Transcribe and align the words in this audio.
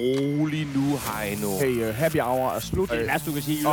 rolig 0.00 0.66
nu, 0.76 0.84
Heino. 1.06 1.48
Hey, 1.60 1.88
uh, 1.88 1.94
happy 1.94 2.20
hour 2.20 2.50
er 2.56 2.60
slut. 2.60 2.90
Det 2.90 3.00
er 3.00 3.06
værste, 3.06 3.30
du 3.30 3.34
kan 3.34 3.42
sige. 3.42 3.58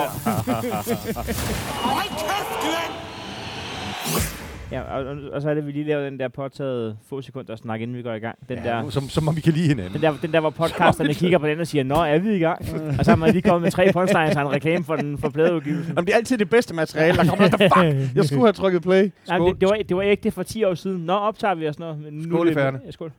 Hold 1.88 2.10
kæft, 2.10 2.54
Glenn! 2.64 2.94
Ja, 4.72 4.82
og, 4.82 5.06
og, 5.06 5.18
og, 5.34 5.42
så 5.42 5.50
er 5.50 5.54
det, 5.54 5.68
vi 5.68 5.72
lige 5.72 5.86
laver 5.86 6.04
den 6.10 6.20
der 6.20 6.28
påtaget 6.28 6.98
få 7.10 7.22
sekunder 7.22 7.56
snak, 7.56 7.82
inden 7.82 7.98
vi 7.98 8.02
går 8.02 8.14
i 8.14 8.20
gang. 8.20 8.38
Den 8.50 8.58
Ja, 8.58 8.64
der, 8.64 8.90
som, 8.90 9.10
som 9.10 9.28
om 9.28 9.36
vi 9.36 9.42
kan 9.42 9.54
lide 9.54 9.68
hinanden. 9.68 9.94
den 9.94 10.02
der, 10.02 10.14
den 10.22 10.34
der, 10.34 10.40
hvor 10.40 10.50
podcasterne 10.50 11.14
kigger 11.22 11.38
på 11.38 11.48
den 11.48 11.60
og 11.60 11.68
siger, 11.68 11.84
Nå, 11.84 11.96
er 11.96 12.18
vi 12.20 12.36
i 12.36 12.40
gang? 12.40 12.62
og 13.00 13.06
så 13.06 13.12
har 13.12 13.16
man 13.16 13.32
lige 13.32 13.42
kommet 13.42 13.62
med 13.62 13.72
tre 13.72 13.90
punchlines 13.94 14.36
og 14.36 14.42
en 14.42 14.52
reklame 14.52 14.84
for 14.84 14.96
den 14.96 15.18
for 15.18 15.30
pladeudgivelsen. 15.30 15.94
Jamen, 15.96 16.06
det 16.06 16.14
er 16.14 16.18
altid 16.18 16.38
det 16.38 16.50
bedste 16.50 16.76
materiale. 16.76 17.18
Der 17.18 17.26
kommer 17.30 17.48
der, 17.48 17.58
fuck, 17.58 18.16
jeg 18.16 18.26
skulle 18.26 18.42
have 18.42 18.54
trykket 18.54 18.82
play. 18.82 19.12
Nej, 19.28 19.38
det, 19.38 19.62
det, 19.62 19.70
var, 19.70 19.78
det 19.90 19.96
var 19.98 20.02
ikke 20.02 20.24
det 20.24 20.34
for 20.34 20.44
10 20.44 20.64
år 20.64 20.74
siden. 20.74 21.06
Nå, 21.06 21.14
optager 21.14 21.56
vi 21.56 21.68
os 21.68 21.80
noget. 21.80 22.00
Men 22.00 22.14
nu 22.14 22.24
Skål 22.36 22.50
i 22.50 22.54
færne. 22.54 22.80
Ja, 22.86 22.92
skål. 22.92 23.12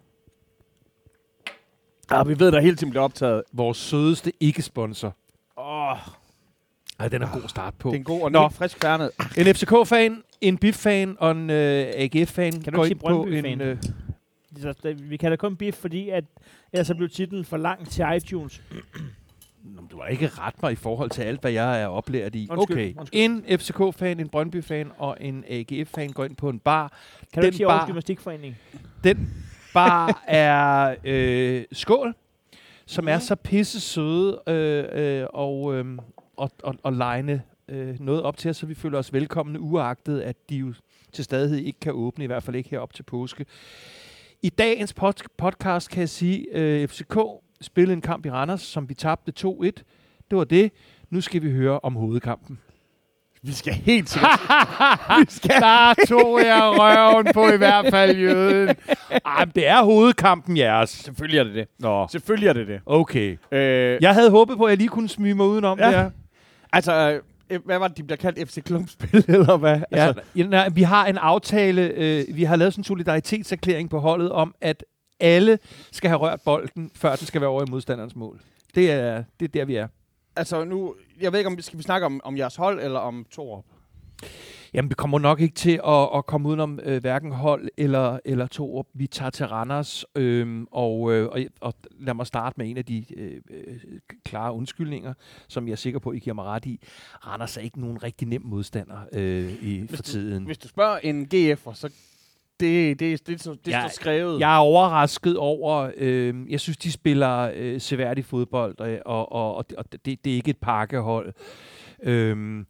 Ja, 2.10 2.22
vi 2.22 2.38
ved, 2.38 2.52
der 2.52 2.60
hele 2.60 2.76
tiden 2.76 2.90
bliver 2.90 3.02
optaget. 3.02 3.42
Vores 3.52 3.78
sødeste 3.78 4.32
ikke-sponsor. 4.40 5.16
Åh, 5.58 5.96
Ej, 7.00 7.08
den 7.08 7.22
er 7.22 7.32
god 7.40 7.48
start 7.48 7.74
på. 7.78 7.88
Det 7.88 7.94
er 7.94 7.98
en 7.98 8.04
god 8.04 8.22
og 8.22 8.32
Nå. 8.32 8.48
frisk 8.48 8.80
færnet. 8.82 9.10
En 9.38 9.54
FCK-fan, 9.54 10.22
en 10.40 10.58
BIF-fan 10.58 11.16
og 11.20 11.30
en 11.30 11.50
øh, 11.50 11.86
AGF-fan 11.94 12.52
Kan 12.52 12.72
du 12.72 12.76
går 12.78 12.84
ikke 12.84 12.96
på 13.00 13.22
en... 13.24 13.60
Øh, 13.60 13.76
vi 15.10 15.16
kalder 15.16 15.36
kun 15.36 15.56
beef, 15.56 15.74
fordi 15.74 16.08
at, 16.08 16.24
ellers 16.72 16.86
så 16.86 16.94
blev 16.94 17.08
titlen 17.08 17.44
for 17.44 17.56
lang 17.56 17.88
til 17.90 18.04
iTunes. 18.16 18.62
Nå, 19.76 19.82
du 19.90 20.00
har 20.00 20.06
ikke 20.06 20.28
ret 20.28 20.62
mig 20.62 20.72
i 20.72 20.76
forhold 20.76 21.10
til 21.10 21.22
alt, 21.22 21.40
hvad 21.40 21.50
jeg 21.52 21.82
er 21.82 21.86
oplært 21.86 22.34
i. 22.34 22.48
Undskyld, 22.50 22.76
okay, 22.76 22.94
undskyld. 22.98 23.20
en 23.20 23.44
FCK-fan, 23.58 24.20
en 24.20 24.28
Brøndby-fan 24.28 24.90
og 24.98 25.16
en 25.20 25.44
AGF-fan 25.48 26.10
går 26.12 26.24
ind 26.24 26.36
på 26.36 26.48
en 26.48 26.58
bar. 26.58 26.88
Kan 26.88 27.26
du 27.34 27.40
Den 27.40 27.44
ikke 27.44 27.56
sige 27.56 27.66
bar- 27.66 27.72
Aarhus 27.72 27.86
Gymnastikforening? 27.86 28.56
Den 29.04 29.34
bar 29.78 30.22
er 30.26 30.94
øh, 31.04 31.64
Skål, 31.72 32.14
som 32.86 33.08
er 33.08 33.18
så 33.18 33.36
pisse 33.36 33.80
søde 33.80 34.40
øh, 34.46 34.84
øh, 34.92 35.26
og, 35.34 35.74
øh, 35.74 35.98
og, 36.36 36.50
og, 36.62 36.74
og 36.82 36.92
legne 36.92 37.42
øh, 37.68 38.00
noget 38.00 38.22
op 38.22 38.36
til 38.36 38.50
os, 38.50 38.56
så 38.56 38.66
vi 38.66 38.74
føler 38.74 38.98
os 38.98 39.12
velkomne, 39.12 39.60
uagtet 39.60 40.20
at 40.20 40.50
de 40.50 40.56
jo 40.56 40.74
til 41.12 41.24
stadighed 41.24 41.58
ikke 41.58 41.80
kan 41.80 41.92
åbne, 41.92 42.24
i 42.24 42.26
hvert 42.26 42.42
fald 42.42 42.56
ikke 42.56 42.70
herop 42.70 42.94
til 42.94 43.02
påske. 43.02 43.46
I 44.42 44.48
dagens 44.48 44.94
pod- 45.00 45.26
podcast 45.38 45.90
kan 45.90 46.00
jeg 46.00 46.08
sige, 46.08 46.46
øh, 46.52 46.88
FCK 46.88 47.18
spillede 47.60 47.92
en 47.92 48.00
kamp 48.00 48.26
i 48.26 48.30
Randers, 48.30 48.62
som 48.62 48.88
vi 48.88 48.94
tabte 48.94 49.32
2-1. 49.48 49.64
Det 50.30 50.38
var 50.38 50.44
det. 50.44 50.72
Nu 51.10 51.20
skal 51.20 51.42
vi 51.42 51.50
høre 51.50 51.80
om 51.80 51.94
hovedkampen. 51.94 52.58
Vi 53.42 53.52
skal 53.52 53.72
helt 53.72 54.08
sikkert... 54.08 54.40
Der 55.60 55.94
tog 56.08 56.40
jeg 56.44 56.60
røven 56.62 57.26
på 57.34 57.48
i 57.50 57.56
hvert 57.56 57.86
fald, 57.90 58.16
jøden. 58.16 58.76
Ej, 59.26 59.44
men 59.44 59.52
det 59.54 59.66
er 59.68 59.82
hovedkampen 59.84 60.56
jeres. 60.56 60.90
Selvfølgelig 60.90 61.38
er 61.38 61.44
det 61.44 61.54
det. 61.54 61.66
Nå, 61.78 62.08
Selvfølgelig 62.12 62.48
er 62.48 62.52
det 62.52 62.66
det. 62.68 62.80
okay. 62.86 63.38
Øh, 63.52 63.98
Jeg 64.02 64.14
havde 64.14 64.30
håbet 64.30 64.56
på, 64.58 64.64
at 64.64 64.70
jeg 64.70 64.78
lige 64.78 64.88
kunne 64.88 65.08
smyge 65.08 65.34
mig 65.34 65.46
udenom 65.46 65.78
Ja. 65.78 65.84
ja. 65.84 65.90
det 65.92 66.00
her. 66.00 66.10
Altså, 66.72 67.20
øh, 67.50 67.60
hvad 67.64 67.78
var 67.78 67.88
det, 67.88 67.96
de 67.96 68.02
bliver 68.02 68.16
kaldt? 68.16 68.48
FC 68.50 68.62
Klumpspil, 68.64 69.24
eller 69.34 69.56
hvad? 69.56 69.80
Ja, 69.92 70.06
Altså, 70.06 70.22
ja, 70.36 70.68
vi 70.68 70.82
har 70.82 71.06
en 71.06 71.18
aftale, 71.18 71.82
øh, 71.82 72.24
vi 72.34 72.44
har 72.44 72.56
lavet 72.56 72.72
sådan 72.72 72.80
en 72.80 72.84
solidaritetserklæring 72.84 73.90
på 73.90 73.98
holdet 73.98 74.30
om, 74.32 74.54
at 74.60 74.84
alle 75.20 75.58
skal 75.92 76.08
have 76.10 76.18
rørt 76.20 76.40
bolden, 76.44 76.90
før 76.96 77.16
den 77.16 77.26
skal 77.26 77.40
være 77.40 77.50
over 77.50 77.62
i 77.62 77.70
modstanderens 77.70 78.16
mål. 78.16 78.40
Det 78.74 78.92
er, 78.92 79.22
det 79.40 79.44
er 79.48 79.52
der, 79.52 79.64
vi 79.64 79.76
er. 79.76 79.86
Altså 80.38 80.64
nu, 80.64 80.94
jeg 81.20 81.32
ved 81.32 81.38
ikke, 81.38 81.46
om 81.50 81.60
skal 81.60 81.78
vi 81.78 81.82
snakke 81.82 82.06
om, 82.06 82.20
om 82.24 82.36
jeres 82.36 82.56
hold, 82.56 82.80
eller 82.80 82.98
om 83.00 83.26
Torup? 83.30 83.64
Jamen, 84.74 84.88
vi 84.90 84.94
kommer 84.94 85.18
nok 85.18 85.40
ikke 85.40 85.54
til 85.54 85.80
at, 85.86 86.08
at 86.14 86.26
komme 86.26 86.48
udenom 86.48 86.80
øh, 86.82 87.00
hverken 87.00 87.32
hold 87.32 87.68
eller, 87.76 88.18
eller 88.24 88.46
to. 88.46 88.84
Vi 88.94 89.06
tager 89.06 89.30
til 89.30 89.46
Randers, 89.46 90.04
øh, 90.14 90.66
og, 90.70 91.12
øh, 91.12 91.28
og, 91.28 91.40
og 91.60 91.74
lad 92.00 92.14
mig 92.14 92.26
starte 92.26 92.54
med 92.58 92.70
en 92.70 92.76
af 92.76 92.84
de 92.84 93.04
øh, 93.16 93.40
øh, 93.50 93.76
klare 94.24 94.52
undskyldninger, 94.52 95.14
som 95.48 95.66
jeg 95.66 95.72
er 95.72 95.76
sikker 95.76 95.98
på, 95.98 96.12
I 96.12 96.18
giver 96.18 96.34
mig 96.34 96.44
ret 96.44 96.66
i. 96.66 96.80
Randers 97.26 97.56
er 97.56 97.60
ikke 97.60 97.80
nogen 97.80 98.02
rigtig 98.02 98.28
nem 98.28 98.42
modstander 98.44 98.98
øh, 99.12 99.52
i, 99.62 99.86
for 99.88 99.96
du- 99.96 100.02
tiden. 100.02 100.44
Hvis 100.44 100.58
du 100.58 100.68
spørger 100.68 100.98
en 100.98 101.28
GF'er, 101.34 101.74
så 101.74 101.90
det, 102.60 103.00
det, 103.00 103.26
det, 103.26 103.44
det, 103.44 103.58
det 103.64 103.72
Ja, 103.72 103.80
står 103.80 103.88
skrevet. 103.88 104.40
Jeg 104.40 104.54
er 104.54 104.58
overrasket 104.58 105.36
over, 105.36 105.90
øh, 105.96 106.52
jeg 106.52 106.60
synes, 106.60 106.76
de 106.76 106.92
spiller 106.92 107.50
øh, 107.54 107.80
seværdig 107.80 108.24
fodbold, 108.24 108.80
øh, 108.80 108.98
og, 109.06 109.32
og, 109.32 109.56
og, 109.56 109.64
og 109.78 109.92
det, 109.92 110.24
det 110.24 110.32
er 110.32 110.36
ikke 110.36 110.50
et 110.50 110.58
pakkehold. 110.58 111.32
Øh, 112.02 112.64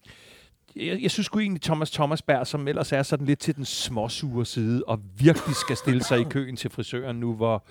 jeg, 0.77 1.03
jeg 1.03 1.11
synes 1.11 1.27
sgu 1.27 1.39
egentlig, 1.39 1.63
Thomas 1.63 1.91
Thomasberg, 1.91 2.47
som 2.47 2.69
ellers 2.69 2.93
er 2.93 3.03
sådan 3.03 3.27
lidt 3.27 3.39
til 3.39 3.57
den 3.57 3.65
småsure 3.65 4.47
side, 4.47 4.83
og 4.87 5.01
virkelig 5.19 5.57
skal 5.57 5.77
stille 5.77 6.05
sig 6.05 6.21
i 6.21 6.25
køen 6.35 6.57
til 6.57 6.71
frisøren 6.71 7.17
nu, 7.17 7.35
hvor, 7.35 7.65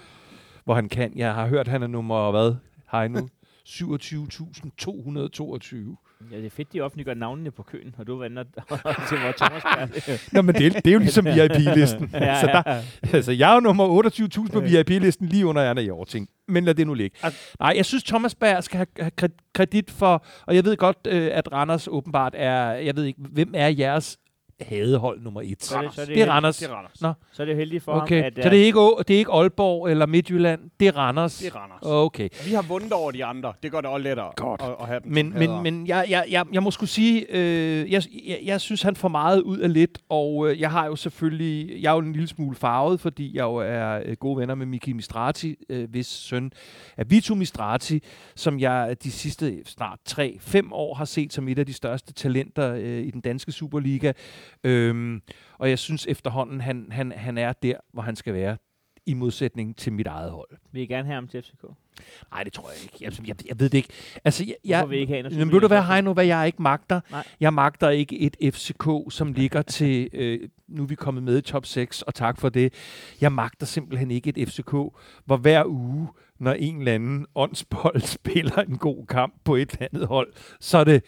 hvor 0.66 0.74
han 0.74 0.90
kan. 0.90 1.12
Jeg 1.16 1.34
har 1.34 1.48
hørt, 1.48 1.68
han 1.68 1.84
er 1.84 1.88
nummer, 1.88 2.32
hvad? 2.32 2.56
Hej 2.92 3.08
nu. 3.08 3.30
27.222. 3.68 6.07
Ja, 6.32 6.38
det 6.38 6.46
er 6.46 6.50
fedt, 6.50 6.74
de 6.74 6.82
offentliggør 6.82 7.14
navnene 7.14 7.52
på 7.52 7.64
køen, 7.64 7.96
og 7.98 8.08
du 8.08 8.16
vender 8.18 8.44
til 9.10 9.18
vores 9.22 9.36
Thomasberg. 9.38 10.20
Nå, 10.34 10.42
men 10.42 10.56
det, 10.56 10.74
det 10.76 10.88
er 10.88 10.92
jo 10.94 11.00
ligesom 11.00 11.26
VIP-listen. 11.36 12.10
ja, 12.14 12.42
Så 12.42 12.48
der, 12.48 12.62
ja. 12.66 12.82
Altså, 13.14 13.32
jeg 13.32 13.50
er 13.52 13.54
jo 13.54 13.60
nummer 13.60 14.10
28.000 14.48 14.52
på 14.54 14.60
VIP-listen 14.60 15.28
lige 15.28 15.46
under 15.46 15.70
Anna 15.70 15.82
Jorting. 15.82 16.30
Men 16.48 16.66
lad 16.66 16.74
det 16.76 16.88
nu 16.88 16.94
ligge. 16.94 17.18
Nej, 17.60 17.74
jeg 17.78 17.86
synes, 17.86 18.04
Thomas 18.04 18.36
Berg 18.36 18.64
skal 18.64 18.78
have, 18.78 18.88
have 19.00 19.12
kred- 19.22 19.52
kredit 19.54 19.92
for, 19.92 20.26
og 20.48 20.56
jeg 20.56 20.66
ved 20.66 20.78
godt, 20.78 20.98
øh, 21.08 21.30
at 21.34 21.52
Randers 21.54 21.88
åbenbart 21.92 22.34
er, 22.38 22.72
jeg 22.72 22.96
ved 22.96 23.04
ikke, 23.04 23.20
hvem 23.32 23.52
er 23.56 23.68
jeres 23.68 24.18
hadehold 24.62 25.22
nummer 25.22 25.42
et? 25.42 25.64
Så 25.64 25.78
er 25.78 25.82
det- 25.82 25.94
så 25.94 26.02
er 26.02 26.06
det 26.06 26.16
det 26.16 26.22
er 26.22 26.26
helt- 26.26 26.32
Randers. 26.32 26.58
Det 26.58 26.70
er 26.70 26.74
Randers. 26.74 27.02
Nå. 27.02 27.14
Så 27.32 27.42
er 27.42 27.46
det 27.46 27.56
heldigt 27.56 27.84
for 27.84 27.92
Okay, 28.02 28.16
ham, 28.16 28.26
at... 28.26 28.44
så 28.44 28.50
det 28.50 28.62
er, 28.62 28.66
ikke, 28.66 28.80
Å- 28.80 29.02
det 29.08 29.14
er 29.14 29.18
ikke 29.18 29.32
Aalborg 29.32 29.90
eller 29.92 30.06
Midtjylland, 30.06 30.60
det 30.80 30.88
er 30.88 30.98
Randers. 30.98 31.38
Det 31.38 31.48
er 31.48 31.56
Randers. 31.56 31.80
Okay. 31.84 32.30
Vi 32.48 32.54
har 32.54 32.62
vundet 32.62 32.94
over 32.94 33.12
de 33.12 33.26
andre. 33.26 33.54
Det 33.64 33.72
gør 33.72 33.82
det 33.82 33.90
også 33.90 34.04
lettere 34.04 34.32
Godt. 34.36 34.62
At, 34.62 34.76
at 34.82 34.88
have 34.88 35.00
dem 35.04 35.12
Men, 35.12 35.34
men, 35.40 35.64
men 35.64 35.88
jeg, 35.88 36.06
jeg, 36.10 36.26
jeg, 36.30 36.46
jeg 36.54 36.64
må 36.64 36.72
skulle 36.72 36.90
sige, 36.90 37.26
øh, 37.30 37.92
jeg, 37.92 38.04
jeg, 38.28 38.40
jeg 38.44 38.62
synes, 38.62 38.82
han 38.82 38.96
får 38.96 39.08
meget 39.08 39.42
ud 39.42 39.58
af 39.58 39.74
lidt, 39.74 40.00
og 40.10 40.50
øh, 40.52 40.60
jeg 40.62 40.72
har 40.72 40.86
jo 40.86 40.96
selvfølgelig, 40.96 41.82
jeg 41.82 41.90
er 41.90 41.94
jo 41.94 42.00
en 42.00 42.12
lille 42.14 42.28
smule 42.28 42.56
farvet, 42.56 43.00
fordi 43.00 43.36
jeg 43.38 43.44
jo 43.44 43.56
er 43.56 44.02
øh, 44.06 44.16
gode 44.16 44.38
venner 44.40 44.56
med 44.56 44.66
Miki 44.66 44.94
Mistrati, 44.94 45.56
øh, 45.70 45.90
hvis 45.90 46.08
søn 46.08 46.52
er 46.98 47.04
Vito 47.04 47.36
Mistrati, 47.36 48.04
som 48.36 48.60
jeg 48.60 48.96
de 49.04 49.12
sidste 49.12 49.58
snart 49.66 50.00
3-5 50.10 50.74
år 50.74 50.94
har 50.96 51.06
set 51.06 51.34
som 51.34 51.48
et 51.48 51.60
af 51.60 51.66
de 51.66 51.74
største 51.74 52.14
talenter 52.14 52.74
øh, 52.74 53.04
i 53.04 53.12
den 53.12 53.22
danske 53.22 53.52
Superliga. 53.52 54.12
Øhm, 54.64 55.22
og 55.58 55.70
jeg 55.70 55.80
synes 55.80 56.06
efterhånden, 56.10 56.62
han, 56.62 56.88
han, 56.92 57.12
han 57.12 57.38
er 57.38 57.54
der, 57.54 57.76
hvor 57.94 58.02
han 58.02 58.16
skal 58.16 58.34
være, 58.34 58.58
i 59.08 59.14
modsætning 59.14 59.78
til 59.78 59.94
mit 59.94 60.08
eget 60.08 60.32
hold. 60.32 60.50
Vi 60.72 60.80
vil 60.80 60.88
gerne 60.88 61.06
have 61.06 61.16
ham 61.16 61.28
til 61.28 61.42
FCK. 61.42 61.64
Nej, 62.32 62.44
det 62.44 62.54
tror 62.54 62.70
jeg 62.70 62.84
ikke. 62.84 62.98
Jeg, 63.02 63.28
jeg, 63.28 63.48
jeg 63.48 63.60
ved 63.60 63.70
det 63.70 63.78
ikke. 63.78 63.90
Altså, 64.26 64.46
jeg, 64.46 64.56
jeg, 64.66 64.90
vil 64.90 64.98
I 64.98 65.02
ikke 65.02 65.12
have 65.12 65.20
en 65.20 65.26
af 65.26 65.32
Jamen, 65.32 65.48
ved 65.48 65.60
du 65.60 65.66
Superligaens 65.66 65.88
Heino, 65.88 66.14
hvad 66.14 66.26
jeg 66.26 66.46
ikke 66.46 66.62
magter? 66.62 67.02
Nej. 67.12 67.24
Jeg 67.40 67.54
magter 67.54 67.90
ikke 67.90 68.20
et 68.20 68.38
FCK, 68.54 68.88
som 69.10 69.34
ligger 69.34 69.62
til, 69.78 70.10
øh, 70.14 70.50
nu 70.68 70.84
er 70.84 70.88
vi 70.88 70.96
kommet 70.96 71.24
med 71.24 71.38
i 71.38 71.42
top 71.42 71.66
6, 71.66 72.02
og 72.02 72.16
tak 72.16 72.40
for 72.40 72.50
det. 72.50 72.74
Jeg 73.22 73.32
magter 73.32 73.66
simpelthen 73.66 74.12
ikke 74.12 74.34
et 74.38 74.50
FCK, 74.50 74.72
hvor 75.26 75.38
hver 75.38 75.66
uge, 75.66 76.08
når 76.40 76.54
en 76.54 76.80
eller 76.80 76.94
anden 76.94 77.26
åndsbold 77.36 78.02
spiller 78.18 78.58
en 78.58 78.78
god 78.78 79.06
kamp 79.06 79.34
på 79.44 79.56
et 79.56 79.72
eller 79.72 79.88
andet 79.94 80.08
hold, 80.08 80.34
så 80.60 80.78
er 80.78 80.84
det, 80.84 81.04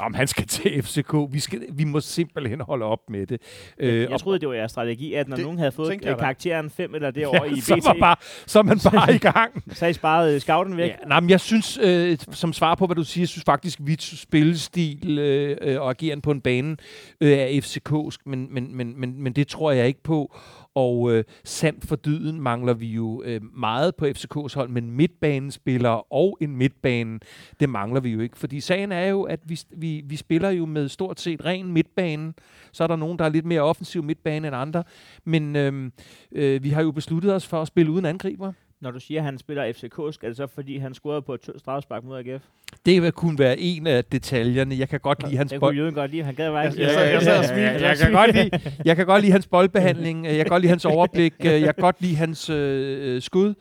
om 0.00 0.14
han 0.14 0.26
skal 0.26 0.46
til 0.56 0.82
FCK. 0.82 1.14
Vi, 1.30 1.40
skal, 1.40 1.60
vi 1.72 1.84
må 1.84 2.00
simpelthen 2.00 2.60
holde 2.60 2.84
op 2.84 2.98
med 3.10 3.26
det. 3.26 3.40
Øh, 3.78 4.10
Jeg 4.10 4.20
troede, 4.20 4.38
det 4.38 4.48
var 4.48 4.54
jeres 4.54 4.70
strategi, 4.70 5.14
at 5.14 5.28
når 5.28 5.36
Det 5.36 5.44
nogen 5.44 5.58
havde 5.58 5.72
fået 5.72 5.98
jeg 6.02 6.10
øh, 6.12 6.18
karakteren 6.18 6.70
5 6.70 6.94
eller 6.94 7.10
derovre 7.20 7.50
i 7.50 7.60
så, 7.60 7.76
BT, 7.76 7.84
var 7.84 7.96
bare, 8.00 8.16
så 8.46 8.58
er 8.58 8.62
man 8.62 8.78
bare 8.94 9.14
i 9.14 9.18
gang. 9.18 9.62
så 9.72 9.84
har 9.84 9.90
I 9.90 9.92
sparet 9.92 10.34
øh, 10.34 10.40
scouten 10.40 10.76
væk. 10.76 10.90
Ja, 10.90 11.08
nej, 11.08 11.20
men 11.20 11.30
jeg 11.30 11.40
synes, 11.40 11.78
øh, 11.82 12.18
som 12.30 12.52
svar 12.52 12.74
på, 12.74 12.86
hvad 12.86 12.96
du 12.96 13.04
siger, 13.04 13.22
jeg 13.22 13.28
synes 13.28 13.44
faktisk, 13.44 13.78
Vits 13.82 14.20
spillestil 14.20 15.18
øh, 15.18 15.56
øh, 15.60 15.80
og 15.80 15.90
ageren 15.90 16.20
på 16.20 16.30
en 16.30 16.40
bane 16.40 16.76
øh, 17.20 17.32
er 17.32 17.46
FCK'sk, 17.60 18.18
men, 18.26 18.54
men, 18.54 18.76
men, 18.76 19.00
men, 19.00 19.22
men 19.22 19.32
det 19.32 19.48
tror 19.48 19.72
jeg 19.72 19.86
ikke 19.86 20.02
på. 20.02 20.36
Og 20.74 21.12
øh, 21.12 21.24
sandt 21.44 21.84
for 21.86 21.96
dyden 21.96 22.40
mangler 22.40 22.74
vi 22.74 22.86
jo 22.86 23.22
øh, 23.24 23.40
meget 23.58 23.96
på 23.96 24.04
FCK's 24.06 24.54
hold, 24.54 24.68
men 24.68 24.90
midtbanespillere 24.90 26.02
og 26.02 26.38
en 26.40 26.56
midtbane, 26.56 27.20
det 27.60 27.68
mangler 27.68 28.00
vi 28.00 28.10
jo 28.10 28.20
ikke. 28.20 28.38
Fordi 28.38 28.60
sagen 28.60 28.92
er 28.92 29.06
jo, 29.06 29.22
at 29.22 29.40
vi, 29.44 29.60
vi, 29.76 30.02
vi 30.04 30.16
spiller 30.16 30.50
jo 30.50 30.66
med 30.66 30.88
stort 30.88 31.20
set 31.20 31.44
ren 31.44 31.72
midtbane. 31.72 32.34
Så 32.72 32.82
er 32.82 32.86
der 32.86 32.96
nogen, 32.96 33.18
der 33.18 33.24
er 33.24 33.28
lidt 33.28 33.46
mere 33.46 33.60
offensiv 33.60 34.02
midtbane 34.02 34.46
end 34.48 34.56
andre. 34.56 34.84
Men 35.24 35.56
øh, 35.56 35.90
øh, 36.32 36.62
vi 36.62 36.68
har 36.68 36.82
jo 36.82 36.90
besluttet 36.90 37.34
os 37.34 37.46
for 37.46 37.62
at 37.62 37.68
spille 37.68 37.92
uden 37.92 38.04
angriber. 38.04 38.52
Når 38.80 38.90
du 38.90 39.00
siger, 39.00 39.20
at 39.20 39.24
han 39.24 39.38
spiller 39.38 39.72
FCK, 39.72 39.98
er 39.98 40.28
det 40.28 40.36
så 40.36 40.46
fordi, 40.46 40.76
han 40.78 40.94
scorede 40.94 41.22
på 41.22 41.34
et 41.34 41.40
tyndt 41.40 41.60
strafspark 41.60 42.04
mod 42.04 42.18
AGF? 42.18 42.44
Det 42.86 43.02
vil 43.02 43.12
kunne 43.12 43.38
være 43.38 43.58
en 43.58 43.86
af 43.86 44.04
detaljerne. 44.04 44.78
Jeg 44.78 44.88
kan 44.88 45.00
godt 45.00 45.22
lide 45.22 45.36
hans 45.36 45.50
Det 45.52 45.60
bold. 45.60 45.70
kunne 45.74 45.80
Jøden 45.82 45.94
godt 45.94 46.10
lide. 46.10 46.22
Han 46.22 46.34
gad 46.34 46.46
ikke. 46.46 46.82
Jeg 46.82 47.22
jeg 47.22 47.44
smilte. 47.44 47.86
jeg, 47.86 47.96
kan 47.98 48.12
godt 48.12 48.34
lide, 48.34 48.50
jeg 48.84 48.96
kan 48.96 49.06
godt 49.06 49.20
lide 49.22 49.32
hans 49.32 49.46
boldbehandling. 49.46 50.24
Jeg 50.26 50.36
kan 50.36 50.46
godt 50.46 50.60
lide 50.62 50.68
hans 50.68 50.84
overblik. 50.84 51.34
Jeg 51.44 51.74
kan 51.74 51.82
godt 51.82 51.96
lide 52.00 52.16
hans 52.16 52.50
øh, 52.50 53.22
skud. 53.22 53.54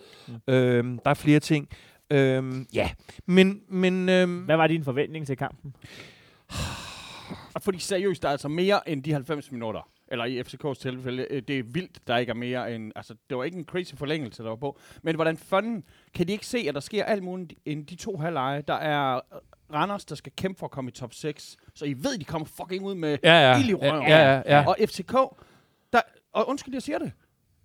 Øhm, 0.48 1.00
der 1.00 1.10
er 1.10 1.14
flere 1.14 1.40
ting. 1.40 1.70
Øhm, 2.12 2.68
ja, 2.74 2.90
men... 3.26 3.62
men 3.70 4.10
øhm, 4.10 4.40
Hvad 4.40 4.58
var 4.58 4.68
din 4.68 4.84
forventning 4.84 5.28
til 5.28 5.38
kampen? 5.38 5.74
Fordi 7.62 7.80
seriøst, 7.80 8.22
der 8.22 8.28
er 8.28 8.32
altså 8.32 8.48
mere 8.48 8.90
end 8.90 9.04
de 9.04 9.14
90 9.14 9.52
minutter. 9.52 9.88
Eller 10.08 10.26
i 10.26 10.42
FCK's 10.42 10.74
tilfælde, 10.82 11.28
øh, 11.30 11.42
det 11.42 11.60
er 11.60 11.64
vildt, 11.64 12.08
der 12.08 12.18
ikke 12.18 12.30
er 12.30 12.34
mere 12.34 12.76
end, 12.76 12.92
altså 12.96 13.16
det 13.30 13.38
var 13.38 13.44
ikke 13.44 13.58
en 13.58 13.66
crazy 13.66 13.94
forlængelse, 13.96 14.44
der 14.44 14.50
var 14.50 14.56
på, 14.56 14.80
men 15.04 15.16
hvordan 15.16 15.38
fanden 15.38 15.84
kan 16.14 16.28
de 16.28 16.32
ikke 16.32 16.46
se, 16.48 16.66
at 16.68 16.74
der 16.76 16.80
sker 16.82 17.04
alt 17.06 17.24
muligt 17.24 17.54
end 17.66 17.86
de 17.88 17.96
to 17.96 18.18
halvleje? 18.18 18.62
Der 18.68 18.74
er 18.74 19.16
øh, 19.16 19.22
Randers, 19.74 20.06
der 20.06 20.16
skal 20.16 20.32
kæmpe 20.38 20.60
for 20.60 20.66
at 20.66 20.72
komme 20.72 20.90
i 20.90 20.92
top 20.92 21.14
6, 21.14 21.58
så 21.76 21.86
I 21.86 21.94
ved, 21.94 22.18
de 22.18 22.26
kommer 22.26 22.46
fucking 22.48 22.86
ud 22.86 22.96
med 22.96 23.18
Ja, 23.24 23.52
ja. 23.52 23.60
ild 23.60 23.70
i 23.70 23.74
røven. 23.74 24.08
Ja, 24.08 24.34
ja, 24.34 24.42
ja. 24.58 24.68
Og 24.68 24.76
FCK, 24.86 25.12
der, 25.94 26.02
og 26.34 26.50
undskyld, 26.50 26.74
jeg 26.74 26.82
siger 26.82 26.98
det, 27.00 27.12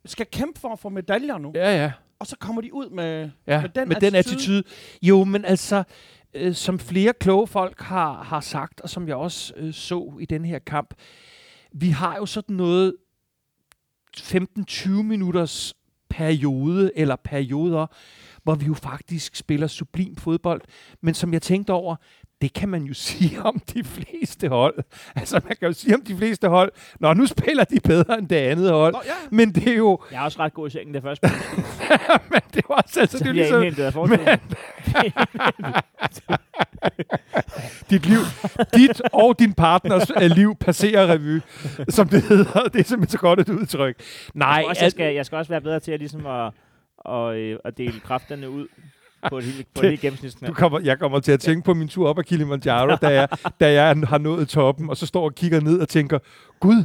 skal 0.04 0.26
kæmpe 0.26 0.60
for 0.60 0.68
at 0.68 0.78
få 0.78 0.88
medaljer 0.88 1.38
nu, 1.38 1.52
Ja, 1.54 1.76
ja. 1.82 1.92
og 2.18 2.26
så 2.26 2.36
kommer 2.36 2.62
de 2.62 2.74
ud 2.74 2.90
med, 2.90 3.30
Ja, 3.46 3.60
med 3.60 3.68
den 3.68 3.88
med 3.88 3.96
den 3.96 4.14
attitude. 4.14 4.58
attitude. 4.58 4.62
Jo, 5.02 5.24
men 5.24 5.44
altså, 5.44 5.82
øh, 6.34 6.54
som 6.54 6.78
flere 6.78 7.12
kloge 7.20 7.46
folk 7.46 7.80
har, 7.80 8.22
har 8.22 8.40
sagt, 8.40 8.80
og 8.80 8.90
som 8.90 9.08
jeg 9.08 9.16
også 9.16 9.52
øh, 9.56 9.72
så 9.74 10.12
i 10.20 10.24
den 10.24 10.44
her 10.44 10.58
kamp, 10.58 10.94
vi 11.74 11.88
har 11.88 12.16
jo 12.16 12.26
sådan 12.26 12.56
noget 12.56 12.96
15-20 14.18 14.90
minutters 14.90 15.74
periode, 16.08 16.92
eller 16.96 17.16
perioder, 17.16 17.86
hvor 18.44 18.54
vi 18.54 18.66
jo 18.66 18.74
faktisk 18.74 19.36
spiller 19.36 19.66
sublim 19.66 20.16
fodbold. 20.16 20.60
Men 21.00 21.14
som 21.14 21.32
jeg 21.32 21.42
tænkte 21.42 21.70
over, 21.70 21.96
det 22.42 22.52
kan 22.52 22.68
man 22.68 22.82
jo 22.82 22.94
sige 23.08 23.42
om 23.42 23.60
de 23.74 23.84
fleste 23.84 24.48
hold. 24.48 24.74
Altså, 25.16 25.40
man 25.48 25.56
kan 25.56 25.68
jo 25.68 25.72
sige 25.72 25.94
om 25.94 26.02
de 26.02 26.16
fleste 26.16 26.48
hold, 26.48 26.72
Nå, 27.00 27.14
nu 27.14 27.26
spiller 27.26 27.64
de 27.64 27.80
bedre 27.84 28.18
end 28.18 28.28
det 28.28 28.36
andet 28.36 28.70
hold. 28.70 28.92
Nå, 28.92 29.00
ja. 29.04 29.12
Men 29.30 29.54
det 29.54 29.68
er 29.68 29.76
jo... 29.76 29.98
Jeg 30.12 30.18
er 30.18 30.22
også 30.24 30.38
ret 30.38 30.54
god 30.54 30.68
i 30.68 30.70
sengen, 30.70 30.94
det 30.94 31.02
første. 31.02 31.28
men 32.32 32.40
det 32.54 32.64
var 32.68 32.74
også, 32.74 33.00
altså, 33.00 33.18
så 33.18 33.24
det 33.24 33.30
er 33.30 33.34
ligesom, 33.34 33.62
indhentet 33.62 33.84
af 33.84 33.92
forsvaret. 33.92 34.40
dit 37.90 38.06
liv, 38.06 38.18
dit 38.74 39.02
og 39.12 39.38
din 39.38 39.54
partners 39.54 40.10
øh, 40.22 40.30
liv 40.30 40.56
passerer 40.56 41.06
revy, 41.06 41.40
som 41.88 42.08
det 42.08 42.22
hedder. 42.22 42.62
Det 42.62 42.80
er 42.80 42.84
simpelthen 42.84 43.08
så 43.08 43.18
godt 43.18 43.40
et 43.40 43.48
udtryk. 43.48 43.96
Nej, 44.34 44.48
Jeg, 44.48 44.66
også, 44.66 44.84
jeg, 44.84 44.90
skal, 44.90 45.14
jeg 45.14 45.26
skal 45.26 45.38
også 45.38 45.48
være 45.48 45.60
bedre 45.60 45.80
til 45.80 45.92
at, 45.92 45.98
ligesom 45.98 46.26
at, 46.26 46.52
og, 47.04 47.38
øh, 47.38 47.58
at 47.64 47.78
dele 47.78 48.00
kræfterne 48.00 48.50
ud 48.50 48.66
på 49.30 49.38
et 49.38 49.44
helt, 49.44 49.66
på 49.74 49.82
Det- 49.82 49.92
et 50.04 50.12
helt 50.12 50.36
du 50.46 50.52
kommer, 50.52 50.80
jeg 50.80 50.98
kommer 50.98 51.20
til 51.20 51.32
at 51.32 51.40
tænke 51.40 51.64
på 51.64 51.74
min 51.74 51.88
tur 51.88 52.08
op 52.08 52.18
ad 52.18 52.24
Kilimanjaro, 52.24 52.96
da 53.02 53.08
jeg, 53.08 53.28
da 53.60 53.72
jeg 53.72 53.96
har 54.08 54.18
nået 54.18 54.48
toppen, 54.48 54.90
og 54.90 54.96
så 54.96 55.06
står 55.06 55.24
og 55.24 55.34
kigger 55.34 55.60
ned 55.60 55.80
og 55.80 55.88
tænker, 55.88 56.18
Gud, 56.60 56.84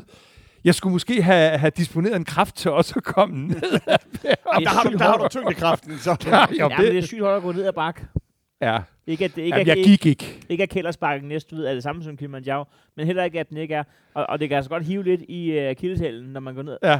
jeg 0.63 0.75
skulle 0.75 0.93
måske 0.93 1.21
have, 1.23 1.57
have 1.57 1.71
disponeret 1.77 2.15
en 2.15 2.25
kraft 2.25 2.55
til 2.55 2.71
også 2.71 2.93
at 2.97 3.03
komme 3.03 3.47
ned. 3.47 3.61
Jamen, 3.63 4.63
der, 4.63 4.69
har 4.69 4.83
du, 4.89 4.97
der 4.97 5.03
har 5.03 5.17
du 5.17 5.27
tyngdekraften, 5.29 5.97
så. 5.97 6.15
Ja, 6.27 6.45
jo, 6.59 6.69
Ja, 6.69 6.77
men 6.77 6.87
det 6.87 6.97
er 6.97 7.01
sygt 7.01 7.21
hårdt 7.21 7.35
at 7.37 7.41
gå 7.43 7.51
ned 7.51 7.65
ad 7.65 7.73
bakke. 7.73 8.01
ja. 8.61 8.79
Ikke 9.07 9.25
at, 9.25 9.35
det 9.35 9.41
ikke, 9.41 9.57
Jamen, 9.57 9.69
at, 9.71 9.77
jeg 9.77 9.85
gik 9.85 10.05
ikke. 10.05 10.39
ikke 10.49 10.63
at 10.63 10.69
kældersbakken 10.69 11.29
næste 11.29 11.55
ved 11.55 11.65
er 11.65 11.73
det 11.73 11.83
samme 11.83 12.03
som 12.03 12.17
Kilimanjaro, 12.17 12.65
men 12.97 13.05
heller 13.05 13.23
ikke, 13.23 13.39
at 13.39 13.49
den 13.49 13.57
ikke 13.57 13.73
er. 13.75 13.83
Og, 14.13 14.25
og 14.29 14.39
det 14.39 14.49
kan 14.49 14.55
altså 14.55 14.69
godt 14.69 14.85
hive 14.85 15.03
lidt 15.03 15.21
i 15.29 15.67
uh, 15.69 15.75
kildeshælen, 15.75 16.29
når 16.33 16.39
man 16.39 16.55
går 16.55 16.61
ned. 16.63 16.77
Ja. 16.83 16.99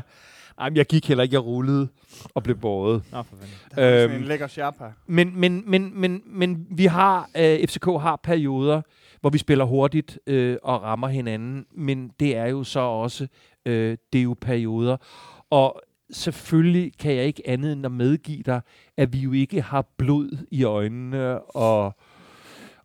Jamen, 0.62 0.77
jeg 0.77 0.86
gik 0.86 1.07
heller 1.07 1.24
ikke. 1.24 1.33
Jeg 1.33 1.44
rullede 1.44 1.88
og 2.33 2.44
blev 2.44 2.56
båret. 2.57 3.04
Nå, 3.12 3.21
for 3.24 3.36
fanden. 3.36 3.56
Er 3.77 4.06
Øhm, 4.06 4.15
en 4.15 4.24
lækker 4.24 4.48
sherpa. 4.48 4.92
Men, 5.07 5.39
men, 5.39 5.63
men, 5.68 6.01
men, 6.01 6.21
men 6.25 6.68
vi 6.69 6.86
har, 6.86 7.30
øh, 7.38 7.68
FCK 7.68 7.86
har 7.86 8.19
perioder, 8.24 8.81
hvor 9.21 9.30
vi 9.30 9.38
spiller 9.38 9.65
hurtigt 9.65 10.19
øh, 10.27 10.57
og 10.63 10.83
rammer 10.83 11.07
hinanden, 11.07 11.65
men 11.71 12.12
det 12.19 12.36
er 12.36 12.45
jo 12.45 12.63
så 12.63 12.80
også, 12.80 13.27
øh, 13.65 13.98
det 14.13 14.19
er 14.19 14.24
jo 14.24 14.36
perioder. 14.42 14.98
Og 15.50 15.81
selvfølgelig 16.12 16.92
kan 17.00 17.15
jeg 17.15 17.25
ikke 17.25 17.42
andet 17.45 17.74
end 17.74 17.86
at 17.86 17.92
medgive 17.92 18.44
dig, 18.44 18.62
at 18.98 19.13
vi 19.13 19.19
jo 19.19 19.31
ikke 19.31 19.62
har 19.62 19.86
blod 19.98 20.45
i 20.51 20.63
øjnene 20.63 21.42
og 21.42 21.95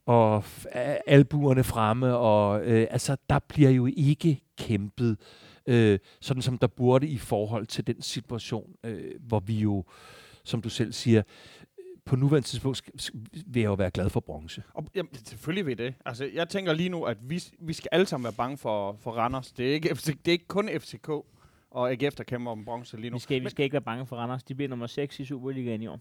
og 0.06 0.44
albuerne 1.06 1.64
fremme, 1.64 2.16
og 2.16 2.60
øh, 2.64 2.86
altså, 2.90 3.16
der 3.30 3.38
bliver 3.48 3.70
jo 3.70 3.88
ikke 3.96 4.40
kæmpet, 4.58 5.16
øh, 5.66 5.98
sådan 6.20 6.42
som 6.42 6.58
der 6.58 6.66
burde 6.66 7.06
i 7.06 7.18
forhold 7.18 7.66
til 7.66 7.86
den 7.86 8.02
situation, 8.02 8.74
øh, 8.84 9.10
hvor 9.20 9.40
vi 9.40 9.54
jo, 9.60 9.84
som 10.44 10.62
du 10.62 10.68
selv 10.68 10.92
siger, 10.92 11.22
på 12.04 12.16
nuværende 12.16 12.48
tidspunkt 12.48 13.10
vil 13.46 13.60
jeg 13.60 13.68
jo 13.68 13.74
være 13.74 13.90
glad 13.90 14.10
for 14.10 14.20
bronze. 14.20 14.62
Og, 14.74 14.86
jamen, 14.94 15.14
selvfølgelig 15.24 15.66
vil 15.66 15.78
det. 15.78 15.94
Altså, 16.06 16.30
jeg 16.34 16.48
tænker 16.48 16.72
lige 16.72 16.88
nu, 16.88 17.04
at 17.04 17.18
vi, 17.22 17.42
vi 17.60 17.72
skal 17.72 17.88
alle 17.92 18.06
sammen 18.06 18.24
være 18.24 18.32
bange 18.32 18.58
for, 18.58 18.96
for 19.00 19.10
Randers. 19.10 19.52
Det 19.52 19.70
er, 19.70 19.74
ikke, 19.74 19.96
FC, 19.96 20.06
det 20.06 20.28
er 20.28 20.32
ikke 20.32 20.48
kun 20.48 20.68
FCK 20.78 21.08
og 21.70 21.90
AGF, 21.90 22.14
der 22.14 22.24
kæmper 22.24 22.50
om 22.50 22.64
bronze 22.64 22.96
lige 22.96 23.10
nu. 23.10 23.16
Vi 23.16 23.20
skal, 23.20 23.34
vi 23.34 23.40
Men 23.40 23.50
skal 23.50 23.64
ikke 23.64 23.72
være 23.72 23.82
bange 23.82 24.06
for 24.06 24.16
Randers. 24.16 24.42
De 24.42 24.54
bliver 24.54 24.68
nummer 24.68 24.86
6 24.86 25.20
i 25.20 25.24
Superligaen 25.24 25.82
i 25.82 25.86
år. 25.86 26.00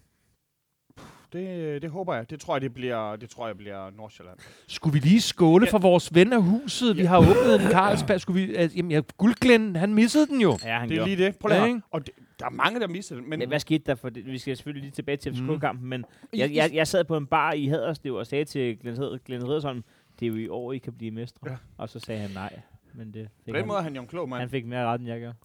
Det, 1.34 1.82
det 1.82 1.90
håber 1.92 2.14
jeg. 2.16 2.30
Det 2.30 2.40
tror 2.40 2.56
jeg, 2.56 2.62
det 2.62 2.74
bliver, 2.74 3.16
det 3.16 3.30
tror 3.30 3.48
jeg 3.48 3.58
bliver 3.58 3.90
Nordsjælland. 3.98 4.38
Skulle 4.68 4.94
vi 4.94 5.00
lige 5.00 5.22
skåle 5.22 5.66
Ja. 5.66 5.72
for 5.72 5.78
vores 5.80 6.16
ven 6.16 6.34
af 6.34 6.44
huset? 6.44 6.98
Vi 6.98 7.04
har 7.06 7.18
åbnet 7.20 7.56
en 7.66 7.72
Carlsberg. 7.72 8.22
Skulle 8.22 8.48
vi, 8.48 8.56
altså, 8.56 8.78
jamen, 8.78 8.92
ja, 8.92 9.02
Guldglæn, 9.18 9.76
han 9.76 9.94
missede 9.94 10.28
den 10.28 10.42
jo. 10.42 10.58
Ja, 10.66 10.78
han 10.80 10.90
Det 10.90 10.96
er 10.96 10.98
gjorde. 10.98 11.16
lige 11.16 11.26
det. 11.26 11.38
Prøv 11.38 11.50
lige 11.50 11.60
Ja, 11.62 11.66
ikke? 11.68 11.82
Og 11.92 12.06
det, 12.06 12.14
der 12.40 12.46
er 12.46 12.50
mange, 12.50 12.80
der 12.80 12.88
misser 12.88 13.16
det. 13.16 13.28
Men 13.28 13.40
Men 13.40 13.48
hvad 13.48 13.60
skete 13.60 13.84
der? 13.86 13.96
For 13.96 14.10
det? 14.10 14.26
Vi 14.26 14.38
skal 14.38 14.58
selvfølgelig 14.58 14.82
lige 14.84 14.92
tilbage 14.96 15.18
til 15.18 15.32
Mm. 15.44 15.50
FCK-kampen, 15.56 15.90
men 15.90 16.06
I- 16.34 16.40
jeg, 16.40 16.52
jeg, 16.54 16.70
jeg 16.74 16.88
sad 16.88 17.04
på 17.04 17.18
en 17.18 17.26
bar 17.28 17.54
i 17.54 17.68
Haderslev 17.68 18.14
og 18.16 18.28
sagde 18.28 18.46
til 18.46 18.78
Glenn, 18.80 18.98
Hed- 18.98 19.20
Glenn 19.26 19.48
Riddersholm, 19.48 19.84
det 20.20 20.26
er 20.26 20.30
jo 20.30 20.36
i 20.36 20.48
år, 20.48 20.74
I 20.74 20.78
kan 20.78 20.94
blive 20.94 21.12
mestre. 21.12 21.40
Ja. 21.52 21.56
Og 21.78 21.90
så 21.90 22.00
sagde 22.00 22.22
han 22.22 22.30
nej. 22.34 22.60
Men 22.94 23.14
det 23.14 23.30
fik 23.46 23.46
på 23.46 23.48
den 23.48 23.56
han, 23.56 23.68
måde 23.68 23.78
er 23.80 23.84
han 23.84 23.96
jo 23.96 24.02
en 24.02 24.08
klog 24.08 24.30
mand. 24.30 24.40
han 24.40 24.50
fik 24.50 24.66
mere 24.66 24.86
ret, 24.86 25.00
end 25.00 25.10
jeg 25.10 25.20
gjorde. 25.20 25.36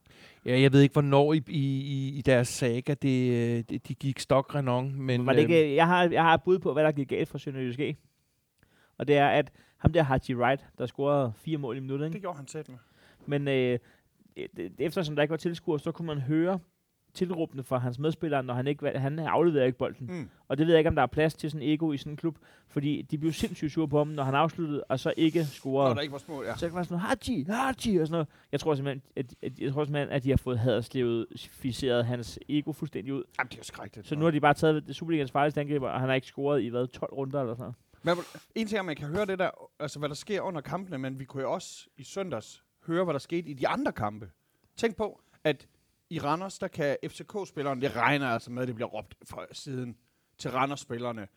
Ja, 0.44 0.60
jeg 0.60 0.72
ved 0.72 0.80
ikke, 0.80 0.92
hvornår 0.92 1.32
i, 1.32 1.42
i, 1.48 1.80
i- 1.80 2.18
i 2.18 2.22
deres 2.22 2.48
saga 2.48 2.94
det, 2.94 3.30
øh, 3.32 3.64
det, 3.68 3.88
de 3.88 3.94
gik 3.94 4.18
stokrenon, 4.18 4.94
men... 5.02 5.26
Var 5.26 5.32
det 5.32 5.42
øhm, 5.42 5.50
ikke, 5.52 5.74
jeg, 5.74 5.86
har, 5.86 6.04
jeg 6.08 6.22
har 6.22 6.34
et 6.34 6.42
bud 6.42 6.58
på, 6.58 6.72
hvad 6.72 6.84
der 6.84 6.92
gik 6.92 7.08
galt 7.08 7.28
for 7.28 7.38
Sønderjysk 7.38 7.80
E. 7.80 7.94
Og 8.98 9.08
det 9.08 9.16
er, 9.16 9.28
at 9.28 9.52
ham 9.78 9.92
der 9.92 10.02
Haji 10.02 10.34
Wright, 10.34 10.66
der 10.78 10.86
scorede 10.86 11.32
fire 11.36 11.58
mål 11.58 11.76
i 11.76 11.80
minuttet, 11.80 12.08
Det 12.08 12.14
ikke? 12.14 12.24
gjorde 12.24 12.36
han 12.36 12.46
sæt 12.48 12.68
med. 12.68 12.78
Men 13.26 13.48
øh, 13.48 13.78
det- 14.56 14.72
eftersom 14.78 15.14
der 15.16 15.22
ikke 15.22 15.30
var 15.30 15.36
tilskuer, 15.36 15.78
så 15.78 15.92
kunne 15.92 16.06
man 16.06 16.18
høre 16.20 16.58
tilråbende 17.16 17.64
fra 17.64 17.78
hans 17.78 17.98
medspillere, 17.98 18.42
når 18.42 18.54
han 18.54 18.66
ikke 18.66 18.98
han 18.98 19.18
afleverede 19.18 19.66
ikke 19.66 19.78
bolden. 19.78 20.06
Mm. 20.06 20.28
Og 20.48 20.58
det 20.58 20.66
ved 20.66 20.74
jeg 20.74 20.80
ikke, 20.80 20.88
om 20.88 20.94
der 20.94 21.02
er 21.02 21.06
plads 21.06 21.34
til 21.34 21.50
sådan 21.50 21.66
en 21.66 21.72
ego 21.72 21.92
i 21.92 21.96
sådan 21.96 22.12
en 22.12 22.16
klub, 22.16 22.38
fordi 22.68 23.02
de 23.02 23.18
blev 23.18 23.32
sindssygt 23.32 23.72
sure 23.72 23.88
på 23.88 23.98
ham, 23.98 24.08
når 24.08 24.24
han 24.24 24.34
afsluttede, 24.34 24.84
og 24.84 25.00
så 25.00 25.14
ikke 25.16 25.38
Når 25.38 25.44
scorede. 25.44 25.94
der 25.94 26.00
ikke 26.00 26.12
var 26.12 26.18
små, 26.18 26.42
ja. 26.42 26.56
Så 26.56 26.68
var 26.68 26.82
sådan 26.82 26.98
noget, 26.98 27.18
Haji, 27.26 27.44
Haji, 27.48 27.96
og 27.98 28.06
sådan 28.06 28.12
noget. 28.12 28.28
Jeg 28.52 28.60
tror 28.60 28.74
simpelthen, 28.74 29.02
at, 29.16 29.34
at, 29.42 29.58
jeg 29.58 29.72
tror 29.72 29.84
simpelthen, 29.84 30.08
at 30.12 30.24
de 30.24 30.30
har 30.30 30.36
fået 30.36 30.58
haderslevet 30.58 32.06
hans 32.06 32.38
ego 32.48 32.72
fuldstændig 32.72 33.14
ud. 33.14 33.22
Jamen, 33.38 33.48
det 33.48 33.54
er 33.54 33.58
jo 33.58 33.64
skrækkeligt. 33.64 34.08
Så 34.08 34.16
nu 34.16 34.24
har 34.24 34.30
de 34.30 34.40
bare 34.40 34.54
taget 34.54 34.86
det 34.86 34.96
Superligans 34.96 35.30
farligste 35.30 35.60
angriber, 35.60 35.88
og 35.88 36.00
han 36.00 36.08
har 36.08 36.14
ikke 36.14 36.26
scoret 36.26 36.62
i 36.62 36.68
hvad, 36.68 36.86
12 36.86 37.12
runder 37.12 37.40
eller 37.40 37.54
sådan 37.54 37.62
noget. 37.62 37.76
Men 38.02 38.24
en 38.54 38.66
ting 38.66 38.78
er, 38.78 38.82
man 38.82 38.96
kan 38.96 39.08
høre 39.08 39.26
det 39.26 39.38
der, 39.38 39.50
altså 39.80 39.98
hvad 39.98 40.08
der 40.08 40.14
sker 40.14 40.40
under 40.40 40.60
kampene, 40.60 40.98
men 40.98 41.18
vi 41.18 41.24
kunne 41.24 41.42
jo 41.42 41.52
også 41.52 41.86
i 41.96 42.04
søndags 42.04 42.62
høre, 42.86 43.04
hvad 43.04 43.14
der 43.14 43.18
skete 43.18 43.50
i 43.50 43.54
de 43.54 43.68
andre 43.68 43.92
kampe. 43.92 44.30
Tænk 44.76 44.96
på, 44.96 45.20
at 45.44 45.66
i 46.10 46.18
Randers, 46.18 46.58
der 46.58 46.68
kan 46.68 46.96
FCK-spilleren, 47.04 47.80
det 47.80 47.96
regner 47.96 48.28
altså 48.28 48.50
med, 48.50 48.62
at 48.62 48.68
det 48.68 48.74
bliver 48.74 48.88
råbt 48.88 49.14
fra 49.24 49.46
siden 49.52 49.96
til 50.38 50.50
Randers-spillerne. 50.50 51.28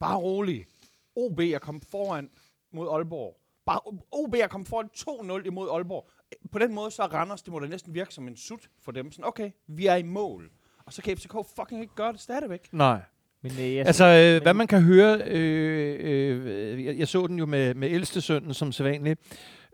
Bare 0.00 0.16
rolig. 0.16 0.66
OB 1.16 1.40
er 1.40 1.58
kommet 1.58 1.84
foran 1.90 2.30
mod 2.72 2.88
Aalborg. 2.88 3.40
Bare 3.66 3.80
OB 4.12 4.34
er 4.34 4.46
kommet 4.46 4.68
foran 4.68 4.88
2-0 5.40 5.46
imod 5.46 5.68
Aalborg. 5.70 6.10
På 6.52 6.58
den 6.58 6.74
måde, 6.74 6.90
så 6.90 7.02
er 7.02 7.06
Randers, 7.06 7.42
det 7.42 7.52
må 7.52 7.58
da 7.58 7.66
næsten 7.66 7.94
virke 7.94 8.14
som 8.14 8.28
en 8.28 8.36
sut 8.36 8.68
for 8.80 8.92
dem. 8.92 9.12
Sådan, 9.12 9.24
okay, 9.24 9.50
vi 9.66 9.86
er 9.86 9.94
i 9.94 10.02
mål. 10.02 10.50
Og 10.86 10.92
så 10.92 11.02
kan 11.02 11.16
FCK 11.16 11.34
fucking 11.56 11.80
ikke 11.80 11.94
gøre 11.94 12.12
det 12.12 12.20
stadigvæk. 12.20 12.68
Nej. 12.72 13.00
Men 13.42 13.52
øh, 13.52 13.74
jeg 13.74 13.86
Altså, 13.86 14.04
øh, 14.04 14.42
hvad 14.42 14.54
man 14.54 14.66
kan 14.66 14.82
høre, 14.82 15.22
øh, 15.26 15.96
øh, 16.00 16.84
jeg, 16.84 16.98
jeg 16.98 17.08
så 17.08 17.26
den 17.26 17.38
jo 17.38 17.46
med, 17.46 17.74
med 17.74 17.90
ældste 17.90 18.20
sønnen 18.20 18.54
som 18.54 18.72
sædvanligt, 18.72 19.20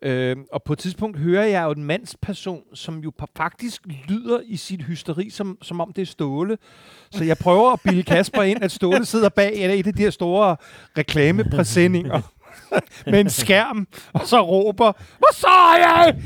øh, 0.02 0.37
og 0.52 0.62
på 0.62 0.73
et 0.73 0.78
tidspunkt 0.78 1.19
hører 1.19 1.45
jeg 1.45 1.64
jo 1.64 1.71
en 1.71 1.85
mandsperson, 1.85 2.62
som 2.75 2.99
jo 2.99 3.12
faktisk 3.37 3.83
lyder 4.09 4.40
i 4.45 4.57
sit 4.57 4.83
hysteri, 4.83 5.30
som, 5.30 5.59
som 5.62 5.80
om 5.80 5.92
det 5.92 6.02
er 6.02 6.07
Ståle. 6.07 6.59
Så 7.11 7.25
jeg 7.25 7.38
prøver 7.38 7.73
at 7.73 7.80
bilde 7.85 8.02
Kasper 8.02 8.42
ind, 8.42 8.62
at 8.62 8.73
Ståle 8.73 9.04
sidder 9.04 9.28
bag 9.28 9.52
et 9.54 9.87
af 9.87 9.95
de 9.95 10.02
her 10.02 10.11
store 10.11 10.57
reklamepræsendinger 10.99 12.21
med 13.11 13.21
en 13.21 13.30
skærm, 13.30 13.87
og 14.12 14.26
så 14.26 14.40
råber, 14.40 14.92
Hvor 15.19 15.35
så 15.35 15.47
er 15.47 15.76
jeg? 15.76 16.16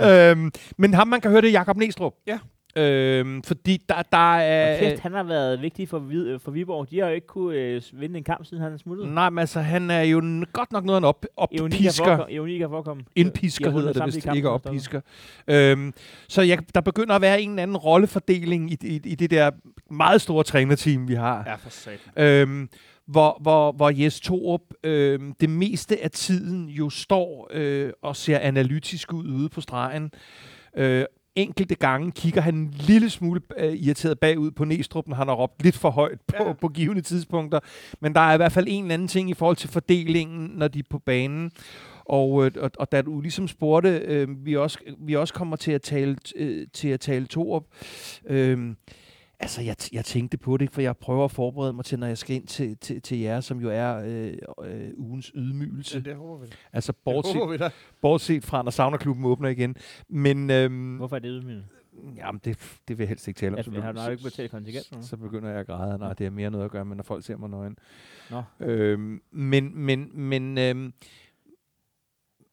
øhm, 0.30 0.52
men 0.78 0.94
ham, 0.94 1.08
man 1.08 1.20
kan 1.20 1.30
høre, 1.30 1.40
det 1.40 1.48
er 1.48 1.52
Jakob 1.52 1.76
Næstrup. 1.76 2.12
Ja. 2.26 2.38
Øhm, 2.76 3.42
fordi 3.42 3.82
der, 3.88 4.02
der 4.12 4.36
er... 4.36 4.72
Og 4.74 4.78
kæft, 4.78 5.00
han 5.02 5.12
har 5.12 5.22
været 5.22 5.62
vigtig 5.62 5.88
for, 5.88 5.98
Vid- 5.98 6.26
øh, 6.26 6.40
for 6.40 6.50
Viborg. 6.50 6.90
De 6.90 6.98
har 6.98 7.08
jo 7.08 7.14
ikke 7.14 7.26
kunne 7.26 7.56
øh, 7.56 7.82
vinde 7.92 8.18
en 8.18 8.24
kamp, 8.24 8.46
siden 8.46 8.62
han 8.62 8.72
er 8.72 8.76
smuttet. 8.76 9.08
Nej, 9.08 9.30
men 9.30 9.38
altså, 9.38 9.60
han 9.60 9.90
er 9.90 10.02
jo 10.02 10.18
n- 10.20 10.50
godt 10.52 10.72
nok 10.72 10.84
noget 10.84 10.96
af 10.96 11.00
en 11.00 11.04
op, 11.04 11.26
oppisker. 11.36 12.04
forekom. 12.04 12.26
Ironika 12.30 12.66
forekom. 12.66 13.00
Indpisker 13.16 13.66
De 13.66 13.72
hedder 13.72 13.92
det 13.92 14.06
vist, 14.06 14.22
kampe, 14.24 14.36
ikke 14.36 14.46
stået. 14.46 14.66
oppisker. 14.66 15.00
Øhm, 15.48 15.92
så 16.28 16.42
jeg, 16.42 16.58
der 16.74 16.80
begynder 16.80 17.14
at 17.14 17.20
være 17.22 17.42
en 17.42 17.50
eller 17.50 17.62
anden 17.62 17.76
rollefordeling 17.76 18.70
i, 18.70 18.76
i, 18.82 19.00
i 19.04 19.14
det 19.14 19.30
der 19.30 19.50
meget 19.90 20.20
store 20.20 20.44
trænerteam, 20.44 21.08
vi 21.08 21.14
har. 21.14 21.42
Ja, 21.46 21.54
for 21.54 21.70
satan. 21.70 21.98
Øhm, 22.24 22.68
hvor, 23.06 23.38
hvor, 23.40 23.72
hvor 23.72 23.90
Jes 24.02 24.20
Torup 24.20 24.60
øhm, 24.84 25.32
det 25.40 25.50
meste 25.50 26.04
af 26.04 26.10
tiden 26.10 26.68
jo 26.68 26.90
står 26.90 27.48
øh, 27.54 27.92
og 28.02 28.16
ser 28.16 28.38
analytisk 28.38 29.12
ud 29.12 29.24
ude 29.28 29.48
på 29.48 29.60
stregen. 29.60 30.10
Øh, 30.76 31.04
enkelte 31.36 31.74
gange 31.74 32.12
kigger 32.12 32.40
han 32.40 32.54
en 32.54 32.70
lille 32.74 33.10
smule 33.10 33.40
øh, 33.58 33.72
irriteret 33.74 34.18
bagud 34.20 34.50
på 34.50 34.64
Næstrup, 34.64 35.08
når 35.08 35.16
han 35.16 35.28
har 35.28 35.34
råbt 35.34 35.62
lidt 35.62 35.76
for 35.76 35.90
højt 35.90 36.20
på, 36.26 36.36
Ja. 36.46 36.52
på 36.52 36.68
givende 36.68 37.02
tidspunkter. 37.02 37.60
Men 38.00 38.14
der 38.14 38.20
er 38.20 38.34
i 38.34 38.36
hvert 38.36 38.52
fald 38.52 38.66
en 38.68 38.84
eller 38.84 38.94
anden 38.94 39.08
ting 39.08 39.30
i 39.30 39.34
forhold 39.34 39.56
til 39.56 39.68
fordelingen, 39.70 40.48
når 40.54 40.68
de 40.68 40.78
er 40.78 40.82
på 40.90 40.98
banen. 40.98 41.50
Og, 42.04 42.46
øh, 42.46 42.52
og, 42.60 42.70
og 42.78 42.92
da 42.92 43.02
du 43.02 43.20
ligesom 43.20 43.48
spurgte, 43.48 43.88
øh, 44.04 44.46
vi, 44.46 44.56
også, 44.56 44.78
vi 44.98 45.16
også 45.16 45.34
kommer 45.34 45.56
til 45.56 45.72
at 45.72 45.82
tale, 45.82 46.16
øh, 46.36 46.66
til 46.72 46.88
at 46.88 47.00
tale 47.00 47.26
to 47.26 47.52
op. 47.52 47.64
Øh, 48.26 48.74
altså, 49.42 49.62
jeg, 49.62 49.76
jeg 49.92 50.04
tænkte 50.04 50.36
på 50.38 50.56
det, 50.56 50.70
for 50.70 50.80
jeg 50.80 50.96
prøver 50.96 51.24
at 51.24 51.30
forberede 51.30 51.72
mig 51.72 51.84
til, 51.84 51.98
når 51.98 52.06
jeg 52.06 52.18
skal 52.18 52.36
ind 52.36 52.46
til, 52.46 52.76
til, 52.76 53.02
til 53.02 53.18
jer, 53.18 53.40
som 53.40 53.60
jo 53.60 53.70
er 53.70 54.02
øh, 54.06 54.32
øh, 54.64 54.90
ugens 54.96 55.32
ydmygelse. 55.34 55.98
Ja, 56.04 56.10
det 56.10 56.16
håber 56.16 56.44
vi. 56.44 56.52
Altså, 56.72 56.92
Det 56.92 57.00
bortset, 57.04 57.34
håber 57.34 57.52
vi 57.52 57.58
da. 57.58 57.70
bortset 58.00 58.44
fra, 58.44 58.62
når 58.62 58.70
Saunaklubben 58.70 59.24
åbner 59.24 59.48
igen. 59.48 59.76
Men 60.08 60.50
øhm, 60.50 60.96
Hvorfor 60.96 61.16
er 61.16 61.20
det 61.20 61.28
ydmygende? 61.28 61.64
jamen, 62.16 62.40
det, 62.44 62.58
det 62.88 62.98
vil 62.98 63.04
jeg 63.04 63.08
helst 63.08 63.28
ikke 63.28 63.38
tale 63.38 63.52
om. 63.52 63.56
Altså, 63.56 63.70
så, 63.70 63.76
jeg 63.76 63.84
har 63.84 63.92
nok 63.92 64.10
ikke 64.12 64.24
betalt 64.24 64.50
kontingent. 64.50 64.84
så, 64.84 64.96
så 65.02 65.16
begynder 65.16 65.50
jeg 65.50 65.60
at 65.60 65.66
græde. 65.66 65.98
Nej, 65.98 66.12
det 66.12 66.24
har 66.26 66.30
mere 66.30 66.50
noget 66.50 66.64
at 66.64 66.70
gøre 66.70 66.84
med, 66.84 66.96
når 66.96 67.02
folk 67.02 67.24
ser 67.24 67.36
mig 67.36 67.50
nøgen. 67.50 67.76
Nå. 68.30 68.42
Øhm, 68.60 69.20
men, 69.32 69.78
men, 69.78 70.10
men, 70.20 70.58
øhm, 70.58 70.92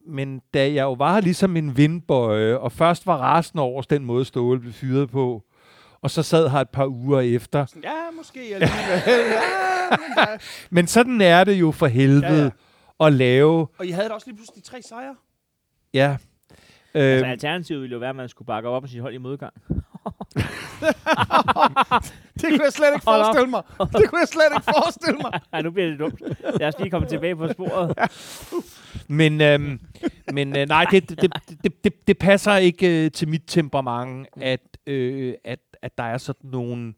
men 0.07 0.41
da 0.53 0.73
jeg 0.73 0.83
jo 0.83 0.93
var 0.93 1.19
ligesom 1.21 1.57
en 1.57 1.77
vindbøje, 1.77 2.57
og 2.57 2.71
først 2.71 3.07
var 3.07 3.17
rasende 3.17 3.63
over 3.63 3.81
den 3.81 4.05
måde, 4.05 4.25
Ståle 4.25 4.59
blev 4.59 4.73
fyret 4.73 5.09
på, 5.09 5.43
og 6.01 6.11
så 6.11 6.23
sad 6.23 6.49
her 6.49 6.59
et 6.59 6.69
par 6.69 6.85
uger 6.87 7.19
efter. 7.21 7.65
Ja, 7.83 7.93
måske 8.17 8.39
alligevel. 8.39 8.69
ja, 9.07 9.89
men 9.89 10.15
der- 10.15 10.37
Men 10.69 10.87
sådan 10.87 11.21
er 11.21 11.43
det 11.43 11.53
jo 11.59 11.71
for 11.71 11.87
helvede 11.87 12.25
Ja, 12.27 12.35
ja, 12.37 12.49
ja. 13.01 13.05
at 13.07 13.13
lave. 13.13 13.67
Og 13.77 13.85
I 13.85 13.89
havde 13.91 14.09
da 14.09 14.13
også 14.13 14.27
lige 14.27 14.35
pludselig 14.37 14.63
tre 14.63 14.81
sejre. 14.81 15.15
Ja. 15.93 16.17
Altså, 16.93 17.17
Øhm, 17.23 17.29
alternativet 17.31 17.81
ville 17.81 17.93
jo 17.93 17.99
være, 17.99 18.09
at 18.09 18.15
man 18.15 18.29
skulle 18.29 18.45
bakke 18.45 18.69
op 18.69 18.81
på 18.81 18.87
sit 18.87 19.01
hold 19.01 19.13
i 19.13 19.17
modgang. 19.17 19.53
Det 22.35 22.49
kunne 22.49 22.63
jeg 22.63 22.73
slet 22.73 22.87
ikke 22.93 23.03
forestille 23.03 23.47
mig. 23.49 23.61
Det 23.79 24.09
kunne 24.09 24.19
jeg 24.19 24.27
slet 24.27 24.43
ikke 24.55 24.63
forestille 24.63 25.17
mig. 25.21 25.31
Ej, 25.53 25.61
nu 25.61 25.71
bliver 25.71 25.89
det 25.89 25.99
dumt. 25.99 26.21
Lad 26.59 26.67
os 26.67 26.73
lige 26.79 26.89
komme 26.89 27.07
tilbage 27.07 27.35
på 27.35 27.47
sporet. 27.47 27.97
Men, 29.07 29.41
øhm, 29.41 29.79
men 30.33 30.55
øh, 30.57 30.67
nej, 30.67 30.85
det, 30.91 31.09
det, 31.09 31.31
det, 31.63 31.83
det, 31.83 32.07
det 32.07 32.17
passer 32.17 32.55
ikke 32.55 33.05
øh, 33.05 33.11
til 33.11 33.27
mit 33.27 33.41
temperament, 33.47 34.27
at, 34.41 34.59
øh, 34.87 35.33
at, 35.43 35.59
at 35.81 35.97
der 35.97 36.03
er 36.03 36.17
sådan 36.17 36.49
nogle 36.49 36.93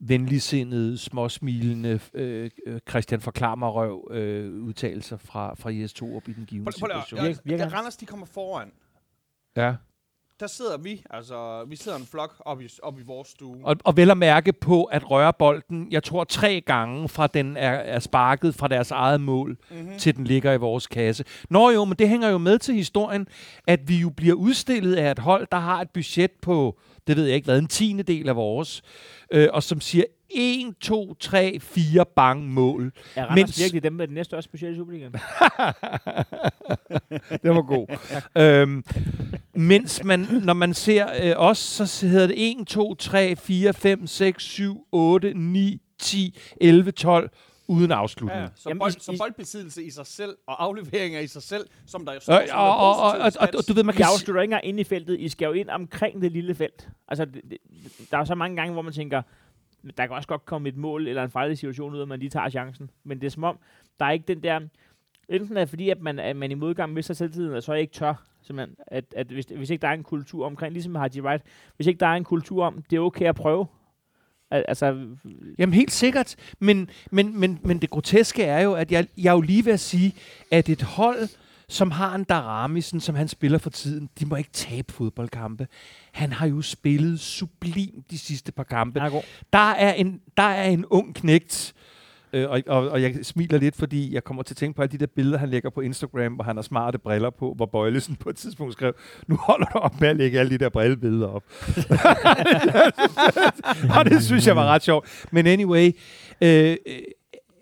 venligsindede, 0.00 0.98
småsmilende 0.98 2.00
øh, 2.14 2.50
øh, 2.66 2.80
Christian 2.90 3.20
Forklarmerøv 3.20 4.08
øh, 4.10 4.62
udtalelser 4.62 5.16
fra, 5.16 5.54
fra 5.54 5.70
Jes 5.70 5.92
Torup 5.92 6.28
i 6.28 6.32
den 6.32 6.44
givende 6.46 6.72
Prøv, 6.72 6.88
prøv, 6.88 7.02
situation. 7.02 7.20
lige- 7.20 7.28
Virker- 7.28 7.40
virker 7.44 7.56
ja, 7.56 7.62
han? 7.64 7.70
da 7.72 7.76
Randers, 7.76 7.96
de 7.96 8.06
kommer 8.06 8.26
foran. 8.26 8.72
Ja. 9.56 9.74
Der 10.40 10.46
sidder 10.46 10.78
vi, 10.78 11.02
altså 11.10 11.64
vi 11.68 11.76
sidder 11.76 11.98
en 11.98 12.06
flok 12.06 12.34
op 12.40 12.60
i, 12.60 12.68
op 12.82 12.98
i 12.98 13.02
vores 13.02 13.28
stue. 13.28 13.56
Og, 13.66 13.76
og 13.84 13.96
vel 13.96 14.10
at 14.10 14.16
mærke 14.18 14.52
på 14.52 14.84
at 14.84 15.10
røre 15.10 15.32
bolden, 15.32 15.92
jeg 15.92 16.02
tror 16.02 16.24
tre 16.24 16.60
gange 16.60 17.08
fra 17.08 17.26
den 17.26 17.56
er, 17.56 17.70
er 17.70 17.98
sparket 17.98 18.54
fra 18.54 18.68
deres 18.68 18.90
eget 18.90 19.20
mål, 19.20 19.58
Mm-hmm. 19.70 19.98
til 19.98 20.16
den 20.16 20.24
ligger 20.24 20.52
i 20.52 20.56
vores 20.56 20.86
kasse. 20.86 21.24
Nå 21.50 21.70
jo, 21.70 21.84
men 21.84 21.96
det 21.98 22.08
hænger 22.08 22.28
jo 22.28 22.38
med 22.38 22.58
til 22.58 22.74
historien, 22.74 23.28
at 23.66 23.88
vi 23.88 23.96
jo 23.96 24.10
bliver 24.10 24.34
udstillet 24.34 24.94
af 24.96 25.10
et 25.10 25.18
hold, 25.18 25.46
der 25.52 25.58
har 25.58 25.80
et 25.80 25.90
budget 25.90 26.30
på, 26.42 26.78
det 27.06 27.16
ved 27.16 27.24
jeg 27.26 27.34
ikke 27.34 27.44
hvad, 27.44 27.58
en 27.58 27.66
tiende 27.66 28.02
del 28.02 28.28
af 28.28 28.36
vores, 28.36 28.82
øh, 29.30 29.48
og 29.52 29.62
som 29.62 29.80
siger 29.80 30.04
1, 30.30 30.74
2, 30.80 31.14
3, 31.14 31.58
4 31.60 32.04
bang 32.16 32.48
mål. 32.48 32.92
Er 33.16 33.24
Randers 33.26 33.48
Mens- 33.50 33.62
virkelig 33.62 33.82
dem 33.82 33.92
med 33.92 34.06
den 34.06 34.14
næste 34.14 34.28
største 34.30 34.48
specielle 34.48 34.76
Superligaen? 34.76 35.12
det 37.42 37.50
var 37.50 37.62
god. 37.62 37.86
øhm, 38.38 38.84
mens 39.54 40.04
man, 40.04 40.26
når 40.44 40.52
man 40.54 40.74
ser 40.74 41.06
øh, 41.22 41.32
os, 41.36 41.58
så 41.58 42.06
hedder 42.06 42.26
det 42.26 42.60
1, 42.60 42.66
2, 42.66 42.94
3, 42.94 43.36
4, 43.36 43.74
5, 43.74 44.06
6, 44.06 44.44
7, 44.44 44.86
8, 44.92 45.34
9, 45.34 45.80
10, 45.98 46.38
11, 46.60 46.90
12, 46.90 47.30
uden 47.68 47.92
afslutning. 47.92 48.40
Ja, 48.40 48.48
så, 48.54 48.68
Jamen, 48.68 48.78
bold, 48.78 48.96
i- 48.96 49.00
så 49.00 49.12
i- 49.12 49.16
boldbesiddelse 49.18 49.84
i 49.84 49.90
sig 49.90 50.06
selv, 50.06 50.36
og 50.46 50.64
afleveringer 50.64 51.20
i 51.20 51.26
sig 51.26 51.42
selv, 51.42 51.66
som 51.86 52.04
der 52.04 52.12
jo 52.12 52.16
Øh, 52.16 52.22
står 52.22 52.46
som 52.48 52.58
og, 52.58 52.76
og, 52.76 52.96
og, 52.96 53.12
og, 53.12 53.32
og, 53.40 53.48
og 53.58 53.68
du 53.68 53.72
ved, 53.74 53.84
man 53.84 53.94
I 53.94 53.96
kan... 53.96 54.04
s- 54.06 54.12
afslutter 54.12 54.42
ikke 54.42 54.60
ind 54.64 54.80
i 54.80 54.84
feltet. 54.84 55.20
I 55.20 55.28
skal 55.28 55.46
jo 55.46 55.52
ind 55.52 55.68
omkring 55.70 56.22
det 56.22 56.32
lille 56.32 56.54
felt. 56.54 56.88
Altså, 57.08 57.24
det, 57.24 57.40
det, 57.50 57.58
der 58.10 58.18
er 58.18 58.24
så 58.24 58.34
mange 58.34 58.56
gange, 58.56 58.72
hvor 58.72 58.82
man 58.82 58.92
tænker, 58.92 59.22
der 59.96 60.06
kan 60.06 60.16
også 60.16 60.28
godt 60.28 60.44
komme 60.44 60.68
et 60.68 60.76
mål 60.76 61.08
eller 61.08 61.22
en 61.24 61.30
fejlig 61.30 61.58
situation 61.58 61.94
ud, 61.94 62.02
at 62.02 62.08
man 62.08 62.18
lige 62.18 62.30
tager 62.30 62.48
chancen. 62.50 62.90
Men 63.04 63.20
det 63.20 63.26
er 63.26 63.30
som 63.30 63.44
om, 63.44 63.58
der 64.00 64.04
er 64.06 64.10
ikke 64.10 64.24
den 64.28 64.42
der... 64.42 64.60
Enten 65.28 65.56
er 65.56 65.60
det 65.60 65.68
fordi, 65.68 65.90
at 65.90 66.00
man, 66.00 66.18
at 66.18 66.36
man 66.36 66.50
i 66.50 66.54
modgang 66.54 66.92
mister 66.92 67.14
selvtiden, 67.14 67.54
og 67.54 67.62
så 67.62 67.72
er 67.72 67.76
ikke 67.76 67.92
tør. 67.92 68.14
Simpelthen, 68.42 68.76
at, 68.86 69.04
at 69.16 69.26
hvis, 69.26 69.46
hvis 69.56 69.70
ikke 69.70 69.82
der 69.82 69.88
er 69.88 69.92
en 69.92 70.02
kultur 70.02 70.46
omkring, 70.46 70.72
ligesom 70.72 70.92
med 70.92 71.00
Haji 71.00 71.20
Wright, 71.20 71.42
hvis 71.76 71.86
ikke 71.86 72.00
der 72.00 72.06
er 72.06 72.14
en 72.14 72.24
kultur 72.24 72.64
om, 72.64 72.82
det 72.90 72.96
er 72.96 73.00
okay 73.00 73.26
at 73.26 73.34
prøve. 73.34 73.66
Al- 74.50 74.64
Altså, 74.68 75.06
Jamen 75.58 75.74
helt 75.74 75.92
sikkert, 75.92 76.36
men, 76.60 76.90
men, 77.10 77.40
men, 77.40 77.58
men 77.64 77.78
det 77.78 77.90
groteske 77.90 78.42
er 78.44 78.60
jo, 78.60 78.72
at 78.74 78.92
jeg, 78.92 79.06
jeg 79.18 79.28
er 79.30 79.34
jo 79.34 79.40
lige 79.40 79.64
ved 79.64 79.72
at 79.72 79.80
sige, 79.80 80.14
at 80.50 80.68
et 80.68 80.82
hold, 80.82 81.28
som 81.68 81.90
har 81.90 82.14
en 82.14 82.24
Daramisen, 82.24 83.00
som 83.00 83.14
han 83.14 83.28
spiller 83.28 83.58
for 83.58 83.70
tiden, 83.70 84.08
de 84.20 84.26
må 84.26 84.36
ikke 84.36 84.50
tabe 84.52 84.92
fodboldkampe. 84.92 85.68
Han 86.12 86.32
har 86.32 86.46
jo 86.46 86.62
spillet 86.62 87.20
sublim 87.20 88.02
de 88.10 88.18
sidste 88.18 88.52
par 88.52 88.62
kampe. 88.64 89.00
er. 89.00 89.20
Der 89.52 89.58
er 89.70 89.92
en, 89.92 90.20
der 90.36 90.42
er 90.42 90.68
en 90.70 90.84
ung 90.86 91.14
knægt, 91.14 91.74
øh, 92.32 92.50
og, 92.50 92.62
og, 92.66 92.88
og 92.88 93.02
jeg 93.02 93.14
smiler 93.22 93.58
lidt, 93.58 93.76
fordi 93.76 94.14
jeg 94.14 94.24
kommer 94.24 94.42
til 94.42 94.52
at 94.52 94.56
tænke 94.56 94.76
på 94.76 94.82
alle 94.82 94.92
de 94.92 94.98
der 94.98 95.06
billeder, 95.06 95.38
han 95.38 95.48
lægger 95.48 95.70
på 95.70 95.80
Instagram, 95.80 96.32
hvor 96.32 96.44
han 96.44 96.56
har 96.56 96.62
smarte 96.62 96.98
briller 96.98 97.30
på, 97.30 97.54
hvor 97.56 97.66
Bøjlesen 97.66 98.16
på 98.16 98.30
et 98.30 98.36
tidspunkt 98.36 98.72
skrev, 98.72 98.94
nu 99.26 99.36
holder 99.36 99.66
du 99.66 99.78
op 99.78 100.00
med 100.00 100.08
at 100.08 100.16
lægge 100.16 100.40
alle 100.40 100.50
de 100.50 100.58
der 100.58 100.68
brillebilleder 100.68 101.28
op. 101.28 101.44
og 103.98 104.04
det 104.04 104.22
synes 104.22 104.46
jeg 104.46 104.56
var 104.56 104.66
ret 104.66 104.82
sjovt. 104.82 105.26
Men 105.30 105.46
anyway, 105.46 105.92
øh, 106.40 106.76
øh, 106.86 106.98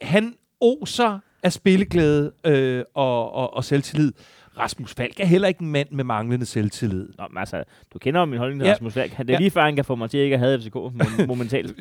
han 0.02 0.34
oser 0.60 1.18
af 1.42 1.52
spilleglæde 1.52 2.32
øh, 2.46 2.84
og, 2.94 3.32
og, 3.32 3.54
og 3.54 3.64
selvtillid. 3.64 4.12
Rasmus 4.58 4.94
Falk 4.94 5.20
er 5.20 5.24
heller 5.26 5.48
ikke 5.48 5.62
en 5.62 5.68
mand 5.72 5.88
med 5.90 6.04
manglende 6.04 6.46
selvtillid. 6.46 7.08
Nå, 7.18 7.24
men 7.30 7.38
altså, 7.38 7.64
du 7.92 7.98
kender 7.98 8.20
jo 8.20 8.26
min 8.26 8.38
holdning 8.38 8.60
til 8.60 8.66
Ja. 8.66 8.72
Rasmus 8.72 8.94
Falk. 8.94 9.16
Det 9.18 9.30
er 9.30 9.34
Ja. 9.34 9.38
lige 9.38 9.50
før, 9.50 9.64
han 9.64 9.74
kan 9.76 9.84
få 9.84 9.94
mig 9.94 10.10
til 10.10 10.20
ikke 10.20 10.34
at 10.34 10.40
have 10.40 10.60
FCK 10.60 10.76
mo- 10.76 11.26
momentalt. 11.32 11.74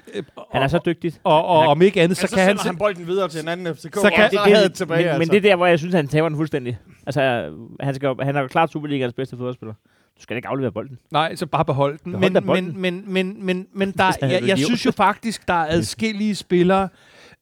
Han 0.52 0.62
er 0.64 0.68
så 0.68 0.80
dygtig. 0.86 1.14
Og, 1.24 1.46
og 1.46 1.64
er- 1.64 1.68
om 1.68 1.82
ikke 1.82 2.02
andet, 2.02 2.18
Så, 2.18 2.28
så 2.28 2.36
kan 2.36 2.44
han... 2.44 2.58
sender 2.58 2.64
han 2.72 2.78
bolden 2.78 3.08
videre 3.08 3.28
til 3.30 3.42
en 3.42 3.48
anden 3.48 3.76
FCK, 3.76 3.96
Så 3.96 4.02
så 4.02 4.12
kan- 4.16 4.30
det- 4.32 4.40
så 4.40 4.46
det- 4.46 4.56
havde 4.58 4.70
tilbage, 4.70 4.98
men, 5.00 5.08
altså. 5.08 5.20
men 5.20 5.28
det 5.30 5.38
er 5.38 5.42
der, 5.42 5.56
hvor 5.56 5.66
jeg 5.66 5.80
synes, 5.80 5.94
han 5.96 6.08
taber 6.08 6.30
den 6.30 6.38
fuldstændig. 6.38 6.78
Altså, 7.06 7.52
han, 7.80 7.96
skal, 7.96 8.16
han 8.22 8.36
er 8.36 8.42
jo 8.42 8.48
klart 8.48 8.72
Superligaens 8.72 9.14
bedste 9.14 9.38
fodboldspiller. 9.38 9.74
Du 10.18 10.22
skal 10.22 10.34
da 10.34 10.38
ikke 10.38 10.48
aflevere 10.48 10.72
bolden. 10.72 10.98
Nej, 11.12 11.36
så 11.36 11.46
bare 11.46 11.66
behold 11.66 12.00
den. 12.04 12.12
Behold 12.12 12.32
Men, 12.32 12.44
bolden. 12.46 12.82
men, 12.82 13.04
men, 13.08 13.14
men, 13.14 13.46
men, 13.46 13.68
men 13.74 13.92
der, 13.92 14.04
er 14.22 14.28
jeg, 14.28 14.48
jeg 14.48 14.58
synes 14.58 14.86
jo 14.86 14.92
faktisk, 14.92 15.48
der 15.48 15.54
er 15.54 15.66
adskillige 15.70 16.36
spillere 16.36 16.90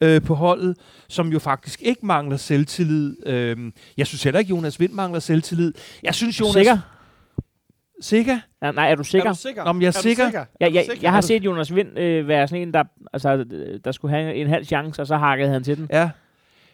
øh, 0.02 0.22
på 0.22 0.36
holdet, 0.36 0.78
som 1.10 1.28
jo 1.28 1.40
faktisk 1.40 1.82
ikke 1.82 2.06
mangler 2.06 2.38
selvtillid. 2.38 3.16
Øhm, 3.26 3.74
jeg 3.98 4.08
synes 4.08 4.24
heller 4.24 4.40
ikke, 4.40 4.50
Jonas 4.50 4.80
Vind 4.80 4.92
mangler 4.92 5.20
selvtillid. 5.20 5.74
Jeg 6.04 6.16
synes, 6.16 6.40
Jonas... 6.40 6.54
Sikker? 6.54 6.78
Sikker? 8.02 8.40
Ja, 8.64 8.72
nej, 8.72 8.92
er 8.92 8.96
du 8.96 9.04
sikker? 9.04 9.30
Er 9.30 9.34
du 9.34 9.40
sikker? 9.40 9.64
Nå, 9.64 9.74
men 9.74 9.82
jeg 9.82 9.88
er 9.88 9.92
du 9.92 10.00
sikker. 10.02 10.26
Er 10.26 10.46
Ja, 10.62 10.70
jeg, 10.74 10.86
sikker? 10.86 11.02
jeg 11.02 11.12
har 11.12 11.18
Er 11.18 11.22
set 11.22 11.46
Jonas 11.46 11.76
Vind 11.76 12.00
øh, 12.00 12.28
være 12.28 12.48
sådan 12.48 12.62
en, 12.62 12.74
der, 12.74 12.84
altså, 13.14 13.46
øh, 13.52 13.80
der 13.84 13.92
skulle 13.92 14.16
have 14.16 14.36
en 14.36 14.48
halv 14.48 14.66
chance, 14.66 15.02
og 15.02 15.08
så 15.08 15.18
hakkede 15.18 15.50
han 15.50 15.64
til 15.64 15.78
den. 15.78 15.88
Ja. 15.92 16.10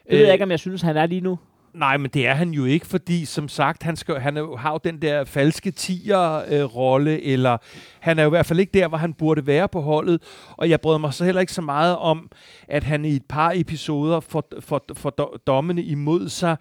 Det 0.09 0.17
ved 0.17 0.25
jeg 0.25 0.33
ikke, 0.33 0.43
om 0.43 0.51
jeg 0.51 0.59
synes, 0.59 0.81
han 0.81 0.97
er 0.97 1.05
lige 1.05 1.21
nu. 1.21 1.39
Nej, 1.73 1.97
men 1.97 2.11
det 2.13 2.27
er 2.27 2.33
han 2.33 2.49
jo 2.49 2.65
ikke, 2.65 2.85
fordi 2.85 3.25
som 3.25 3.47
sagt, 3.47 3.83
han, 3.83 3.95
skal, 3.95 4.19
han 4.19 4.37
er, 4.37 4.55
har 4.55 4.71
jo 4.71 4.79
den 4.83 5.01
der 5.01 5.23
falske 5.23 5.71
tiger-rolle, 5.71 7.11
øh, 7.11 7.19
eller 7.23 7.57
han 7.99 8.19
er 8.19 8.23
jo 8.23 8.29
i 8.29 8.35
hvert 8.35 8.45
fald 8.45 8.59
ikke 8.59 8.79
der, 8.79 8.87
hvor 8.87 8.97
han 8.97 9.13
burde 9.13 9.47
være 9.47 9.67
på 9.67 9.81
holdet. 9.81 10.21
Og 10.57 10.69
jeg 10.69 10.81
bryder 10.81 10.97
mig 10.97 11.13
så 11.13 11.25
heller 11.25 11.41
ikke 11.41 11.53
så 11.53 11.61
meget 11.61 11.97
om, 11.97 12.31
at 12.67 12.83
han 12.83 13.05
i 13.05 13.15
et 13.15 13.25
par 13.29 13.51
episoder 13.55 14.19
får, 14.19 14.43
får, 14.59 14.85
får 14.93 15.39
dommene 15.47 15.83
imod 15.83 16.29
sig, 16.29 16.57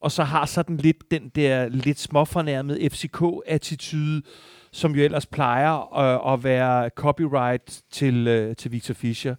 og 0.00 0.12
så 0.12 0.22
har 0.22 0.46
sådan 0.46 0.76
lidt 0.76 1.10
den 1.10 1.28
der 1.28 1.68
lidt 1.68 2.00
småfornærmede 2.00 2.90
FCK-attitude, 2.90 4.22
som 4.72 4.94
jo 4.94 5.02
ellers 5.02 5.26
plejer 5.26 5.98
øh, 5.98 6.32
at 6.32 6.44
være 6.44 6.88
copyright 6.88 7.82
til, 7.92 8.28
øh, 8.28 8.56
til 8.56 8.72
Victor 8.72 8.94
Fischer, 8.94 9.34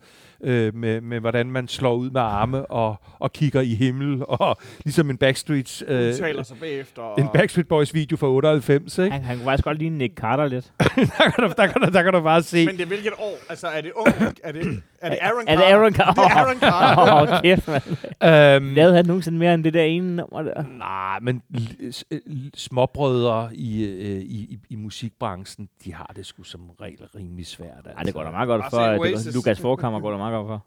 øh, 0.46 0.75
med, 0.75 1.02
med 1.02 1.20
hvordan 1.20 1.52
man 1.52 1.68
slår 1.68 1.94
ud 1.96 2.10
med 2.10 2.22
arme 2.22 2.66
og, 2.66 2.96
og 3.20 3.34
kigger 3.34 3.62
i 3.62 3.74
himmel, 3.75 4.24
og 4.28 4.58
ligesom 4.84 5.10
en 5.10 5.18
Backstreet, 5.18 5.84
øh, 5.88 6.14
sig 6.14 6.58
bagefter. 6.60 7.02
Og... 7.02 7.20
en 7.20 7.28
Backstreet 7.34 7.68
Boys 7.68 7.94
video 7.94 8.18
fra 8.18 8.28
98, 8.28 8.98
ikke? 8.98 9.12
Han, 9.12 9.24
han 9.24 9.36
kunne 9.38 9.46
faktisk 9.46 9.64
godt 9.64 9.78
ligne 9.78 9.98
Nick 9.98 10.16
Carter 10.16 10.46
lidt. 10.48 10.66
der, 10.80 11.30
kan 11.36 11.44
du, 11.44 11.54
der, 11.58 11.68
kan 11.68 11.82
du, 11.82 11.90
der 11.94 12.04
kan 12.04 12.14
du 12.14 12.22
bare 12.22 12.44
se. 12.44 12.66
Men 12.66 12.75
det 12.75 12.84
er 12.84 12.88
hvilket 12.88 13.12
år? 13.20 13.38
Altså, 13.50 13.68
er 13.68 13.82
det 13.82 13.92
ung? 13.96 14.08
Er 14.44 14.52
det, 14.52 14.82
er 15.02 15.10
det 15.10 15.18
Aaron 15.22 15.48
Er 15.48 15.56
det 15.56 15.64
Carter? 15.64 15.75
Aaron 15.78 15.94
Carter? 15.94 16.22
Det 16.24 16.32
er 16.32 16.36
Aaron 16.36 16.60
Carter. 16.60 17.14
Åh, 17.14 17.36
oh, 17.36 17.42
kæft, 17.42 17.68
mand. 17.68 18.64
Øhm, 18.66 18.75
Lavede 18.75 18.96
han 18.96 19.06
nogensinde 19.06 19.38
mere 19.38 19.54
end 19.54 19.64
det 19.64 19.74
der 19.74 19.84
ene 19.84 20.16
nummer 20.16 20.42
der? 20.42 20.64
Nej, 20.78 21.20
men 21.22 21.42
l- 21.58 22.50
småbrødre 22.56 23.50
i, 23.56 23.86
øh, 23.86 24.22
i, 24.22 24.38
i, 24.38 24.60
i 24.70 24.75
musikbranchen, 24.75 25.70
de 25.86 25.94
har 25.94 26.12
det 26.16 26.25
sgu 26.25 26.44
som 26.44 26.62
regel 26.82 27.00
rimelig 27.16 27.48
svært. 27.48 27.70
Altså. 27.78 27.92
Nej, 27.94 28.04
det 28.04 28.14
går 28.14 28.24
da 28.24 28.32
meget 28.32 28.48
godt 28.48 28.64
for. 28.70 28.78
at 28.78 29.34
Lukas 29.36 29.60
Forkammer 29.60 30.00
går 30.00 30.12
da 30.12 30.18
meget 30.18 30.34
godt 30.36 30.48
for. 30.48 30.65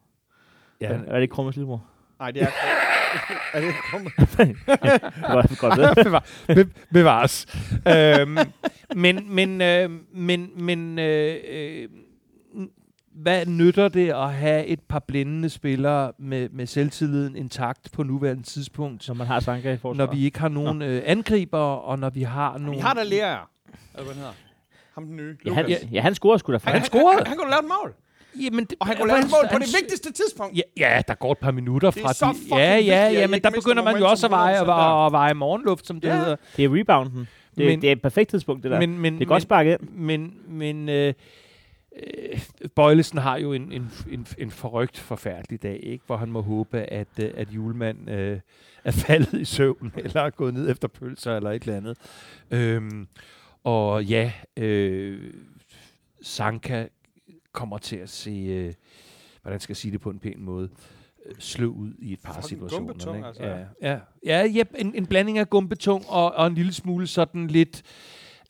Ja, 0.81 0.87
Er 1.07 1.15
det 1.15 1.23
ikke 1.23 1.33
Krummes 1.35 1.57
lillebror? 1.57 1.85
Nej, 2.19 2.31
det 2.31 2.43
er... 2.43 2.47
er 3.55 3.61
det? 3.61 3.75
Det 5.51 5.59
går 5.59 5.69
godt 5.69 5.79
ved. 5.97 6.05
Bevar, 6.05 6.25
be, 6.47 6.69
bevares. 6.93 7.47
øhm, 7.89 8.39
men, 8.97 9.35
men, 9.35 9.61
øh, 9.63 9.91
men, 10.13 10.51
men 10.65 10.99
øh, 10.99 11.37
øh, 11.49 11.89
hvad 13.15 13.47
nytter 13.47 13.89
det 13.89 14.11
at 14.11 14.33
have 14.35 14.67
et 14.67 14.81
par 14.81 14.99
blændende 14.99 15.51
spillere 15.51 16.13
med, 16.19 16.49
med 16.49 16.67
selvtilliden 16.67 17.37
intakt 17.37 17.93
på 17.93 18.03
nuværende 18.03 18.43
tidspunkt, 18.43 19.05
Så 19.05 19.15
man 19.15 19.27
har 19.27 19.41
Sanka 19.41 19.73
i 19.73 19.77
forsvar. 19.77 20.07
når 20.07 20.13
vi 20.13 20.25
ikke 20.25 20.39
har 20.41 20.49
nogen 20.49 20.83
øh, 20.83 21.03
angriber, 21.07 21.59
og 21.59 21.99
når 21.99 22.11
vi 22.11 22.23
har 22.23 22.59
nogle... 22.59 22.77
Vi 22.77 22.81
har 22.81 22.95
da 22.95 23.03
lærer. 23.03 23.51
Eller 23.95 24.05
hvad 24.05 24.15
han 24.15 24.15
hedder. 24.15 24.33
Ham 24.95 25.05
den 25.07 25.17
nye. 25.17 25.37
ja, 25.47 25.53
han, 25.53 25.71
ja, 25.93 26.01
han 26.01 26.15
scorer 26.15 26.37
sgu 26.37 26.53
da 26.53 26.57
Han, 26.57 26.61
for. 26.61 26.71
han, 26.71 26.85
scorede. 26.85 27.19
Han, 27.19 27.27
han, 27.27 27.37
kunne 27.37 27.51
lave 27.51 27.61
et 27.61 27.65
mål. 27.83 27.95
Jamen, 28.45 28.65
det, 28.65 28.75
Og 28.81 28.87
han 28.87 28.97
kunne 28.97 29.09
lave 29.09 29.19
et 29.19 29.25
mål 29.31 29.43
på 29.43 29.53
han- 29.53 29.61
det 29.61 29.69
vigtigste 29.83 30.13
tidspunkt. 30.13 30.57
Ja, 30.57 30.63
ja, 30.77 31.03
der 31.09 31.15
går 31.15 31.33
et 31.33 31.39
par 31.39 31.51
minutter 31.51 31.91
Det 31.91 32.01
er 32.01 32.07
fra... 32.07 32.13
så 32.15 32.27
de- 32.27 32.35
fucking 32.35 32.59
ja, 32.61 32.79
ja, 32.79 33.11
ja, 33.11 33.27
men 33.27 33.43
der 33.43 33.51
begynder 33.51 33.83
man 33.85 33.97
jo 33.99 34.09
også 34.09 34.27
at 34.27 34.31
veje, 34.31 34.61
100% 34.61 34.67
der. 34.67 35.07
at 35.07 35.13
veje 35.13 35.35
morgenluft, 35.35 35.87
som 35.87 36.01
det 36.01 36.09
Ja. 36.09 36.17
hedder. 36.19 36.37
Det 36.57 36.65
er 36.65 36.69
rebounden. 36.75 37.29
Det, 37.57 37.67
Men- 37.67 37.81
det 37.83 37.89
er 37.89 37.93
et 37.93 38.03
perfekt 38.03 38.31
tidspunkt, 38.31 38.63
det 38.63 38.71
der. 38.71 38.79
Men, 38.81 38.99
men, 38.99 39.15
det 39.15 39.23
er 39.23 39.27
godt 39.27 39.43
sparket 39.43 39.79
ind. 39.81 39.89
Men, 39.91 40.35
men 40.49 40.89
øh, 40.89 41.15
øh, 41.97 42.41
Bøjlesen 42.77 43.19
har 43.19 43.39
jo 43.39 43.53
en, 43.53 43.73
en, 43.73 43.91
en, 44.11 44.27
en 44.39 44.51
forrygt 44.51 44.99
forfærdelig 44.99 45.63
dag, 45.63 45.81
ikke? 45.83 46.05
hvor 46.07 46.17
han 46.17 46.29
må 46.29 46.41
håbe, 46.43 46.79
at, 46.81 47.09
øh, 47.21 47.31
at 47.37 47.49
julemand 47.51 48.11
øh, 48.11 48.41
er 48.85 48.91
faldet 48.93 49.41
i 49.41 49.45
søvn, 49.45 49.93
eller 50.05 50.21
er 50.23 50.31
gået 50.31 50.55
ned 50.55 50.71
efter 50.71 50.89
pølser, 50.89 51.37
eller 51.37 51.51
et 51.51 51.63
eller 51.63 51.77
andet. 51.77 51.97
Øhm, 52.51 53.09
og 53.65 54.05
ja, 54.05 54.33
øh, 54.57 55.21
Sanka 56.23 56.87
kommer 57.59 57.79
til 57.79 57.97
at 57.97 58.09
se, 58.09 58.31
øh, 58.31 58.75
hvordan 59.43 59.61
skal 59.61 59.73
jeg 59.73 59.77
sige 59.77 59.93
det 59.93 60.01
på 60.01 60.11
en 60.11 60.19
pæn 60.19 60.41
måde, 60.41 60.69
øh, 61.27 61.35
sløv 61.39 61.69
ud 61.69 61.93
i 61.99 62.13
et 62.13 62.21
par 62.25 62.33
Fucking 62.33 62.49
situationer. 62.49 62.87
gumbetung, 62.87 63.17
ikke? 63.17 63.27
altså. 63.27 63.43
Ja, 63.43 63.67
ja, 63.83 63.99
ja 64.25 64.61
yep, 64.61 64.75
en, 64.79 64.95
en 64.95 65.07
blanding 65.07 65.39
af 65.39 65.51
gumbetung 65.51 66.05
og, 66.09 66.35
og 66.35 66.47
en 66.47 66.55
lille 66.55 66.73
smule 66.73 67.07
sådan 67.07 67.47
lidt... 67.47 67.83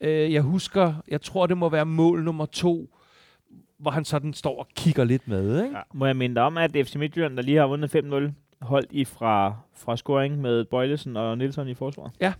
Øh, 0.01 0.33
jeg 0.33 0.43
husker, 0.43 0.95
jeg 1.09 1.23
tror, 1.23 1.47
det 1.47 1.59
må 1.59 1.69
være 1.69 1.87
mål 1.87 2.25
nummer 2.25 2.47
to, 2.47 2.89
hvor 3.79 3.91
han 3.91 4.05
sådan 4.05 4.35
står 4.35 4.59
og 4.59 4.69
kigger 4.77 5.05
lidt 5.05 5.29
med. 5.29 5.65
Ikke? 5.65 5.77
Ja. 5.77 5.83
Må 5.95 6.07
jeg 6.07 6.17
minde 6.17 6.41
om, 6.41 6.59
at 6.59 6.71
FC 6.71 6.95
Midtjylland, 6.95 7.37
der 7.37 7.43
lige 7.43 7.57
har 7.57 7.67
vundet 7.67 7.97
5-0, 7.97 8.33
holdt 8.61 8.93
i 8.93 9.05
fra, 9.05 9.57
fra 9.75 9.97
scoring 9.97 10.41
med 10.41 10.65
Bøjlesen 10.65 11.17
og 11.17 11.39
Nielsen 11.39 11.69
i 11.69 11.75
forsvar. 11.75 12.13
Ja. 12.21 12.33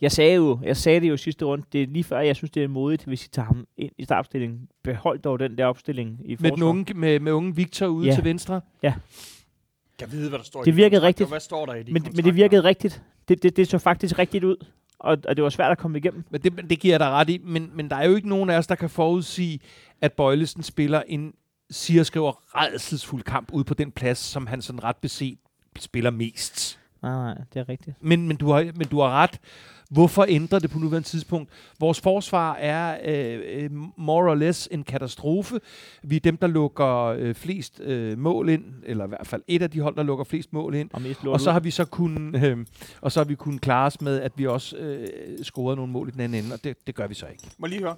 Jeg 0.00 0.12
sagde 0.12 0.34
jo, 0.34 0.58
jeg 0.62 0.76
sagde 0.76 1.00
det 1.00 1.08
jo 1.08 1.16
sidste 1.16 1.44
runde, 1.44 1.64
det 1.72 1.82
er 1.82 1.86
lige 1.86 2.04
før, 2.04 2.18
jeg 2.20 2.36
synes, 2.36 2.50
det 2.50 2.64
er 2.64 2.68
modigt, 2.68 3.04
hvis 3.04 3.26
I 3.26 3.28
tager 3.28 3.46
ham 3.46 3.66
ind 3.76 3.92
i 3.98 4.04
startopstillingen. 4.04 4.68
Behold 4.84 5.18
dog 5.18 5.38
den 5.38 5.58
der 5.58 5.64
opstilling 5.66 6.20
i 6.24 6.28
Med, 6.28 6.36
forsvar. 6.38 6.54
den 6.54 6.62
unge, 6.62 6.94
med, 6.94 7.20
med 7.20 7.32
unge 7.32 7.56
Victor 7.56 7.86
ude 7.86 8.06
Ja. 8.08 8.14
til 8.14 8.24
venstre. 8.24 8.60
Jeg 8.82 10.12
ved, 10.12 10.28
hvad 10.28 10.38
der 10.38 10.44
står 10.44 10.60
i 10.62 10.64
Det 10.64 10.72
de 10.72 10.76
virkede 10.76 11.02
rigtigt. 11.02 11.28
Hvad 11.28 11.40
står 11.40 11.66
der 11.66 11.74
i 11.74 11.82
de 11.82 11.92
men, 11.92 12.02
men 12.14 12.24
det 12.24 12.34
virkede 12.34 12.64
rigtigt. 12.64 13.02
Det, 13.28 13.42
det, 13.42 13.56
det 13.56 13.68
så 13.68 13.78
faktisk 13.78 14.18
rigtigt 14.18 14.44
ud. 14.44 14.56
Og, 14.98 15.18
og 15.28 15.36
det 15.36 15.42
var 15.44 15.50
svært 15.50 15.70
at 15.72 15.78
komme 15.78 15.98
igennem. 15.98 16.24
Men 16.30 16.40
det, 16.40 16.70
det 16.70 16.80
giver 16.80 16.92
jeg 16.92 17.00
dig 17.00 17.08
ret 17.10 17.30
i. 17.30 17.40
Men, 17.44 17.70
men 17.74 17.90
der 17.90 17.96
er 17.96 18.08
jo 18.08 18.14
ikke 18.16 18.28
nogen 18.28 18.50
af 18.50 18.58
os, 18.58 18.66
der 18.66 18.74
kan 18.74 18.90
forudsige, 18.90 19.60
at 20.00 20.12
Bøjlesen 20.12 20.62
spiller 20.62 21.02
en, 21.06 21.32
siger 21.70 22.02
skriver, 22.02 22.32
redselsfuld 22.54 23.22
kamp 23.22 23.48
ude 23.52 23.64
på 23.64 23.74
den 23.74 23.90
plads, 23.92 24.18
som 24.18 24.46
han 24.46 24.62
sådan 24.62 24.84
ret 24.84 24.96
beset 24.96 25.38
spiller 25.78 26.10
mest. 26.10 26.78
Nej, 27.02 27.12
nej, 27.12 27.34
det 27.54 27.60
er 27.60 27.68
rigtigt. 27.68 27.96
Men, 28.00 28.28
men, 28.28 28.36
du 28.36 28.50
har, 28.50 28.70
men 28.74 28.86
du 28.86 29.00
har 29.00 29.10
ret. 29.10 29.40
Hvorfor 29.90 30.26
ændre 30.28 30.58
det 30.60 30.70
på 30.70 30.78
nuværende 30.78 31.08
tidspunkt? 31.08 31.50
Vores 31.80 32.00
forsvar 32.00 32.54
er 32.54 32.98
øh, 33.04 33.62
øh, 33.64 33.70
more 33.96 34.30
or 34.30 34.34
less 34.34 34.68
en 34.70 34.82
katastrofe. 34.84 35.60
Vi 36.02 36.16
er 36.16 36.20
dem, 36.20 36.36
der 36.36 36.46
lukker 36.46 37.04
øh, 37.04 37.34
flest 37.34 37.80
øh, 37.80 38.18
mål 38.18 38.48
ind, 38.48 38.64
eller 38.86 39.04
i 39.04 39.08
hvert 39.08 39.26
fald 39.26 39.42
et 39.48 39.62
af 39.62 39.70
de 39.70 39.80
hold, 39.80 39.96
der 39.96 40.02
lukker 40.02 40.24
flest 40.24 40.52
mål 40.52 40.74
ind. 40.74 40.90
Og, 40.92 41.02
Og 41.32 41.40
så 41.40 41.52
har 41.52 41.60
vi 41.60 41.70
så 41.70 41.84
kun, 41.84 42.34
øh, 42.44 42.66
og 43.00 43.12
så 43.12 43.20
har 43.20 43.24
vi 43.24 43.34
kunnet 43.34 43.60
klare 43.60 43.86
os 43.86 44.00
med, 44.00 44.20
at 44.20 44.32
vi 44.36 44.46
også 44.46 44.76
øh, 44.76 45.08
scorede 45.42 45.76
nogle 45.76 45.92
mål 45.92 46.08
i 46.08 46.10
den 46.10 46.20
anden 46.20 46.44
ende, 46.44 46.54
og 46.54 46.64
det, 46.64 46.76
det 46.86 46.94
gør 46.94 47.06
vi 47.06 47.14
så 47.14 47.26
ikke. 47.26 47.44
Må 47.58 47.66
lige 47.66 47.80
høre. 47.80 47.96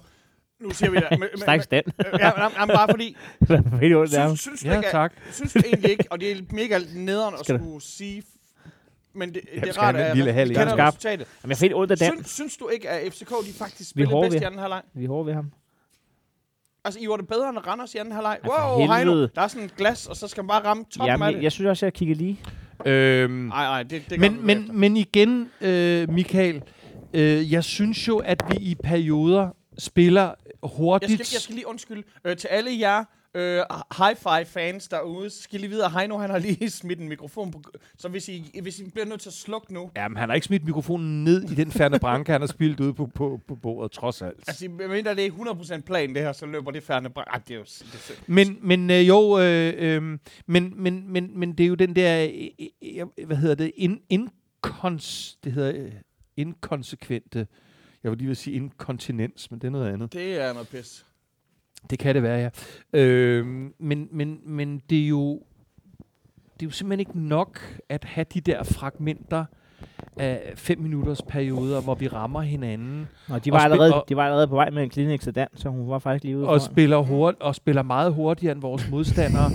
Nu 0.61 0.71
ser 0.71 0.89
vi 0.89 0.97
det. 0.97 1.29
Stærk 1.35 1.63
stand. 1.63 1.85
Ja, 2.19 2.31
men, 2.37 2.67
men 2.67 2.75
bare 2.75 2.87
fordi, 2.91 3.15
synes, 4.27 4.39
synes, 4.39 4.65
Ja, 4.65 4.77
ikke, 4.77 4.89
tak. 4.91 5.13
synes 5.31 5.53
du 5.53 5.59
egentlig 5.65 5.91
ikke, 5.91 6.03
og 6.11 6.19
det 6.19 6.31
er 6.31 6.35
mega 6.51 6.79
nederen 6.95 7.35
at 7.39 7.45
skulle 7.45 7.81
sige, 7.81 8.23
men 9.13 9.33
det, 9.33 9.41
Jamen, 9.53 9.67
det 9.67 9.77
er 9.77 9.81
rart, 9.81 9.95
at 9.95 10.15
lille 10.17 10.33
halv 10.33 10.49
kender 10.49 10.75
gang? 10.75 10.87
resultatet. 10.87 11.27
Jamen, 11.43 11.49
jeg 11.51 11.57
helt 11.57 11.73
ondt 11.75 11.91
af 11.91 11.97
Dan. 11.97 12.11
Synes, 12.11 12.29
synes 12.29 12.57
du 12.57 12.67
ikke, 12.67 12.89
at 12.89 13.13
FCK 13.13 13.29
de 13.29 13.53
faktisk 13.53 13.81
er 13.81 13.85
spillede 13.85 14.21
bedst 14.21 14.41
i 14.41 14.43
anden 14.43 14.59
halvleg? 14.59 14.81
Vi 14.93 15.03
er 15.03 15.07
hårde 15.07 15.25
ved 15.25 15.33
ham. 15.33 15.51
Altså, 16.85 16.99
I 16.99 17.07
var 17.07 17.17
det 17.17 17.27
bedre 17.27 17.49
end 17.49 17.57
Randers 17.67 17.95
i 17.95 17.97
anden 17.97 18.13
halvleg. 18.13 18.37
Wow, 18.45 18.87
Heino, 18.93 19.21
der 19.21 19.41
er 19.41 19.47
sådan 19.47 19.65
et 19.65 19.75
glas, 19.75 20.07
og 20.07 20.15
så 20.15 20.27
skal 20.27 20.43
man 20.43 20.47
bare 20.47 20.63
ramme 20.65 20.83
toppen 20.83 21.09
af 21.09 21.13
Jamen, 21.13 21.35
det. 21.35 21.43
jeg 21.43 21.51
synes 21.51 21.67
også, 21.69 21.85
at 21.85 21.87
jeg 21.87 21.93
kigger 21.93 22.15
lige. 22.15 22.39
Øhm, 22.85 23.31
Nej, 23.33 23.63
nej, 23.65 23.83
det, 23.83 24.03
det 24.09 24.19
men, 24.19 24.45
men, 24.45 24.69
men 24.73 24.97
igen, 24.97 25.51
øh, 25.61 26.09
Michael, 26.09 26.61
øh, 27.13 27.51
jeg 27.51 27.63
synes 27.63 28.07
jo, 28.07 28.17
at 28.17 28.43
vi 28.51 28.57
i 28.57 28.75
perioder 28.83 29.49
spiller 29.77 30.33
hurtigt. 30.63 31.09
Jeg 31.19 31.25
skal, 31.25 31.35
jeg 31.35 31.41
skal 31.41 31.55
lige 31.55 31.67
undskylde 31.67 32.03
øh, 32.25 32.37
til 32.37 32.47
alle 32.47 32.79
jer 32.79 33.03
øh, 33.33 33.61
hi-fi-fans 33.97 34.87
derude, 34.87 35.29
så 35.29 35.41
skal 35.41 35.59
I 35.59 35.61
lige 35.61 35.69
vide, 35.69 35.85
at 35.85 35.91
Heino 35.91 36.17
han 36.17 36.29
har 36.29 36.39
lige 36.39 36.69
smidt 36.81 36.99
en 36.99 37.09
mikrofon 37.09 37.51
på. 37.51 37.61
Så 37.97 38.09
hvis 38.09 38.29
I, 38.29 38.59
hvis 38.61 38.79
I 38.79 38.89
bliver 38.89 39.05
nødt 39.05 39.21
til 39.21 39.29
at 39.29 39.33
slukke 39.33 39.73
nu, 39.73 39.91
Jamen, 39.95 40.17
han 40.17 40.29
har 40.29 40.35
ikke 40.35 40.47
smidt 40.47 40.65
mikrofonen 40.65 41.23
ned 41.23 41.43
i 41.43 41.55
den 41.55 41.71
færne 41.71 41.99
branke, 41.99 42.31
han 42.31 42.41
har 42.41 42.47
spillet 42.47 42.79
ude 42.79 42.93
på, 42.93 43.05
på, 43.05 43.41
på 43.47 43.55
bordet, 43.55 43.91
trods 43.91 44.21
alt. 44.21 44.43
altså 44.47 44.69
medmindre 44.69 45.15
det 45.15 45.25
er 45.25 45.31
100% 45.31 45.81
plan 45.81 46.15
det 46.15 46.21
her, 46.21 46.33
så 46.33 46.45
løber 46.45 46.71
det 46.71 46.83
færne 46.83 47.09
bræk. 47.09 47.25
Ej, 47.27 47.41
det 47.47 47.53
er 47.53 47.57
jo... 47.57 47.63
Det 47.63 48.09
er. 48.09 48.23
Men, 48.27 48.59
men 48.61 48.89
øh, 48.91 49.07
jo, 49.07 49.39
øh, 49.39 49.73
øh, 49.77 50.17
men, 50.45 50.73
men, 50.75 51.11
men, 51.11 51.39
men 51.39 51.53
det 51.53 51.63
er 51.63 51.67
jo 51.67 51.75
den 51.75 51.95
der, 51.95 52.23
øh, 52.23 52.67
øh, 53.17 53.25
hvad 53.25 53.37
hedder 53.37 53.55
det, 53.55 53.71
in, 53.75 54.01
inkons, 54.09 55.37
det 55.43 55.51
hedder 55.51 55.85
øh, 55.85 55.91
inkonsekvente, 56.37 57.47
jeg 58.03 58.11
vil 58.11 58.17
lige 58.17 58.27
vil 58.27 58.35
sige 58.35 58.55
inkontinens, 58.55 59.51
men 59.51 59.59
det 59.61 59.67
er 59.67 59.71
noget 59.71 59.93
andet. 59.93 60.13
det 60.13 60.41
er 60.41 60.53
noget 60.53 60.67
pis. 60.67 61.05
Det 61.89 61.99
kan 61.99 62.15
det 62.15 62.23
være, 62.23 62.39
ja. 62.93 62.99
Øh, 62.99 63.45
men, 63.79 64.07
men, 64.11 64.39
men 64.45 64.81
det 64.89 65.03
er 65.03 65.07
jo 65.07 65.41
det 66.59 66.65
er 66.65 66.67
jo 66.67 66.71
simpelthen 66.71 66.99
ikke 66.99 67.19
nok 67.27 67.59
at 67.89 68.03
have 68.05 68.25
de 68.33 68.41
der 68.41 68.63
fragmenter 68.63 69.45
af 70.17 70.53
fem 70.55 70.79
minutters 70.79 71.21
perioder, 71.21 71.81
hvor 71.81 71.95
vi 71.95 72.07
rammer 72.07 72.41
hinanden 72.41 73.07
Og 73.29 73.45
de 73.45 73.51
Og 73.51 73.53
var, 73.53 73.59
spil- 73.59 73.63
allerede, 73.71 73.93
og- 73.95 74.05
de 74.09 74.15
var 74.15 74.23
allerede 74.25 74.47
på 74.47 74.55
vej 74.55 74.69
med 74.69 74.83
en 74.83 74.89
Kleenex 74.89 75.21
til 75.23 75.35
Dan, 75.35 75.47
så 75.55 75.69
hun 75.69 75.89
var 75.89 75.99
faktisk 75.99 76.23
lige 76.23 76.37
ude 76.37 76.45
og 76.47 76.61
foran. 76.61 76.71
spiller, 76.73 76.97
hurt, 76.97 77.35
og 77.39 77.55
spiller 77.55 77.81
meget 77.83 78.13
hurtigere 78.13 78.51
end 78.53 78.61
vores 78.61 78.89
modstandere. 78.89 79.51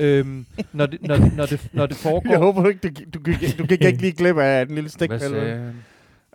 øhm, 0.00 0.46
når, 0.72 0.86
det, 0.86 1.02
når, 1.02 1.16
når, 1.36 1.46
det, 1.46 1.68
når 1.72 1.86
det 1.86 1.96
foregår... 2.06 2.30
Jeg 2.30 2.38
håber 2.38 2.68
ikke, 2.68 2.88
du, 2.88 3.18
du, 3.18 3.18
gik, 3.32 3.58
du 3.58 3.64
gik 3.66 3.84
ikke 3.84 4.00
lige 4.00 4.12
glip 4.12 4.36
af 4.36 4.66
den 4.66 4.74
lille 4.74 4.82
Hvad 4.84 4.90
stikpille. 4.90 5.40
sagde 5.40 5.56
han? 5.56 5.74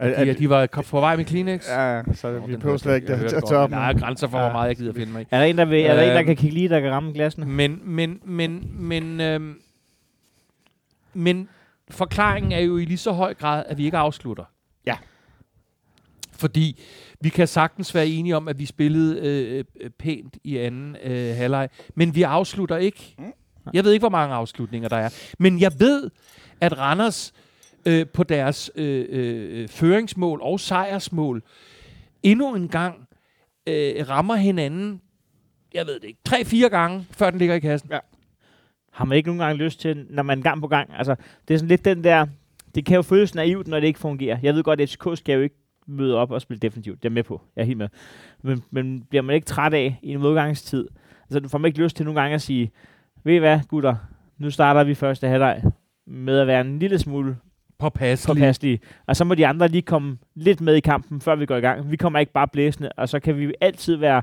Er, 0.03 0.19
De, 0.23 0.25
ja, 0.27 0.33
de 0.33 0.49
var 0.49 0.67
på 0.89 0.99
vej 0.99 1.15
med 1.15 1.25
Kleenex. 1.25 1.67
ja, 1.69 2.01
så 2.13 2.31
Nå, 2.31 2.45
vi 2.45 2.51
den 2.53 2.59
behøver 2.59 2.77
slet 2.77 2.95
ikke 2.95 3.11
jeg 3.11 3.19
at 3.25 3.33
at 3.33 3.43
tørre 3.49 3.67
men 3.67 3.77
Der 3.77 3.83
er 3.83 3.93
grænser 3.93 4.27
for, 4.27 4.39
hvor 4.39 4.51
meget 4.51 4.67
jeg 4.67 4.75
gider 4.75 4.93
finde 4.93 5.13
mig. 5.13 5.25
Er 5.31 5.37
der 5.39 5.45
en, 5.45 5.57
der, 5.57 5.65
vil, 5.65 5.81
er 5.81 5.93
der, 5.95 6.01
en, 6.01 6.09
der 6.09 6.17
Øhm. 6.19 6.25
kan 6.25 6.35
kigge 6.35 6.53
lige, 6.53 6.69
der 6.69 6.79
kan 6.79 6.91
ramme 6.91 7.11
glassene? 7.13 7.45
Men, 7.45 7.79
men, 7.83 8.19
men, 8.25 8.71
men, 8.73 9.21
øhm, 9.21 9.55
men 11.13 11.49
forklaringen 11.89 12.51
er 12.51 12.59
jo 12.59 12.77
i 12.77 12.85
lige 12.85 12.97
så 12.97 13.11
høj 13.11 13.33
grad, 13.33 13.63
at 13.67 13.77
vi 13.77 13.85
ikke 13.85 13.97
afslutter. 13.97 14.43
Ja. 14.85 14.97
Fordi 16.31 16.81
vi 17.21 17.29
kan 17.29 17.47
sagtens 17.47 17.95
være 17.95 18.07
enige 18.07 18.37
om, 18.37 18.47
at 18.47 18.59
vi 18.59 18.65
spillede 18.65 19.19
øh, 19.19 19.63
øh, 19.81 19.89
pænt 19.89 20.37
i 20.43 20.57
anden 20.57 20.97
øh, 21.03 21.35
halvleg, 21.35 21.69
men 21.95 22.15
vi 22.15 22.23
afslutter 22.23 22.77
ikke. 22.77 23.15
Mm. 23.19 23.25
Jeg 23.73 23.83
ved 23.83 23.91
ikke, 23.91 24.01
hvor 24.01 24.09
mange 24.09 24.35
afslutninger 24.35 24.89
der 24.89 24.97
er. 24.97 25.09
Men 25.39 25.59
jeg 25.59 25.71
ved, 25.79 26.09
at 26.61 26.77
Randers 26.77 27.33
øh, 27.85 28.07
på 28.07 28.23
deres 28.23 28.71
øh, 28.75 29.05
øh, 29.09 29.61
øh, 29.61 29.67
føringsmål 29.67 30.39
og 30.41 30.59
sejrsmål 30.59 31.43
endnu 32.23 32.55
en 32.55 32.67
gang 32.67 33.07
øh, 33.67 34.09
rammer 34.09 34.35
hinanden, 34.35 35.01
jeg 35.73 35.87
ved 35.87 35.99
det 35.99 36.07
ikke, 36.07 36.19
tre-fire 36.25 36.69
gange, 36.69 37.05
før 37.11 37.29
den 37.29 37.39
ligger 37.39 37.55
i 37.55 37.59
kassen. 37.59 37.89
Ja. 37.91 37.99
Har 38.91 39.05
man 39.05 39.17
ikke 39.17 39.27
nogen 39.27 39.39
gange 39.39 39.63
lyst 39.63 39.79
til, 39.79 40.05
når 40.09 40.23
man 40.23 40.41
gang 40.41 40.61
på 40.61 40.67
gang? 40.67 40.89
Altså, 40.93 41.15
det 41.47 41.53
er 41.53 41.57
sådan 41.57 41.69
lidt 41.69 41.85
den 41.85 42.03
der... 42.03 42.25
Det 42.75 42.85
kan 42.85 42.95
jo 42.95 43.01
føles 43.01 43.35
naivt, 43.35 43.67
når 43.67 43.79
det 43.79 43.87
ikke 43.87 43.99
fungerer. 43.99 44.37
Jeg 44.43 44.55
ved 44.55 44.63
godt, 44.63 44.81
at 44.81 44.89
FCK 44.89 45.17
skal 45.17 45.35
jo 45.35 45.41
ikke 45.41 45.55
møde 45.87 46.15
op 46.15 46.31
og 46.31 46.41
spille 46.41 46.59
defensivt. 46.59 47.03
Det 47.03 47.09
er 47.09 47.13
med 47.13 47.23
på. 47.23 47.41
Jeg 47.55 47.61
er 47.61 47.65
helt 47.65 47.77
med. 47.77 47.89
Men, 48.41 48.63
men 48.71 49.03
bliver 49.03 49.21
man 49.21 49.35
ikke 49.35 49.45
træt 49.45 49.73
af 49.73 49.99
i 50.01 50.11
en 50.11 50.19
modgangstid? 50.19 50.87
Altså, 51.23 51.39
du 51.39 51.49
får 51.49 51.57
man 51.57 51.69
ikke 51.69 51.81
lyst 51.83 51.95
til 51.95 52.05
nogle 52.05 52.21
gange 52.21 52.35
at 52.35 52.41
sige, 52.41 52.71
ved 53.23 53.33
I 53.33 53.37
hvad, 53.37 53.59
gutter? 53.67 53.95
Nu 54.37 54.49
starter 54.49 54.83
vi 54.83 54.95
første 54.95 55.27
halvleg 55.27 55.63
med 56.07 56.39
at 56.39 56.47
være 56.47 56.61
en 56.61 56.79
lille 56.79 56.99
smule 56.99 57.37
Påpasselig. 57.83 58.35
påpasselige. 58.35 58.79
Og 59.07 59.15
så 59.15 59.23
må 59.23 59.35
de 59.35 59.47
andre 59.47 59.67
lige 59.67 59.81
komme 59.81 60.17
lidt 60.35 60.61
med 60.61 60.75
i 60.75 60.79
kampen, 60.79 61.21
før 61.21 61.35
vi 61.35 61.45
går 61.45 61.55
i 61.55 61.59
gang. 61.59 61.91
Vi 61.91 61.95
kommer 61.97 62.19
ikke 62.19 62.31
bare 62.31 62.47
blæsende, 62.47 62.89
og 62.97 63.09
så 63.09 63.19
kan 63.19 63.37
vi 63.37 63.53
altid 63.61 63.95
være, 63.95 64.21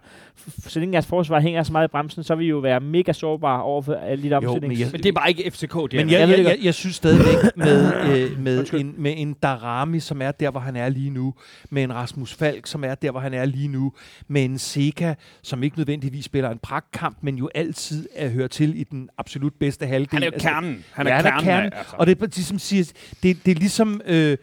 så 0.59 0.81
længe 0.81 0.93
jeres 0.95 1.07
forsvar 1.07 1.41
hænger 1.41 1.63
så 1.63 1.73
meget 1.73 1.89
i 1.89 1.91
bremsen, 1.91 2.23
så 2.23 2.35
vil 2.35 2.45
vi 2.45 2.51
jo 2.51 2.59
være 2.59 2.81
mega 2.81 3.13
sårbare 3.13 3.63
over 3.63 3.83
for 3.83 3.95
alle 3.95 4.23
de 4.25 4.31
der 4.31 4.41
Jo, 4.43 4.59
men 4.61 4.73
jeg- 4.79 4.89
Men 4.93 5.03
det 5.03 5.09
er 5.09 5.13
bare 5.13 5.29
ikke 5.29 5.51
FCK, 5.51 5.75
det 5.75 5.93
Men 5.93 6.09
er 6.11 6.19
jeg, 6.19 6.29
Jeg 6.29 6.39
jeg, 6.39 6.45
jeg, 6.47 6.57
jeg 6.63 6.75
synes 6.75 6.97
stadigvæk 6.97 7.57
med, 7.57 7.93
øh, 8.33 8.39
med, 8.41 8.59
Undskyld. 8.59 8.81
en, 8.81 8.95
med 8.99 9.15
en 9.17 9.33
Darami, 9.43 10.01
som 10.01 10.23
er 10.23 10.31
der, 10.31 10.51
hvor 10.51 10.61
han 10.61 10.77
er 10.77 10.89
lige 10.89 11.11
nu, 11.11 11.35
med 11.71 11.83
en 11.83 11.95
Rasmus 11.95 12.35
Falk, 12.35 12.67
som 12.67 12.85
er 12.85 12.95
der, 12.95 13.11
hvor 13.11 13.21
han 13.21 13.35
er 13.35 13.45
lige 13.45 13.69
nu, 13.69 13.93
med 14.29 14.45
en 14.45 14.59
Seca, 14.59 15.15
som 15.43 15.63
ikke 15.63 15.79
nødvendigvis 15.79 16.25
spiller 16.25 16.51
en 16.51 16.59
pragtkamp, 16.59 17.17
men 17.21 17.37
jo 17.37 17.49
altid 17.55 18.09
er 18.17 18.29
hører 18.29 18.49
til 18.49 18.81
i 18.81 18.85
den 18.85 19.09
absolut 19.19 19.53
bedste 19.61 19.87
halvdel. 19.87 20.09
Han 20.13 20.23
er 20.23 20.27
jo 20.27 20.33
Altså, 20.33 20.49
kernen. 20.49 20.85
Han 20.93 21.07
ja, 21.07 21.13
er 21.13 21.17
han 21.17 21.27
er 21.27 21.31
kernen. 21.31 21.45
kernen. 21.45 21.73
altså. 21.73 21.95
Og 21.99 22.07
det 22.07 22.23
er 22.23 22.27
ligesom 22.27 22.59
siger, 22.59 22.93
det, 23.23 23.37
det 23.47 23.50
er 23.51 23.55
ligesom... 23.55 24.01
Øh, 24.07 24.37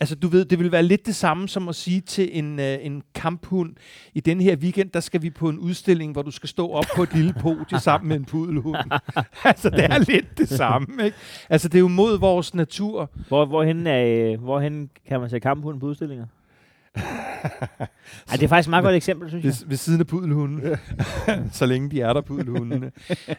Altså, 0.00 0.14
du 0.14 0.28
ved, 0.28 0.44
det 0.44 0.58
vil 0.58 0.72
være 0.72 0.82
lidt 0.82 1.06
det 1.06 1.14
samme 1.14 1.48
som 1.48 1.68
at 1.68 1.74
sige 1.74 2.00
til 2.00 2.38
en, 2.38 2.60
øh, 2.60 2.78
en 2.82 3.02
kamphund, 3.14 3.74
i 4.14 4.20
den 4.20 4.40
her 4.40 4.56
weekend, 4.56 4.90
der 4.90 5.00
skal 5.00 5.22
vi 5.22 5.30
på 5.30 5.48
en 5.48 5.58
udstilling, 5.58 6.12
hvor 6.12 6.22
du 6.22 6.30
skal 6.30 6.48
stå 6.48 6.68
op 6.68 6.84
på 6.96 7.02
et 7.02 7.14
lille 7.14 7.34
podie 7.40 7.80
sammen 7.88 8.08
med 8.08 8.16
en 8.16 8.24
pudelhund. 8.24 8.76
altså, 9.44 9.70
det 9.70 9.84
er 9.84 9.98
lidt 9.98 10.38
det 10.38 10.48
samme, 10.48 11.04
ikke? 11.04 11.16
Altså, 11.48 11.68
det 11.68 11.74
er 11.74 11.80
jo 11.80 11.88
mod 11.88 12.18
vores 12.18 12.54
natur. 12.54 13.10
Hvor, 13.28 13.44
hvorhen, 13.44 13.86
er, 13.86 14.32
øh, 14.32 14.40
hvorhen 14.40 14.90
kan 15.08 15.20
man 15.20 15.30
se 15.30 15.40
kamphunden 15.40 15.80
på 15.80 15.86
udstillinger? 15.86 16.26
Ej, 16.96 17.86
det 18.32 18.42
er 18.42 18.48
faktisk 18.48 18.66
et 18.68 18.70
meget 18.70 18.82
godt 18.84 18.94
eksempel, 18.94 19.28
synes 19.28 19.44
jeg. 19.44 19.52
Ved, 19.60 19.68
ved 19.68 19.76
siden 19.76 20.00
af 20.00 20.06
pudelhunden. 20.06 20.76
så 21.52 21.66
længe 21.66 21.90
de 21.90 22.00
er 22.00 22.12
der, 22.12 22.20
pudelhundene. 22.20 22.92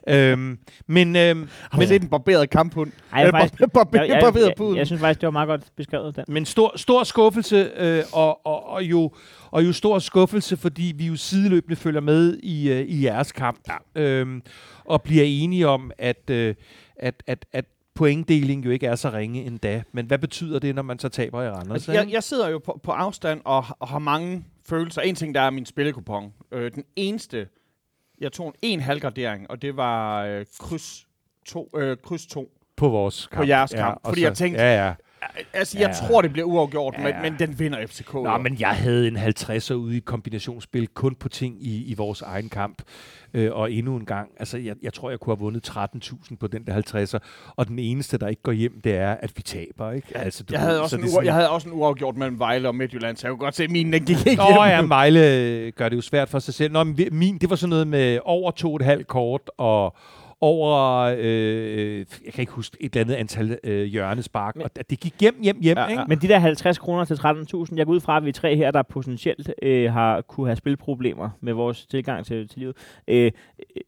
øhm, 0.07 0.59
men, 0.87 1.15
øhm, 1.15 1.47
Har 1.71 1.79
du 1.81 1.87
set 1.87 2.01
en 2.01 2.09
barberet 2.09 2.49
kamphund? 2.49 2.91
Ej, 2.91 3.19
jeg, 3.19 3.27
Eller 3.27 3.39
faktisk, 3.39 3.71
bar- 3.73 3.83
bar- 3.83 3.99
jeg, 3.99 4.09
jeg, 4.09 4.19
barberet 4.23 4.45
jeg, 4.47 4.53
pudel? 4.57 4.77
jeg, 4.77 4.87
synes 4.87 4.99
faktisk, 5.01 5.21
det 5.21 5.27
var 5.27 5.31
meget 5.31 5.47
godt 5.47 5.63
beskrevet. 5.77 6.15
Den. 6.15 6.23
men 6.27 6.45
stor, 6.45 6.73
stor 6.75 7.03
skuffelse, 7.03 7.71
øh, 7.77 8.03
og, 8.13 8.45
og, 8.45 8.69
og, 8.69 8.83
jo, 8.83 9.11
og 9.51 9.65
jo 9.65 9.73
stor 9.73 9.99
skuffelse, 9.99 10.57
fordi 10.57 10.93
vi 10.97 11.05
jo 11.07 11.15
sideløbende 11.15 11.75
følger 11.75 12.01
med 12.01 12.37
i, 12.43 12.69
øh, 12.71 12.79
i 12.81 13.05
jeres 13.05 13.31
kamp. 13.31 13.59
Ja. 13.95 14.01
Øhm, 14.01 14.41
og 14.85 15.01
bliver 15.01 15.23
enige 15.25 15.67
om, 15.67 15.91
at, 15.97 16.29
øh, 16.29 16.55
at, 16.97 17.23
at, 17.27 17.45
at 17.53 17.65
pointdeling 18.01 18.65
jo 18.65 18.69
ikke 18.71 18.87
er 18.87 18.95
så 18.95 19.09
ringe 19.09 19.43
endda. 19.43 19.83
Men 19.91 20.05
hvad 20.05 20.17
betyder 20.19 20.59
det, 20.59 20.75
når 20.75 20.81
man 20.81 20.99
så 20.99 21.09
taber 21.09 21.43
i 21.43 21.49
Randers? 21.49 21.73
Altså, 21.73 21.91
jeg, 21.91 22.11
jeg 22.11 22.23
sidder 22.23 22.49
jo 22.49 22.59
på, 22.59 22.79
på 22.83 22.91
afstand 22.91 23.41
og, 23.45 23.65
og 23.79 23.87
har 23.87 23.99
mange 23.99 24.45
følelser. 24.65 25.01
En 25.01 25.15
ting, 25.15 25.35
der 25.35 25.41
er 25.41 25.49
min 25.49 25.65
spillekupon. 25.65 26.33
Øh, 26.51 26.71
den 26.75 26.83
eneste, 26.95 27.47
jeg 28.21 28.31
tog 28.31 28.47
en, 28.47 28.53
en 28.61 28.79
halvgradering, 28.79 29.51
og 29.51 29.61
det 29.61 29.77
var 29.77 30.23
øh, 30.25 30.45
kryds 30.59 31.07
2. 31.45 31.69
Øh, 31.77 31.97
kryds 32.03 32.25
2. 32.27 32.51
på 32.77 32.89
vores 32.89 33.27
kamp. 33.27 33.47
jeres 33.47 33.73
kamp, 33.73 33.99
og 34.03 34.09
fordi 34.09 34.21
så, 34.21 34.27
jeg 34.27 34.35
tænkte- 34.37 34.61
Ja, 34.63 34.85
ja. 34.87 34.93
Altså, 35.53 35.79
jeg 35.79 35.87
Ja. 36.01 36.07
tror, 36.07 36.21
det 36.21 36.31
bliver 36.33 36.45
uafgjort, 36.47 36.95
Ja, 36.97 37.03
men, 37.03 37.13
ja. 37.13 37.21
men 37.21 37.35
den 37.39 37.59
vinder 37.59 37.87
FCK. 37.87 38.13
Nå, 38.13 38.29
jo. 38.31 38.37
men 38.37 38.59
jeg 38.59 38.69
havde 38.69 39.07
en 39.07 39.17
50'er 39.17 39.73
ude 39.73 39.97
i 39.97 39.99
kombinationsspil, 39.99 40.87
kun 40.87 41.15
på 41.15 41.29
ting 41.29 41.55
i, 41.67 41.83
i 41.85 41.93
vores 41.93 42.21
egen 42.21 42.49
kamp. 42.49 42.81
Øh, 43.33 43.51
og 43.53 43.71
endnu 43.71 43.95
en 43.95 44.05
gang, 44.05 44.29
altså 44.39 44.57
jeg, 44.57 44.75
jeg 44.83 44.93
tror, 44.93 45.09
jeg 45.09 45.19
kunne 45.19 45.35
have 45.35 45.39
vundet 45.39 45.69
13.000 45.69 46.35
på 46.39 46.47
den 46.47 46.63
der 46.67 46.81
50'er. 46.81 47.19
Og 47.55 47.67
den 47.67 47.79
eneste, 47.79 48.17
der 48.17 48.27
ikke 48.27 48.41
går 48.41 48.51
hjem, 48.51 48.81
det 48.83 48.95
er, 48.95 49.11
at 49.11 49.31
vi 49.35 49.41
taber, 49.41 49.91
ikke? 49.91 50.07
Altså, 50.17 50.43
du 50.43 50.53
jeg, 50.53 50.61
havde 50.61 50.75
så 50.77 50.81
også 50.83 50.97
en 50.97 51.09
sådan- 51.09 51.25
jeg 51.25 51.33
havde 51.33 51.49
også 51.49 51.67
en 51.69 51.73
uafgjort 51.73 52.17
mellem 52.17 52.39
Vejle 52.39 52.67
og 52.67 52.75
Midtjylland, 52.75 53.17
så 53.17 53.27
jeg 53.27 53.31
kunne 53.31 53.39
godt 53.45 53.55
se, 53.55 53.63
at 53.63 53.71
min 53.71 53.93
den 53.93 54.05
gik 54.05 54.17
ikke 54.27 54.35
Nå 54.35 54.47
hjem. 54.47 54.57
ja, 54.57 54.81
Mejle 54.81 55.35
øh, 55.35 55.71
gør 55.75 55.89
det 55.89 55.95
jo 55.95 56.01
svært 56.01 56.29
for 56.29 56.39
sig 56.39 56.53
selv. 56.53 56.73
Nå, 56.73 56.83
men 56.83 56.97
min, 57.11 57.37
det 57.37 57.49
var 57.49 57.55
sådan 57.55 57.69
noget 57.69 57.87
med 57.87 58.19
over 58.25 58.51
to 58.51 58.69
og 58.69 58.75
et 58.75 58.81
halvt 58.85 59.07
kort, 59.07 59.41
og 59.57 59.95
over, 60.41 61.01
øh, 61.17 61.97
jeg 62.25 62.33
kan 62.33 62.41
ikke 62.41 62.51
huske, 62.51 62.77
et 62.79 62.95
eller 62.95 63.01
andet 63.05 63.15
antal 63.15 63.57
øh, 63.63 63.83
hjørnespark. 63.85 64.55
Men- 64.55 64.63
Og 64.63 64.69
at 64.79 64.89
det 64.89 64.99
gik 64.99 65.13
hjem, 65.21 65.35
hjem, 65.43 65.59
hjem, 65.61 65.77
Ja, 65.77 65.83
ja, 65.83 65.87
ikke? 65.89 66.03
Men 66.07 66.17
de 66.17 66.27
der 66.27 66.39
50 66.39 66.77
kroner 66.79 67.05
til 67.05 67.13
13.000, 67.15 67.77
jeg 67.77 67.85
går 67.85 67.93
ud 67.93 67.99
fra, 67.99 68.17
at 68.17 68.23
vi 68.23 68.29
er 68.29 68.33
tre 68.33 68.55
her, 68.55 68.71
der 68.71 68.81
potentielt 68.83 69.53
øh, 69.61 69.91
har 69.93 70.21
kunne 70.21 70.47
have 70.47 70.55
spilproblemer 70.55 71.29
med 71.41 71.53
vores 71.53 71.85
tilgang 71.85 72.25
til, 72.25 72.47
til 72.47 72.59
livet. 72.59 72.75
Øh, 73.07 73.31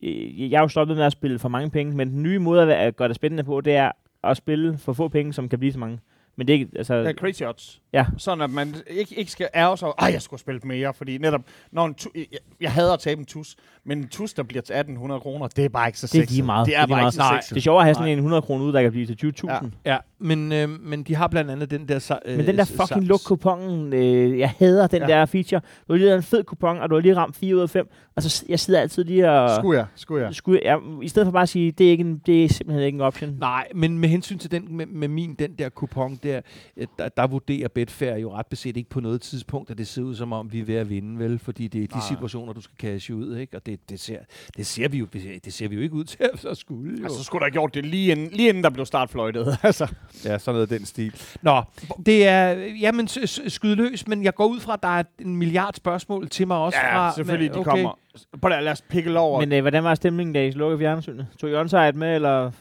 øh, 0.04 0.52
jeg 0.52 0.58
er 0.58 0.62
jo 0.62 0.68
stoppet 0.68 0.98
med 0.98 1.06
at 1.06 1.12
spille 1.12 1.40
for 1.40 1.50
mange 1.50 1.70
penge, 1.70 1.96
men 1.96 2.10
den 2.10 2.24
nye 2.24 2.40
måde 2.40 2.62
at, 2.62 2.68
være- 2.68 2.78
at 2.80 2.96
gøre 2.96 3.08
det 3.08 3.16
spændende 3.16 3.44
på, 3.44 3.62
det 3.62 3.76
er 3.76 3.92
at 4.24 4.38
spille 4.38 4.78
for 4.78 4.94
få 4.94 5.08
penge, 5.08 5.34
som 5.34 5.50
kan 5.50 5.60
blive 5.60 5.72
så 5.72 5.80
mange. 5.80 6.00
Men 6.36 6.48
det 6.48 6.54
er 6.56 6.60
ikke, 6.60 6.72
altså... 6.76 6.94
Ja, 6.96 7.12
crazy 7.14 7.42
odds. 7.44 7.82
Ja. 7.94 8.06
Sådan 8.18 8.42
at 8.42 8.50
man 8.50 8.76
ikke, 8.88 9.16
ikke 9.16 9.32
skal 9.32 9.48
ærge 9.56 9.78
sig 9.78 9.86
over, 9.88 10.08
jeg 10.12 10.22
skulle 10.22 10.38
have 10.38 10.40
spillet 10.40 10.66
mere, 10.66 10.94
fordi 10.94 11.18
netop, 11.18 11.42
når 11.72 11.86
en 11.86 11.96
tu- 12.02 12.12
jeg, 12.16 12.26
jeg 12.62 12.72
hader 12.72 12.94
at 12.94 13.00
tabe 13.00 13.20
en 13.20 13.26
tus, 13.26 13.56
men 13.86 13.98
en 13.98 14.08
tus, 14.08 14.34
der 14.34 14.44
bliver 14.44 14.62
til 14.62 14.74
1800 14.76 15.22
kroner, 15.22 15.48
det 15.48 15.66
er 15.66 15.70
bare 15.70 15.88
ikke 15.88 16.00
så 16.00 16.08
Det 16.08 16.16
er 16.16 16.22
sexet. 16.22 16.32
lige 16.36 16.46
meget. 16.46 16.68
Det 16.68 16.76
er, 16.76 16.80
lige 16.86 16.90
bare 16.90 17.02
meget. 17.02 17.14
ikke 17.14 17.24
så 17.24 17.30
sexet. 17.42 17.50
Det 17.50 17.58
er 17.58 17.62
sjovere 17.62 17.82
at 17.82 17.86
have 17.86 17.96
sådan 17.96 18.12
en 18.12 18.18
100 18.18 18.42
kroner 18.42 18.66
ud, 18.66 18.74
der 18.74 18.82
kan 18.82 18.92
blive 18.92 19.06
til 19.06 19.34
20.000. 19.44 19.48
Ja. 19.48 19.54
Ja. 19.86 19.92
Ja, 19.92 19.98
men, 20.20 20.52
øh, 20.52 20.70
men 20.70 21.04
de 21.04 21.16
har 21.16 21.28
blandt 21.28 21.52
andet 21.52 21.72
den 21.72 21.88
der... 21.88 22.18
Øh, 22.26 22.38
Men 22.38 22.46
den 22.48 22.58
der 22.58 22.66
fucking 22.66 23.06
luk-kupongen, 23.06 23.94
øh, 23.94 24.40
jeg 24.40 24.50
hader 24.50 24.88
den 24.88 25.02
Ja. 25.02 25.08
ja. 25.10 25.20
der 25.20 25.26
feature. 25.26 25.62
Du 25.88 25.94
har 25.94 25.98
lige 25.98 26.06
lavet 26.06 26.18
en 26.18 26.24
fed 26.24 26.44
kupon, 26.44 26.78
og 26.78 26.90
du 26.90 26.96
har 26.96 27.02
lige 27.02 27.16
ramt 27.16 27.36
4 27.36 27.56
ud 27.56 27.62
af 27.62 27.70
5. 27.70 27.90
Altså, 28.18 28.46
jeg 28.50 28.60
sidder 28.60 28.80
altid 28.82 29.04
lige 29.04 29.32
og... 29.32 29.50
Skulle 29.56 29.80
jeg, 29.80 29.86
skulle 29.96 30.26
jeg. 30.26 30.36
Skulle 30.36 30.62
jeg, 30.64 30.80
I 31.02 31.08
stedet 31.08 31.26
for 31.28 31.32
bare 31.32 31.44
at 31.44 31.50
sige, 31.50 31.72
det 31.72 31.88
er, 31.88 31.92
ikke 31.92 32.02
en, 32.02 32.18
det 32.26 32.44
er 32.46 32.50
simpelthen 32.50 32.86
ikke 32.86 32.96
en 32.96 33.02
option. 33.02 33.36
Nej, 33.40 33.68
men 33.76 33.98
med 33.98 34.10
hensyn 34.10 34.38
til 34.38 34.52
den 34.52 34.78
med, 34.78 34.86
med 34.86 35.08
min, 35.08 35.36
den 35.40 35.52
der 35.60 35.70
kupon 35.70 36.20
der, 36.24 36.42
øh, 36.78 36.88
der, 37.00 37.10
der 37.10 37.28
vurderer 37.28 37.68
Betfair 37.68 38.16
jo 38.18 38.34
ret 38.34 38.46
beset 38.48 38.78
ikke 38.78 38.90
på 38.90 39.00
noget 39.00 39.22
tidspunkt, 39.22 39.70
at 39.72 39.78
det 39.78 39.88
ser 39.88 40.02
ud 40.02 40.16
som 40.16 40.34
om, 40.34 40.52
vi 40.54 40.60
er 40.60 40.64
ved 40.66 40.76
at 40.76 40.90
vinde, 40.90 41.20
vel? 41.20 41.40
Fordi 41.40 41.68
det 41.68 41.84
er 41.84 41.88
de 41.88 41.94
Nej. 41.98 42.08
situationer, 42.10 42.54
du 42.54 42.62
skal 42.62 42.76
cashe 42.78 43.16
ud, 43.16 43.38
ikke? 43.38 43.58
Og 43.58 43.66
det, 43.66 43.90
det, 43.90 44.00
ser, 44.00 44.18
det, 44.58 44.68
ser 44.68 44.88
vi 44.88 44.98
jo, 44.98 45.06
det 45.46 45.54
ser 45.54 45.68
vi 45.68 45.76
jo 45.76 45.82
ikke 45.82 45.96
ud 45.96 46.04
til 46.04 46.18
at 46.50 46.58
skulle, 46.58 46.98
jo. 47.00 47.04
Altså, 47.04 47.18
så 47.18 47.24
skulle 47.24 47.40
der 47.40 47.46
have 47.46 47.52
gjort 47.52 47.74
det 47.74 47.86
lige 47.86 48.12
inden, 48.12 48.30
lige 48.32 48.50
inden 48.50 48.64
der 48.64 48.70
blev 48.70 48.86
startfløjtet. 48.86 49.58
altså. 49.64 49.88
Ja, 50.26 50.38
sådan 50.38 50.56
noget 50.56 50.72
af 50.72 50.78
den 50.78 50.86
stil. 50.86 51.14
Nå, 51.42 51.62
det 52.06 52.28
er, 52.28 52.50
jamen, 52.82 53.08
s- 53.08 53.20
s- 53.26 53.42
skyd 53.54 53.76
løs, 53.76 54.08
men 54.08 54.24
jeg 54.24 54.36
går 54.36 54.46
ud 54.48 54.60
fra, 54.60 54.74
at 54.74 54.84
der 54.84 54.90
er 54.90 55.04
en 55.20 55.36
milliard 55.36 55.74
spørgsmål 55.74 56.30
til 56.30 56.48
mig 56.48 56.58
også. 56.58 56.78
Ja, 56.84 56.98
fra, 56.98 57.14
selvfølgelig, 57.16 57.50
de 57.54 57.56
men- 57.58 57.64
kommer. 57.64 58.00
Prøv 58.42 58.52
at 58.52 58.64
lad 58.64 58.72
os 58.72 58.82
pikke 58.82 59.20
over. 59.20 59.40
Men 59.40 59.52
øh, 59.52 59.62
hvordan 59.62 59.84
var 59.84 59.96
stemningen, 59.96 60.34
da 60.34 60.46
I 60.46 60.52
slukkede 60.52 60.80
fjernsynet? 60.80 61.28
Tog 61.40 61.50
I 61.50 61.56
onsite 61.56 61.92
med, 61.92 62.16
eller 62.16 62.52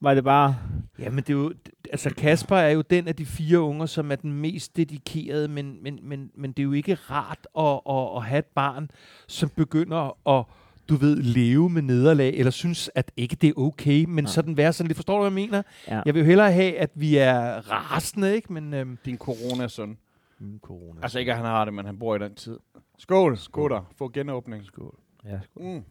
var 0.00 0.14
det 0.14 0.24
bare... 0.24 0.56
Jamen, 0.98 1.18
det 1.18 1.30
er 1.30 1.34
jo, 1.34 1.52
altså 1.92 2.10
Kasper 2.14 2.56
er 2.56 2.70
jo 2.70 2.82
den 2.90 3.08
af 3.08 3.16
de 3.16 3.26
fire 3.26 3.60
unger, 3.60 3.86
som 3.86 4.12
er 4.12 4.16
den 4.16 4.32
mest 4.32 4.76
dedikerede, 4.76 5.48
men, 5.48 5.82
men, 5.82 5.98
men, 6.02 6.30
men 6.34 6.52
det 6.52 6.58
er 6.58 6.64
jo 6.64 6.72
ikke 6.72 6.94
rart 6.94 7.46
at, 7.58 7.80
at, 7.96 8.16
at 8.16 8.24
have 8.24 8.38
et 8.38 8.44
barn, 8.54 8.90
som 9.28 9.48
begynder 9.48 10.28
at 10.38 10.44
du 10.88 10.96
ved, 10.96 11.16
leve 11.16 11.70
med 11.70 11.82
nederlag, 11.82 12.34
eller 12.34 12.50
synes, 12.50 12.90
at 12.94 13.12
ikke 13.16 13.36
det 13.36 13.48
er 13.48 13.52
okay, 13.56 14.04
men 14.08 14.24
Nej. 14.24 14.30
sådan 14.30 14.56
være 14.56 14.72
sådan 14.72 14.88
lidt. 14.88 14.96
Forstår 14.96 15.14
du, 15.14 15.20
hvad 15.20 15.30
jeg 15.42 15.46
mener? 15.48 15.62
Ja. 15.88 16.02
Jeg 16.06 16.14
vil 16.14 16.20
jo 16.20 16.26
hellere 16.26 16.52
have, 16.52 16.78
at 16.78 16.90
vi 16.94 17.16
er 17.16 17.70
rasende, 17.70 18.34
ikke? 18.34 18.52
Men 18.52 18.74
øhm, 18.74 18.98
Din 19.04 19.18
coronasøn. 19.18 19.98
mm, 20.38 20.58
corona. 20.62 21.00
Altså 21.02 21.18
ikke, 21.18 21.32
at 21.32 21.36
han 21.36 21.46
har 21.46 21.64
det, 21.64 21.74
men 21.74 21.86
han 21.86 21.98
bor 21.98 22.16
i 22.16 22.18
den 22.18 22.34
tid. 22.34 22.58
Skål, 22.98 23.38
skål 23.38 23.70
der. 23.70 23.90
Få 23.98 24.08
genåbning. 24.08 24.64
Skål. 24.64 24.98
Ja. 25.24 25.38
Mm. 25.56 25.82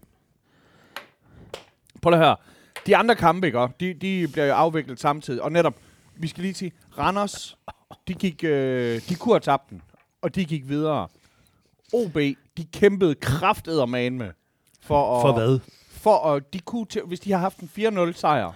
Prøv 2.02 2.10
lige 2.10 2.20
at 2.20 2.26
høre. 2.26 2.36
De 2.88 2.98
andre 2.98 3.16
kampe, 3.16 3.48
ikke? 3.48 3.68
De, 3.80 3.94
de 3.94 4.28
bliver 4.32 4.46
jo 4.46 4.54
afviklet 4.54 5.00
samtidig. 5.00 5.42
Og 5.42 5.52
netop, 5.52 5.74
vi 6.18 6.28
skal 6.28 6.42
lige 6.42 6.54
sige, 6.54 6.72
Randers, 6.98 7.58
de, 8.08 8.14
gik, 8.14 8.44
øh, 8.44 9.02
de 9.10 9.16
kunne 9.16 9.34
have 9.34 9.40
tabt 9.40 9.70
den. 9.70 9.82
Og 10.22 10.36
de 10.36 10.46
gik 10.46 10.70
videre. 10.70 11.08
OB, 11.94 12.18
de 12.58 12.66
kæmpede 12.74 13.16
krafteddermane 13.16 14.18
med. 14.18 14.32
For, 14.82 15.16
at, 15.16 15.22
For 15.22 15.34
hvad? 15.34 15.60
For 15.92 16.34
at, 16.34 16.54
de 16.54 16.60
kunne 16.60 16.86
til, 16.86 17.02
hvis 17.02 17.20
de 17.20 17.32
har 17.32 17.40
haft 17.40 17.60
en 17.60 17.70
4-0 17.78 18.12
sejr, 18.14 18.52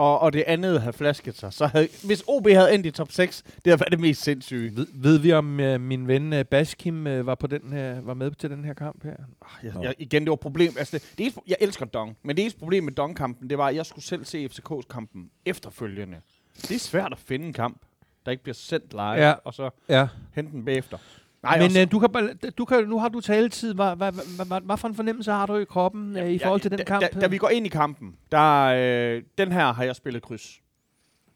og, 0.00 0.18
og 0.18 0.32
det 0.32 0.44
andet 0.46 0.80
havde 0.80 0.92
flasket 0.92 1.36
sig, 1.36 1.52
så 1.52 1.66
havde, 1.66 1.88
hvis 2.04 2.24
OB 2.26 2.48
havde 2.48 2.74
endt 2.74 2.86
i 2.86 2.90
top 2.90 3.12
6, 3.12 3.42
det 3.42 3.54
havde 3.64 3.80
været 3.80 3.90
det 3.92 4.00
mest 4.00 4.22
sindssyge. 4.22 4.76
Ved, 4.76 4.86
ved 4.94 5.18
vi, 5.18 5.32
om 5.32 5.60
øh, 5.60 5.80
min 5.80 6.08
ven 6.08 6.32
øh, 6.32 6.44
Baskim 6.44 7.06
øh, 7.06 7.26
var, 7.26 7.34
på 7.34 7.46
den 7.46 7.72
her, 7.72 8.00
var 8.00 8.14
med 8.14 8.30
til 8.30 8.50
den 8.50 8.64
her 8.64 8.74
kamp 8.74 9.04
her? 9.04 9.16
Jeg, 9.62 9.72
Nå. 9.74 9.82
jeg, 9.82 9.94
igen, 9.98 10.22
det 10.22 10.30
var 10.30 10.36
problem. 10.36 10.74
Altså, 10.78 10.98
det, 10.98 11.12
det 11.18 11.20
eneste, 11.20 11.40
jeg 11.46 11.56
elsker 11.60 11.86
Dong, 11.86 12.16
men 12.22 12.36
det 12.36 12.42
eneste 12.42 12.58
problem 12.58 12.84
med 12.84 12.92
Dong-kampen, 12.92 13.50
det 13.50 13.58
var, 13.58 13.66
at 13.66 13.74
jeg 13.74 13.86
skulle 13.86 14.04
selv 14.04 14.24
se 14.24 14.48
FCK's 14.52 14.86
kampen 14.90 15.30
efterfølgende. 15.46 16.16
Det 16.62 16.70
er 16.74 16.78
svært 16.78 17.12
at 17.12 17.18
finde 17.18 17.46
en 17.46 17.52
kamp, 17.52 17.80
der 18.26 18.30
ikke 18.32 18.42
bliver 18.42 18.54
sendt 18.54 18.92
live, 18.92 19.02
Ja. 19.02 19.32
og 19.44 19.54
så 19.54 19.70
Ja. 19.88 20.08
hente 20.34 20.52
den 20.52 20.64
bagefter. 20.64 20.98
Nej, 21.42 21.58
Men 21.58 21.64
også, 21.66 21.80
øh, 21.80 21.90
du 21.90 21.98
kan, 21.98 22.38
du 22.58 22.64
kan, 22.64 22.84
nu 22.88 22.98
har 22.98 23.08
du 23.08 23.20
taletid. 23.20 23.74
Hvad, 23.74 23.96
hvad, 23.96 24.12
hvad, 24.12 24.46
hvad, 24.46 24.60
hvad 24.60 24.76
for 24.76 24.88
en 24.88 24.94
fornemmelse 24.94 25.30
har 25.32 25.46
du 25.46 25.56
i 25.56 25.64
kroppen 25.64 26.16
øh, 26.16 26.30
i 26.30 26.38
forhold 26.38 26.60
til 26.60 26.70
den 26.70 26.78
da, 26.78 26.84
kamp? 26.84 27.02
Da, 27.02 27.20
da 27.20 27.26
vi 27.26 27.38
går 27.38 27.48
ind 27.48 27.66
i 27.66 27.68
kampen, 27.68 28.16
der, 28.32 28.62
øh, 28.64 29.22
den 29.38 29.52
her 29.52 29.72
har 29.72 29.84
jeg 29.84 29.96
spillet 29.96 30.22
kryds. 30.22 30.60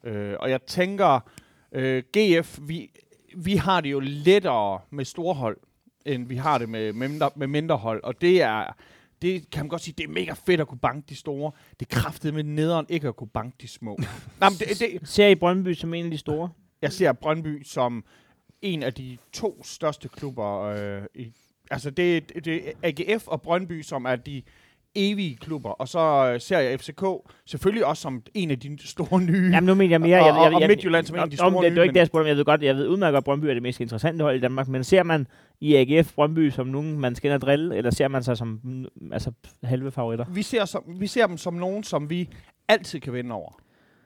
Øh, 0.05 0.35
og 0.41 0.51
jeg 0.51 0.63
tænker, 0.63 1.21
øh, 1.73 2.03
GF, 2.17 2.59
vi, 2.63 2.91
vi 3.37 3.57
har 3.57 3.81
det 3.81 3.93
jo 3.93 4.01
lettere 4.01 4.81
med 4.91 5.05
store 5.05 5.35
hold, 5.35 5.57
end 6.07 6.27
vi 6.29 6.37
har 6.37 6.59
det 6.59 6.69
med 6.69 6.93
mindre, 6.93 7.31
med 7.37 7.47
mindre 7.47 7.77
hold. 7.77 8.03
Og 8.03 8.21
det 8.21 8.43
er, 8.43 8.77
det 9.25 9.51
kan 9.51 9.65
man 9.65 9.69
godt 9.69 9.83
sige, 9.83 9.95
det 9.99 10.05
er 10.05 10.09
mega 10.09 10.33
fedt 10.47 10.61
at 10.61 10.69
kunne 10.69 10.79
banke 10.79 11.07
de 11.09 11.17
store. 11.17 11.53
Det 11.81 11.89
kraftet 11.89 12.35
med 12.35 12.43
nederen 12.43 12.87
ikke 12.89 13.09
at 13.09 13.17
kunne 13.17 13.29
banke 13.29 13.57
de 13.61 13.69
små. 13.69 13.99
Nej, 14.41 14.51
men 14.51 14.59
det, 14.59 14.81
det, 14.81 15.09
Ser 15.09 15.29
I 15.29 15.35
Brøndby 15.35 15.75
som 15.75 15.95
en 15.95 16.05
af 16.05 16.11
de 16.11 16.19
store? 16.19 16.51
jeg 16.83 16.93
ser 16.93 17.13
Brøndby 17.13 17.63
som 17.63 18.05
en 18.63 18.83
af 18.83 18.95
de 18.95 19.19
to 19.33 19.63
største 19.65 20.09
klubber. 20.09 20.61
Øh, 20.61 21.03
i, 21.15 21.33
altså 21.71 21.91
det, 21.91 22.29
det, 22.35 22.45
det 22.45 22.69
er 22.69 22.73
AGF 22.83 23.29
og 23.29 23.43
Brøndby, 23.43 23.83
som 23.83 24.05
er 24.05 24.17
de 24.17 24.43
evige 24.95 25.37
klubber. 25.37 25.71
Og 25.71 25.89
så 25.89 26.31
øh, 26.35 26.41
ser 26.41 26.59
jeg 26.59 26.81
FCK 26.81 27.05
selvfølgelig 27.47 27.87
også 27.87 28.01
som 28.01 28.23
en 28.35 28.51
af 28.51 28.61
de 28.61 28.79
store 28.89 29.21
nye. 29.21 29.51
Jamen, 29.53 29.67
nu 29.67 29.75
mener 29.75 29.91
jeg 29.91 30.01
mere... 30.01 30.21
Og- 30.21 30.27
jeg, 30.27 30.53
jeg, 30.53 30.63
og 30.63 30.69
Midtjylland 30.69 31.07
som 31.07 31.17
en 31.17 31.23
af 31.23 31.31
de 31.31 31.37
store 31.37 31.51
det, 31.51 31.59
det 31.61 31.67
er 31.67 31.71
jo 31.71 31.75
nye, 31.75 31.83
ikke 31.83 31.93
det, 31.95 31.99
jeg 32.01 32.07
spurgte 32.07 32.23
om. 32.25 32.29
Jeg 32.29 32.37
ved 32.37 32.45
godt, 32.45 32.63
jeg 32.63 32.77
ved 32.77 32.89
udmærket 32.89 33.17
at 33.17 33.25
Brøndby 33.25 33.47
er 33.47 33.55
det 33.55 33.63
mest 33.63 33.81
interessante 33.81 34.23
hold 34.23 34.37
i 34.37 34.41
Danmark, 34.41 34.69
men 34.69 34.85
ser 34.85 35.03
man 35.03 35.27
i 35.61 35.75
AGF 35.77 36.13
Brøndby 36.15 36.51
som 36.51 36.67
nogen, 36.67 36.99
man 37.01 37.15
skal 37.15 37.29
ind 37.29 37.35
og 37.35 37.41
drille, 37.41 37.77
eller 37.77 37.91
ser 37.91 38.09
man 38.09 38.23
sig 38.23 38.37
som 38.37 38.61
mm, 38.65 39.13
altså, 39.13 39.33
halve 39.65 39.91
favoritter? 39.91 40.25
vi, 40.31 40.43
ser 40.43 40.65
som, 40.65 40.83
vi 40.99 41.07
ser 41.07 41.27
dem 41.27 41.37
som 41.37 41.55
nogen, 41.55 41.85
som 41.85 42.11
vi 42.11 42.29
altid 42.69 43.01
kan 43.01 43.13
vinde 43.13 43.35
over. 43.35 43.53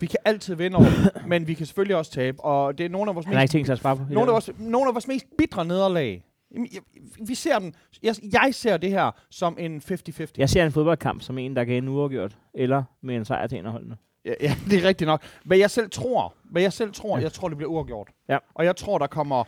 Vi 0.00 0.06
kan 0.06 0.18
altid 0.24 0.54
vinde 0.54 0.76
over, 0.76 0.86
men 1.28 1.48
vi 1.48 1.54
kan 1.54 1.66
selvfølgelig 1.66 1.96
også 1.96 2.12
tabe. 2.12 2.44
Og 2.44 2.78
det 2.78 2.86
er 2.86 2.90
nogle 2.90 3.10
af 3.10 3.14
vores 3.14 3.26
Han 3.26 3.34
har 3.34 3.42
ikke 3.42 3.44
mest 3.44 3.52
tænkt 3.52 3.66
sig 3.66 3.72
at 3.72 3.78
svare 3.78 3.96
på. 3.96 4.02
i 4.10 4.14
nogle 4.14 4.30
af, 4.30 4.32
vores, 4.32 4.50
nogle 4.58 4.88
af 4.88 4.94
vores 4.94 5.08
mest 5.08 5.24
bitre 5.38 5.64
nederlag. 5.64 6.22
Vi 7.26 7.34
ser 7.34 7.58
den. 7.58 7.74
Jeg, 8.02 8.14
jeg 8.32 8.48
ser 8.54 8.76
det 8.76 8.90
her 8.90 9.10
som 9.30 9.56
en 9.58 9.82
50-50. 9.90 10.26
Jeg 10.38 10.50
ser 10.50 10.64
en 10.66 10.72
fodboldkamp 10.72 11.22
som 11.22 11.38
en, 11.38 11.56
der 11.56 11.64
kan 11.64 11.74
ende 11.74 11.90
uafgjort, 11.92 12.36
eller 12.54 12.82
med 13.02 13.16
en 13.16 13.24
sejr 13.24 13.46
til 13.46 13.58
en 13.58 13.66
af 13.66 13.72
holdene. 13.72 13.96
Ja, 14.24 14.32
ja, 14.40 14.54
det 14.70 14.84
er 14.84 14.88
rigtigt 14.88 15.08
nok. 15.08 15.22
Hvad 15.44 15.58
jeg 15.58 15.70
selv 15.70 15.90
tror, 15.90 16.34
hvad 16.44 16.62
jeg 16.62 16.72
selv 16.72 16.92
tror, 16.92 17.18
jeg 17.18 17.32
tror, 17.32 17.48
det 17.48 17.56
bliver 17.56 17.70
uafgjort. 17.70 18.08
Ja. 18.28 18.38
Og 18.54 18.64
jeg 18.64 18.76
tror, 18.76 18.98
der 18.98 19.06
kommer 19.06 19.44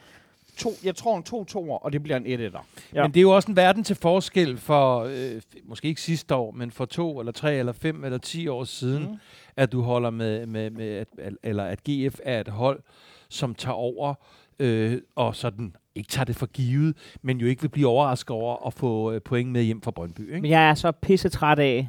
to, 0.59 0.71
jeg 0.85 0.97
tror 0.97 1.17
en 1.17 1.23
to 1.23 1.45
toer, 1.45 1.79
og 1.79 1.93
det 1.93 2.03
bliver 2.03 2.17
en 2.17 2.27
et 2.27 2.41
etter. 2.41 2.67
Ja. 2.93 2.99
Ja. 2.99 3.03
Men 3.03 3.15
det 3.15 3.21
er 3.21 3.23
jo 3.23 3.31
også 3.31 3.51
en 3.51 3.57
verden 3.57 3.85
til 3.85 3.97
forskel 3.97 4.59
for, 4.59 4.99
øh, 5.01 5.43
måske 5.65 5.89
ikke 5.89 6.01
sidste 6.01 6.35
år, 6.35 6.51
men 6.51 6.71
for 6.71 6.85
to 6.85 7.19
eller 7.21 7.33
tre 7.33 7.55
eller 7.55 7.73
fem 7.73 8.05
eller 8.05 8.19
ti 8.19 8.49
år 8.49 8.65
siden, 8.65 9.03
Mm. 9.03 9.17
at 9.57 9.73
du 9.73 9.83
holder 9.83 10.11
med, 10.11 10.47
med, 10.47 10.71
med 10.71 11.07
at, 11.19 11.33
eller 11.43 11.65
at 11.65 11.81
GF 11.89 12.19
er 12.25 12.41
et 12.41 12.49
hold, 12.49 12.81
som 13.29 13.55
tager 13.55 13.75
over 13.75 14.15
øh, 14.61 14.99
og 15.17 15.37
sådan 15.37 15.75
ikke 15.95 16.09
tager 16.09 16.25
det 16.25 16.37
for 16.37 16.47
givet, 16.47 16.97
men 17.23 17.39
jo 17.39 17.47
ikke 17.47 17.63
vil 17.63 17.69
blive 17.69 17.89
overrasket 17.89 18.31
over 18.31 18.67
at 18.67 18.73
få 18.73 19.13
øh, 19.13 19.21
point 19.21 19.51
med 19.51 19.63
hjem 19.63 19.83
fra 19.83 19.91
Brøndby. 19.91 20.21
Ikke? 20.21 20.41
Men 20.41 20.51
jeg 20.51 20.71
er 20.71 20.75
så 20.75 20.93
pisse 20.93 21.29
træt 21.29 21.59
af, 21.59 21.89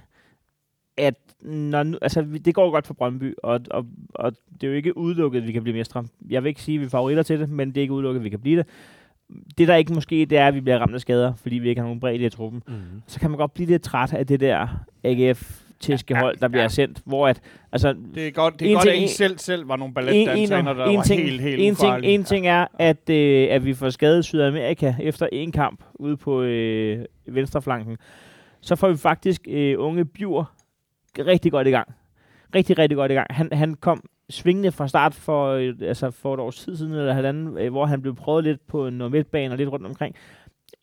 at 0.97 1.15
når 1.41 1.83
nu, 1.83 1.97
altså, 2.01 2.39
det 2.45 2.55
går 2.55 2.71
godt 2.71 2.87
for 2.87 2.93
Brøndby, 2.93 3.33
og, 3.43 3.59
og, 3.71 3.85
og 4.15 4.31
det 4.53 4.63
er 4.63 4.67
jo 4.67 4.73
ikke 4.73 4.97
udelukket, 4.97 5.41
at 5.41 5.47
vi 5.47 5.51
kan 5.51 5.63
blive 5.63 5.77
mestre. 5.77 6.05
Jeg 6.29 6.43
vil 6.43 6.49
ikke 6.49 6.61
sige, 6.61 6.75
at 6.75 6.81
vi 6.81 6.85
er 6.85 6.89
favoritter 6.89 7.23
til 7.23 7.39
det, 7.39 7.49
men 7.49 7.69
det 7.69 7.77
er 7.77 7.81
ikke 7.81 7.93
udelukket, 7.93 8.19
at 8.19 8.23
vi 8.23 8.29
kan 8.29 8.39
blive 8.39 8.57
det. 8.57 8.67
Det, 9.57 9.67
der 9.67 9.75
ikke 9.75 9.93
måske, 9.93 10.25
det 10.25 10.37
er, 10.37 10.47
at 10.47 10.53
vi 10.53 10.61
bliver 10.61 10.79
ramt 10.79 10.93
af 10.93 11.01
skader, 11.01 11.33
fordi 11.33 11.55
vi 11.55 11.69
ikke 11.69 11.81
har 11.81 11.85
nogen 11.85 11.99
bredde 11.99 12.25
i 12.25 12.29
truppen. 12.29 12.63
Mm. 12.67 12.73
Så 13.07 13.19
kan 13.19 13.29
man 13.29 13.37
godt 13.37 13.53
blive 13.53 13.67
lidt 13.67 13.83
træt 13.83 14.13
af 14.13 14.27
det 14.27 14.39
der 14.39 14.67
agf 15.03 15.60
tæske 15.81 16.15
hold, 16.15 16.37
der 16.37 16.47
bliver 16.47 16.61
ja. 16.61 16.67
sendt, 16.67 17.01
hvor 17.05 17.27
at, 17.27 17.41
altså, 17.71 17.95
Det 18.15 18.27
er 18.27 18.31
godt, 18.31 18.59
det 18.59 18.69
er 18.71 18.73
godt 18.73 18.83
ting- 18.87 19.03
at 19.03 19.09
I 19.09 19.13
selv, 19.13 19.37
selv 19.37 19.67
var 19.69 19.75
nogle 19.75 19.93
balletdansere, 19.93 20.63
der 20.63 20.85
en, 20.85 20.97
var 20.97 21.03
ting, 21.03 21.21
helt, 21.21 21.41
helt 21.41 21.61
en, 21.61 21.75
ting, 21.75 21.89
ufarlige. 21.89 22.13
en 22.13 22.23
ting 22.23 22.47
er, 22.47 22.67
at, 22.79 23.09
øh, 23.09 23.47
at 23.51 23.65
vi 23.65 23.73
får 23.73 23.89
skadet 23.89 24.25
Sydamerika 24.25 24.93
efter 25.01 25.27
en 25.31 25.51
kamp 25.51 25.83
ude 25.93 26.17
på 26.17 26.41
øh, 26.41 27.05
venstreflanken. 27.27 27.97
Så 28.61 28.75
får 28.75 28.89
vi 28.89 28.97
faktisk 28.97 29.41
øh, 29.49 29.75
unge 29.79 30.05
Bjur 30.05 30.51
rigtig 31.19 31.51
godt 31.51 31.67
i 31.67 31.71
gang. 31.71 31.87
Rigtig, 32.55 32.77
rigtig 32.77 32.95
godt 32.95 33.11
i 33.11 33.15
gang. 33.15 33.27
Han, 33.29 33.49
han 33.53 33.73
kom 33.73 34.03
svingende 34.29 34.71
fra 34.71 34.87
start 34.87 35.13
for, 35.13 35.47
øh, 35.47 35.73
altså 35.81 36.11
for 36.11 36.33
et 36.33 36.39
års 36.39 36.55
tid 36.55 36.77
siden, 36.77 36.93
eller 36.93 37.13
halvanden, 37.13 37.57
øh, 37.57 37.71
hvor 37.71 37.85
han 37.85 38.01
blev 38.01 38.15
prøvet 38.15 38.43
lidt 38.43 38.67
på 38.67 38.89
noget 38.89 39.11
midtbane 39.11 39.53
og 39.53 39.57
lidt 39.57 39.69
rundt 39.71 39.85
omkring. 39.85 40.15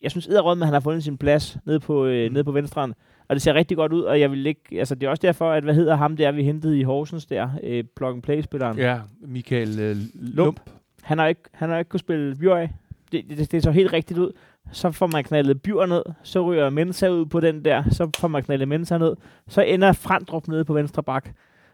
Jeg 0.01 0.11
synes 0.11 0.27
edderrød, 0.27 0.57
at 0.61 0.65
han 0.65 0.73
har 0.73 0.79
fundet 0.79 1.03
sin 1.03 1.17
plads 1.17 1.57
nede 1.65 1.79
på, 1.79 2.05
øh, 2.05 2.27
Mm. 2.27 2.33
nede 2.33 2.43
på 2.43 2.51
venstreren. 2.51 2.93
Og 3.29 3.35
det 3.35 3.41
ser 3.41 3.53
rigtig 3.53 3.77
godt 3.77 3.93
ud, 3.93 4.01
og 4.01 4.19
jeg 4.19 4.31
vil 4.31 4.45
ikke, 4.45 4.61
altså 4.79 4.95
det 4.95 5.07
er 5.07 5.09
også 5.09 5.21
derfor, 5.21 5.51
at 5.51 5.63
hvad 5.63 5.73
hedder 5.73 5.95
ham 5.95 6.17
der, 6.17 6.31
vi 6.31 6.43
hentede 6.43 6.79
i 6.79 6.83
Horsens 6.83 7.25
der, 7.25 7.49
øh, 7.63 7.83
plug 7.95 8.13
and 8.13 8.21
play 8.21 8.41
spilleren. 8.41 8.77
Ja, 8.77 8.99
Michael 9.21 9.79
øh, 9.79 9.95
Lump. 10.13 10.59
Han 11.01 11.17
har 11.17 11.27
ikke, 11.27 11.41
han 11.51 11.69
har 11.69 11.77
ikke 11.77 11.89
kunnet 11.89 11.99
spille 11.99 12.35
Bjørn. 12.35 12.69
Det, 13.11 13.25
det, 13.29 13.51
det 13.51 13.63
så 13.63 13.71
helt 13.71 13.93
rigtigt 13.93 14.19
ud. 14.19 14.31
Så 14.71 14.91
får 14.91 15.07
man 15.07 15.23
knaldet 15.23 15.61
Bjørn 15.61 15.89
ned, 15.89 16.03
så 16.23 16.41
ryger 16.41 16.69
Mensa 16.69 17.09
ud 17.09 17.25
på 17.25 17.39
den 17.39 17.65
der, 17.65 17.83
så 17.89 18.09
får 18.19 18.27
man 18.27 18.43
knaldet 18.43 18.67
Mensa 18.67 18.97
ned, 18.97 19.15
så 19.47 19.61
ender 19.61 19.91
Frandrup 19.91 20.47
nede 20.47 20.65
på 20.65 20.73
venstre 20.73 21.03
bak. 21.03 21.29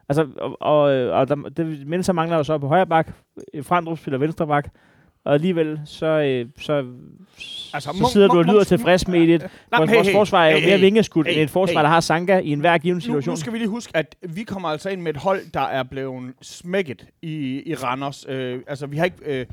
Altså, 0.09 0.27
og, 0.37 0.57
og, 0.61 0.81
og 1.09 1.27
der, 1.27 1.35
det, 1.35 1.87
Mensa 1.87 2.13
mangler 2.13 2.37
jo 2.37 2.43
så 2.43 2.57
på 2.57 2.67
højre 2.67 2.87
bak, 2.87 3.13
Frandrup 3.61 3.97
spiller 3.97 4.17
venstre 4.17 4.47
bak, 4.47 4.69
og 5.25 5.33
alligevel 5.33 5.81
så, 5.85 6.05
øh, 6.05 6.45
så, 6.59 6.85
Altså, 7.73 7.89
så 7.93 8.09
sidder 8.13 8.27
du 8.27 8.37
og 8.37 8.45
lyder 8.45 8.63
tilfreds 8.63 9.07
med 9.07 9.27
det. 9.27 9.41
Vores, 9.41 9.51
men 9.79 9.95
vores 9.95 10.11
forsvar 10.11 10.45
er 10.45 10.51
jo 10.51 10.57
hey, 10.57 10.65
mere 10.65 10.77
hey, 10.77 10.83
vingeskudt 10.83 11.27
hey, 11.27 11.33
end 11.33 11.41
et 11.41 11.49
forsvar, 11.49 11.79
hey. 11.79 11.83
der 11.83 11.89
har 11.89 11.99
Sanka 11.99 12.37
i 12.39 12.51
enhver 12.51 12.77
given 12.77 12.95
nu, 12.95 12.99
situation. 12.99 13.31
nu 13.31 13.39
skal 13.39 13.53
vi 13.53 13.57
lige 13.57 13.67
huske, 13.67 13.97
at 13.97 14.15
vi 14.21 14.43
kommer 14.43 14.69
altså 14.69 14.89
ind 14.89 15.01
med 15.01 15.13
et 15.13 15.21
hold, 15.21 15.51
der 15.53 15.61
er 15.61 15.83
blevet 15.83 16.33
smækket 16.41 17.07
i, 17.21 17.63
i 17.65 17.75
Randers. 17.75 18.25
Øh, 18.29 18.61
altså, 18.67 18.87
vi 18.87 18.97
har 18.97 19.05
ikke 19.05 19.17
øh, 19.25 19.45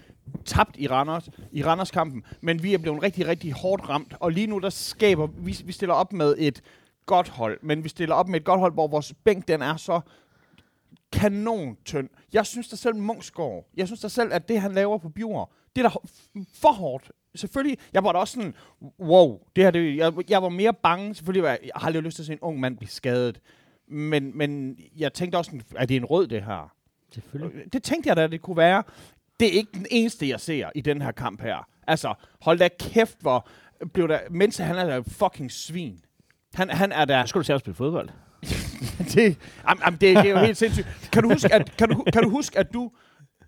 tabt 0.44 0.76
i 0.78 0.88
Randers, 0.88 1.28
i 1.52 1.64
Randers-kampen, 1.64 2.22
men 2.40 2.62
vi 2.62 2.74
er 2.74 2.78
blevet 2.78 3.02
rigtig, 3.02 3.26
rigtig 3.26 3.52
hårdt 3.52 3.88
ramt. 3.88 4.14
Og 4.20 4.32
lige 4.32 4.46
nu, 4.46 4.58
der 4.58 4.70
skaber, 4.70 5.28
vi, 5.38 5.58
vi 5.64 5.72
stiller 5.72 5.94
op 5.94 6.12
med 6.12 6.34
et 6.38 6.62
godt 7.06 7.28
hold, 7.28 7.58
men 7.62 7.84
vi 7.84 7.88
stiller 7.88 8.14
op 8.14 8.28
med 8.28 8.40
et 8.40 8.44
godt 8.44 8.60
hold, 8.60 8.72
hvor 8.72 8.88
vores 8.88 9.14
bænk, 9.24 9.48
den 9.48 9.62
er 9.62 9.76
så 9.76 10.00
kanon 11.12 11.76
tynd. 11.84 12.08
Jeg 12.32 12.46
synes 12.46 12.68
da 12.68 12.76
selv 12.76 12.96
Munksgaard, 12.96 13.64
jeg 13.76 13.86
synes 13.86 14.00
da 14.00 14.08
selv, 14.08 14.32
at 14.32 14.48
det, 14.48 14.60
han 14.60 14.72
laver 14.72 14.98
på 14.98 15.08
Bjur, 15.08 15.50
det 15.76 15.84
er 15.84 15.88
da 15.88 15.94
for 16.54 16.72
hårdt. 16.72 17.10
Selvfølgelig, 17.34 17.78
jeg 17.92 18.04
var 18.04 18.12
da 18.12 18.18
også 18.18 18.34
sådan, 18.34 18.54
wow, 19.00 19.40
det 19.56 19.64
her, 19.64 19.70
det, 19.70 19.96
jeg, 19.96 20.12
jeg 20.28 20.42
var 20.42 20.48
mere 20.48 20.74
bange, 20.74 21.14
selvfølgelig, 21.14 21.42
var 21.42 21.48
jeg, 21.48 21.58
jeg 21.62 21.72
har 21.74 21.86
aldrig 21.86 22.02
lyst 22.02 22.14
til 22.14 22.22
at 22.22 22.26
se 22.26 22.32
en 22.32 22.38
ung 22.40 22.60
mand 22.60 22.76
blive 22.76 22.90
skadet. 22.90 23.40
Men, 23.88 24.38
men 24.38 24.78
jeg 24.96 25.12
tænkte 25.12 25.36
også, 25.36 25.60
er 25.76 25.86
det 25.86 25.96
en 25.96 26.04
rød, 26.04 26.26
det 26.26 26.44
her? 26.44 26.72
Selvfølgelig. 27.10 27.72
Det 27.72 27.82
tænkte 27.82 28.08
jeg 28.08 28.16
da, 28.16 28.26
det 28.26 28.42
kunne 28.42 28.56
være. 28.56 28.82
Det 29.40 29.48
er 29.48 29.52
ikke 29.52 29.70
den 29.74 29.86
eneste, 29.90 30.28
jeg 30.28 30.40
ser 30.40 30.70
i 30.74 30.80
den 30.80 31.02
her 31.02 31.12
kamp 31.12 31.42
her. 31.42 31.66
Altså, 31.86 32.14
hold 32.40 32.58
da 32.58 32.68
kæft, 32.78 33.16
hvor 33.20 33.48
blev 33.92 34.08
der... 34.08 34.18
Mens 34.30 34.56
han 34.56 34.76
er 34.76 34.86
da 34.86 34.98
fucking 34.98 35.52
svin. 35.52 36.00
Han, 36.54 36.70
han 36.70 36.92
er 36.92 37.04
der... 37.04 37.24
Så 37.24 37.28
skal 37.28 37.38
du 37.38 37.44
se 37.44 37.54
at 37.54 37.60
spille 37.60 37.74
fodbold. 37.74 38.08
det, 39.14 39.38
am, 39.64 39.80
am, 39.82 39.92
det, 39.92 40.16
det 40.16 40.26
er 40.26 40.30
jo 40.30 40.38
helt 40.38 40.56
sindssygt. 40.56 41.08
Kan 41.12 41.22
du 41.22 41.28
huske, 41.28 41.54
at, 41.54 41.76
kan 41.76 41.88
du, 41.88 42.04
kan 42.12 42.22
du 42.22 42.30
huske, 42.30 42.58
at 42.58 42.72
du... 42.74 42.90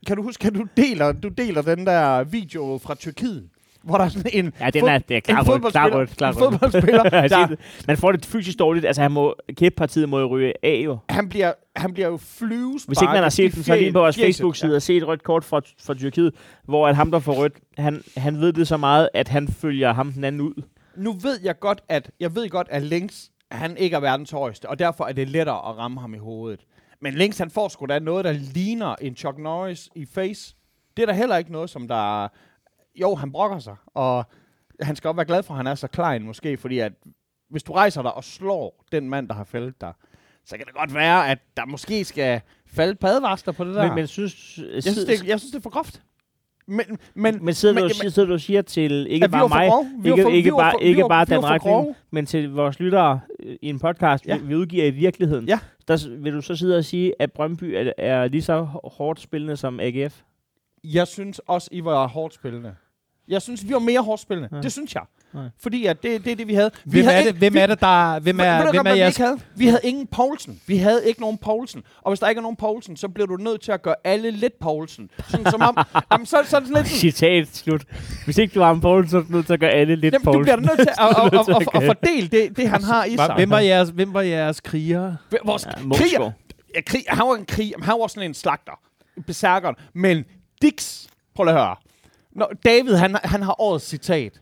Kan 0.07 0.17
du 0.17 0.23
huske, 0.23 0.47
at 0.47 0.55
du 0.55 0.67
deler, 0.77 1.13
du 1.13 1.29
deler 1.29 1.63
den 1.63 1.87
der 1.87 2.25
video 2.25 2.79
fra 2.83 2.95
Tyrkiet? 2.95 3.49
Hvor 3.83 3.99
der 3.99 4.05
er 4.05 4.09
sådan 4.09 4.31
en, 4.35 4.53
Ja, 4.61 4.71
den 4.71 4.89
er, 4.89 4.99
det 4.99 5.17
er 5.17 5.21
klar 5.21 5.41
en 5.41 5.49
rødt, 5.49 5.73
klar 5.73 5.89
fodboldspiller, 5.89 5.99
rødt, 5.99 6.17
klar 6.17 6.29
en 6.29 6.39
fodboldspiller 6.39 7.03
der. 7.49 7.57
Man 7.87 7.97
får 7.97 8.13
det 8.13 8.27
fysisk 8.27 8.59
dårligt. 8.59 8.87
Altså, 8.87 9.03
han 9.03 9.13
må, 9.13 9.35
kæppartiet 9.57 10.09
må 10.09 10.19
jo 10.19 10.27
ryge 10.27 10.53
af 10.63 10.83
jo. 10.85 10.99
han, 11.09 11.29
bliver, 11.29 11.53
han 11.77 11.93
bliver 11.93 12.09
jo 12.09 12.17
flyvesparket 12.17 12.87
Hvis 12.87 13.03
ikke 13.03 13.13
man 13.13 13.23
har 13.23 13.31
set 13.31 13.55
den, 13.55 13.63
så 13.63 13.77
lige 13.77 13.93
på 13.93 13.99
vores. 13.99 14.17
Facebook-side 14.17 14.77
og 14.77 14.83
set 14.83 14.97
et 14.97 15.07
rødt 15.09 15.23
kort 15.23 15.45
fra, 15.45 15.61
fra 15.85 15.95
Tyrkiet, 15.95 16.35
hvor 16.65 16.89
at 16.89 16.97
ham, 16.97 17.11
der 17.11 17.19
får 17.19 17.33
rødt, 17.33 17.53
han, 17.79 18.03
han 18.17 18.41
ved 18.41 18.53
det 18.53 18.69
så 18.69 18.77
meget, 18.77 19.09
at 19.15 19.29
han 19.29 19.49
følger 19.49 19.93
ham 19.93 20.13
den 20.13 20.25
anden 20.25 20.41
ud. 20.41 20.63
Nu 20.97 21.13
ved 21.13 21.39
jeg 21.45 21.59
godt, 21.61 21.81
at 21.89 22.11
jeg 22.21 22.35
ved 22.35 22.49
godt, 22.49 22.67
at 22.71 22.83
Links, 22.83 23.31
han 23.51 23.77
ikke 23.77 23.97
er 23.97 24.01
verdens 24.01 24.31
højeste, 24.31 24.69
og 24.69 24.79
derfor 24.79 25.05
er 25.05 25.13
det 25.13 25.29
lettere 25.29 25.69
at 25.69 25.79
ramme 25.79 26.01
ham 26.01 26.15
i 26.15 26.19
hovedet. 26.19 26.61
Men 27.05 27.15
Links, 27.15 27.39
han 27.39 27.51
får 27.51 27.69
sgu 27.69 27.87
da 27.87 27.99
noget, 27.99 28.25
der 28.25 28.33
ligner 28.33 28.95
en 29.01 29.17
Chuck 29.17 29.39
Norris 29.39 29.89
i 29.95 30.07
face. 30.07 30.57
Det 30.97 31.03
er 31.03 31.07
da 31.07 31.13
heller 31.13 31.37
ikke 31.37 31.53
noget, 31.53 31.71
som 31.71 31.89
der... 31.89 32.29
Jo, 32.95 33.15
han 33.15 33.33
brokker 33.33 33.59
sig, 33.59 33.77
og 33.87 34.25
han 34.81 34.97
skal 34.97 35.09
også 35.09 35.17
være 35.17 35.27
glad 35.27 35.43
for, 35.43 35.55
at 35.55 35.57
han 35.57 35.67
er 35.67 35.75
så 35.75 35.89
klein 35.89 36.23
måske, 36.23 36.57
fordi 36.57 36.79
at 36.79 36.93
hvis 37.51 37.63
du 37.63 37.73
rejser 37.73 38.03
dig 38.03 38.15
og 38.15 38.25
slår 38.25 38.85
den 38.93 39.09
mand, 39.09 39.29
der 39.29 39.35
har 39.35 39.45
fældet 39.45 39.81
dig, 39.81 39.93
så 40.45 40.57
kan 40.57 40.67
det 40.67 40.75
godt 40.75 40.95
være, 40.95 41.29
at 41.31 41.39
der 41.57 41.67
måske 41.67 42.05
skal 42.05 42.41
falde 42.67 42.95
padvarsler 42.95 43.53
på 43.53 43.65
det 43.65 43.75
der. 43.75 43.87
Men, 43.87 43.95
men 43.95 44.07
synes, 44.07 44.59
jeg, 44.59 44.83
synes, 44.83 44.99
det, 44.99 45.27
jeg 45.27 45.41
synes, 45.41 45.53
det 45.53 45.59
er 45.59 45.63
for 45.63 45.71
groft. 45.71 46.03
Men, 46.67 46.85
men, 47.15 47.45
men 47.45 47.55
sidder, 47.55 47.75
men- 47.75 47.83
du, 47.83 47.91
men- 48.03 48.11
sidder 48.11 48.29
du 48.29 48.35
og 48.35 48.41
siger 48.41 48.63
til, 48.63 49.07
ikke 49.11 49.29
bare 49.29 49.41
for 49.41 49.49
mig, 49.49 49.65
ikke, 50.07 50.23
for- 50.23 50.31
ikke 50.31 50.51
bare, 50.51 50.73
for- 50.73 50.79
ikke 50.79 51.05
bare 51.09 51.21
retning, 51.25 51.61
grove. 51.61 51.95
men 52.11 52.27
til 52.27 52.51
vores 52.51 52.81
lyttere 52.81 53.21
øh, 53.43 53.57
i 53.63 53.69
en 53.69 53.79
podcast, 53.79 54.27
Ja. 54.27 54.37
vi, 54.37 54.47
vi 54.47 54.55
udgiver 54.55 54.85
i 54.85 54.91
virkeligheden, 54.91 55.49
Ja. 55.49 55.59
der 55.89 56.17
vil 56.23 56.33
du 56.33 56.41
så 56.43 56.57
sidde 56.57 56.79
og 56.79 56.85
sige, 56.85 57.13
at 57.19 57.33
Brøndby 57.33 57.65
er, 57.65 57.93
er 57.99 58.29
lige 58.29 58.43
så 58.43 58.67
hårdt 58.85 59.21
spillende 59.21 59.57
som 59.57 59.81
AGF? 59.81 60.21
Jeg 60.85 61.07
synes 61.07 61.39
også, 61.39 61.69
I 61.73 61.85
var 61.85 62.09
hårdt 62.09 62.35
spillende. 62.35 62.75
Jeg 63.29 63.43
synes, 63.43 63.69
vi 63.69 63.73
var 63.73 63.79
mere 63.79 64.01
hårdt 64.01 64.21
spillende. 64.23 64.49
Ja. 64.53 64.61
Det 64.61 64.73
synes 64.73 64.95
jeg. 64.95 65.03
Fordi 65.63 65.87
at 65.87 66.03
det, 66.03 66.25
det 66.25 66.33
er 66.33 66.37
det, 66.37 66.49
vi 66.49 66.55
havde. 66.55 66.71
Vi 66.85 66.91
Hvem 66.91 67.05
havde 67.05 67.17
er 67.17 67.21
det, 67.23 67.27
ikke- 67.29 67.39
hvem 67.39 67.55
vi, 67.55 67.59
er 67.59 67.67
det 67.67 67.81
der... 67.81 68.19
Hvem 68.19 68.41
er, 68.41 68.57
du 68.59 68.63
hvem 68.71 68.77
godt, 68.77 68.89
er 68.89 68.93
vi 68.93 68.99
jeres... 68.99 69.15
ikke 69.19 69.23
havde? 69.27 69.39
Vi 69.57 69.67
havde 69.67 69.81
ingen 69.85 70.07
Poulsen. 70.07 70.61
Vi 70.67 70.77
havde 70.77 71.07
ikke 71.09 71.21
nogen 71.21 71.39
Poulsen. 71.39 71.83
Og 72.03 72.11
hvis 72.11 72.21
der 72.21 72.29
ikke 72.29 72.39
er 72.39 72.43
nogen 72.43 72.57
Poulsen, 72.57 72.97
så 72.97 73.09
bliver 73.09 73.27
du 73.27 73.37
nødt 73.37 73.61
til 73.61 73.73
at 73.73 73.83
gøre 73.83 73.95
alle 74.05 74.31
lidt 74.31 74.59
Poulsen. 74.61 75.11
Sådan 75.29 75.51
som 75.51 75.61
om... 75.63 75.77
jamen, 76.13 76.27
så, 76.27 76.31
så 76.31 76.37
er 76.37 76.41
det 76.41 76.51
sådan 76.51 76.75
lidt 76.75 76.87
sådan, 76.89 76.99
Citat 77.13 77.49
slut. 77.57 77.85
Hvis 78.25 78.39
ikke 78.39 78.55
du 78.55 78.61
har 78.61 78.71
en 78.71 78.81
Poulsen, 78.81 79.11
så 79.11 79.17
er 79.19 79.23
du 79.23 79.33
nødt 79.33 79.47
til 79.47 79.53
at 79.53 79.61
gøre 79.61 79.71
alle 79.71 79.97
lidt 79.97 80.15
jamen, 80.15 80.25
du 80.25 80.33
Poulsen. 80.33 80.43
bliver 80.43 80.57
nødt 80.77 80.79
til 80.79 80.89
at, 80.99 81.09
at, 81.25 81.49
at, 81.49 81.57
at, 81.75 81.83
at, 81.83 81.87
fordele 81.87 82.29
det, 82.29 82.57
det, 82.57 82.69
han 82.69 82.83
har 82.83 83.05
i 83.05 83.17
sig. 83.17 83.35
Hvem 83.37 83.51
var 83.51 83.59
jeres, 83.59 83.89
hvem 83.89 84.15
var 84.15 84.21
jeres 84.21 84.61
krigere? 84.61 85.17
Vores 85.45 85.67
Ja, 85.67 85.97
kriger, 85.97 86.31
ja, 86.77 86.81
krig, 86.81 87.05
han 87.09 87.27
var 87.29 87.35
en 87.35 87.45
krig, 87.47 87.73
han 87.83 87.95
var 88.01 88.07
sådan 88.07 88.29
en 88.31 88.35
slagter. 88.35 88.73
Besærkeren. 89.27 89.75
Men 89.95 90.25
Dix, 90.63 91.03
prøv 91.35 91.49
at 91.49 91.55
høre. 91.55 91.77
Når 92.37 92.53
David, 92.65 92.95
han, 92.95 93.17
han 93.25 93.43
har 93.43 93.61
årets 93.61 93.85
citat. 93.89 94.41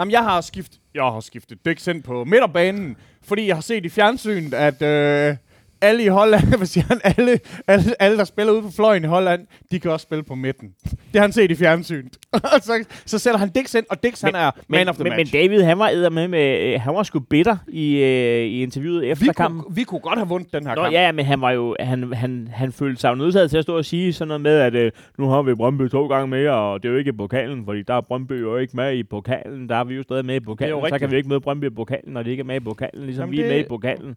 Jamen, 0.00 0.12
jeg 0.12 0.22
har 0.22 0.40
skiftet, 0.40 0.80
jeg 0.94 1.02
har 1.02 1.20
skiftet 1.20 1.64
dæk 1.64 1.78
sendt 1.78 2.04
på 2.04 2.24
midterbanen, 2.24 2.96
fordi 3.22 3.46
jeg 3.46 3.56
har 3.56 3.60
set 3.60 3.84
i 3.84 3.88
fjernsynet, 3.88 4.54
at 4.54 4.82
øh, 4.82 5.36
alle 5.82 6.04
i 6.04 6.08
Holland, 6.08 6.44
hvad 6.56 6.66
siger 6.66 6.84
han, 6.88 7.00
alle, 7.04 7.38
alle, 7.66 8.02
alle, 8.02 8.18
der 8.18 8.24
spiller 8.24 8.52
ude 8.52 8.62
på 8.62 8.70
fløjen 8.70 9.04
i 9.04 9.06
Holland, 9.06 9.46
de 9.70 9.80
kan 9.80 9.90
også 9.90 10.04
spille 10.04 10.24
på 10.24 10.34
midten. 10.34 10.68
Det 10.84 10.94
har 11.14 11.20
han 11.20 11.32
set 11.32 11.50
i 11.50 11.54
fjernsynet. 11.54 12.16
Så, 12.62 12.84
så 13.06 13.18
sætter 13.18 13.38
han 13.38 13.48
Dix 13.50 13.74
ind, 13.74 13.84
og 13.90 14.02
Dix, 14.02 14.20
han 14.22 14.34
er 14.34 14.50
man 14.68 14.78
men, 14.80 14.88
of 14.88 14.94
the 14.94 15.04
men, 15.04 15.12
match. 15.16 15.34
men 15.34 15.42
David, 15.42 15.62
han 15.62 15.78
var 15.78 16.08
med 16.10 16.28
med, 16.28 16.60
øh, 16.74 16.80
han 16.80 16.94
var 16.94 17.02
sgu 17.02 17.18
bitter 17.18 17.56
i, 17.68 17.96
øh, 17.96 18.44
i 18.46 18.62
interviewet 18.62 19.10
efter 19.10 19.24
vi, 19.26 19.30
kampen. 19.36 19.60
kunne, 19.62 19.74
vi 19.74 19.82
kunne 19.84 20.00
godt 20.00 20.18
have 20.18 20.28
vundet 20.28 20.52
den 20.52 20.66
her 20.66 20.74
Nå 20.74 20.82
kamp. 20.82 20.92
ja, 20.92 21.12
men 21.12 21.24
han 21.26 21.40
var 21.40 21.50
jo, 21.50 21.76
han, 21.80 22.12
han, 22.12 22.48
han 22.52 22.72
følte 22.72 23.00
sig 23.00 23.10
jo 23.10 23.14
nødsaget 23.14 23.50
til 23.50 23.56
at 23.58 23.62
stå 23.62 23.76
og 23.76 23.84
sige 23.84 24.12
sådan 24.12 24.28
noget 24.28 24.40
med, 24.40 24.58
at 24.58 24.74
øh, 24.74 24.92
nu 25.18 25.28
har 25.28 25.42
vi 25.42 25.54
Brøndby 25.54 25.88
to 25.88 26.06
gange 26.06 26.26
mere, 26.28 26.50
og 26.52 26.82
det 26.82 26.88
er 26.88 26.92
jo 26.92 26.98
ikke 26.98 27.08
i 27.08 27.12
pokalen, 27.12 27.64
fordi 27.64 27.82
der 27.82 27.94
er 27.94 28.00
Brøndby 28.00 28.40
jo 28.40 28.56
ikke 28.56 28.76
med 28.76 28.94
i 28.96 29.02
pokalen, 29.02 29.68
der 29.68 29.76
er 29.76 29.84
vi 29.84 29.94
jo 29.94 30.02
stadig 30.02 30.24
med 30.24 30.34
i 30.36 30.40
pokalen, 30.40 30.84
så 30.88 30.98
kan 30.98 31.10
vi 31.10 31.16
ikke 31.16 31.28
møde 31.28 31.40
Brøndby 31.40 31.64
i 31.64 31.70
pokalen, 31.70 32.12
når 32.14 32.22
de 32.22 32.30
ikke 32.30 32.40
er 32.40 32.44
med 32.44 32.56
i 32.56 32.60
pokalen, 32.60 33.04
ligesom 33.06 33.22
Jamen 33.22 33.32
vi 33.32 33.38
er 33.38 33.42
det- 33.42 33.52
med 33.56 33.64
i 33.64 33.68
pokalen. 33.68 34.14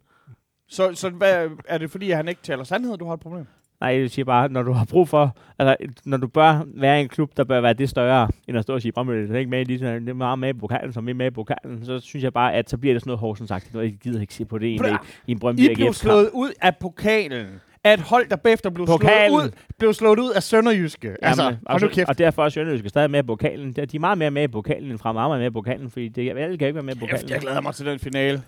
Så, 0.70 0.92
så 0.96 1.10
hvad, 1.10 1.48
er 1.68 1.78
det 1.78 1.92
fordi, 1.92 2.12
at 2.12 2.18
han 2.18 2.28
ikke 2.28 2.42
taler 2.44 2.64
sandhed, 2.64 2.98
du 2.98 3.06
har 3.06 3.14
et 3.14 3.20
problem? 3.20 3.46
Nej, 3.82 4.00
jeg 4.00 4.10
siger 4.10 4.26
bare, 4.26 4.50
når 4.50 4.64
du 4.64 4.72
har 4.72 4.86
brug 4.86 5.10
for, 5.10 5.38
altså, 5.60 5.76
når 6.06 6.18
du 6.18 6.28
bør 6.28 6.62
være 6.68 7.00
i 7.00 7.02
en 7.04 7.10
klub, 7.10 7.32
der 7.38 7.44
bør 7.44 7.62
være 7.62 7.74
det 7.74 7.90
større, 7.90 8.28
end 8.48 8.58
at 8.58 8.64
stå 8.64 8.74
og 8.74 8.82
sige, 8.82 8.92
Brøndby 8.92 9.12
er 9.12 9.38
ikke 9.38 9.50
med 9.50 9.62
i 9.62 9.64
lige 9.64 9.80
det 10.00 10.10
er 10.10 10.14
meget 10.14 10.40
med 10.40 10.50
i 10.50 10.54
pokalen, 10.54 10.94
som 10.94 11.10
er 11.10 11.14
med 11.14 11.26
i 11.28 11.30
pokalen, 11.30 11.86
så 11.86 12.00
synes 12.00 12.24
jeg 12.24 12.34
bare, 12.34 12.54
at 12.54 12.70
så 12.70 12.78
bliver 12.78 12.94
det 12.94 13.02
sådan 13.02 13.10
noget 13.10 13.20
Horsens 13.20 13.48
sagt. 13.48 13.70
Jeg 13.74 13.94
gider 14.04 14.22
ikke 14.22 14.34
se 14.34 14.46
på 14.46 14.58
det 14.58 14.82
at- 14.86 15.00
i 15.28 15.32
en 15.32 15.40
Brøndby 15.40 15.62
I 15.62 15.76
blev 15.76 15.94
slået 15.94 16.30
ud 16.34 16.52
af 16.62 16.76
pokalen 16.78 17.48
af 17.84 17.94
et 17.94 18.00
hold, 18.00 18.30
der 18.30 18.36
bagefter 18.36 18.70
blev 18.70 18.88
slået 18.88 19.32
ud, 19.32 19.52
blev 19.78 19.94
slået 19.94 20.20
ud 20.20 20.32
af 20.32 20.44
Sønderjyske. 20.44 21.16
altså, 21.22 21.44
Jamen, 21.44 21.60
nu 21.82 21.88
og, 21.88 21.92
kæft. 21.92 22.10
og 22.10 22.18
derfor 22.18 22.46
er 22.46 22.50
Sønderjyske 22.50 22.90
stadig 22.90 23.12
med 23.12 23.20
i 23.20 23.24
pokalen. 23.28 23.74
De 23.74 23.82
er 23.82 24.00
meget 24.00 24.18
mere 24.18 24.32
med 24.32 24.44
i 24.44 24.48
pokalen 24.48 24.92
end 24.92 25.00
fra 25.00 25.12
meget 25.12 25.40
med 25.40 25.48
i 25.48 25.50
pokalen, 25.50 25.90
fordi 25.90 26.08
det, 26.08 26.30
alle 26.38 26.58
kan 26.58 26.68
ikke 26.68 26.76
være 26.76 26.84
med 26.84 26.96
i 26.96 27.00
pokalen. 27.00 27.20
Kæft, 27.22 27.32
jeg 27.32 27.40
glæder 27.42 27.62
mig 27.62 27.74
til 27.76 27.86
den 27.86 28.00
finale. 28.00 28.42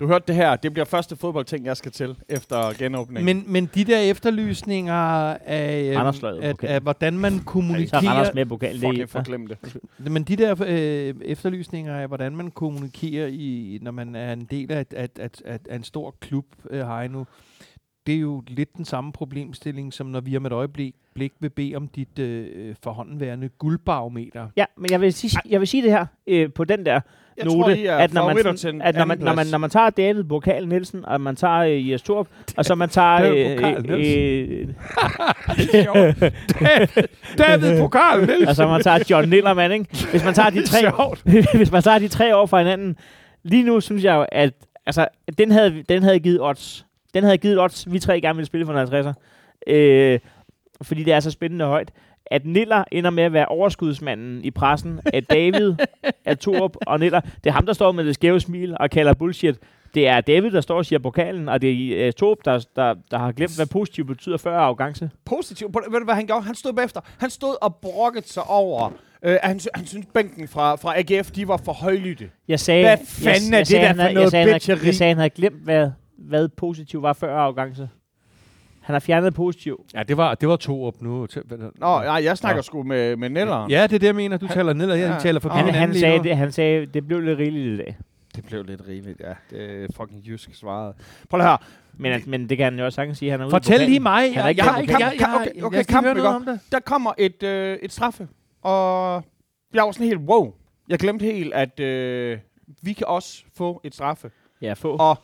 Du 0.00 0.06
hørte 0.06 0.24
det 0.26 0.34
her. 0.34 0.56
Det 0.56 0.72
bliver 0.72 0.84
første 0.84 1.16
fodboldting, 1.16 1.66
jeg 1.66 1.76
skal 1.76 1.92
til 1.92 2.16
efter 2.28 2.78
genåbningen. 2.78 3.24
Men, 3.24 3.52
men 3.52 3.70
de 3.74 3.84
der 3.84 3.98
efterlysninger 3.98 4.94
af, 4.94 5.82
øhm, 5.82 5.96
Randers 5.96 6.16
slår 6.16 6.30
jo 6.30 6.40
af, 6.40 6.54
pokalen. 6.54 6.74
af, 6.74 6.80
hvordan 6.80 7.18
man 7.18 7.32
så 7.34 7.38
er 7.38 7.44
kommunikerer... 7.44 8.02
Randers 8.02 8.34
med 8.34 8.42
i 8.42 8.48
pokalen. 8.48 8.96
Det 8.96 9.10
Fucking 9.10 9.48
det. 9.50 10.12
Men 10.12 10.22
de 10.24 10.36
der 10.36 10.64
øh, 10.66 11.14
efterlysninger 11.22 11.96
af, 11.96 12.08
hvordan 12.08 12.36
man 12.36 12.50
kommunikerer, 12.50 13.26
i, 13.26 13.78
når 13.82 13.90
man 13.90 14.14
er 14.14 14.32
en 14.32 14.44
del 14.44 14.72
af, 14.72 14.86
af, 14.90 15.08
af, 15.18 15.30
af, 15.44 15.58
af 15.68 15.76
en 15.76 15.84
stor 15.84 16.14
klub, 16.20 16.46
øh, 16.70 16.88
Heino, 16.88 17.24
det 18.06 18.14
er 18.14 18.20
jo 18.20 18.42
lidt 18.46 18.76
den 18.76 18.84
samme 18.84 19.12
problemstilling, 19.12 19.92
som 19.92 20.06
når 20.06 20.20
vi 20.20 20.36
om 20.36 20.46
et 20.46 20.52
øjeblik 20.52 20.94
blik 21.14 21.32
vil 21.40 21.50
bede 21.50 21.74
om 21.74 21.88
dit 21.88 22.18
øh, 22.18 22.74
forhåndenværende 22.82 23.48
guldbarometer. 23.48 24.48
Ja, 24.56 24.64
men 24.76 24.90
jeg 24.90 25.00
vil 25.00 25.12
sige, 25.12 25.40
jeg 25.48 25.60
vil 25.60 25.68
sige 25.68 25.82
det 25.82 25.90
her 25.90 26.06
øh, 26.26 26.52
på 26.52 26.64
den 26.64 26.86
der 26.86 27.00
Jeg 27.36 27.44
note, 27.44 27.58
tror, 27.58 27.68
I 27.68 27.86
er 27.86 27.96
at 27.96 28.14
når 28.14 28.32
man, 28.34 28.56
sådan- 28.56 28.82
at 28.82 28.94
når 28.96 29.04
man, 29.04 29.18
når, 29.18 29.34
man, 29.34 29.46
når 29.46 29.58
man 29.58 29.70
tager 29.70 29.90
David 29.90 30.24
Bokal 30.24 30.68
Nielsen, 30.68 31.04
og 31.04 31.20
man 31.20 31.36
tager 31.36 31.58
øh, 31.58 31.90
Jes 31.90 32.02
Torp, 32.02 32.26
og 32.56 32.64
så 32.64 32.74
man 32.74 32.88
tager... 32.88 33.18
David 33.18 33.46
Øh, 33.46 33.56
Bokal 33.56 33.90
øh, 33.90 34.68
David 37.38 37.78
Pokal 37.80 38.26
Nielsen! 38.26 38.48
og 38.48 38.56
så 38.56 38.66
man 38.66 38.82
tager 38.82 38.98
John 39.10 39.28
Nillerman, 39.28 39.72
ikke? 39.72 39.86
Hvis 40.10 40.24
man 40.24 40.34
tager 40.34 40.50
de 40.50 40.66
tre, 40.66 40.78
hvis 41.56 41.72
man 41.72 41.82
tager 41.82 41.98
de 41.98 42.08
tre 42.08 42.36
år 42.36 42.46
fra 42.46 42.58
hinanden, 42.58 42.96
lige 43.42 43.62
nu 43.62 43.80
synes 43.80 44.04
jeg 44.04 44.14
jo, 44.14 44.26
at 44.32 44.52
altså, 44.86 45.08
den, 45.38 45.50
havde, 45.50 45.82
den 45.88 46.02
havde 46.02 46.20
givet 46.20 46.40
odds. 46.42 46.86
Den 47.14 47.24
havde 47.24 47.38
givet 47.38 47.60
odds, 47.60 47.92
vi 47.92 47.98
tre 47.98 48.20
gerne 48.20 48.36
ville 48.36 48.46
spille 48.46 48.66
for 48.66 48.72
en 48.72 48.88
50'er. 49.06 49.12
Øh, 49.72 50.18
fordi 50.82 51.04
det 51.04 51.12
er 51.12 51.20
så 51.20 51.30
spændende 51.30 51.64
højt. 51.64 51.90
At 52.26 52.46
Niller 52.46 52.84
ender 52.92 53.10
med 53.10 53.22
at 53.24 53.32
være 53.32 53.46
overskudsmanden 53.46 54.44
i 54.44 54.50
pressen, 54.50 55.00
at 55.06 55.30
David, 55.30 55.74
at 56.24 56.38
Torup 56.38 56.76
og 56.86 57.00
Niller, 57.00 57.20
det 57.20 57.46
er 57.46 57.50
ham, 57.52 57.66
der 57.66 57.72
står 57.72 57.92
med 57.92 58.04
det 58.04 58.14
skæve 58.14 58.40
smil 58.40 58.76
og 58.80 58.90
kalder 58.90 59.14
bullshit. 59.14 59.56
Det 59.94 60.08
er 60.08 60.20
David, 60.20 60.50
der 60.50 60.60
står 60.60 60.76
og 60.76 60.86
siger 60.86 60.98
pokalen, 60.98 61.48
og 61.48 61.62
det 61.62 62.02
er 62.02 62.06
uh, 62.06 62.12
Torup, 62.12 62.38
der, 62.44 62.64
der, 62.76 62.94
der 63.10 63.18
har 63.18 63.32
glemt, 63.32 63.56
hvad 63.56 63.66
positivt 63.66 64.06
betyder 64.08 64.36
før 64.36 64.58
arrogance. 64.58 65.10
positiv. 65.24 65.66
Ved 65.90 65.98
du, 65.98 66.04
hvad 66.04 66.14
han 66.14 66.26
gjorde? 66.26 66.42
Han 66.42 66.54
stod 66.54 66.72
bagefter. 66.72 67.00
Han 67.18 67.30
stod 67.30 67.54
og 67.62 67.74
brokkede 67.76 68.28
sig 68.28 68.42
over, 68.46 68.90
øh, 69.22 69.36
han, 69.42 69.60
sy- 69.60 69.66
han 69.74 69.86
synes 69.86 70.06
bænken 70.14 70.48
fra, 70.48 70.76
fra 70.76 70.94
AGF, 70.98 71.30
de 71.30 71.48
var 71.48 71.56
for 71.64 71.72
højlytte. 71.72 72.30
Jeg 72.48 72.60
sagde, 72.60 72.84
Hvad 72.84 72.98
fanden 73.06 73.52
jeg, 73.52 73.52
er 73.52 73.58
jeg 73.58 73.60
det 73.60 73.66
sagde, 73.68 73.86
der 73.88 73.94
for 73.94 74.02
havde- 74.02 74.14
noget 74.14 74.24
jeg 74.24 74.30
sagde, 74.30 74.52
bitcheri? 74.52 74.86
Jeg 74.86 74.94
sagde, 74.94 75.10
han 75.10 75.16
havde 75.18 75.30
glemt, 75.30 75.64
hvad, 75.64 75.90
hvad 76.18 76.48
positiv 76.48 77.02
var 77.02 77.12
før 77.12 77.36
arrogance. 77.36 77.88
Han 78.84 78.94
har 78.94 79.00
fjernet 79.00 79.34
positiv. 79.34 79.84
Ja, 79.94 80.02
det 80.02 80.16
var, 80.16 80.34
det 80.34 80.48
var 80.48 80.56
to 80.56 80.84
op 80.84 81.02
nu. 81.02 81.26
Nå, 81.46 81.66
nej, 81.80 82.20
jeg 82.24 82.38
snakker 82.38 82.56
Nå. 82.58 82.62
sgu 82.62 82.82
med, 82.82 83.16
med 83.16 83.30
Nelleren. 83.30 83.70
Ja, 83.70 83.82
det 83.82 83.92
er 83.92 83.98
det, 83.98 84.06
jeg 84.06 84.14
mener. 84.14 84.36
Du 84.36 84.48
taler 84.48 84.72
ned, 84.72 84.90
og 84.90 84.98
jeg 84.98 85.10
Ja. 85.10 85.18
taler 85.18 85.40
forbi 85.40 85.54
Han, 85.56 85.74
han, 85.74 85.94
sagde, 85.94 86.22
det, 86.22 86.36
han 86.36 86.52
sagde, 86.52 86.86
det 86.86 87.06
blev 87.06 87.20
lidt 87.20 87.38
rigeligt 87.38 87.74
i 87.74 87.76
dag. 87.76 87.96
Det 88.36 88.44
blev 88.46 88.64
lidt 88.64 88.80
rigeligt, 88.88 89.20
ja. 89.20 89.32
Det 89.56 89.84
er 89.84 89.86
fucking 89.96 90.26
jysk 90.26 90.54
svaret. 90.54 90.94
Prøv 91.30 91.38
lige 91.38 91.48
her. 91.48 91.56
Men, 91.98 92.22
men 92.26 92.48
det 92.48 92.56
kan 92.56 92.64
han 92.64 92.78
jo 92.78 92.84
også 92.84 92.96
sagtens 92.96 93.18
sige, 93.18 93.30
han 93.30 93.40
er 93.40 93.44
ude 93.44 93.50
Fortæl 93.50 93.72
pokalen. 93.74 93.88
lige 93.90 94.00
mig. 94.00 94.34
Han 94.34 94.38
er 94.38 94.42
Jeg, 94.42 94.50
ikke 94.50 94.64
jeg, 94.64 94.74
jeg, 94.88 95.00
jeg, 95.00 95.12
jeg, 95.20 95.34
Okay, 95.40 95.56
jeg, 95.56 95.64
okay, 95.64 95.76
jeg 95.76 95.86
kampen, 95.86 96.12
høre 96.12 96.22
noget 96.24 96.36
om 96.36 96.44
det. 96.44 96.60
Der 96.72 96.80
kommer 96.80 97.12
et, 97.18 97.42
øh, 97.42 97.78
et 97.82 97.92
straffe, 97.92 98.28
og 98.62 99.22
jeg 99.74 99.82
var 99.84 99.92
sådan 99.92 100.06
helt, 100.06 100.20
wow. 100.20 100.52
Jeg 100.88 100.98
glemte 100.98 101.22
helt, 101.24 101.54
at 101.54 101.80
øh, 101.80 102.38
vi 102.82 102.92
kan 102.92 103.06
også 103.06 103.44
få 103.56 103.80
et 103.84 103.94
straffe. 103.94 104.30
Ja, 104.62 104.72
få. 104.72 104.96
Og 104.96 105.18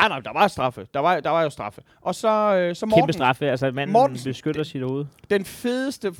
nej, 0.00 0.08
nej, 0.08 0.20
der 0.20 0.32
var 0.32 0.48
straffe. 0.48 0.86
Der 0.94 1.00
var, 1.00 1.20
der 1.20 1.30
var 1.30 1.42
jo 1.42 1.50
straffe. 1.50 1.82
Og 2.00 2.14
så, 2.14 2.28
øh, 2.28 2.74
så 2.76 2.86
Kæmpe 2.86 2.96
Morten, 3.00 3.12
straffe. 3.12 3.50
Altså, 3.50 3.70
manden 3.70 3.92
Mortensen. 3.92 4.30
beskytter 4.30 4.62
sit 4.62 4.82
hoved. 4.82 5.04
den 5.30 5.44
fedeste... 5.44 6.14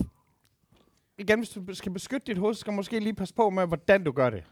Igen, 1.19 1.39
hvis 1.39 1.49
du 1.49 1.75
skal 1.75 1.93
beskytte 1.93 2.27
dit 2.27 2.39
hoved, 2.39 2.55
så 2.55 2.61
skal 2.61 2.71
du 2.71 2.77
måske 2.77 3.01
lige 3.01 3.15
passe 3.15 3.35
på 3.35 3.51
med, 3.51 3.67
hvordan 3.67 4.05
du 4.05 4.12
gør 4.12 4.31
det. 4.31 4.43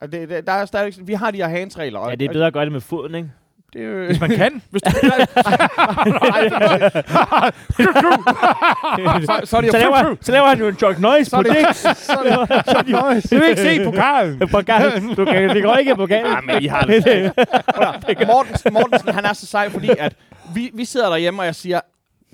Og 0.00 0.12
det, 0.12 0.28
det 0.28 0.46
der 0.46 0.52
er 0.52 0.64
stadig, 0.64 1.06
vi 1.08 1.12
har 1.14 1.30
de 1.30 1.36
her 1.36 1.48
handsregler. 1.48 1.98
og- 1.98 2.10
Ja, 2.10 2.14
det 2.14 2.24
er 2.28 2.32
bedre 2.32 2.46
at 2.46 2.52
gøre 2.52 2.64
det 2.64 2.72
med 2.72 2.80
foden, 2.80 3.14
ikke? 3.14 3.30
Det 3.72 3.84
jo, 3.84 4.06
Hvis 4.06 4.20
man 4.20 4.30
kan. 4.30 4.62
hvis 4.70 4.82
du, 4.82 4.90
så, 9.26 9.40
så 9.44 9.56
er 9.56 9.60
det 9.60 9.66
jo 9.68 9.72
Så 9.72 9.78
laver, 9.78 10.16
så 10.20 10.32
laver 10.32 10.46
han 10.48 10.58
jo 10.58 10.68
en 10.68 10.76
Chuck 10.76 10.98
Norris 10.98 11.26
Så 11.28 11.36
på 11.36 11.40
er 11.40 11.42
det- 11.42 11.76
så 11.76 12.12
er 12.12 12.46
Chuck. 12.70 12.86
Det 13.30 13.40
vil 13.40 13.48
ikke 13.48 13.62
se 13.62 13.84
pokalen. 13.84 14.48
På 14.48 14.60
gang. 14.60 15.16
Du 15.16 15.24
kan, 15.24 15.48
det 15.48 15.62
går 15.62 15.76
ikke 15.76 15.96
på 15.96 16.06
gang. 16.06 16.26
Ja, 16.26 16.40
men 16.40 16.62
I 16.62 16.66
har 16.66 16.82
det. 16.84 18.26
Mortensen, 18.26 18.72
Mortensen, 18.72 19.08
han 19.14 19.24
er 19.24 19.32
så 19.32 19.46
sej, 19.46 19.70
fordi 19.70 19.90
at 19.98 20.14
vi, 20.54 20.70
vi 20.74 20.84
sidder 20.84 21.08
derhjemme, 21.08 21.42
og 21.42 21.46
jeg 21.46 21.54
siger, 21.54 21.80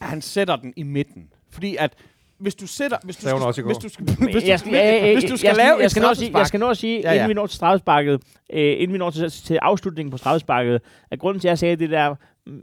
at 0.03 0.09
han 0.09 0.23
sætter 0.23 0.57
den 0.57 0.73
i 0.77 0.83
midten. 0.83 1.23
Fordi 1.53 1.77
at 1.79 1.93
hvis 2.39 2.55
du 2.55 2.67
sætter... 2.67 2.97
Hvis 3.05 3.17
du 3.17 3.21
skal, 3.23 3.35
også 3.35 3.61
i 3.61 3.63
går. 3.65 3.69
hvis 3.69 3.79
du 3.79 3.89
skal, 3.89 4.05
hvis 4.05 4.17
du 4.17 4.27
jeg 4.47 4.59
skal, 4.59 4.73
skal, 4.73 5.15
hvis 5.15 5.31
du 5.31 5.37
skal 5.37 5.49
jeg, 5.49 5.57
lave 5.57 5.79
jeg 5.81 5.91
skal, 5.91 6.03
nå 6.03 6.09
at 6.09 6.17
sige, 6.17 6.39
jeg 6.39 6.47
skal 6.47 6.61
nå 6.61 6.69
at 6.71 6.77
sige, 6.77 7.01
Ja, 7.01 7.09
ja, 7.13 7.15
inden 7.15 7.29
vi 7.29 7.35
når 7.35 7.47
til 7.47 7.57
straffesparket, 7.57 8.23
øh, 8.53 8.73
inden 8.79 8.93
vi 8.93 8.99
når 8.99 9.11
til, 9.11 9.31
til 9.31 9.59
afslutningen 9.63 10.11
på 10.11 10.17
straffesparket, 10.17 10.81
at 11.11 11.19
grunden 11.19 11.41
til, 11.41 11.49
at 11.49 11.51
jeg 11.51 11.59
sagde 11.59 11.77
det 11.77 11.91
der, 11.91 12.15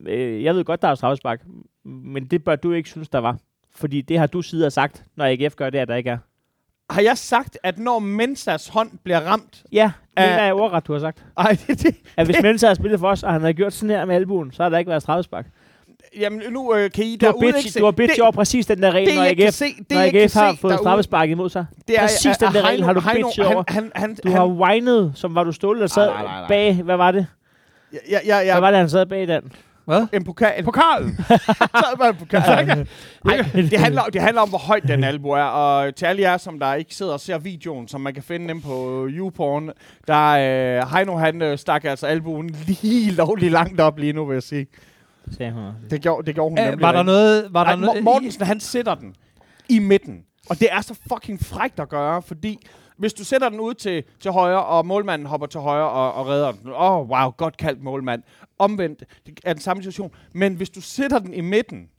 øh, 0.07 0.43
jeg 0.43 0.55
ved 0.55 0.63
godt, 0.63 0.81
der 0.81 0.87
er 0.87 0.95
straffespark, 0.95 1.41
men 1.85 2.25
det 2.25 2.43
bør 2.43 2.55
du 2.55 2.71
ikke 2.71 2.89
synes, 2.89 3.09
der 3.09 3.19
var. 3.19 3.37
Fordi 3.75 4.01
det 4.01 4.19
har 4.19 4.27
du 4.27 4.41
siddet 4.41 4.65
og 4.65 4.71
sagt, 4.71 5.03
når 5.15 5.25
AGF 5.25 5.55
gør 5.55 5.69
det, 5.69 5.79
at 5.79 5.87
der 5.87 5.95
ikke 5.95 6.09
er. 6.09 6.17
Har 6.89 7.01
jeg 7.01 7.17
sagt, 7.17 7.57
at 7.63 7.77
når 7.77 7.99
Mensas 7.99 8.67
hånd 8.67 8.89
bliver 9.03 9.19
ramt... 9.19 9.63
Ja, 9.71 9.91
det 10.17 10.25
er 10.25 10.53
ordret, 10.53 10.87
du 10.87 10.93
har 10.93 10.99
sagt. 10.99 11.25
Ej, 11.37 11.57
det, 11.67 11.83
det, 11.83 11.95
At 12.17 12.25
hvis 12.25 12.41
Mensa 12.41 12.67
har 12.67 12.73
spillet 12.73 12.99
for 12.99 13.09
os, 13.09 13.23
og 13.23 13.33
han 13.33 13.41
har 13.41 13.53
gjort 13.53 13.73
sådan 13.73 13.95
her 13.95 14.05
med 14.05 14.15
albuen, 14.15 14.51
så 14.51 14.63
har 14.63 14.69
der 14.69 14.77
ikke 14.77 14.89
været 14.89 15.01
straffespark. 15.01 15.45
Jamen, 16.19 16.41
nu 16.51 16.75
øh, 16.75 16.91
kan 16.91 17.03
I 17.05 17.17
Du 17.17 17.25
har 17.25 17.31
derude 17.31 17.47
ikke 17.47 17.57
bitch, 17.57 17.73
se... 17.73 17.79
du 17.79 17.85
har 17.85 17.91
bitch 17.91 18.15
det, 18.15 18.21
over 18.23 18.31
præcis 18.31 18.65
den 18.65 18.81
der 18.81 18.91
regel, 18.91 19.07
det, 19.09 19.15
når 19.15 19.23
AGF, 19.45 19.53
se, 19.53 19.65
det, 19.65 19.85
når 19.91 20.01
AGF 20.21 20.33
har 20.33 20.51
se 20.53 20.59
fået 20.61 20.77
straffespark 20.79 21.29
imod 21.29 21.49
sig. 21.49 21.65
det 21.87 21.95
er, 21.97 22.01
præcis 22.01 22.25
at- 22.25 22.39
den 22.39 22.53
der 22.53 22.61
regel 22.61 22.83
har 22.83 22.93
du 22.93 22.99
Heino, 22.99 23.27
bitchet 23.27 23.45
over. 23.45 23.63
Han, 23.67 23.83
han, 23.83 23.91
han, 23.95 24.15
Du 24.23 24.29
han, 24.29 24.37
har 24.37 24.47
whinet, 24.47 25.11
som 25.15 25.35
var 25.35 25.43
du 25.43 25.51
stålet 25.51 25.83
og 25.83 25.89
sad 25.89 26.07
Nej, 26.07 26.13
nej, 26.15 26.23
nej, 26.31 26.39
nej. 26.39 26.47
bag, 26.47 26.73
hvad 26.83 26.97
var 26.97 27.11
det? 27.11 27.27
Ja, 28.09 28.17
ja, 28.25 28.39
ja, 28.39 28.51
Hvad 28.53 28.61
var 28.61 28.71
det, 28.71 28.79
han 28.79 28.89
sad 28.89 29.05
bag 29.05 29.27
den? 29.27 29.51
Hvad? 29.85 30.07
En 30.13 30.23
pokal. 30.23 30.63
Pokalen. 30.63 31.17
Så 31.83 31.95
var 31.97 32.09
en 32.09 32.15
pokal. 32.15 32.41
Ej, 32.41 33.45
det, 33.55 33.79
handler, 33.79 34.01
det 34.13 34.21
handler 34.21 34.41
om, 34.41 34.49
hvor 34.49 34.57
højt 34.57 34.83
den 34.83 35.03
albu 35.03 35.29
er, 35.29 35.43
og 35.43 35.95
til 35.95 36.05
alle 36.05 36.21
jer, 36.21 36.37
som 36.37 36.59
der 36.59 36.73
ikke 36.73 36.95
sidder 36.95 37.13
og 37.13 37.19
ser 37.19 37.37
videoen, 37.37 37.87
som 37.87 38.01
man 38.01 38.13
kan 38.13 38.23
finde 38.23 38.47
dem 38.47 38.61
på 38.61 39.07
YouPorn, 39.09 39.69
der 40.07 40.29
øh, 40.81 40.91
Heino, 40.93 41.17
han 41.17 41.41
øh, 41.41 41.57
stak 41.57 41.83
altså 41.85 42.07
albuen 42.07 42.49
lige 42.67 43.11
lovligt 43.11 43.51
langt 43.51 43.81
op 43.81 43.97
lige 43.99 44.13
nu, 44.13 44.25
vil 44.25 44.33
jeg 44.35 44.43
sige. 44.43 44.67
Sagde 45.31 45.51
hun 45.51 45.63
også. 45.63 45.79
Det 45.89 46.01
gjorde, 46.01 46.25
det 46.25 46.35
gjorde 46.35 46.49
hun 46.49 46.59
Æ, 46.59 46.63
nemlig. 46.63 46.81
var 46.81 46.91
der 46.91 47.03
noget... 47.03 47.53
Var 47.53 47.63
der 47.63 47.75
noget 47.75 47.97
Mor- 47.97 48.03
Mortensen, 48.03 48.45
han 48.45 48.59
sætter 48.59 48.95
den 48.95 49.15
i 49.69 49.79
midten. 49.79 50.23
Og 50.49 50.59
det 50.59 50.67
er 50.71 50.81
så 50.81 50.99
fucking 51.13 51.39
frækt 51.39 51.79
at 51.79 51.89
gøre, 51.89 52.21
fordi 52.21 52.67
hvis 52.97 53.13
du 53.13 53.23
sætter 53.23 53.49
den 53.49 53.59
ud 53.59 53.73
til, 53.73 54.03
til 54.19 54.31
højre, 54.31 54.65
og 54.65 54.85
målmanden 54.85 55.27
hopper 55.27 55.47
til 55.47 55.59
højre 55.59 55.89
og, 55.89 56.13
og 56.13 56.27
redder 56.27 56.51
den. 56.51 56.69
Åh, 56.69 56.91
oh, 56.91 57.09
wow, 57.09 57.31
godt 57.31 57.57
kaldt 57.57 57.83
målmand. 57.83 58.23
Omvendt 58.59 59.03
det 59.25 59.39
er 59.43 59.53
den 59.53 59.61
samme 59.61 59.83
situation. 59.83 60.11
Men 60.33 60.53
hvis 60.55 60.69
du 60.69 60.81
sætter 60.81 61.19
den 61.19 61.33
i 61.33 61.41
midten, 61.41 61.89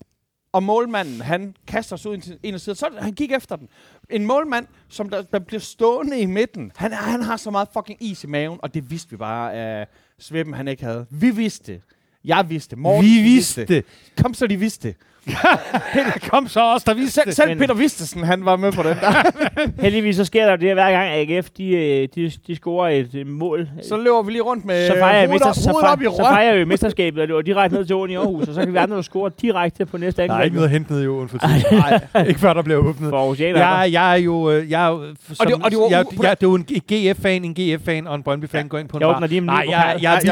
og 0.53 0.63
målmanden, 0.63 1.21
han 1.21 1.55
kaster 1.67 1.97
sig 1.97 2.11
ud 2.11 2.19
til 2.19 2.39
en 2.43 2.55
af 2.55 2.61
siderne, 2.61 2.77
så 2.77 2.89
han 2.99 3.13
gik 3.13 3.33
efter 3.33 3.57
den. 3.57 3.69
En 4.11 4.27
målmand, 4.27 4.67
som 4.89 5.09
der, 5.09 5.23
der 5.23 5.39
bliver 5.39 5.61
stående 5.61 6.21
i 6.21 6.27
midten, 6.27 6.73
han, 6.77 6.93
han 6.93 7.23
har 7.23 7.37
så 7.37 7.51
meget 7.51 7.69
fucking 7.73 8.03
is 8.03 8.25
i 8.25 8.27
maven, 8.27 8.59
og 8.63 8.75
det 8.75 8.91
vidste 8.91 9.11
vi 9.11 9.17
bare, 9.17 9.53
at 9.53 9.89
Sveben 10.19 10.55
han 10.55 10.69
ikke 10.69 10.85
havde. 10.85 11.07
Vi 11.11 11.31
vidste 11.31 11.73
det. 11.73 11.83
Jeg 12.27 12.47
vidste. 12.49 12.77
Morten 12.77 13.05
Vi 13.05 13.23
vidste 13.23 13.65
det. 13.65 13.85
Kom 14.23 14.35
så, 14.35 14.47
de 14.47 14.57
vidste 14.57 14.95
det. 15.27 16.31
Kom 16.31 16.49
så 16.49 16.61
også, 16.73 16.85
der 16.89 16.95
viste 16.95 17.13
Selv, 17.15 17.27
det. 17.27 17.37
selv 17.37 17.49
Men- 17.49 17.59
Peter 17.59 17.75
Vistesen, 17.75 18.25
han 18.25 18.45
var 18.45 18.57
med 18.57 18.73
på 18.73 18.83
den 18.83 18.97
der. 18.97 19.31
Heldigvis 19.83 20.17
så 20.17 20.25
sker 20.25 20.45
der 20.45 20.51
jo 20.51 20.57
det, 20.57 20.69
at 20.69 20.75
hver 20.75 20.91
gang 20.91 21.09
AGF 21.11 21.49
de, 21.51 21.69
øh, 21.71 22.09
de, 22.15 22.33
de 22.47 22.57
scorer 22.57 22.89
et 22.89 23.15
øh, 23.15 23.27
mål, 23.27 23.69
så 23.89 23.97
løber 23.97 24.23
vi 24.23 24.33
lige 24.33 24.43
rundt 24.43 24.65
med 24.65 24.87
så 24.87 24.93
fejrer, 24.99 25.19
jeg 25.19 25.27
hovedet, 25.29 25.33
mester, 25.33 25.49
op, 25.49 25.55
så, 25.55 25.71
hovedet 25.71 25.91
op 25.91 26.01
i 26.01 26.05
fejrer, 26.05 26.17
så 26.17 26.23
fejrer 26.23 26.57
vi 26.59 26.65
mesterskabet 26.65 27.23
og 27.23 27.29
løber 27.29 27.43
direkte 27.43 27.77
ned 27.77 27.85
til 27.85 27.97
åen 27.97 28.11
i 28.11 28.15
Aarhus, 28.15 28.49
og 28.49 28.55
så 28.55 28.61
kan 28.65 28.73
vi 28.73 28.79
andre 28.79 29.03
score 29.05 29.31
direkte 29.43 29.87
på 29.87 29.99
næste 29.99 30.23
Der 30.23 30.29
er 30.29 30.33
angreb. 30.33 30.45
ikke 30.45 30.55
noget 30.55 30.69
at 30.69 30.73
hente 30.73 30.93
ned 30.93 31.03
i 31.03 31.07
åen 31.07 31.29
for 31.29 31.39
tiden. 31.39 31.79
Nej, 32.15 32.25
ikke 32.29 32.41
før 32.41 32.53
der 32.53 32.63
bliver 32.63 32.79
åbnet. 32.79 33.11
for 33.11 33.19
Aarhusianer. 33.19 33.59
Jeg, 33.81 33.93
jeg 33.93 34.13
er 34.13 34.17
jo, 34.17 34.51
øh, 34.51 34.71
jeg 34.71 34.85
er 34.87 34.89
jo, 34.91 35.05
som, 35.33 35.47
det- 35.47 35.55
og 35.65 35.71
det 35.71 35.79
var 35.79 35.89
jeg, 35.91 36.01
u- 36.07 36.23
jeg, 36.23 36.41
det 36.41 36.47
er 36.47 36.51
jo 36.51 36.55
en 36.55 36.65
GF-fan, 36.65 37.45
en 37.45 37.55
GF-fan 37.55 38.07
og 38.07 38.15
en 38.15 38.23
Brøndby-fan 38.23 38.69
går 38.69 38.79
ind 38.79 38.89
på 38.89 38.97
en 38.97 39.01
Jeg 39.01 39.09
bar. 39.09 39.15
åbner 39.17 39.27
lige 39.29 39.41
Nej, 39.41 39.57
jeg, 39.57 39.71
jeg, 39.71 39.79
jeg, 39.79 40.03
jeg 40.03 40.03
jeg, 40.03 40.27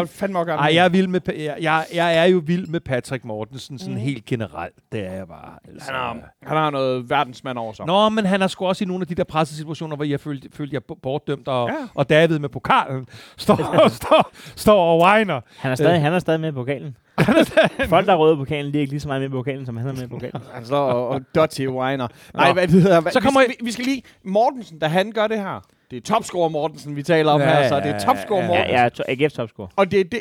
jeg, 0.74 0.85
er 0.85 1.20
Pa- 1.28 1.42
jeg, 1.44 1.54
jeg, 1.61 1.85
jeg 1.94 2.18
er 2.18 2.24
jo 2.24 2.42
vild 2.46 2.66
med 2.66 2.80
Patrick 2.80 3.24
Mortensen, 3.24 3.78
sådan 3.78 3.98
helt 3.98 4.24
generelt. 4.24 4.74
Det 4.94 5.07
er 5.07 5.12
jeg 5.12 5.28
bare. 5.28 5.52
Altså. 5.68 5.92
han, 5.92 6.00
har, 6.00 6.16
han 6.42 6.57
har 6.57 6.70
noget 6.70 7.11
verdensmand 7.11 7.59
over 7.59 7.72
sig. 7.72 7.87
Nå, 7.87 8.09
men 8.09 8.26
han 8.26 8.40
har 8.40 8.49
sgu 8.49 8.66
også 8.66 8.84
i 8.84 8.86
nogle 8.86 9.03
af 9.03 9.07
de 9.07 9.14
der 9.14 9.24
pressesituationer, 9.24 9.97
hvor 9.97 10.05
jeg 10.05 10.20
følte, 10.20 10.49
følte 10.53 10.74
jeg 10.74 10.82
bortdømt, 11.03 11.49
og, 11.49 11.68
Ja. 11.68 11.74
ja. 11.74 11.86
og 11.95 12.09
David 12.11 12.38
med 12.38 12.49
pokalen 12.49 13.07
står, 13.36 13.88
står, 14.01 14.30
står 14.57 14.92
og 14.92 15.01
whiner. 15.01 15.40
Han 15.59 15.70
er 15.70 15.74
stadig, 15.76 16.01
han 16.01 16.12
er 16.12 16.18
stadig 16.18 16.40
med 16.40 16.49
i 16.49 16.53
pokalen. 16.53 16.97
Folk, 17.88 18.07
der 18.07 18.12
er 18.12 18.16
røde 18.16 18.36
pokalen, 18.36 18.72
de 18.72 18.78
er 18.78 18.80
ikke 18.80 18.92
lige 18.92 19.01
så 19.01 19.09
meget 19.09 19.20
med 19.20 19.28
i 19.28 19.32
pokalen, 19.32 19.66
som 19.66 19.76
han 19.76 19.88
er 19.88 19.92
med 19.92 20.03
i 20.03 20.07
pokalen. 20.07 20.42
Han 20.55 20.64
står 20.64 20.78
og, 20.92 21.09
og 21.09 21.20
Dottie 21.34 21.70
whiner. 21.70 22.09
Nej, 22.34 22.53
hvad 22.53 22.68
det 22.68 22.82
hedder. 22.82 23.11
Så 23.11 23.20
kommer 23.20 23.40
vi, 23.40 23.45
skal, 23.53 23.57
vi, 23.61 23.64
vi 23.64 23.72
skal 23.72 23.84
lige... 23.84 24.03
Mortensen, 24.24 24.78
da 24.78 24.86
han 24.86 25.12
gør 25.12 25.26
det 25.26 25.38
her. 25.38 25.61
Det 25.90 25.97
er 25.97 26.01
topscorer 26.01 26.49
Mortensen, 26.49 26.97
vi 26.97 27.03
taler 27.03 27.32
om 27.32 27.40
Ja, 27.40 27.47
her, 27.47 27.68
så 27.68 27.76
det 27.76 27.86
er 27.86 27.90
ja, 27.90 27.99
topscorer 27.99 28.40
ja, 28.40 28.45
Ja, 28.45 28.49
Mortensen. 28.49 28.74
jeg 28.74 28.84
er 28.84 28.88
to- 28.88 29.03
AGF 29.09 29.32
topscorer. 29.32 29.68
Og 29.76 29.90
det 29.90 30.01
er 30.01 30.05
det... 30.05 30.20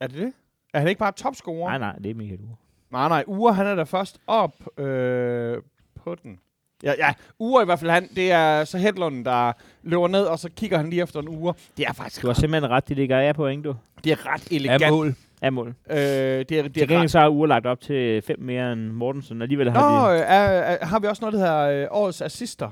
Er 0.00 0.06
det 0.06 0.16
det? 0.16 0.32
Er 0.74 0.78
han 0.78 0.88
ikke 0.88 0.98
bare 0.98 1.12
topscorer? 1.12 1.68
Nej, 1.68 1.78
nej, 1.78 1.96
det 1.96 2.10
er 2.10 2.14
Michael 2.14 2.40
Ure. 2.40 2.56
Nej, 2.92 3.08
nej, 3.08 3.24
Ure, 3.26 3.54
han 3.54 3.66
er 3.66 3.74
der 3.74 3.84
først 3.84 4.18
op 4.26 4.52
øh, 4.80 5.58
på 6.04 6.14
den. 6.22 6.38
Ja, 6.82 6.92
ja, 6.98 7.12
Ure 7.38 7.62
i 7.62 7.64
hvert 7.64 7.78
fald, 7.78 7.90
han, 7.90 8.08
det 8.16 8.32
er 8.32 8.64
så 8.64 8.78
Hedlund, 8.78 9.24
der 9.24 9.52
løber 9.82 10.08
ned, 10.08 10.22
og 10.24 10.38
så 10.38 10.48
kigger 10.56 10.76
han 10.76 10.90
lige 10.90 11.02
efter 11.02 11.20
en 11.20 11.28
Ure. 11.28 11.54
Det 11.76 11.86
er 11.86 11.92
faktisk 11.92 12.22
Du 12.22 12.26
har 12.26 12.34
simpelthen 12.34 12.70
ret, 12.70 12.88
det 12.88 12.96
ligger 12.96 13.18
af 13.20 13.34
point, 13.34 13.64
du. 13.64 13.74
det 14.04 14.12
er 14.12 14.26
ret 14.34 14.42
Af 14.52 14.54
elegant. 14.56 14.90
mål. 14.94 15.14
Af 15.42 15.52
mål. 15.52 15.68
Øh, 15.90 15.96
det 15.96 15.98
er, 15.98 16.44
det 16.44 16.48
Til 16.48 16.58
er 16.62 16.66
gengæld 16.86 17.00
ret... 17.02 17.10
så 17.10 17.18
har 17.20 17.28
Ure 17.28 17.48
lagt 17.48 17.66
op 17.66 17.80
til 17.80 18.22
fem 18.22 18.40
mere 18.40 18.72
end 18.72 18.80
Mortensen. 18.90 19.42
Alligevel 19.42 19.70
har 19.70 20.06
Nå, 20.06 20.12
de... 20.12 20.14
øh, 20.18 20.20
er, 20.20 20.24
er, 20.34 20.86
har 20.86 20.98
vi 20.98 21.06
også 21.06 21.20
noget, 21.24 21.32
der 21.32 21.38
hedder 21.38 21.82
øh, 21.82 21.88
årets 21.90 22.20
assister? 22.22 22.70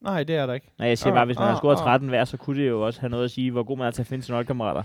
Nej, 0.00 0.22
det 0.22 0.36
er 0.36 0.46
der 0.46 0.54
ikke. 0.54 0.70
Nej, 0.78 0.88
jeg 0.88 0.98
siger 0.98 1.12
Ah, 1.12 1.16
bare, 1.16 1.24
hvis 1.26 1.36
man 1.38 1.46
har 1.46 1.54
ah, 1.54 1.58
scoret 1.58 1.76
ah. 1.76 1.82
13 1.82 2.08
hver, 2.08 2.24
så 2.24 2.36
kunne 2.36 2.62
det 2.62 2.68
jo 2.68 2.86
også 2.86 3.00
have 3.00 3.10
noget 3.10 3.24
at 3.24 3.30
sige, 3.30 3.50
hvor 3.50 3.62
god 3.62 3.78
man 3.78 3.86
er 3.86 3.90
til 3.90 4.02
at 4.02 4.06
finde 4.06 4.24
sine 4.24 4.34
holdkammerater. 4.34 4.82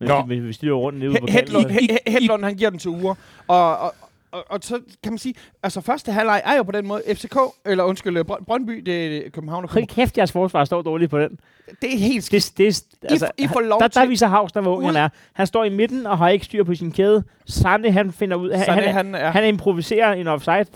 Men 0.00 0.08
Nå. 0.08 0.22
hvis, 0.22 0.42
hvis 0.42 0.58
de 0.58 0.66
løber 0.66 0.78
rundt 0.78 0.98
nede 0.98 1.10
ude 1.10 1.20
på 1.20 1.26
kanten, 1.26 1.56
Hedlund, 1.70 1.98
Hedlund, 2.06 2.44
han 2.44 2.54
giver 2.54 2.70
den 2.70 2.78
til 2.78 2.90
Ure. 2.90 3.14
Og, 3.48 3.78
og, 3.78 3.94
og, 4.32 4.44
og 4.50 4.58
så 4.62 4.80
kan 5.02 5.12
man 5.12 5.18
sige, 5.18 5.34
altså 5.62 5.80
første 5.80 6.12
halvleg 6.12 6.42
er 6.44 6.56
jo 6.56 6.62
på 6.62 6.72
den 6.72 6.86
måde 6.86 7.02
FCK, 7.14 7.36
eller 7.66 7.84
undskyld, 7.84 8.16
Brø- 8.30 8.44
Brøndby, 8.44 8.72
det 8.86 9.16
er 9.26 9.30
København 9.30 9.64
og 9.64 9.70
Hold 9.72 9.86
kæft, 9.86 10.18
jeres 10.18 10.32
forsvar 10.32 10.64
står 10.64 10.82
dårligt 10.82 11.10
på 11.10 11.18
den. 11.18 11.38
Det 11.82 11.94
er 11.94 11.98
helt 11.98 12.24
skidt. 12.24 12.52
Det, 12.58 12.82
det, 13.02 13.10
altså, 13.10 13.30
I 13.38 13.46
får 13.46 13.60
lov 13.60 13.80
der, 13.80 13.88
der 13.88 14.06
viser 14.06 14.26
Havsner, 14.26 14.62
hvor 14.62 14.76
ung 14.76 14.86
han 14.86 14.96
er. 14.96 15.08
Han 15.32 15.46
står 15.46 15.64
i 15.64 15.68
midten 15.68 16.06
og 16.06 16.18
har 16.18 16.28
ikke 16.28 16.44
styr 16.44 16.64
på 16.64 16.74
sin 16.74 16.92
kæde. 16.92 17.24
Sande, 17.46 17.90
han 17.90 18.12
finder 18.12 18.36
ud... 18.36 18.50
Han, 18.52 18.64
Sådan 18.64 18.82
han, 18.82 18.88
er 18.88 18.92
han, 18.92 19.14
er. 19.14 19.30
han 19.30 19.44
improviserer 19.44 20.12
en 20.12 20.26
offside, 20.26 20.66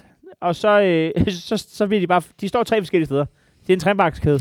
og 0.41 0.57
så, 0.57 0.81
øh, 0.81 1.13
så, 1.49 1.65
så 1.69 1.87
bliver 1.87 2.01
de 2.01 2.07
bare... 2.07 2.23
De 2.41 2.49
står 2.49 2.63
tre 2.63 2.81
forskellige 2.81 3.07
steder. 3.07 3.25
Det 3.67 3.73
er 3.73 3.77
en 3.77 3.81
trebakkskæde. 3.81 4.41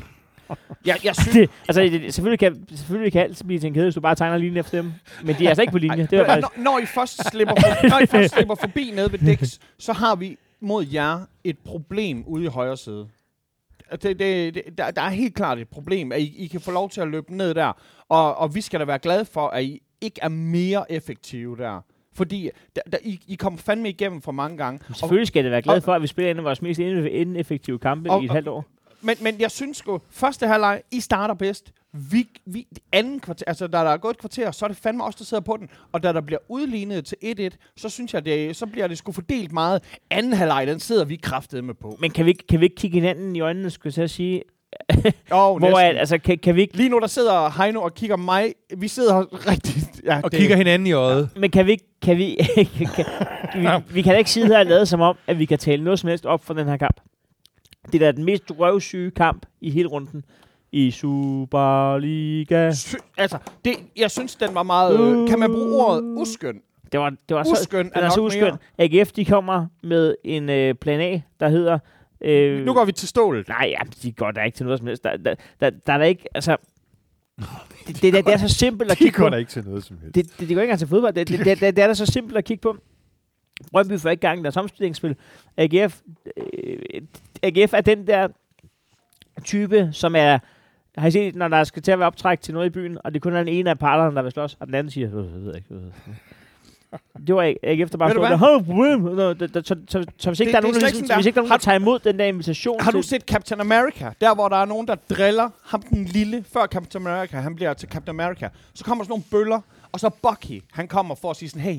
Jeg, 0.86 0.97
jeg 1.04 1.16
synes, 1.16 1.34
Det, 1.36 1.49
altså, 1.68 1.82
det, 1.82 2.14
selvfølgelig, 2.14 2.39
kan, 2.39 2.68
selvfølgelig 2.78 3.14
kan 3.14 3.22
alt 3.22 3.41
blive 3.45 3.60
til 3.60 3.68
en 3.68 3.74
kæde, 3.74 3.86
hvis 3.86 3.95
du 3.95 4.02
bare 4.02 4.16
tegner 4.16 4.38
linjen 4.38 4.58
efter 4.58 4.82
dem. 4.82 4.93
Men 5.24 5.36
de 5.36 5.45
er 5.45 5.49
altså 5.49 5.62
ikke 5.62 5.72
på 5.72 5.78
linje. 5.78 6.08
Det 6.12 6.20
er 6.20 6.26
faktisk... 6.26 6.58
når, 6.58 6.64
når, 6.64 6.80
I 6.80 6.86
først 6.86 7.30
slipper 7.32 7.56
for, 7.56 7.89
når 7.89 7.99
I 7.99 8.06
først 8.06 8.34
slipper 8.34 8.56
forbi 8.56 8.91
nede 8.95 9.12
ved 9.12 9.20
Dix, 9.20 9.58
så 9.80 9.93
har 9.93 10.16
vi 10.16 10.38
mod 10.60 10.86
jer 10.86 11.20
et 11.43 11.58
problem 11.60 12.24
ude 12.28 12.43
i 12.43 12.47
højre 12.47 12.78
side. 12.78 13.08
Det, 13.91 14.04
det, 14.04 14.20
det, 14.20 14.64
der, 14.78 14.91
der 14.91 15.02
er 15.02 15.10
helt 15.10 15.36
klart 15.36 15.60
et 15.60 15.68
problem, 15.68 16.12
at 16.12 16.22
I, 16.22 16.36
I 16.43 16.47
kan 16.47 16.62
få 16.62 16.72
lov 16.72 16.89
til 16.89 17.02
at 17.02 17.08
løbe 17.08 17.36
ned 17.38 17.54
der. 17.54 17.72
Og, 18.10 18.36
og 18.38 18.56
vi 18.56 18.62
skal 18.62 18.80
da 18.80 18.86
være 18.86 18.99
glade 18.99 19.26
for, 19.26 19.47
at 19.47 19.64
I 19.64 19.82
ikke 20.02 20.20
er 20.22 20.30
mere 20.30 20.91
effektive 20.91 21.58
der. 21.58 21.82
Fordi 22.14 22.49
der, 22.76 22.82
der, 22.91 22.97
I, 23.04 23.20
I 23.28 23.36
kommer 23.36 23.60
fandme 23.60 23.89
igennem 23.89 24.22
for 24.22 24.32
mange 24.32 24.58
gange. 24.58 24.80
Selvfølgelig 24.93 25.28
skal 25.28 25.43
det 25.43 25.52
være 25.52 25.62
glad 25.62 25.82
for, 25.82 25.93
at 25.93 26.02
vi 26.02 26.08
spiller 26.08 26.32
en 26.32 26.38
af 26.38 26.43
vores 26.43 26.62
mest 26.62 26.80
ineffektive 26.80 27.80
kampe 27.80 28.12
Og- 28.12 28.22
i 28.22 28.26
et 28.26 28.32
halvt 28.32 28.47
år. 28.47 28.66
Men, 29.02 29.16
men 29.22 29.36
jeg 29.39 29.52
synes 29.52 29.78
sgu, 29.78 29.99
første 30.10 30.47
halvleg, 30.47 30.82
I 30.91 30.99
starter 30.99 31.34
bedst. 31.34 31.72
Vi, 32.12 32.28
vi, 32.45 32.68
anden 32.91 33.20
kvarter, 33.20 33.43
altså 33.47 33.68
da 33.68 33.78
der 33.78 33.89
er 33.89 33.97
gået 33.97 34.14
et 34.14 34.20
kvarter, 34.20 34.52
så 34.52 34.66
er 34.66 34.68
det 34.68 34.78
fandme 34.78 35.04
os, 35.04 35.16
der 35.16 35.24
sidder 35.26 35.43
på 35.43 35.58
den. 35.60 35.70
Og 35.91 36.04
da 36.04 36.14
der 36.14 36.22
bliver 36.22 36.39
udlignet 36.49 37.06
til 37.06 37.49
1-1, 37.52 37.58
så 37.78 37.89
synes 37.89 38.14
jeg, 38.14 38.26
det, 38.26 38.56
så 38.56 38.66
bliver 38.66 38.88
det 38.88 38.97
sgu 38.97 39.12
fordelt 39.12 39.52
meget. 39.52 39.84
Anden 40.10 40.34
halvleg, 40.34 40.68
den 40.68 40.80
sidder 40.80 41.06
vi 41.06 41.16
kraftedeme 41.16 41.66
med 41.66 41.76
på. 41.76 41.97
Men 41.99 42.12
kan 42.12 42.26
vi, 42.26 42.34
kan 42.34 42.60
vi 42.60 42.66
ikke 42.66 42.76
kigge 42.76 42.95
hinanden 42.99 43.36
i 43.36 43.39
øjnene, 43.41 43.70
skulle 43.70 43.93
jeg 43.97 44.04
at 44.04 44.10
sige? 44.10 44.43
Oh, 45.32 45.58
Hvor 45.60 45.80
er, 45.80 45.99
altså, 45.99 46.18
kan, 46.18 46.38
kan 46.38 46.56
vi 46.56 46.62
ikke 46.62 46.78
Lige 46.78 46.89
nu, 46.89 46.99
der 46.99 47.08
sidder 47.08 47.64
Heino 47.64 47.82
og 47.82 47.93
kigger 47.93 48.16
mig. 48.16 48.54
Vi 48.78 48.88
sidder 48.88 49.14
her 49.16 49.49
rigtig... 49.52 49.84
Ja, 50.06 50.22
Og 50.24 50.32
det- 50.32 50.39
kigger 50.39 50.56
hinanden 50.56 50.88
i 50.88 50.91
øjet. 50.91 51.30
Men 51.36 51.52
kan 51.52 51.66
vi 51.66 51.72
ikke... 51.72 51.86
Kan 52.02 52.18
vi, 52.18 52.38
kan, 52.56 52.88
kan, 52.95 53.06
vi, 53.56 53.68
vi 53.93 54.02
kan 54.02 54.12
da 54.12 54.18
ikke 54.18 54.32
sidde 54.32 54.47
her 54.47 54.60
og 54.60 54.66
lade 54.66 54.86
som 54.86 55.02
om, 55.02 55.18
at 55.28 55.39
vi 55.39 55.45
kan 55.45 55.58
tale 55.60 55.84
noget 55.84 55.99
som 55.99 56.10
helst 56.10 56.26
op 56.26 56.45
for 56.45 56.54
den 56.54 56.68
her 56.68 56.78
kamp. 56.78 57.02
Det 57.86 57.95
er 57.95 57.99
da 57.99 58.11
den 58.11 58.25
mest 58.25 58.43
røvsyge 58.59 59.11
kamp 59.11 59.45
i 59.61 59.69
hele 59.69 59.88
runden 59.88 60.25
i 60.71 60.91
Superliga. 60.91 62.71
Sy- 62.73 62.95
Altså, 63.17 63.38
det, 63.65 63.73
jeg 63.97 64.11
synes, 64.11 64.36
den 64.36 64.55
var 64.55 64.63
meget... 64.63 64.99
Øh, 64.99 65.29
kan 65.29 65.39
man 65.39 65.51
bruge 65.51 65.86
ordet 65.86 66.01
uskøn? 66.03 66.61
Det 66.91 66.99
var, 66.99 67.09
det 67.29 67.36
var 67.38 67.43
så, 67.43 67.51
Uskøn 67.51 67.86
den 67.86 67.91
er 67.95 68.01
er 68.01 68.09
så 68.09 68.21
uskøn. 68.21 68.53
AGF, 68.77 69.11
de 69.11 69.25
kommer 69.25 69.65
med 69.84 70.15
en 70.23 70.49
øh, 70.49 70.75
plan 70.75 70.99
A, 71.01 71.19
der 71.39 71.49
hedder... 71.49 71.79
Øh, 72.21 72.65
Nu 72.65 72.73
går 72.73 72.86
vi 72.86 72.91
til 72.91 73.07
stålet. 73.07 73.47
Nej, 73.47 73.67
ja, 73.69 73.79
de 74.03 74.11
går 74.11 74.32
da 74.32 74.43
ikke 74.43 74.55
til 74.55 74.65
noget 74.65 74.79
som 74.79 74.88
helst. 74.88 75.03
Der, 75.03 75.17
der, 75.17 75.36
der, 75.59 75.69
der 75.69 75.93
er 75.93 75.97
der 75.97 76.05
ikke... 76.05 76.25
Altså, 76.36 76.57
det, 77.88 78.01
det, 78.01 78.13
det, 78.13 78.25
det 78.25 78.34
er 78.34 78.38
så 78.38 78.47
simpelt 78.49 78.91
at 78.91 78.97
De 78.99 79.03
kigge 79.03 79.17
på. 79.17 79.21
går 79.23 79.29
da 79.29 79.38
ikke 79.38 79.51
til 79.51 79.63
noget 79.65 79.84
som 79.84 79.97
helst. 80.01 80.15
Det, 80.15 80.25
det, 80.25 80.39
det 80.39 80.47
går 80.47 80.49
ikke 80.49 80.61
engang 80.61 80.79
til 80.79 80.88
fodbold. 80.88 81.13
Det, 81.13 81.27
det, 81.27 81.39
det, 81.39 81.59
det, 81.59 81.75
det 81.75 81.84
er 81.84 81.88
da 81.88 81.93
så 81.93 82.05
simpelt 82.05 82.38
at 82.38 82.45
kigge 82.45 82.61
på. 82.61 82.77
Brøndby 83.72 83.99
får 83.99 84.09
ikke 84.09 84.22
gang 84.22 84.39
i 84.39 84.43
deres 84.43 84.57
omstillingsspil. 84.57 85.16
AGF, 85.57 85.99
øh, 86.38 87.01
AGF 87.43 87.74
er 87.74 87.82
den 87.82 88.07
der 88.07 88.28
type, 89.43 89.89
som 89.91 90.16
er... 90.16 90.39
Har 90.97 91.07
I 91.07 91.12
set, 91.12 91.36
når 91.36 91.47
der 91.47 91.64
skal 91.64 91.82
til 91.82 91.91
at 91.91 91.99
være 91.99 92.07
optræk 92.07 92.41
til 92.41 92.53
noget 92.53 92.66
i 92.68 92.70
byen, 92.70 92.97
og 93.03 93.14
det 93.14 93.22
kun 93.22 93.34
er 93.34 93.38
den 93.38 93.47
ene 93.47 93.70
af 93.70 93.80
parterne, 93.80 94.16
der 94.16 94.22
vil 94.22 94.32
slås, 94.32 94.57
og 94.59 94.68
den 94.68 94.76
anden 94.76 94.91
siger, 94.91 95.07
"Øh, 95.07 95.14
jeg 95.34 95.41
ved 95.41 95.55
ikke, 95.55 95.68
jeg 95.70 95.78
ved 95.78 95.86
ikke." 95.86 95.97
Det 97.28 97.36
var 97.36 97.41
AGF, 97.64 97.91
der 97.91 97.97
bare 97.97 98.09
stod 98.12 98.24
der, 98.32 98.38
problem? 98.64 98.99
Det- 99.36 99.68
Så, 100.18 100.30
hvis 100.30 100.39
ikke 100.39 100.51
der 100.51 100.57
er 100.57 100.62
nogen, 100.62 100.76
der, 100.76 100.88
ikke 100.88 100.97
ligesom, 100.99 101.20
ikke 101.28 101.39
er 101.53 101.57
tager 101.57 101.76
imod 101.76 101.99
den 101.99 102.20
der 102.20 102.26
invitation 102.26 102.80
Har 102.82 102.91
du 102.91 103.01
set 103.01 103.22
Captain 103.22 103.62
America? 103.62 104.12
Der, 104.22 104.36
hvor 104.36 104.49
der 104.49 104.55
er 104.57 104.66
nogen, 104.66 104.88
der 104.88 104.95
driller 105.09 105.49
ham 105.66 105.82
den 105.82 106.05
lille, 106.05 106.43
før 106.53 106.66
Captain 106.66 107.07
America, 107.07 107.38
han 107.38 107.55
bliver 107.55 107.74
til 107.74 107.89
Captain 107.89 108.20
America. 108.20 108.49
Så 108.74 108.84
kommer 108.86 109.03
sådan 109.03 109.12
nogle 109.12 109.24
bøller, 109.32 109.62
og 109.91 109.99
så 109.99 110.09
Bucky, 110.09 110.62
han 110.72 110.88
kommer 110.88 111.16
for 111.16 111.30
at 111.30 111.36
sige 111.38 111.49
sådan, 111.49 111.62
hey, 111.62 111.78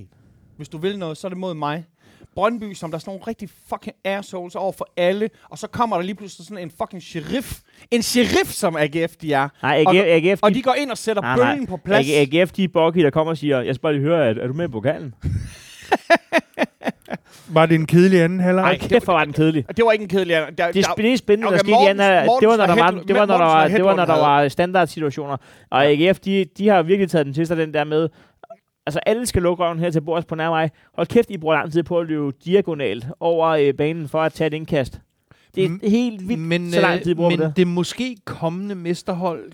hvis 0.62 0.68
du 0.68 0.78
vil 0.78 0.98
noget, 0.98 1.16
så 1.16 1.26
er 1.26 1.28
det 1.28 1.38
mod 1.38 1.54
mig. 1.54 1.84
Brøndby, 2.34 2.74
som 2.74 2.90
der 2.90 2.94
er 2.96 3.00
sådan 3.00 3.10
nogle 3.10 3.24
rigtig 3.26 3.48
fucking 3.68 3.96
assholes 4.04 4.54
over 4.54 4.72
for 4.72 4.88
alle, 4.96 5.30
og 5.50 5.58
så 5.58 5.66
kommer 5.66 5.96
der 5.96 6.02
lige 6.02 6.14
pludselig 6.14 6.46
sådan 6.46 6.62
en 6.62 6.72
fucking 6.78 7.02
sheriff. 7.02 7.58
En 7.90 8.02
sheriff, 8.02 8.50
som 8.50 8.76
AGF 8.76 9.16
de 9.16 9.32
er. 9.32 9.48
Nej, 9.62 9.84
Og- 9.86 9.96
AGF, 9.96 10.26
AGF, 10.26 10.38
Og 10.42 10.54
de 10.54 10.62
går 10.62 10.74
ind 10.74 10.90
og 10.90 10.98
sætter 10.98 11.22
Nej, 11.22 11.36
bøllen 11.36 11.58
nej. 11.58 11.66
på 11.66 11.76
plads. 11.76 12.06
AG- 12.06 12.36
AGF, 12.38 12.52
de 12.52 12.64
er 12.64 12.68
Bucky, 12.68 12.98
der 13.04 13.10
kommer 13.10 13.30
og 13.30 13.38
siger, 13.38 13.60
jeg 13.60 13.74
skal 13.74 13.82
bare 13.82 13.92
lige 13.92 14.02
høre, 14.02 14.26
er, 14.26 14.34
er 14.42 14.46
du 14.46 14.52
med 14.52 14.64
i 14.64 14.68
pokalen? 14.68 15.14
Var 17.48 17.66
det 17.66 17.74
en 17.74 17.86
kedelig 17.86 18.20
anden 18.22 18.40
halvleg? 18.40 18.64
Ej, 18.64 18.78
kæft, 18.78 19.06
var 19.06 19.24
den 19.24 19.32
kedelig. 19.32 19.64
Det 19.76 19.84
var 19.84 19.92
ikke 19.92 20.02
en 20.02 20.08
kedelig... 20.08 20.34
Der, 20.34 20.46
Det, 20.72 20.84
er 20.86 20.94
det 20.96 21.18
spændende, 21.18 21.46
Okay, 21.46 21.56
der 21.56 21.58
skete 21.58 21.70
i 21.70 21.74
anden, 21.88 21.96
Mortens- 21.96 22.02
halvleg, 22.02 22.36
det 22.40 22.48
var, 22.48 22.56
når 22.56 22.66
der 22.66 22.74
var, 22.82 22.90
det 22.90 23.14
var, 23.14 23.26
når 23.26 23.36
der 23.36 23.44
var, 23.44 23.68
det 23.68 23.84
var, 23.84 23.94
når 23.96 24.04
der 24.04 24.18
var 24.18 24.48
standardsituationer. 24.48 25.36
Og 25.70 25.84
AGF, 25.86 26.18
de, 26.20 26.44
de 26.58 26.68
har 26.68 26.82
virkelig 26.82 27.10
taget 27.10 27.26
den 27.26 27.34
til 27.34 27.46
sig, 27.46 27.56
den 27.56 27.74
der 27.74 27.84
med, 27.84 28.08
altså 28.86 29.00
alle 29.06 29.26
skal 29.26 29.42
lukke 29.42 29.64
røven 29.64 29.78
her 29.78 29.90
til 29.90 30.00
bords 30.00 30.24
på 30.24 30.34
nær 30.34 30.50
mig. 30.50 30.70
Hold 30.94 31.06
kæft, 31.06 31.30
I 31.30 31.38
bruger 31.38 31.54
lang 31.54 31.72
tid 31.72 31.82
på 31.82 31.98
at 31.98 32.06
løbe 32.06 32.32
diagonalt 32.44 33.06
over 33.20 33.48
øh, 33.48 33.74
banen 33.74 34.08
for 34.08 34.22
at 34.22 34.32
tage 34.32 34.46
et 34.46 34.54
indkast. 34.54 35.00
Det 35.54 35.64
er 35.64 35.68
Mm, 35.68 35.80
helt 35.82 36.28
vildt, 36.28 36.42
men, 36.42 36.72
så 36.72 36.80
lang 36.80 37.02
tid 37.02 37.10
øh, 37.10 37.16
bruger 37.16 37.30
men 37.30 37.38
det. 37.40 37.52
det 37.56 37.66
måske 37.66 38.16
kommende 38.24 38.74
mesterhold 38.74 39.52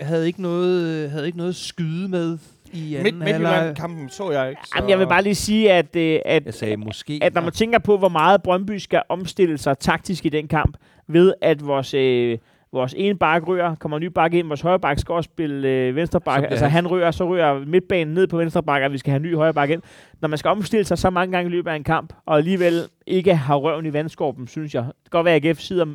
havde 0.00 0.26
ikke 0.26 0.42
noget, 0.42 1.10
havde 1.10 1.26
ikke 1.26 1.38
noget 1.38 1.50
at 1.50 1.56
skyde 1.56 2.08
med 2.08 2.38
i 2.72 2.94
anden 2.96 3.14
Midt, 3.18 3.24
halvleg. 3.32 3.50
Midtjylland-kampen 3.52 4.08
så 4.10 4.30
jeg 4.30 4.50
ikke. 4.50 4.60
Så. 4.64 4.72
Jamen, 4.76 4.90
jeg 4.90 4.98
vil 4.98 5.06
bare 5.06 5.22
lige 5.22 5.34
sige, 5.34 5.72
at, 5.72 5.96
øh, 5.96 6.20
at, 6.24 6.46
Jeg 6.46 6.54
sagde 6.54 6.76
måske. 6.76 7.18
at 7.22 7.34
når 7.34 7.40
man 7.42 7.52
tænker 7.52 7.78
på, 7.78 7.98
hvor 7.98 8.08
meget 8.08 8.42
Brøndby 8.42 8.78
skal 8.78 9.02
omstille 9.08 9.58
sig 9.58 9.78
taktisk 9.78 10.26
i 10.26 10.28
den 10.28 10.48
kamp, 10.48 10.76
ved 11.06 11.34
at 11.42 11.66
vores, 11.66 11.94
øh, 11.94 12.38
vores 12.72 12.94
ene 12.96 13.18
bakke 13.18 13.46
rører, 13.48 13.74
kommer 13.74 13.96
en 13.96 14.02
ny 14.02 14.06
bakke 14.06 14.38
ind, 14.38 14.46
vores 14.46 14.60
højre 14.60 14.80
bakke 14.80 15.00
skal 15.00 15.12
også 15.12 15.28
spille 15.28 15.68
øh, 15.68 15.96
venstre 15.96 16.20
bakke, 16.20 16.48
altså 16.48 16.64
han- 16.66 16.72
han 16.84 16.90
rører, 16.90 17.10
så 17.10 17.28
rører 17.28 17.64
midtbanen 17.66 18.14
ned 18.14 18.26
på 18.26 18.36
venstre 18.36 18.62
bakke, 18.62 18.86
og 18.86 18.92
vi 18.92 18.98
skal 18.98 19.10
have 19.10 19.16
en 19.16 19.22
ny 19.22 19.34
højre 19.36 19.54
bakke 19.54 19.74
ind. 19.74 19.82
Når 20.20 20.28
man 20.28 20.38
skal 20.38 20.48
omstille 20.48 20.84
sig 20.84 20.98
så 20.98 21.10
mange 21.10 21.32
gange 21.32 21.48
i 21.48 21.52
løbet 21.52 21.70
af 21.70 21.76
en 21.76 21.84
kamp, 21.84 22.12
og 22.26 22.36
alligevel 22.36 22.80
ikke 23.06 23.34
har 23.34 23.56
røven 23.56 23.86
i 23.86 23.92
vandskorpen, 23.92 24.46
synes 24.46 24.74
jeg. 24.74 24.82
Det 24.84 24.92
kan 25.04 25.10
godt 25.10 25.24
være, 25.24 25.34
at 25.34 25.44
AGF 25.46 25.58
sidder 25.58 25.86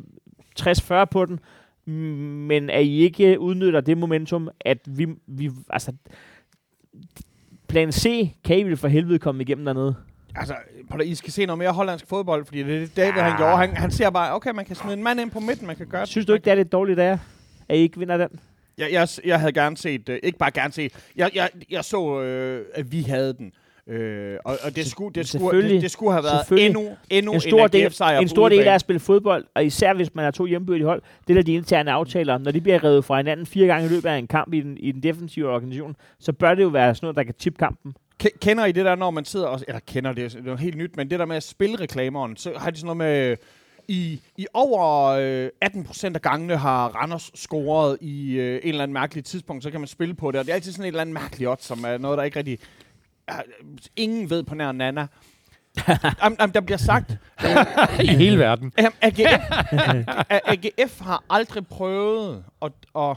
60-40 0.60 1.04
på 1.04 1.24
den, 1.24 1.40
mm, 1.86 1.92
men 1.92 2.70
at 2.70 2.84
I 2.84 2.98
ikke 2.98 3.40
udnytter 3.40 3.80
det 3.80 3.98
momentum, 3.98 4.48
at 4.60 4.78
vi, 4.86 5.06
vi 5.26 5.50
altså, 5.70 5.92
plan 7.68 7.92
C 7.92 8.28
kan 8.44 8.58
I 8.58 8.62
vel 8.62 8.76
for 8.76 8.88
helvede 8.88 9.18
komme 9.18 9.42
igennem 9.42 9.64
dernede. 9.64 9.94
Altså, 10.36 10.54
I 11.04 11.14
skal 11.14 11.32
se 11.32 11.46
noget 11.46 11.58
mere 11.58 11.72
hollandsk 11.72 12.06
fodbold, 12.08 12.44
fordi 12.44 12.62
det 12.62 12.74
er 12.74 12.80
det, 12.80 12.96
David 12.96 13.20
han 13.20 13.36
gjorde. 13.36 13.56
Han, 13.56 13.76
han 13.76 13.90
ser 13.90 14.10
bare, 14.10 14.34
okay, 14.34 14.50
man 14.50 14.64
kan 14.64 14.76
smide 14.76 14.94
en 14.94 15.02
mand 15.02 15.20
ind 15.20 15.30
på 15.30 15.40
midten, 15.40 15.66
man 15.66 15.76
kan 15.76 15.86
gøre 15.86 16.06
Synes 16.06 16.26
du 16.26 16.32
ikke, 16.32 16.44
det 16.44 16.50
er 16.50 16.54
lidt 16.54 16.72
dårligt 16.72 16.98
af 16.98 17.18
at 17.68 17.78
I 17.78 17.80
ikke 17.80 17.98
vinder 17.98 18.16
den? 18.16 18.28
Jeg, 18.78 18.88
jeg, 18.92 19.08
jeg 19.24 19.40
havde 19.40 19.52
gerne 19.52 19.76
set, 19.76 20.08
øh, 20.08 20.18
ikke 20.22 20.38
bare 20.38 20.50
gerne 20.50 20.72
set, 20.72 20.92
jeg, 21.16 21.30
jeg, 21.34 21.48
jeg 21.70 21.84
så, 21.84 22.20
øh, 22.20 22.64
at 22.74 22.92
vi 22.92 23.02
havde 23.02 23.32
den. 23.32 23.52
Øh, 23.86 24.38
og, 24.44 24.58
og 24.62 24.76
det, 24.76 24.86
skulle, 24.86 25.14
det, 25.14 25.28
skulle, 25.28 25.70
det, 25.70 25.82
det 25.82 25.90
skulle 25.90 26.12
have 26.12 26.24
været 26.24 26.66
endnu, 26.66 26.96
endnu 27.10 27.32
en 27.32 27.40
stor, 27.40 27.66
del, 27.66 27.82
AGF-sejr 27.82 28.18
en 28.18 28.28
stor 28.28 28.48
del 28.48 28.60
af 28.60 28.74
at 28.74 28.80
spille 28.80 29.00
fodbold, 29.00 29.44
og 29.54 29.64
især 29.64 29.94
hvis 29.94 30.14
man 30.14 30.24
har 30.24 30.30
to 30.30 30.46
hjemmebyrdige 30.46 30.86
hold, 30.86 31.02
det 31.28 31.36
er 31.36 31.42
de 31.42 31.54
interne 31.54 31.92
aftaler. 31.92 32.38
Når 32.38 32.50
de 32.50 32.60
bliver 32.60 32.84
revet 32.84 33.04
fra 33.04 33.16
hinanden 33.16 33.46
fire 33.46 33.66
gange 33.66 33.86
i 33.86 33.88
løbet 33.88 34.08
af 34.08 34.16
en 34.16 34.26
kamp 34.26 34.54
i 34.54 34.60
den, 34.60 34.78
i 34.78 34.92
den 34.92 35.02
defensive 35.02 35.48
organisation, 35.48 35.96
så 36.18 36.32
bør 36.32 36.54
det 36.54 36.62
jo 36.62 36.68
være 36.68 36.94
sådan 36.94 37.06
noget, 37.06 37.16
der 37.16 37.22
kan 37.22 37.34
tippe 37.34 37.58
kampen. 37.58 37.94
Ke- 38.22 38.38
Kender 38.38 38.64
I 38.64 38.72
det 38.72 38.84
der, 38.84 38.94
når 38.94 39.10
man 39.10 39.24
sidder 39.24 39.46
og... 39.46 39.60
Eller 39.68 39.80
kender 39.80 40.12
det, 40.12 40.32
det 40.32 40.38
er 40.38 40.42
noget 40.42 40.60
helt 40.60 40.76
nyt, 40.76 40.96
men 40.96 41.10
det 41.10 41.18
der 41.18 41.24
med 41.24 41.36
at 41.36 41.42
spille 41.42 41.80
reklameren, 41.80 42.36
så 42.36 42.52
har 42.56 42.70
de 42.70 42.76
sådan 42.76 42.96
noget 42.96 42.96
med... 42.96 43.36
I, 43.88 44.20
i 44.36 44.46
over 44.52 45.06
øh, 45.06 45.48
18 45.60 45.84
procent 45.84 46.16
af 46.16 46.22
gangene 46.22 46.56
har 46.56 46.88
Randers 46.88 47.30
scoret 47.34 47.98
i 48.00 48.32
øh, 48.32 48.60
en 48.62 48.68
eller 48.68 48.82
anden 48.82 48.92
mærkelig 48.92 49.24
tidspunkt, 49.24 49.62
så 49.62 49.70
kan 49.70 49.80
man 49.80 49.86
spille 49.86 50.14
på 50.14 50.30
det. 50.30 50.40
Og 50.40 50.44
det 50.46 50.50
er 50.50 50.54
altid 50.54 50.72
sådan 50.72 50.84
et 50.84 50.88
eller 50.88 51.00
andet 51.00 51.14
mærkeligt 51.14 51.50
odds, 51.50 51.64
som 51.64 51.84
er 51.84 51.98
noget, 51.98 52.18
der 52.18 52.24
ikke 52.24 52.38
rigtig... 52.38 52.58
Ingen 53.96 54.30
ved 54.30 54.42
på 54.42 54.54
nær 54.54 54.72
Nana. 54.72 55.06
am, 56.20 56.36
am, 56.38 56.52
der 56.52 56.60
bliver 56.60 56.78
sagt, 56.78 57.16
I 58.02 58.06
hele 58.06 58.38
verden. 58.38 58.72
Jamen, 58.78 58.92
AGF, 59.00 59.42
AGF 60.30 61.00
har 61.00 61.24
aldrig 61.30 61.66
prøvet 61.66 62.44
at, 62.62 62.72
at, 62.96 63.16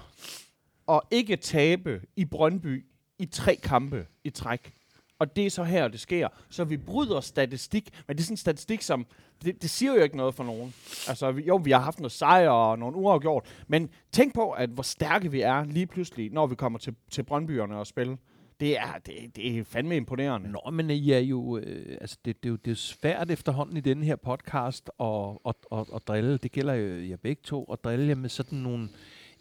at 0.90 1.02
ikke 1.12 1.36
tabe 1.36 2.02
i 2.16 2.26
Brøndby 2.26 2.86
i 3.20 3.26
tre 3.26 3.56
kampe 3.56 4.06
i 4.24 4.30
træk 4.30 4.74
og 5.20 5.36
det 5.36 5.46
er 5.46 5.50
så 5.50 5.64
her, 5.64 5.88
det 5.88 6.00
sker. 6.00 6.28
Så 6.50 6.64
vi 6.64 6.78
bryder 6.78 7.22
statistik, 7.22 7.90
men 8.08 8.18
det 8.18 8.24
er 8.24 8.26
sådan 8.26 8.34
en 8.34 8.38
statistik, 8.38 8.82
som, 8.82 9.06
det, 9.44 9.62
det 9.62 9.70
siger 9.70 9.94
jo 9.94 10.04
ikke 10.04 10.18
noget 10.18 10.36
for 10.36 10.44
nogen. 10.44 10.74
Altså, 11.08 11.32
vi, 11.32 11.44
jo, 11.44 11.56
vi 11.56 11.72
har 11.72 11.80
haft 11.80 12.00
noget 12.00 12.12
sejr 12.12 12.50
og 12.50 12.80
nogle 12.80 12.98
uafgjort, 12.98 13.46
men 13.68 13.90
tænk 14.12 14.34
på, 14.34 14.52
at 14.52 14.70
hvor 14.70 14.84
stærke 14.84 15.32
vi 15.32 15.42
er 15.42 15.64
lige 15.64 15.88
pludselig, 15.88 16.32
når 16.32 16.48
vi 16.48 16.56
kommer 16.56 16.80
til, 16.80 16.96
til 17.12 17.24
Brøndbyerne 17.24 17.78
og 17.78 17.88
spille. 17.88 18.18
Det 18.60 18.78
er, 18.78 18.94
det, 19.06 19.36
det 19.36 19.58
er 19.58 19.64
fandme 19.64 19.96
imponerende. 19.96 20.52
Nå, 20.52 20.72
men 20.72 20.92
øh, 20.92 20.96
I 20.96 21.12
er 21.12 21.20
jo, 21.20 21.58
øh, 21.58 21.98
altså 22.02 22.18
det, 22.26 22.44
det, 22.44 22.50
er 22.50 22.52
jo 22.52 22.56
det 22.56 22.72
er 22.72 22.76
svært 22.76 23.32
efterhånden 23.32 23.78
i 23.78 23.80
denne 23.80 24.06
her 24.06 24.16
podcast 24.16 24.90
at, 25.00 25.38
at, 25.48 25.56
at, 25.72 25.86
at 25.96 26.08
drille, 26.08 26.38
det 26.38 26.52
gælder 26.52 26.74
jo 26.74 27.10
jer 27.10 27.18
begge 27.18 27.42
to, 27.44 27.64
at 27.64 27.84
drille 27.84 28.08
jer 28.08 28.16
med 28.16 28.30
sådan 28.30 28.60
nogle, 28.60 28.90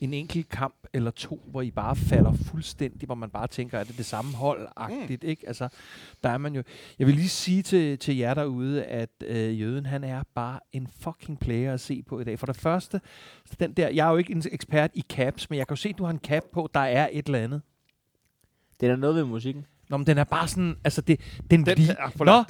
en 0.01 0.15
enkelt 0.15 0.49
kamp 0.49 0.75
eller 0.93 1.11
to, 1.11 1.43
hvor 1.47 1.63
I 1.63 1.71
bare 1.71 1.97
falder 1.97 2.33
fuldstændig, 2.33 3.07
hvor 3.07 3.15
man 3.15 3.31
bare 3.31 3.47
tænker, 3.47 3.79
er 3.79 3.85
det 3.85 3.99
det 3.99 4.07
samme 4.07 4.33
hold-agtigt, 4.35 5.23
mm. 5.23 5.29
ikke? 5.29 5.47
Altså, 5.47 5.69
der 6.23 6.31
er 6.31 6.39
man 6.39 6.55
jo... 6.55 6.63
Jeg 6.99 7.07
vil 7.07 7.15
lige 7.15 7.29
sige 7.29 7.63
til, 7.63 7.99
til 7.99 8.17
jer 8.17 8.35
derude, 8.35 8.85
at 8.85 9.11
øh, 9.27 9.61
Jøden, 9.61 9.87
han 9.87 10.05
er 10.05 10.23
bare 10.35 10.61
en 10.73 10.89
fucking 11.01 11.41
player 11.41 11.73
at 11.75 11.81
se 11.81 12.03
på 12.03 12.21
i 12.21 12.25
dag. 12.25 12.39
For 12.39 12.47
det 12.47 12.57
første, 12.57 13.01
den 13.61 13.73
der, 13.73 13.89
jeg 13.89 14.07
er 14.07 14.11
jo 14.11 14.17
ikke 14.17 14.33
en 14.33 14.43
ekspert 14.53 14.91
i 14.95 15.05
caps, 15.09 15.51
men 15.51 15.59
jeg 15.59 15.67
kan 15.69 15.75
jo 15.75 15.81
se, 15.81 15.89
at 15.89 15.99
du 15.99 16.05
har 16.05 16.11
en 16.11 16.21
cap 16.25 16.45
på, 16.53 16.71
der 16.75 16.81
er 16.81 17.09
et 17.13 17.27
eller 17.27 17.39
andet. 17.39 17.63
Det 18.81 18.87
er 18.87 18.91
der 18.91 18.97
noget 18.97 19.17
ved 19.17 19.25
musikken. 19.25 19.67
Nå, 19.89 19.97
men 19.97 20.07
den 20.07 20.19
er 20.19 20.25
bare 20.25 20.49
sådan, 20.49 20.77
altså 20.85 21.01
det, 21.01 21.21
den, 21.51 21.67
Den 21.67 21.79
li- 21.79 22.05
er 22.05 22.11
for 22.11 22.25
Nå. 22.25 22.45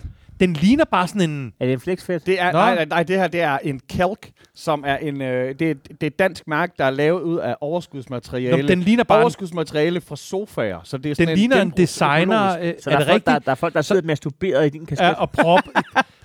Den 0.46 0.52
ligner 0.52 0.84
bare 0.84 1.08
sådan 1.08 1.30
en, 1.30 1.52
Er 1.60 1.64
det 1.66 1.72
en 1.72 1.80
flexfed? 1.80 2.20
Det 2.20 2.40
er, 2.40 2.52
Nå. 2.52 2.58
nej, 2.58 2.74
nej, 2.74 2.84
nej, 2.84 3.02
det 3.02 3.16
her 3.16 3.28
det 3.28 3.40
er 3.40 3.58
en 3.58 3.80
kalk, 3.88 4.30
som 4.54 4.84
er 4.86 4.96
en, 4.96 5.22
øh, 5.22 5.54
det, 5.58 5.70
er, 5.70 5.74
det 5.74 6.02
er 6.02 6.06
et 6.06 6.18
dansk 6.18 6.48
mærke, 6.48 6.72
der 6.78 6.84
er 6.84 6.90
lavet 6.90 7.20
ud 7.20 7.38
af 7.38 7.56
overskudsmateriale. 7.60 8.62
Nå, 8.62 8.68
den 8.68 8.80
ligner 8.80 9.04
bare 9.04 9.18
en, 9.18 9.22
overskudsmateriale 9.22 10.00
fra 10.00 10.16
sofaer. 10.16 10.80
Så 10.84 10.98
det 10.98 11.10
er 11.10 11.14
sådan 11.14 11.28
den 11.28 11.38
ligner 11.38 11.62
en 11.62 11.72
designer, 11.76 12.58
øh, 12.60 12.72
Så 12.80 12.90
er 12.90 12.98
der 12.98 13.04
er, 13.04 13.08
folk, 13.10 13.26
der, 13.26 13.32
rigtigt? 13.32 13.46
der 13.46 13.50
er 13.50 13.54
folk, 13.54 13.74
der 13.74 13.82
sidder 13.82 14.02
masturberet 14.02 14.66
i 14.66 14.68
din 14.68 14.86
kasket. 14.86 15.04
Ja, 15.04 15.12
og 15.12 15.30
prop. 15.30 15.60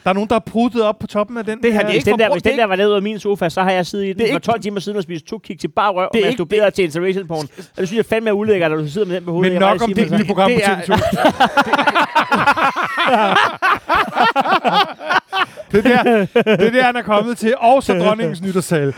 der 0.09 0.13
er 0.13 0.15
nogen, 0.15 0.29
der 0.29 0.35
har 0.35 0.39
pruttet 0.39 0.81
op 0.83 0.99
på 0.99 1.07
toppen 1.07 1.37
af 1.37 1.45
den. 1.45 1.61
Det 1.63 1.73
her, 1.73 1.79
er 1.79 1.85
Hvis 1.85 1.95
ikke 1.95 2.11
den, 2.11 2.19
der, 2.19 2.31
hvis 2.31 2.43
det 2.43 2.51
den 2.51 2.59
der 2.59 2.65
var 2.65 2.75
lavet 2.75 2.95
af 2.95 3.01
min 3.01 3.19
sofa, 3.19 3.49
så 3.49 3.61
har 3.63 3.71
jeg 3.71 3.85
siddet 3.85 4.05
i 4.05 4.07
den 4.13 4.19
for 4.19 4.25
ikke- 4.25 4.39
12 4.39 4.61
timer 4.61 4.79
siden 4.79 4.97
og 4.97 5.03
spist 5.03 5.25
to 5.25 5.37
kick 5.37 5.59
til 5.59 5.67
bare 5.67 5.91
røv 5.91 6.05
og 6.05 6.09
Det 6.13 6.19
er 6.19 6.25
ikke- 6.25 6.29
masturberet 6.29 6.73
til 6.73 6.83
interracial 6.83 7.27
porn. 7.27 7.47
Og 7.75 7.77
det 7.77 7.87
synes 7.87 7.97
jeg 7.97 8.05
fandme 8.05 8.29
er 8.29 8.33
ulækkert, 8.33 8.71
at 8.71 8.77
du 8.79 8.87
sidder 8.89 9.07
med 9.07 9.15
den 9.15 9.25
på 9.25 9.31
hovedet. 9.31 9.51
Men 9.53 9.59
nok 9.59 9.81
om 9.83 9.93
det 9.93 10.09
så. 10.09 10.23
program 10.27 10.51
på 10.51 10.55
Det 10.55 10.65
er- 10.67 10.75
TV2. 10.75 10.95
det, 15.71 15.83
der, 15.83 16.03
det 16.03 16.67
er 16.67 16.71
der, 16.71 16.83
han 16.83 16.95
er 16.95 17.01
kommet 17.01 17.37
til. 17.37 17.53
Og 17.59 17.83
så 17.83 17.93
dronningens 17.93 18.41
nytårsal. 18.41 18.93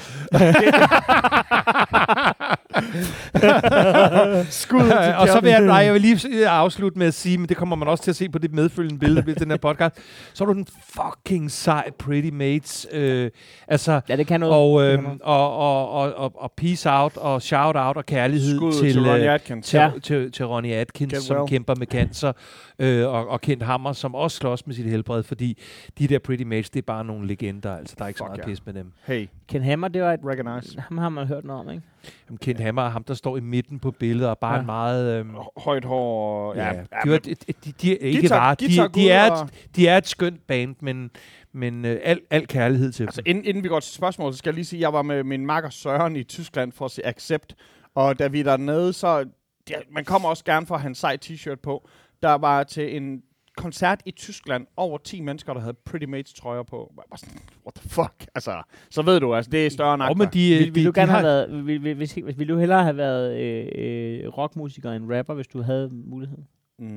Skud 4.49 4.79
til 4.82 5.13
og 5.17 5.27
så 5.27 5.39
vil 5.41 5.49
jeg, 5.49 5.61
nej, 5.61 5.75
jeg 5.77 5.93
vil 5.93 6.01
lige 6.01 6.47
afslutte 6.49 6.99
med 6.99 7.07
at 7.07 7.13
sige, 7.13 7.38
men 7.38 7.49
det 7.49 7.57
kommer 7.57 7.75
man 7.75 7.88
også 7.88 8.03
til 8.03 8.11
at 8.11 8.15
se 8.15 8.29
på 8.29 8.38
det 8.39 8.53
medfølgende 8.53 8.99
billede 8.99 9.25
ved 9.25 9.36
den 9.36 9.49
her 9.49 9.57
podcast. 9.57 9.95
Så 10.34 10.43
er 10.43 10.45
du 10.45 10.53
den 10.53 10.67
fucking 10.93 11.51
sej 11.51 11.89
Pretty 11.99 12.29
Mates. 12.34 12.88
Øh, 12.91 13.29
altså, 13.67 14.01
Ja, 14.09 14.15
det 14.15 14.27
kan 14.27 14.39
noget. 14.39 14.55
og, 14.55 14.84
øh, 14.84 15.03
og, 15.21 15.57
og, 15.57 15.89
og, 15.91 16.13
og, 16.15 16.32
og 16.36 16.51
peace 16.57 16.89
out, 16.91 17.17
og 17.17 17.41
shout 17.41 17.75
out, 17.75 17.97
og 17.97 18.05
kærlighed 18.05 18.57
Skud 18.57 18.73
til, 18.73 18.91
til 18.93 19.01
Ronnie 19.01 19.27
øh, 19.27 19.34
Atkins. 19.34 19.67
til, 19.67 19.77
Ja. 19.77 19.91
til, 20.03 20.32
til 20.32 20.45
Ronnie 20.45 20.75
Atkins, 20.75 21.13
Get 21.13 21.21
som 21.23 21.38
well. 21.38 21.49
kæmper 21.49 21.75
med 21.75 21.88
cancer, 21.88 22.32
øh, 22.79 23.07
og, 23.07 23.27
og 23.27 23.41
Kent 23.41 23.63
Hammer, 23.63 23.93
som 23.93 24.15
også 24.15 24.38
slås 24.38 24.67
med 24.67 24.75
sit 24.75 24.86
helbred, 24.86 25.23
fordi 25.23 25.57
de 25.99 26.07
der 26.07 26.19
Pretty 26.19 26.43
Mates, 26.43 26.69
det 26.69 26.79
er 26.82 26.86
bare 26.88 27.05
nogle 27.05 27.27
legender, 27.27 27.77
altså 27.77 27.95
der 27.97 28.03
er 28.03 28.07
ikke 28.07 28.17
så 28.17 28.23
Fuck 28.23 28.29
meget 28.29 28.47
ja. 28.47 28.51
pis 28.51 28.65
med 28.65 28.73
dem. 28.73 28.91
Hey, 29.05 29.27
Ken 29.47 29.63
Hammer, 29.63 29.88
det 29.88 30.01
var 30.01 30.13
et... 30.13 30.19
recognize. 30.25 30.79
Ham 30.88 30.97
har 30.97 31.09
man 31.09 31.27
hørt 31.27 31.43
noget 31.45 31.59
om, 31.61 31.69
ikke? 31.69 31.84
Jamen, 32.30 32.38
Kent 32.38 32.60
Hammer 32.60 32.82
er 32.82 32.89
ham, 32.89 33.04
der 33.04 33.14
står 33.14 33.38
i 33.38 33.39
midten 33.39 33.80
på 33.80 33.91
billedet, 33.91 34.30
og 34.30 34.38
bare 34.39 34.54
Ja. 34.54 34.60
en 34.60 34.66
meget... 34.66 35.20
Øh, 35.20 35.26
Højt 35.58 35.86
hår. 35.86 36.49
og- 36.49 36.56
Ja, 36.56 36.66
Ja, 36.66 36.72
de, 36.74 36.78
ja, 37.06 37.12
var, 37.12 37.18
de, 37.18 37.36
de, 37.36 37.72
de 37.82 37.91
er 37.93 37.97
ikke 37.97 38.20
guitar- 38.22 38.30
bare, 38.38 38.56
de, 38.56 38.66
guitar 38.66 38.88
de, 38.88 39.10
er 39.12 39.32
et, 39.32 39.49
de 39.76 39.88
er 39.88 39.97
et 39.97 40.08
skønt 40.08 40.47
band, 40.47 40.76
men, 40.82 41.12
men 41.54 41.86
øh, 41.86 41.99
al, 42.04 42.20
al 42.30 42.47
kærlighed 42.47 42.91
til 42.91 43.04
Altså, 43.04 43.22
dem. 43.22 43.30
inden, 43.30 43.45
inden 43.45 43.64
vi 43.64 43.68
går 43.68 43.80
til 43.80 43.93
spørgsmålet, 43.93 44.36
så 44.36 44.38
skal 44.38 44.49
jeg 44.49 44.56
lige 44.56 44.66
sige, 44.66 44.78
at 44.78 44.82
jeg 44.82 44.93
var 44.93 45.02
med 45.02 45.24
min 45.24 45.45
makker 45.45 45.70
Søren 45.70 46.16
i 46.16 46.24
Tyskland 46.24 46.72
for 46.72 46.86
at 46.86 46.91
se 46.91 47.06
Accept. 47.08 47.56
Og 47.95 48.20
da 48.20 48.28
vi 48.28 48.39
er 48.39 48.43
dernede, 48.43 48.93
så... 48.93 49.26
Ja, 49.70 49.76
man 49.91 50.06
kommer 50.06 50.30
også 50.30 50.43
gerne 50.43 50.66
for 50.66 50.76
at 50.76 50.82
have 50.82 50.89
en 50.89 50.95
sej 50.95 51.18
t-shirt 51.26 51.56
på. 51.64 51.88
Der 52.24 52.34
var 52.34 52.64
til 52.64 52.97
en 52.97 53.22
koncert 53.58 54.02
i 54.06 54.12
Tyskland 54.12 54.68
over 54.78 54.97
10 54.97 55.22
mennesker, 55.22 55.54
der 55.54 55.62
havde 55.62 55.74
Pretty 55.86 56.06
Mates 56.06 56.34
trøjer 56.34 56.64
på. 56.64 56.93
Jeg 56.97 57.04
var 57.10 57.18
sådan, 57.18 57.39
what 57.66 57.76
the 57.76 57.89
fuck? 57.89 58.28
Altså, 58.36 58.62
så 58.89 59.02
ved 59.02 59.20
du, 59.20 59.36
altså, 59.36 59.52
det 59.52 59.66
er 59.66 59.70
større 59.70 59.93
end 59.93 60.18
men 60.18 60.28
de, 60.34 60.58
Vil, 60.58 60.76
vil 60.76 60.84
de, 60.84 60.88
du 60.88 60.91
gerne 60.95 61.12
have 61.12 61.24
været... 61.24 61.66
Vil, 61.66 61.99
vil, 62.38 62.49
du 62.49 62.58
hellere 62.58 62.84
have 62.84 62.97
været 62.97 63.39
øh, 63.41 63.68
øh, 63.76 64.28
rockmusiker 64.28 64.91
end 64.91 65.14
rapper, 65.14 65.34
hvis 65.34 65.47
du 65.47 65.62
havde 65.62 65.89
muligheden? 65.91 66.47
Mm, 66.80 66.88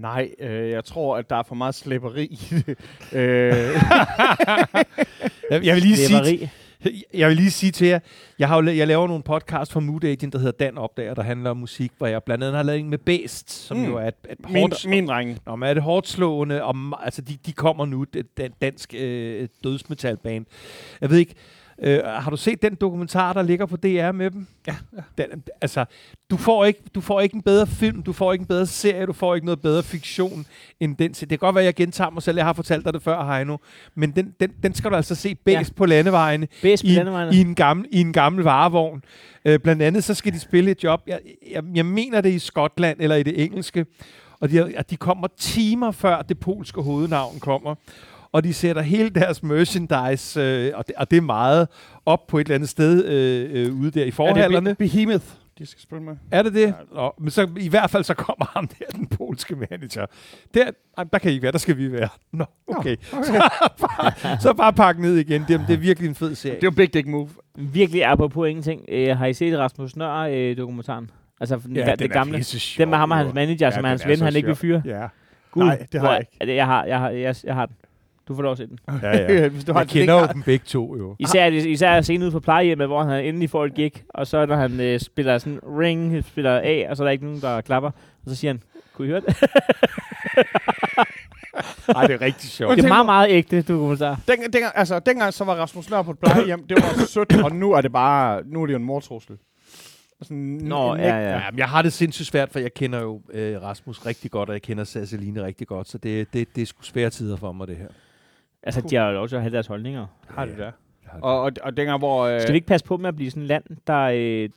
nej, 0.00 0.30
øh, 0.38 0.70
jeg 0.70 0.84
tror, 0.84 1.16
at 1.16 1.30
der 1.30 1.36
er 1.36 1.42
for 1.42 1.54
meget 1.54 1.74
slæberi 1.74 2.24
i 2.24 2.38
det. 2.50 2.68
øh, 3.18 3.52
jeg, 5.50 5.64
jeg 5.64 5.74
vil 5.74 5.82
lige 5.82 5.96
sige, 5.96 6.06
Slæberi. 6.06 6.48
Jeg 7.14 7.28
vil 7.28 7.36
lige 7.36 7.50
sige 7.50 7.72
til 7.72 7.86
jer, 7.86 7.98
jeg, 8.38 8.48
har 8.48 8.62
jo, 8.62 8.70
jeg 8.70 8.86
laver 8.86 9.06
nogle 9.06 9.22
podcast 9.22 9.72
for 9.72 9.80
Mood 9.80 10.04
Agent, 10.04 10.32
der 10.32 10.38
hedder 10.38 10.64
Dan 10.64 10.78
Opdager, 10.78 11.14
der 11.14 11.22
handler 11.22 11.50
om 11.50 11.56
musik, 11.56 11.92
hvor 11.98 12.06
jeg 12.06 12.22
blandt 12.22 12.44
andet 12.44 12.56
har 12.56 12.62
lavet 12.62 12.80
en 12.80 12.90
med 12.90 12.98
Best, 12.98 13.50
som 13.50 13.76
Mm. 13.76 13.84
jo 13.84 13.96
er 13.96 14.08
et, 14.08 14.14
et 14.30 14.50
min, 14.50 14.60
hårdt, 14.60 14.86
min 14.88 15.06
dreng. 15.06 15.38
Nå, 15.46 15.56
men 15.56 15.68
er 15.68 15.74
det 15.74 15.82
hårdt 15.82 16.08
slående, 16.08 16.64
og 16.64 16.76
altså 17.04 17.22
de, 17.22 17.38
de 17.46 17.52
kommer 17.52 17.86
nu, 17.86 18.02
et 18.02 18.26
dan- 18.40 18.54
dansk 18.62 18.94
øh, 18.98 19.48
dødsmetalband. 19.64 20.46
Jeg 21.00 21.10
ved 21.10 21.18
ikke, 21.18 21.34
øh, 21.82 22.00
har 22.04 22.30
du 22.30 22.36
set 22.36 22.62
den 22.62 22.74
dokumentar, 22.74 23.32
der 23.32 23.42
ligger 23.42 23.66
på 23.66 23.76
DR 23.76 24.12
med 24.12 24.30
dem? 24.30 24.46
Ja, 24.66 24.74
Den, 25.18 25.26
altså, 25.60 25.84
du 26.30 26.36
får, 26.36 26.64
ikke, 26.64 26.80
du 26.94 27.00
får 27.00 27.20
ikke 27.20 27.34
en 27.34 27.42
bedre 27.42 27.66
film, 27.66 28.02
du 28.02 28.12
får 28.12 28.32
ikke 28.32 28.42
en 28.42 28.46
bedre 28.46 28.66
serie, 28.66 29.06
du 29.06 29.12
får 29.12 29.34
ikke 29.34 29.44
noget 29.44 29.60
bedre 29.60 29.82
fiktion 29.82 30.46
end 30.80 30.96
den. 30.96 31.12
Det 31.12 31.28
kan 31.28 31.38
godt 31.38 31.54
være, 31.54 31.62
at 31.62 31.66
jeg 31.66 31.74
gentager 31.74 32.10
mig 32.10 32.22
selv, 32.22 32.36
jeg 32.36 32.46
har 32.46 32.52
fortalt 32.52 32.84
dig 32.84 32.92
det 32.94 33.02
før, 33.02 33.24
Heino, 33.34 33.56
men 33.94 34.10
den, 34.10 34.34
den, 34.40 34.50
den 34.62 34.74
skal 34.74 34.90
du 34.90 34.96
altså 34.96 35.14
se 35.14 35.34
bedst 35.34 35.46
Ja. 35.54 35.58
ja. 35.58 35.64
på 35.76 35.86
landevejene 35.86 36.48
Bedst 36.62 36.84
på 36.84 36.88
i, 36.88 36.90
landevejene. 36.90 37.36
i, 37.36 37.40
en 37.40 37.54
gammel, 37.54 37.86
i 37.90 38.00
en 38.00 38.12
gammel 38.12 38.44
varevogn. 38.44 39.02
Øh, 39.44 39.58
blandt 39.58 39.82
andet 39.82 40.04
så 40.04 40.14
skal 40.14 40.32
de 40.32 40.38
spille 40.40 40.70
et 40.70 40.84
job, 40.84 41.02
jeg, 41.06 41.20
jeg, 41.50 41.62
jeg 41.74 41.86
mener 41.86 42.20
det 42.20 42.30
er 42.30 42.34
i 42.34 42.38
Skotland 42.38 43.00
eller 43.00 43.16
i 43.16 43.22
det 43.22 43.44
engelske, 43.44 43.86
og 44.40 44.50
de, 44.50 44.76
at 44.76 44.90
de 44.90 44.96
kommer 44.96 45.28
timer 45.38 45.90
før 45.90 46.22
det 46.22 46.38
polske 46.38 46.80
hovednavn 46.80 47.40
kommer. 47.40 47.74
Og 48.32 48.44
de 48.44 48.54
sætter 48.54 48.82
hele 48.82 49.10
deres 49.10 49.42
merchandise, 49.42 50.40
øh, 50.40 50.72
og, 50.74 50.86
det, 50.86 50.94
og 50.96 51.10
det 51.10 51.16
er 51.16 51.20
meget, 51.20 51.68
op 52.06 52.26
på 52.26 52.38
et 52.38 52.44
eller 52.44 52.54
andet 52.54 52.68
sted 52.68 53.04
øh, 53.04 53.66
øh, 53.66 53.74
ude 53.80 53.90
der 53.90 54.04
i 54.04 54.08
Er 54.08 54.12
forhallerne. 54.12 54.70
det 54.70 54.78
Be- 54.78 54.84
Behemoth, 54.84 55.24
de 55.58 55.66
skal 55.66 55.82
spille 55.82 56.04
med? 56.04 56.16
Er 56.30 56.42
det 56.42 56.54
det? 56.54 56.74
Nå, 56.94 57.12
men 57.18 57.30
så 57.30 57.48
i 57.58 57.68
hvert 57.68 57.90
fald 57.90 58.04
så 58.04 58.14
kommer 58.14 58.44
ham 58.54 58.68
der, 58.68 58.84
den 58.98 59.06
polske 59.06 59.56
manager. 59.56 60.06
Der, 60.54 60.70
ej, 60.98 61.04
der 61.12 61.18
kan 61.18 61.30
I 61.30 61.34
ikke 61.34 61.42
være, 61.42 61.52
der 61.52 61.58
skal 61.58 61.76
vi 61.76 61.92
være. 61.92 62.08
Nå, 62.32 62.44
okay. 62.66 62.96
okay. 63.12 63.24
Så, 63.24 63.32
bare, 63.80 64.38
så 64.40 64.52
bare 64.54 64.72
pakke 64.72 65.02
ned 65.02 65.16
igen. 65.16 65.44
Det, 65.48 65.60
det 65.68 65.74
er 65.74 65.78
virkelig 65.78 66.08
en 66.08 66.14
fed 66.14 66.34
serie. 66.34 66.54
Det 66.56 66.62
er 66.62 66.66
jo 66.66 66.70
big 66.76 66.94
dick 66.94 67.08
move. 67.08 67.28
Virkelig 67.54 68.04
apropos 68.04 68.48
ingenting. 68.48 68.82
Øh, 68.88 69.16
har 69.18 69.26
I 69.26 69.32
set 69.34 69.58
Rasmus 69.58 69.96
Nør 69.96 70.14
øh, 70.16 70.56
dokumentaren? 70.56 71.10
Altså 71.40 71.60
den, 71.66 71.76
ja, 71.76 71.94
det 71.98 72.10
gamle. 72.10 72.44
Den 72.78 72.88
med 72.90 72.98
ham 72.98 73.10
og 73.10 73.16
hans 73.16 73.34
manager, 73.34 73.66
Ja, 73.66 73.70
som 73.70 73.78
den 73.78 73.84
er 73.84 73.88
hans 73.88 74.02
er 74.02 74.08
ven, 74.08 74.20
han 74.20 74.36
ikke 74.36 74.46
vil 74.46 74.56
fyre. 74.56 74.82
Ja. 74.84 75.06
Gud, 75.50 75.64
Nej, 75.64 75.76
det 75.92 76.00
har 76.00 76.06
hvor- 76.08 76.10
jeg 76.12 76.20
ikke. 76.20 76.36
er 76.40 76.44
det- 76.44 76.56
Jeg 76.56 76.66
har, 76.66 76.84
jeg, 76.84 76.98
har, 76.98 77.10
jeg, 77.10 77.34
jeg 77.44 77.54
har 77.54 77.66
den. 77.66 77.74
Du 78.30 78.34
får 78.34 78.42
lov 78.42 78.52
at 78.52 78.58
se 78.58 78.66
den. 78.66 78.78
Ja, 79.02 79.16
ja. 79.34 79.48
Hvis 79.48 79.64
du 79.64 79.72
har 79.72 79.80
Jeg 79.80 79.88
kender 79.88 80.20
jo 80.20 80.26
dem 80.32 80.42
begge 80.42 80.64
to, 80.66 80.96
jo. 80.96 81.16
Især, 81.18 81.46
især 81.46 82.00
scenen 82.00 82.22
ude 82.22 82.30
på 82.30 82.40
plejehjemmet, 82.40 82.86
hvor 82.86 83.02
han 83.02 83.24
endelig 83.24 83.50
får 83.50 83.64
et 83.64 83.74
gig, 83.74 83.92
og 84.08 84.26
så 84.26 84.46
når 84.46 84.56
han 84.56 84.80
øh, 84.80 85.00
spiller 85.00 85.38
sådan 85.38 85.60
ring, 85.62 86.24
spiller 86.24 86.58
af, 86.58 86.86
og 86.90 86.96
så 86.96 87.02
er 87.02 87.04
der 87.04 87.12
ikke 87.12 87.24
nogen, 87.24 87.40
der 87.40 87.60
klapper, 87.60 87.90
og 88.24 88.30
så 88.30 88.34
siger 88.34 88.52
han, 88.52 88.62
kunne 88.94 89.06
I 89.08 89.10
høre 89.10 89.20
det? 89.20 89.36
Ej, 91.96 92.06
det 92.06 92.14
er 92.14 92.20
rigtig 92.20 92.50
sjovt. 92.50 92.76
det 92.76 92.84
er 92.84 92.88
meget, 92.88 93.06
meget 93.06 93.28
ægte 93.30 93.62
dokumentar. 93.62 94.20
Den, 94.28 94.38
dengang, 94.52 94.72
altså, 94.74 94.98
dengang 94.98 95.34
så 95.34 95.44
var 95.44 95.54
Rasmus 95.54 95.90
Nør 95.90 96.02
på 96.02 96.10
et 96.10 96.18
plejehjem, 96.18 96.66
det 96.68 96.76
var 96.76 97.06
sødt, 97.06 97.42
og 97.44 97.52
nu 97.52 97.72
er 97.72 97.80
det 97.80 97.92
bare, 97.92 98.42
nu 98.46 98.62
er 98.62 98.66
det 98.66 98.72
jo 98.72 98.78
en 98.78 98.84
mortrussel. 98.84 99.36
Sådan, 100.22 100.36
Nå, 100.62 100.94
en- 100.94 101.00
ja, 101.00 101.16
ja. 101.16 101.30
Ja, 101.36 101.40
jeg 101.56 101.68
har 101.68 101.82
det 101.82 101.92
sindssygt 101.92 102.26
svært, 102.28 102.52
for 102.52 102.58
jeg 102.58 102.74
kender 102.74 103.00
jo 103.00 103.20
øh, 103.32 103.62
Rasmus 103.62 104.06
rigtig 104.06 104.30
godt, 104.30 104.48
og 104.48 104.52
jeg 104.52 104.62
kender 104.62 104.84
Sasseline 104.84 105.44
rigtig 105.44 105.66
godt, 105.66 105.88
så 105.88 105.98
det, 105.98 106.32
det, 106.32 106.48
det 106.56 106.62
er 106.62 106.66
sgu 106.66 106.82
svære 106.82 107.10
tider 107.10 107.36
for 107.36 107.52
mig, 107.52 107.68
det 107.68 107.76
her. 107.76 107.88
Altså, 108.62 108.80
de 108.80 108.96
har 108.96 109.06
jo 109.06 109.12
lov 109.12 109.28
til 109.28 109.36
at 109.36 109.42
have 109.42 109.52
deres 109.52 109.66
holdninger. 109.66 110.06
Har 110.28 110.44
det 110.44 110.58
der. 110.58 110.64
Jeg 110.64 110.72
har 111.04 111.14
det. 111.14 111.22
Og, 111.24 111.40
og, 111.42 111.52
og 111.62 111.76
dengang, 111.76 111.98
hvor... 111.98 112.24
Øh, 112.26 112.40
Skal 112.40 112.52
vi 112.52 112.56
ikke 112.56 112.66
passe 112.66 112.86
på 112.86 112.96
med 112.96 113.08
at 113.08 113.16
blive 113.16 113.30
sådan 113.30 113.42
et 113.42 113.48
land, 113.48 113.64
der, 113.86 114.00
øh, 114.00 114.48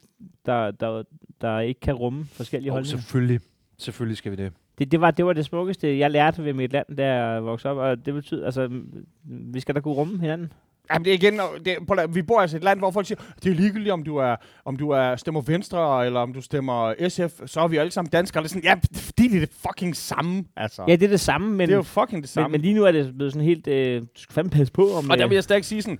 der, 0.45 0.71
der, 0.71 1.03
der 1.41 1.59
ikke 1.59 1.79
kan 1.79 1.93
rumme 1.93 2.25
forskellige 2.25 2.67
Jo, 2.67 2.73
holdninger? 2.73 2.97
selvfølgelig. 3.01 3.39
Selvfølgelig 3.77 4.17
skal 4.17 4.31
vi 4.31 4.35
det. 4.35 4.53
Det, 4.77 4.91
det, 4.91 5.01
var, 5.01 5.11
det 5.11 5.25
var 5.25 5.33
det 5.33 5.45
smukkeste, 5.45 5.97
jeg 5.99 6.11
lærte 6.11 6.43
ved 6.43 6.53
mit 6.53 6.71
land, 6.73 6.97
da 6.97 7.13
jeg 7.13 7.43
voksede 7.45 7.71
op, 7.71 7.77
og 7.77 8.05
det 8.05 8.13
betyder, 8.13 8.45
altså, 8.45 8.69
vi 9.23 9.59
skal 9.59 9.75
da 9.75 9.79
kunne 9.79 9.93
rumme 9.93 10.19
hinanden. 10.19 10.53
Jamen, 10.93 11.05
det 11.05 11.11
er 11.11 11.15
igen, 11.15 11.39
det, 11.65 11.77
at- 11.99 12.15
vi 12.15 12.21
bor 12.21 12.41
altså 12.41 12.55
i 12.55 12.59
et 12.59 12.63
land, 12.63 12.79
hvor 12.79 12.91
folk 12.91 13.07
siger, 13.07 13.19
det 13.43 13.51
er 13.51 13.55
ligegyldigt, 13.55 13.91
om 13.93 14.03
du 14.03 14.17
er, 14.17 14.35
om 14.65 14.75
du 14.75 14.89
er 14.89 15.15
stemmer 15.15 15.41
Venstre, 15.41 16.05
eller 16.05 16.19
om 16.19 16.33
du 16.33 16.41
stemmer 16.41 16.93
SF, 17.09 17.41
så 17.45 17.59
er 17.61 17.67
vi 17.67 17.77
alle 17.77 17.91
sammen 17.91 18.09
danskere. 18.11 18.43
Det 18.43 18.47
er 18.47 18.49
sådan, 18.49 18.63
ja, 18.63 18.75
det 18.81 18.97
er 18.97 19.01
fordi 19.01 19.27
det 19.27 19.35
er 19.35 19.39
det 19.39 19.55
fucking 19.67 19.95
samme, 19.95 20.43
altså. 20.57 20.83
Ja, 20.87 20.95
det 20.95 21.03
er 21.03 21.09
det 21.09 21.19
samme, 21.19 21.49
men, 21.49 21.67
det 21.67 21.73
er 21.73 21.77
jo 21.77 21.83
fucking 21.83 22.21
det 22.21 22.29
samme. 22.29 22.47
men, 22.47 22.51
men 22.51 22.61
lige 22.61 22.73
nu 22.73 22.83
er 22.83 22.91
det 22.91 23.13
blevet 23.15 23.33
sådan 23.33 23.47
helt, 23.47 23.67
øh, 23.67 24.01
du 24.01 24.07
skal 24.15 24.33
fandme 24.33 24.49
passe 24.49 24.73
på 24.73 24.93
om... 24.93 25.09
og 25.09 25.17
der 25.17 25.25
øh, 25.25 25.29
vil 25.29 25.35
jeg 25.35 25.43
stadig 25.43 25.65
sige 25.65 25.81
sådan, 25.81 25.99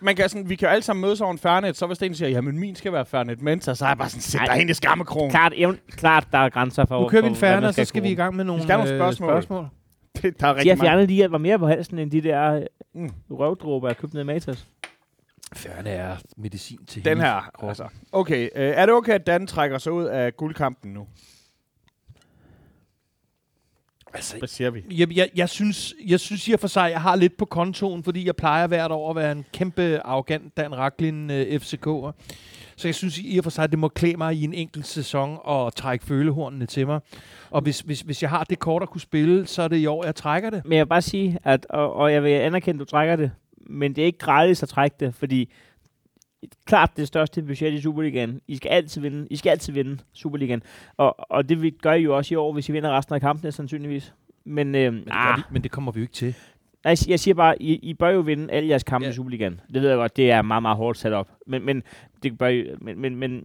man 0.00 0.16
kan 0.16 0.28
sådan, 0.28 0.48
vi 0.48 0.56
kan 0.56 0.68
jo 0.68 0.72
alle 0.72 0.82
sammen 0.82 1.00
mødes 1.00 1.20
over 1.20 1.32
en 1.32 1.38
Fernet, 1.38 1.76
så 1.76 1.86
hvis 1.86 1.98
den 1.98 2.14
siger, 2.14 2.28
jamen 2.28 2.60
min 2.60 2.74
skal 2.74 2.92
være 2.92 3.06
Fernet 3.06 3.42
Mensa, 3.42 3.74
så 3.74 3.84
er 3.84 3.88
jeg 3.88 3.98
bare 3.98 4.08
sådan, 4.08 4.22
sæt 4.22 4.40
dig 4.46 4.54
hen 4.54 4.68
i 4.68 4.74
skammekrogen. 4.74 5.30
Klart, 5.30 5.52
event, 5.56 5.80
klart, 5.90 6.26
der 6.32 6.38
er 6.38 6.48
grænser 6.48 6.84
for, 6.84 7.00
Nu 7.02 7.08
kører 7.08 7.22
vi 7.22 7.28
en 7.28 7.34
for, 7.34 7.40
hvad 7.40 7.50
man 7.50 7.56
færne, 7.56 7.68
og 7.68 7.74
så 7.74 7.84
skal 7.84 8.02
vi 8.02 8.08
i 8.08 8.14
gang 8.14 8.36
med 8.36 8.44
nogle, 8.44 8.62
skal 8.62 8.74
have 8.74 8.84
nogle 8.84 8.94
øh, 8.94 9.00
spørgsmål. 9.00 9.30
spørgsmål. 9.30 9.66
Det, 10.22 10.40
der 10.40 10.46
er 10.46 10.62
De 10.62 10.68
har 10.68 10.76
fjernet 10.76 11.08
de 11.08 11.14
her, 11.14 11.28
var 11.28 11.38
mere 11.38 11.58
på 11.58 11.66
halsen, 11.66 11.98
end 11.98 12.10
de 12.10 12.20
der 12.20 12.66
Mm. 12.94 13.02
mm. 13.02 13.10
røvdråber, 13.36 13.88
jeg 13.88 13.96
købte 13.96 14.16
ned 14.16 14.22
i 14.22 14.26
Matas. 14.26 14.66
Færne 15.54 15.90
er 15.90 16.16
medicin 16.36 16.86
til 16.86 17.04
Den 17.04 17.16
hele 17.18 17.28
her, 17.30 17.40
kroppen. 17.40 17.68
altså. 17.68 17.88
Okay, 18.12 18.42
øh, 18.42 18.48
er 18.54 18.86
det 18.86 18.94
okay, 18.94 19.12
at 19.12 19.26
Dan 19.26 19.46
trækker 19.46 19.78
sig 19.78 19.92
ud 19.92 20.04
af 20.04 20.36
guldkampen 20.36 20.92
nu? 20.92 21.06
Altså, 24.14 24.38
Hvad 24.38 24.48
siger 24.48 24.70
vi? 24.70 24.84
jeg, 24.90 25.16
jeg, 25.16 25.28
jeg, 25.34 25.48
synes, 25.48 25.94
jeg 26.06 26.20
synes 26.20 26.48
i 26.48 26.52
og 26.52 26.60
for 26.60 26.68
sig, 26.68 26.90
jeg 26.90 27.00
har 27.00 27.16
lidt 27.16 27.36
på 27.36 27.44
kontoen, 27.44 28.04
fordi 28.04 28.26
jeg 28.26 28.36
plejer 28.36 28.66
hvert 28.66 28.90
år 28.92 29.10
at 29.10 29.16
være 29.16 29.32
en 29.32 29.44
kæmpe 29.52 30.00
arrogant 30.04 30.56
Dan 30.56 30.76
Raklin 30.76 31.30
øh, 31.30 31.60
FCK'er. 31.60 32.12
Så 32.76 32.88
jeg 32.88 32.94
synes 32.94 33.18
i 33.18 33.38
og 33.38 33.44
for 33.44 33.50
sig, 33.50 33.64
at 33.64 33.70
det 33.70 33.78
må 33.78 33.88
klæde 33.88 34.16
mig 34.16 34.34
i 34.34 34.44
en 34.44 34.54
enkelt 34.54 34.86
sæson 34.86 35.38
og 35.44 35.74
trække 35.74 36.04
følehornene 36.04 36.66
til 36.66 36.86
mig. 36.86 37.00
Og 37.50 37.62
hvis, 37.62 37.80
hvis, 37.80 38.00
hvis 38.00 38.22
jeg 38.22 38.30
har 38.30 38.44
det 38.44 38.58
kort 38.58 38.82
at 38.82 38.90
kunne 38.90 39.00
spille, 39.00 39.46
så 39.46 39.62
er 39.62 39.68
det 39.68 39.76
i 39.76 39.86
år, 39.86 40.04
jeg 40.04 40.14
trækker 40.14 40.50
det. 40.50 40.62
Men 40.64 40.72
jeg 40.72 40.84
vil 40.84 40.88
bare 40.88 41.02
sige, 41.02 41.38
at, 41.44 41.66
og, 41.70 41.94
og 41.94 42.12
jeg 42.12 42.22
vil 42.22 42.30
anerkende, 42.30 42.76
at 42.76 42.80
du 42.80 42.90
trækker 42.90 43.16
det, 43.16 43.30
men 43.66 43.96
det 43.96 44.02
er 44.02 44.06
ikke 44.06 44.18
gratis 44.18 44.62
at 44.62 44.68
trække 44.68 44.96
det, 45.00 45.14
fordi 45.14 45.52
klart 46.64 46.96
det 46.96 47.08
største 47.08 47.42
budget 47.42 47.72
i 47.72 47.80
Superligaen. 47.80 48.40
I 48.48 48.56
skal 48.56 48.68
altid 48.68 49.00
vinde. 49.00 49.26
I 49.30 49.36
skal 49.36 49.50
altid 49.50 49.72
vinde 49.72 49.98
Superligaen. 50.12 50.62
Og, 50.96 51.30
og 51.30 51.48
det 51.48 51.62
vi 51.62 51.70
gør 51.70 51.92
I 51.92 52.02
jo 52.02 52.16
også 52.16 52.34
i 52.34 52.36
år, 52.36 52.52
hvis 52.52 52.68
I 52.68 52.72
vinder 52.72 52.96
resten 52.96 53.14
af 53.14 53.20
kampene, 53.20 53.52
sandsynligvis. 53.52 54.14
Men, 54.44 54.74
øh, 54.74 54.92
Men 54.92 55.04
det, 55.04 55.10
ah, 55.10 55.38
vi, 55.38 55.42
men 55.50 55.62
det 55.62 55.70
kommer 55.70 55.92
vi 55.92 56.00
jo 56.00 56.02
ikke 56.02 56.14
til. 56.14 56.34
Nej, 56.86 56.90
jeg, 56.90 56.98
siger- 56.98 57.12
jeg 57.12 57.20
siger 57.20 57.34
bare, 57.34 57.62
I, 57.62 57.74
I 57.82 57.94
bør 57.94 58.08
jo 58.10 58.20
vinde 58.20 58.52
alle 58.52 58.68
jeres 58.68 58.84
kampe 58.84 59.04
Ja. 59.04 59.10
i 59.10 59.14
Superligaen. 59.14 59.60
Det 59.74 59.82
ved 59.82 59.88
jeg 59.88 59.96
godt, 59.96 60.16
det 60.16 60.30
er 60.30 60.42
meget, 60.42 60.62
meget 60.62 60.76
hårdt 60.76 60.98
sat 60.98 61.12
op. 61.12 61.28
Men, 61.46 61.64
men, 61.64 61.82
det 62.22 62.38
bør 62.38 62.48
I, 62.48 62.64
men, 62.80 62.98
men, 63.00 63.16
men, 63.16 63.42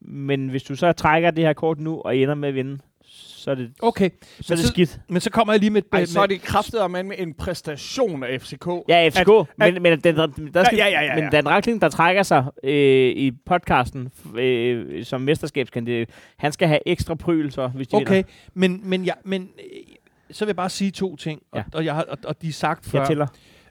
men 0.00 0.48
hvis 0.48 0.62
du 0.62 0.76
så 0.76 0.92
trækker 0.92 1.30
det 1.30 1.44
her 1.44 1.52
kort 1.52 1.80
nu, 1.80 2.00
og 2.00 2.16
I 2.16 2.22
ender 2.22 2.34
med 2.34 2.48
at 2.48 2.54
vinde, 2.54 2.78
så 3.08 3.50
er 3.50 3.54
det, 3.54 3.70
Okay, 3.82 4.10
så 4.40 4.54
er 4.54 4.56
det 4.56 4.64
så- 4.64 4.72
skidt. 4.72 5.00
men 5.08 5.20
så 5.20 5.30
kommer 5.30 5.52
jeg 5.52 5.60
lige 5.60 5.70
med... 5.70 5.82
Ej, 5.92 5.98
med 5.98 6.06
så 6.06 6.20
er 6.20 6.26
det 6.26 6.42
kraftet 6.42 6.90
med 6.90 7.02
en 7.18 7.34
præstation 7.34 8.22
af 8.22 8.40
FCK. 8.40 8.66
Ja, 8.88 9.08
FCK, 9.08 9.28
At- 9.28 9.46
men, 9.74 9.82
men, 9.82 10.00
den, 10.00 10.16
der 10.16 10.64
skal, 10.64 10.76
Ja, 10.78 10.86
ja, 10.86 10.90
ja, 10.90 11.00
ja, 11.04 11.14
ja. 11.16 11.20
men 11.22 11.30
Dan 11.32 11.48
Rakling, 11.48 11.80
der 11.80 11.88
trækker 11.88 12.22
sig 12.22 12.44
øh, 12.64 13.10
i 13.10 13.32
podcasten 13.46 14.08
øh, 14.38 15.04
som 15.04 15.20
mesterskabskandidat, 15.20 16.08
han 16.36 16.52
skal 16.52 16.68
have 16.68 16.80
ekstra 16.86 17.14
pryl, 17.14 17.50
så, 17.50 17.68
hvis 17.68 17.88
de 17.88 17.96
Okay, 17.96 18.14
vinder. 18.14 18.28
men, 18.54 18.80
men, 18.84 19.04
ja, 19.04 19.12
men 19.24 19.42
øh, 19.58 19.95
så 20.30 20.44
vil 20.44 20.48
jeg 20.48 20.56
bare 20.56 20.70
sige 20.70 20.90
to 20.90 21.16
ting, 21.16 21.42
og, 21.50 21.58
Ja. 21.58 21.64
og, 21.78 21.84
jeg 21.84 21.94
har, 21.94 22.02
og, 22.02 22.18
og 22.24 22.42
de 22.42 22.48
er 22.48 22.52
sagt 22.52 22.84
før. 22.86 22.98
Jeg 22.98 23.08
tæller 23.08 23.26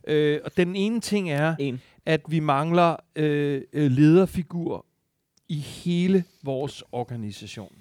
Øh, 0.08 0.40
og 0.46 0.58
den 0.58 0.76
ene 0.76 1.02
ting 1.02 1.32
er, 1.32 1.56
en. 1.60 1.82
at 2.06 2.22
vi 2.28 2.40
mangler 2.40 2.96
øh, 3.16 3.62
øh, 3.74 3.92
lederfigur 3.92 4.86
i 5.50 5.56
hele 5.60 6.24
vores 6.44 6.84
organisation. 6.92 7.76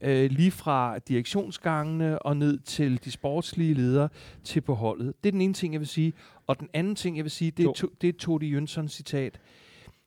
Øh, 0.00 0.30
lige 0.30 0.50
fra 0.50 0.98
direktionsgangene 0.98 2.18
og 2.18 2.36
ned 2.36 2.58
til 2.58 3.04
de 3.04 3.10
sportslige 3.10 3.74
ledere 3.74 4.08
til 4.44 4.60
på 4.60 4.74
holdet. 4.74 5.14
Det 5.24 5.28
er 5.28 5.32
den 5.32 5.40
ene 5.40 5.54
ting, 5.54 5.74
jeg 5.74 5.80
vil 5.80 5.88
sige. 5.88 6.12
Og 6.46 6.60
den 6.60 6.68
anden 6.72 6.94
ting, 6.94 7.16
jeg 7.16 7.24
vil 7.24 7.30
sige, 7.30 7.50
det 7.50 7.66
er, 7.66 7.72
To. 7.72 7.88
det 8.00 8.08
er 8.08 8.12
Todi 8.18 8.48
Jønsson 8.48 8.88
citat. 8.88 9.40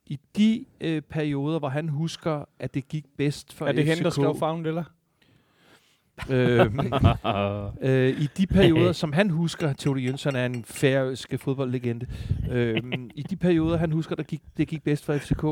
I 0.05 0.19
de 0.37 0.65
øh, 0.81 1.01
perioder, 1.01 1.59
hvor 1.59 1.69
han 1.69 1.89
husker, 1.89 2.45
at 2.59 2.73
det 2.73 2.87
gik 2.87 3.05
bedst 3.17 3.53
for 3.53 3.65
Er 3.67 3.71
det 3.71 3.83
FCK, 3.83 3.89
hende, 3.89 4.03
der 4.03 4.09
skrev 4.09 4.35
Foundella? 4.39 4.83
Øh, 6.29 6.75
øh, 7.81 8.21
I 8.21 8.27
de 8.37 8.47
perioder, 8.47 8.91
som 8.91 9.13
han 9.13 9.29
husker, 9.29 9.73
Theodor 9.73 9.99
Jønsson 9.99 10.35
er 10.35 10.45
en 10.45 10.63
færøsk 10.63 11.33
fodboldlegende, 11.39 12.07
øh, 12.51 12.83
i 13.15 13.21
de 13.21 13.35
perioder, 13.35 13.77
han 13.77 13.91
husker, 13.91 14.15
der 14.15 14.23
gik, 14.23 14.41
det 14.57 14.67
gik 14.67 14.83
bedst 14.83 15.05
for 15.05 15.17
FCK, 15.17 15.43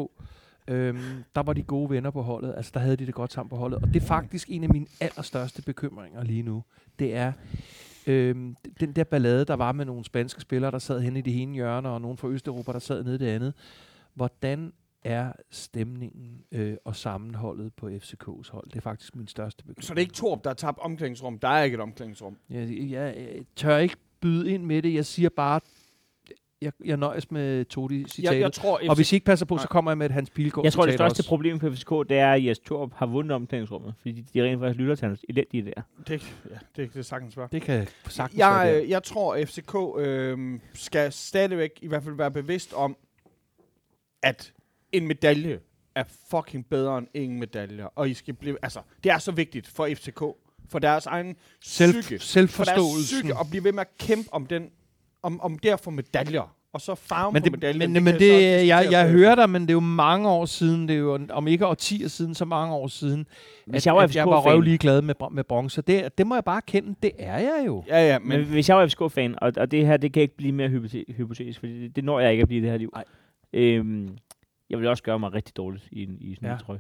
øh, 0.68 0.96
der 1.36 1.44
var 1.44 1.54
de 1.54 1.64
gode 1.64 1.90
venner 1.90 2.12
på 2.12 2.22
holdet. 2.22 2.54
Altså, 2.58 2.72
der 2.74 2.80
havde 2.80 2.96
de 2.96 3.06
det 3.06 3.14
godt 3.14 3.34
sammen 3.34 3.50
på 3.50 3.56
holdet. 3.56 3.80
Og 3.82 3.88
det 3.88 4.04
er 4.04 4.06
faktisk 4.06 4.48
en 4.52 4.64
af 4.64 4.70
mine 4.70 4.86
allerstørste 5.00 5.62
bekymringer 5.62 6.24
lige 6.24 6.44
nu. 6.44 6.64
Det 7.00 7.16
er 7.16 7.32
øh, 8.08 8.36
den 8.80 8.92
der 8.94 9.04
ballade, 9.04 9.46
der 9.46 9.56
var 9.56 9.72
med 9.72 9.86
nogle 9.86 10.06
spanske 10.06 10.42
spillere, 10.42 10.72
der 10.72 10.80
sad 10.80 11.02
henne 11.02 11.20
i 11.20 11.22
det 11.22 11.42
ene 11.42 11.54
hjørne, 11.54 11.90
og 11.90 12.02
nogen 12.02 12.18
fra 12.18 12.28
Østeuropa, 12.28 12.72
der 12.72 12.80
sad 12.80 13.04
nede 13.04 13.16
i 13.16 13.18
det 13.18 13.28
andet. 13.28 13.54
Hvordan 14.14 14.74
er 15.06 15.32
stemningen 15.52 16.42
øh, 16.52 16.78
og 16.86 16.96
sammenholdet 16.96 17.74
på 17.74 17.88
FCK's 17.88 18.52
hold? 18.52 18.66
Det 18.70 18.76
er 18.76 18.82
faktisk 18.82 19.16
min 19.16 19.28
største 19.28 19.64
bekymring. 19.64 19.84
Så 19.84 19.94
det 19.94 20.00
er 20.00 20.02
ikke 20.02 20.14
Torp, 20.14 20.44
der 20.44 20.50
har 20.50 20.56
tabt 20.56 20.80
omklædningsrum. 20.80 21.40
Der 21.40 21.48
er 21.48 21.64
ikke 21.64 21.76
et 21.76 21.82
omklædningsrum. 21.82 22.38
Jeg, 22.50 22.70
jeg, 22.70 22.90
jeg 23.18 23.44
tør 23.56 23.78
ikke 23.78 23.96
byde 24.22 24.52
ind 24.52 24.64
med 24.64 24.82
det. 24.82 24.94
Jeg 24.94 25.06
siger 25.06 25.30
bare, 25.30 25.60
jeg, 26.62 26.72
jeg 26.86 26.98
nøjes 26.98 27.32
med 27.32 27.66
Todi 27.66 28.00
Jeg, 28.02 28.10
citatet. 28.10 28.40
jeg 28.40 28.54
tror, 28.54 28.80
og 28.90 28.96
hvis 28.96 29.12
I 29.12 29.16
ikke 29.16 29.26
passer 29.26 29.46
på, 29.46 29.58
så 29.58 29.62
Nej. 29.62 29.68
kommer 29.68 29.92
jeg 29.92 29.98
med 29.98 30.06
et 30.06 30.12
Hans 30.12 30.30
Pilgaard 30.30 30.66
Jeg 30.66 30.74
tror, 30.74 30.86
det 30.86 30.94
største 30.94 31.20
også. 31.20 31.30
problem 31.30 31.60
for 31.60 31.70
FCK, 31.72 31.90
det 31.90 32.18
er, 32.18 32.34
at 32.34 32.46
Jes 32.46 32.60
Torp 32.60 32.94
har 32.94 33.06
vundet 33.06 33.32
omklædningsrummet, 33.36 33.94
fordi 34.00 34.22
de 34.34 34.44
rent 34.44 34.60
faktisk 34.60 34.80
lytter 34.80 34.96
til 34.96 35.08
hans 35.08 35.26
elendige 35.30 35.66
der. 35.66 35.82
det, 36.08 36.36
ja, 36.50 36.56
det, 36.76 36.94
det 36.94 37.00
er 37.00 37.04
sagtens 37.04 37.38
være. 37.38 37.48
Det 37.52 37.62
kan 37.62 37.88
sagtens 38.08 38.40
være 38.40 38.54
Jeg, 38.54 38.74
der. 38.74 38.82
øh, 38.84 38.90
jeg 38.90 39.04
tror, 39.04 39.36
at 39.36 39.50
FCK 39.50 39.76
øh, 39.98 40.60
skal 40.74 41.12
stadigvæk 41.12 41.80
i 41.82 41.88
hvert 41.88 42.04
fald 42.04 42.16
være 42.16 42.32
bevidst 42.32 42.74
om, 42.74 42.98
at 44.24 44.54
en 44.92 45.08
medalje 45.08 45.60
er 45.96 46.04
fucking 46.32 46.66
bedre 46.70 46.98
end 46.98 47.08
ingen 47.14 47.40
medaljer. 47.40 47.86
Og 47.86 48.10
I 48.10 48.14
skal 48.14 48.34
blive, 48.34 48.58
altså, 48.62 48.80
det 49.04 49.12
er 49.12 49.18
så 49.18 49.32
vigtigt 49.32 49.68
for 49.68 49.90
FCK, 49.96 50.20
for 50.70 50.80
deres 50.80 51.06
egen 51.06 51.36
Selv, 51.64 52.02
psyke, 52.02 52.48
for 52.48 52.64
deres 52.64 52.82
psyke 53.06 53.34
at 53.40 53.46
blive 53.50 53.64
ved 53.64 53.72
med 53.72 53.82
at 53.82 53.98
kæmpe 53.98 54.34
om, 54.34 54.46
den, 54.46 54.70
om, 55.24 55.42
om 55.42 55.60
det 55.60 55.70
at 55.70 55.80
få 55.80 55.90
medaljer. 55.90 56.56
Og 56.74 56.82
så 56.82 56.96
farven 56.96 57.34
Men, 57.34 57.42
på 57.42 57.46
det, 57.46 57.52
medaljen. 57.52 57.80
men, 57.80 57.94
kan 57.94 58.04
men 58.04 58.14
det, 58.20 58.32
jeg, 58.32 58.68
jeg 58.68 58.84
bagefter. 58.92 59.08
hører 59.08 59.36
dig, 59.36 59.50
men 59.50 59.62
det 59.62 59.70
er 59.70 59.74
jo 59.74 59.80
mange 59.80 60.30
år 60.30 60.46
siden, 60.46 60.88
det 60.88 60.94
er 60.94 60.98
jo, 61.00 61.20
om 61.30 61.48
ikke 61.48 61.68
årtier 61.68 62.08
siden, 62.08 62.36
så 62.36 62.46
mange 62.46 62.74
år 62.76 62.88
siden, 62.88 63.28
Hvis 63.66 63.82
at, 63.82 63.86
jeg 63.86 63.96
var 63.96 64.02
at 64.02 64.16
jeg 64.16 64.26
var 64.28 64.42
røvlig 64.42 64.80
glad 64.80 65.02
med, 65.02 65.16
med 65.32 65.44
bronze. 65.44 65.82
Det, 65.82 66.18
det 66.18 66.28
må 66.28 66.36
jeg 66.36 66.44
bare 66.44 66.62
kende, 66.68 66.96
det 67.04 67.12
er 67.20 67.38
jeg 67.40 67.64
jo. 67.66 67.84
Ja, 67.88 68.08
ja, 68.08 68.20
Men, 68.20 68.30
men 68.30 68.48
hvis 68.48 68.70
jeg 68.70 68.78
var 68.78 68.88
FCK-fan, 68.88 69.36
og, 69.42 69.54
og 69.58 69.72
det 69.72 69.86
her, 69.86 69.98
det 69.98 70.14
kan 70.14 70.22
ikke 70.22 70.38
blive 70.38 70.52
mere 70.52 70.68
hypote- 70.70 71.14
hypotetisk, 71.14 71.60
fordi 71.60 71.84
det, 71.84 71.96
det 71.96 72.04
når 72.04 72.20
jeg 72.20 72.32
ikke 72.32 72.42
at 72.42 72.48
blive 72.48 72.60
i 72.60 72.62
det 72.64 72.72
her 72.72 72.78
liv. 72.78 72.90
Nej. 72.94 73.04
Øhm, 73.54 74.18
jeg 74.70 74.80
vil 74.80 74.88
også 74.88 75.04
gøre 75.04 75.20
mig 75.20 75.34
rigtig 75.34 75.58
dårligt 75.58 75.88
i, 75.92 76.04
en, 76.04 76.18
i 76.22 76.36
sådan 76.36 76.50
en 76.50 76.52
Ja. 76.54 76.58
trøje. 76.58 76.80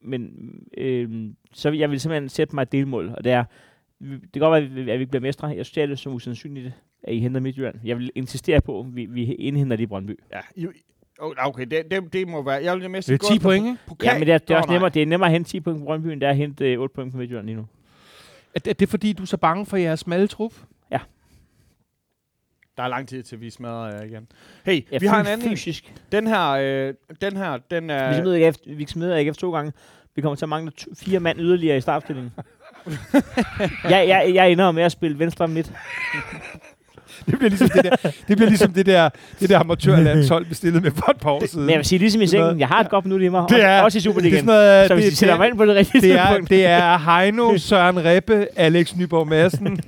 Men 0.00 0.32
øhm, 0.76 1.36
så 1.52 1.70
jeg 1.70 1.90
vil 1.90 2.00
simpelthen 2.00 2.28
sætte 2.28 2.54
mig 2.54 2.62
et 2.62 2.72
delmål, 2.72 3.08
og 3.16 3.24
det 3.24 3.32
er, 3.32 3.44
det 4.00 4.32
kan 4.32 4.40
godt 4.40 4.52
være, 4.52 4.62
at 4.80 4.86
vi, 4.86 4.90
at 4.90 4.98
vi 5.00 5.04
bliver 5.06 5.22
mestre. 5.22 5.46
Jeg 5.46 5.66
synes, 5.66 5.72
det 5.72 5.90
er 5.90 5.94
som 5.94 6.12
usandsynligt, 6.12 6.72
at 7.02 7.14
I 7.14 7.18
henter 7.18 7.40
Midtjylland. 7.40 7.76
Jeg 7.84 7.98
vil 7.98 8.10
insistere 8.14 8.60
på, 8.60 8.80
at 8.80 8.96
vi, 8.96 9.06
vi 9.06 9.34
indhenter 9.34 9.76
det 9.76 9.82
i 9.82 9.86
Brøndby. 9.86 10.18
ja, 10.32 10.40
I, 10.56 10.66
oh, 11.18 11.32
okay, 11.46 11.66
det, 11.66 11.90
det, 11.90 12.12
det 12.12 12.28
må 12.28 12.42
være... 12.42 12.62
Jeg 12.64 12.76
vil 12.78 12.90
mest 12.90 13.08
Det 13.08 13.14
er 13.22 13.32
10 13.32 13.38
point, 13.38 13.66
ikke? 13.90 14.04
Ja, 14.04 14.18
men 14.18 14.26
det 14.26 14.34
er, 14.34 14.38
det 14.38 14.50
er 14.50 14.56
også 14.56 14.66
nej. 14.66 14.74
nemmere, 14.74 14.90
det 14.90 15.02
er 15.02 15.06
nemmere 15.06 15.28
at 15.28 15.32
hente 15.32 15.50
10 15.50 15.60
point 15.60 15.78
på 15.78 15.84
Brøndby, 15.84 16.06
end 16.06 16.20
det 16.20 16.26
er 16.26 16.30
at 16.30 16.36
hente 16.36 16.72
øh, 16.72 16.80
8 16.80 16.94
point 16.94 17.12
på 17.12 17.18
Midtjylland 17.18 17.46
lige 17.46 17.56
nu. 17.56 17.66
Er 18.54 18.58
det, 18.60 18.70
er 18.70 18.74
det 18.74 18.88
fordi, 18.88 19.12
du 19.12 19.22
er 19.22 19.26
så 19.26 19.36
bange 19.36 19.66
for 19.66 19.76
jeres 19.76 20.00
smalle 20.00 20.26
trup? 20.26 20.52
Der 22.78 22.84
er 22.84 22.88
lang 22.88 23.08
tid 23.08 23.22
til, 23.22 23.40
vi 23.40 23.50
smadrer 23.50 23.94
jer 23.96 24.02
igen. 24.02 24.28
Hey, 24.64 24.84
Ja, 24.92 24.98
vi 24.98 25.06
har 25.06 25.20
en 25.20 25.26
anden. 25.26 25.48
Fysisk. 25.48 25.94
Den 26.12 26.26
her, 26.26 26.48
øh, 26.50 26.94
den 27.20 27.36
her, 27.36 27.58
den 27.70 27.90
er... 27.90 28.08
Vi 28.08 28.20
smider 28.20 28.34
ikke 28.34 28.46
efter, 28.46 28.74
vi 28.74 28.86
smider 28.86 29.16
efter 29.16 29.40
to 29.40 29.52
gange. 29.52 29.72
Vi 30.14 30.22
kommer 30.22 30.36
til 30.36 30.44
at 30.44 30.48
mangle 30.48 30.70
to, 30.70 30.90
fire 30.94 31.20
mand 31.20 31.40
yderligere 31.40 31.76
i 31.76 31.80
startstillingen. 31.80 32.32
jeg, 33.84 34.08
jeg, 34.08 34.30
jeg 34.34 34.52
ender 34.52 34.72
med 34.72 34.82
at 34.82 34.92
spille 34.92 35.18
venstre 35.18 35.48
midt. 35.48 35.72
Det 37.26 37.38
bliver 37.38 37.48
ligesom 37.48 37.68
det 37.68 37.84
der, 37.84 37.96
det 38.28 38.36
bliver 38.36 38.48
ligesom 38.48 38.72
det 38.72 38.86
der, 38.86 39.08
det 39.40 39.48
der 39.50 39.58
amatørlandshold 39.58 40.46
bestillet 40.46 40.82
med 40.82 40.90
for 40.90 41.10
et 41.10 41.16
par 41.20 41.30
år 41.30 41.46
siden. 41.46 41.66
Men 41.66 41.70
jeg 41.70 41.78
vil 41.78 41.84
sige 41.86 41.98
ligesom 41.98 42.20
i 42.20 42.24
Det 42.24 42.30
sengen, 42.30 42.60
jeg 42.60 42.68
har 42.68 42.80
et 42.80 42.88
godt 42.90 43.04
minut 43.04 43.22
i 43.22 43.28
mig. 43.28 43.44
det 43.48 43.64
er, 43.64 43.82
også 43.82 43.98
i 43.98 44.00
det 44.00 44.06
er 44.06 44.10
Superligaen. 44.10 44.44
sådan 44.44 44.54
noget, 44.54 44.88
Så 44.88 44.94
hvis 44.94 45.04
det, 45.04 45.10
de 45.12 45.16
sætter 45.16 45.34
det, 45.34 45.40
mig 45.40 45.48
ind 45.48 45.56
på 45.56 45.66
det 45.66 45.74
rigtige 45.76 46.00
det, 46.00 46.12
er, 46.12 46.38
det 46.40 46.66
er 46.66 46.98
Heino, 46.98 47.56
Søren 47.58 48.04
Reppe, 48.04 48.46
Alex 48.56 48.96
Nyborg 48.96 49.28
Madsen. 49.28 49.66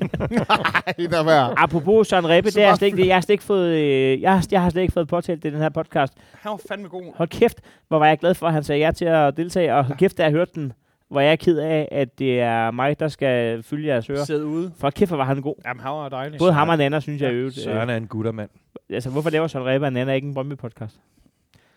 Ej, 0.89 1.07
der 1.11 1.23
var. 1.25 1.55
Apropos 1.57 2.09
Søren 2.09 2.29
Reppe, 2.29 2.51
Så 2.51 2.59
det 2.61 2.67
er 2.67 2.75
slet 2.75 2.87
ikke, 2.87 3.07
jeg 3.09 3.17
har 3.17 3.21
slet 3.21 3.33
ikke 3.35 3.45
fået, 3.45 3.69
øh, 3.69 4.21
jeg, 4.21 4.33
har, 4.33 4.47
jeg 4.51 4.63
har 4.63 4.71
slet 4.71 4.83
ikke 4.83 4.93
fået 4.95 5.09
påtalt 5.09 5.43
det 5.43 5.49
i 5.51 5.53
den 5.53 5.63
her 5.63 5.69
podcast. 5.69 6.13
Han 6.43 6.51
var 6.51 6.61
fandme 6.69 6.89
god. 6.89 7.03
Hold 7.17 7.29
kæft, 7.29 7.59
hvor 7.89 7.99
var 7.99 8.07
jeg 8.07 8.19
glad 8.19 8.35
for, 8.35 8.47
at 8.47 8.53
han 8.53 8.65
sagde 8.65 8.81
ja 8.87 8.91
til 8.93 9.05
at 9.05 9.37
deltage, 9.37 9.75
og 9.75 9.85
hold 9.85 9.99
kæft, 9.99 10.19
da 10.19 10.23
jeg 10.23 10.31
hørte 10.33 10.51
den, 10.55 10.73
hvor 11.11 11.21
jeg 11.21 11.33
er 11.33 11.37
ked 11.37 11.59
af, 11.59 11.89
at 11.91 12.19
det 12.19 12.41
er 12.41 12.71
mig, 12.71 13.01
der 13.01 13.09
skal 13.09 13.63
følge 13.63 13.89
jeres 13.89 14.11
ører. 14.11 14.25
Sidde 14.25 14.47
ude. 14.47 14.73
For 14.79 14.91
kæft, 14.91 15.11
hvor 15.11 15.17
var 15.17 15.25
han 15.25 15.41
god. 15.43 15.55
Jamen, 15.67 15.81
han 15.81 15.91
var 15.93 16.09
dejlig. 16.09 16.39
Både 16.39 16.53
ham 16.53 16.69
og 16.69 16.79
Nana, 16.79 17.01
synes 17.01 17.23
jeg, 17.23 17.29
Ja, 17.31 17.35
øvrigt. 17.35 17.57
Søren 17.57 17.91
er 17.91 17.97
en 17.97 18.07
guttermand. 18.07 18.51
Øh, 18.91 18.95
altså, 18.95 19.11
hvorfor 19.11 19.31
laver 19.31 19.47
Søren 19.47 19.67
Reppe 19.67 19.87
og 19.87 19.93
Nana 19.93 20.13
ikke 20.13 20.29
en 20.29 20.35
Brøndby-podcast? 20.35 21.01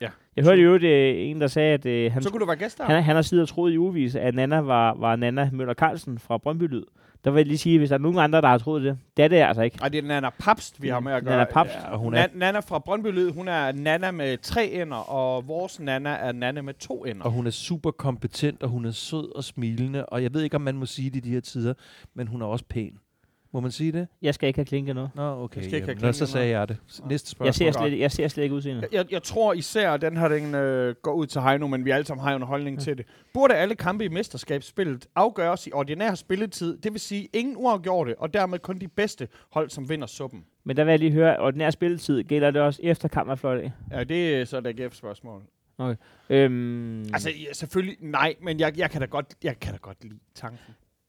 Ja. 0.02 0.10
Jeg 0.36 0.44
hørte 0.46 0.62
i 0.62 0.64
øvrigt 0.64 0.84
øh, 0.84 1.16
en, 1.18 1.42
der 1.42 1.48
sagde, 1.48 1.74
at 1.74 1.86
øh, 1.86 2.12
han, 2.12 2.24
Så 2.24 2.30
kunne 2.30 2.40
du 2.40 2.46
være 2.46 2.56
gæst 2.56 2.78
der. 2.78 2.84
han, 2.84 3.04
han 3.04 3.16
har 3.16 3.22
siddet 3.22 3.42
og 3.44 3.50
troet 3.50 3.72
i 3.74 3.78
ugevis, 3.78 4.16
at 4.16 4.36
Nana 4.36 4.60
var, 4.60 4.94
var 5.00 5.16
Nana 5.16 5.50
Møller 5.54 5.74
Carlsen 5.74 6.20
fra 6.20 6.38
Brøndby 6.38 6.64
Lyd. 6.64 6.84
Der 7.26 7.32
vil 7.32 7.40
jeg 7.40 7.46
lige 7.48 7.58
sige, 7.58 7.78
hvis 7.78 7.90
der 7.90 7.96
er 7.96 8.00
nogen 8.00 8.20
andre, 8.20 8.42
der 8.42 8.48
har 8.48 8.58
troet 8.58 8.84
det, 8.84 8.98
det 9.18 9.24
er 9.26 9.28
det 9.28 9.36
altså 9.38 9.62
ikke. 9.62 9.78
Ej, 9.82 9.90
det 9.90 9.98
er 10.04 10.08
Nana 10.08 10.30
Papst, 10.40 10.82
vi 10.82 10.88
har 10.90 11.00
med 11.00 11.14
at 11.14 11.24
gøre. 11.24 11.34
Nana 11.38 11.50
Papst. 11.52 11.74
Ja, 11.76 11.92
og 11.92 12.00
hun 12.00 12.14
er, 12.14 12.28
Na- 12.28 12.38
Nana 12.38 12.60
fra 12.60 12.80
Brøndby 12.80 13.08
Lyd, 13.08 13.32
hun 13.32 13.48
er 13.48 13.72
Nana 13.72 14.12
med 14.12 14.38
tre 14.38 14.68
ender, 14.68 14.98
og 14.98 15.48
vores 15.48 15.80
Nana 15.80 16.10
er 16.10 16.32
Nana 16.32 16.62
med 16.62 16.74
to 16.74 17.06
ender. 17.06 17.24
og 17.26 17.32
hun 17.32 17.48
er 17.48 17.52
super 17.52 17.92
kompetent, 17.92 18.64
og 18.64 18.70
hun 18.70 18.86
er 18.86 18.92
sød 18.92 19.36
og 19.36 19.44
smilende, 19.44 20.06
og 20.06 20.24
jeg 20.24 20.34
ved 20.34 20.42
ikke, 20.44 20.56
om 20.56 20.62
man 20.62 20.76
må 20.76 20.86
sige 20.86 21.10
det 21.10 21.16
i 21.16 21.20
de 21.20 21.30
her 21.30 21.42
tider, 21.42 21.74
men 22.16 22.28
hun 22.28 22.42
er 22.42 22.46
også 22.46 22.66
pæn. 22.70 22.94
Må 23.54 23.60
man 23.60 23.72
sige 23.72 23.92
det? 23.92 24.08
Jeg 24.22 24.34
skal 24.34 24.48
ikke 24.48 24.58
have 24.58 24.66
klinket 24.66 24.96
noget. 24.96 25.10
Nå, 25.16 25.44
okay. 25.44 25.58
Jeg 25.58 25.64
skal 25.66 25.76
ikke 25.76 25.88
have 25.88 26.00
nå, 26.08 26.12
så 26.12 26.26
sagde 26.26 26.50
jeg 26.50 26.68
det. 26.68 26.78
Næste 27.10 27.30
spørgsmål. 27.30 27.46
Jeg 27.46 27.56
ser, 27.56 27.72
slet, 27.72 28.00
jeg 28.00 28.12
ser 28.12 28.28
slet 28.28 28.44
ikke 28.44 28.56
udseendet. 28.56 28.86
Jeg, 28.92 29.06
jeg 29.12 29.24
tror 29.24 29.54
især, 29.54 29.92
at 29.92 30.02
den 30.02 30.18
her 30.18 30.28
den, 30.28 30.56
øh, 30.56 30.96
går 31.02 31.14
ud 31.14 31.26
til 31.28 31.42
Heino, 31.42 31.68
men 31.68 31.86
vi 31.86 31.90
alle 31.92 32.06
sammen 32.06 32.24
har 32.24 32.32
jo 32.32 32.38
en 32.38 32.44
holdning 32.44 32.80
til 32.80 32.98
det. 32.98 33.06
Burde 33.34 33.54
alle 33.56 33.76
kampe 33.76 34.06
i 34.06 34.08
mesterskabsspillet 34.08 35.08
afgøres 35.16 35.68
i 35.68 35.72
ordinær 35.74 36.16
spilletid, 36.16 36.78
det 36.78 36.92
vil 36.94 37.02
sige 37.02 37.30
ingen 37.34 37.56
uafgjorte, 37.58 38.20
og 38.20 38.34
dermed 38.34 38.60
kun 38.60 38.80
de 38.80 38.88
bedste 38.88 39.28
hold, 39.52 39.70
som 39.70 39.90
vinder 39.90 40.08
suppen? 40.08 40.46
Men 40.64 40.78
der 40.78 40.84
vil 40.84 40.92
jeg 40.92 41.00
lige 41.00 41.12
høre, 41.12 41.40
ordinær 41.40 41.70
spilletid, 41.70 42.24
gælder 42.24 42.52
det 42.52 42.62
også 42.62 42.80
efter 42.84 43.08
kampen 43.08 43.32
er 43.32 43.36
flot 43.36 43.58
af? 43.58 43.72
Ja, 43.92 44.04
det 44.04 44.36
er 44.36 44.46
så 44.46 44.58
et 44.58 44.68
AGF-spørgsmål. 44.68 45.42
Øhm, 46.30 47.00
Altså, 47.14 47.30
ja, 47.30 47.54
selvfølgelig 47.54 47.98
nej, 48.02 48.36
men 48.42 48.60
jeg, 48.60 48.78
jeg, 48.78 48.92
kan 48.92 49.02
da 49.02 49.08
godt, 49.08 49.26
jeg 49.44 49.60
kan 49.60 49.72
da 49.74 49.78
godt 49.82 50.04
lide 50.04 50.20
tanken. 50.36 50.60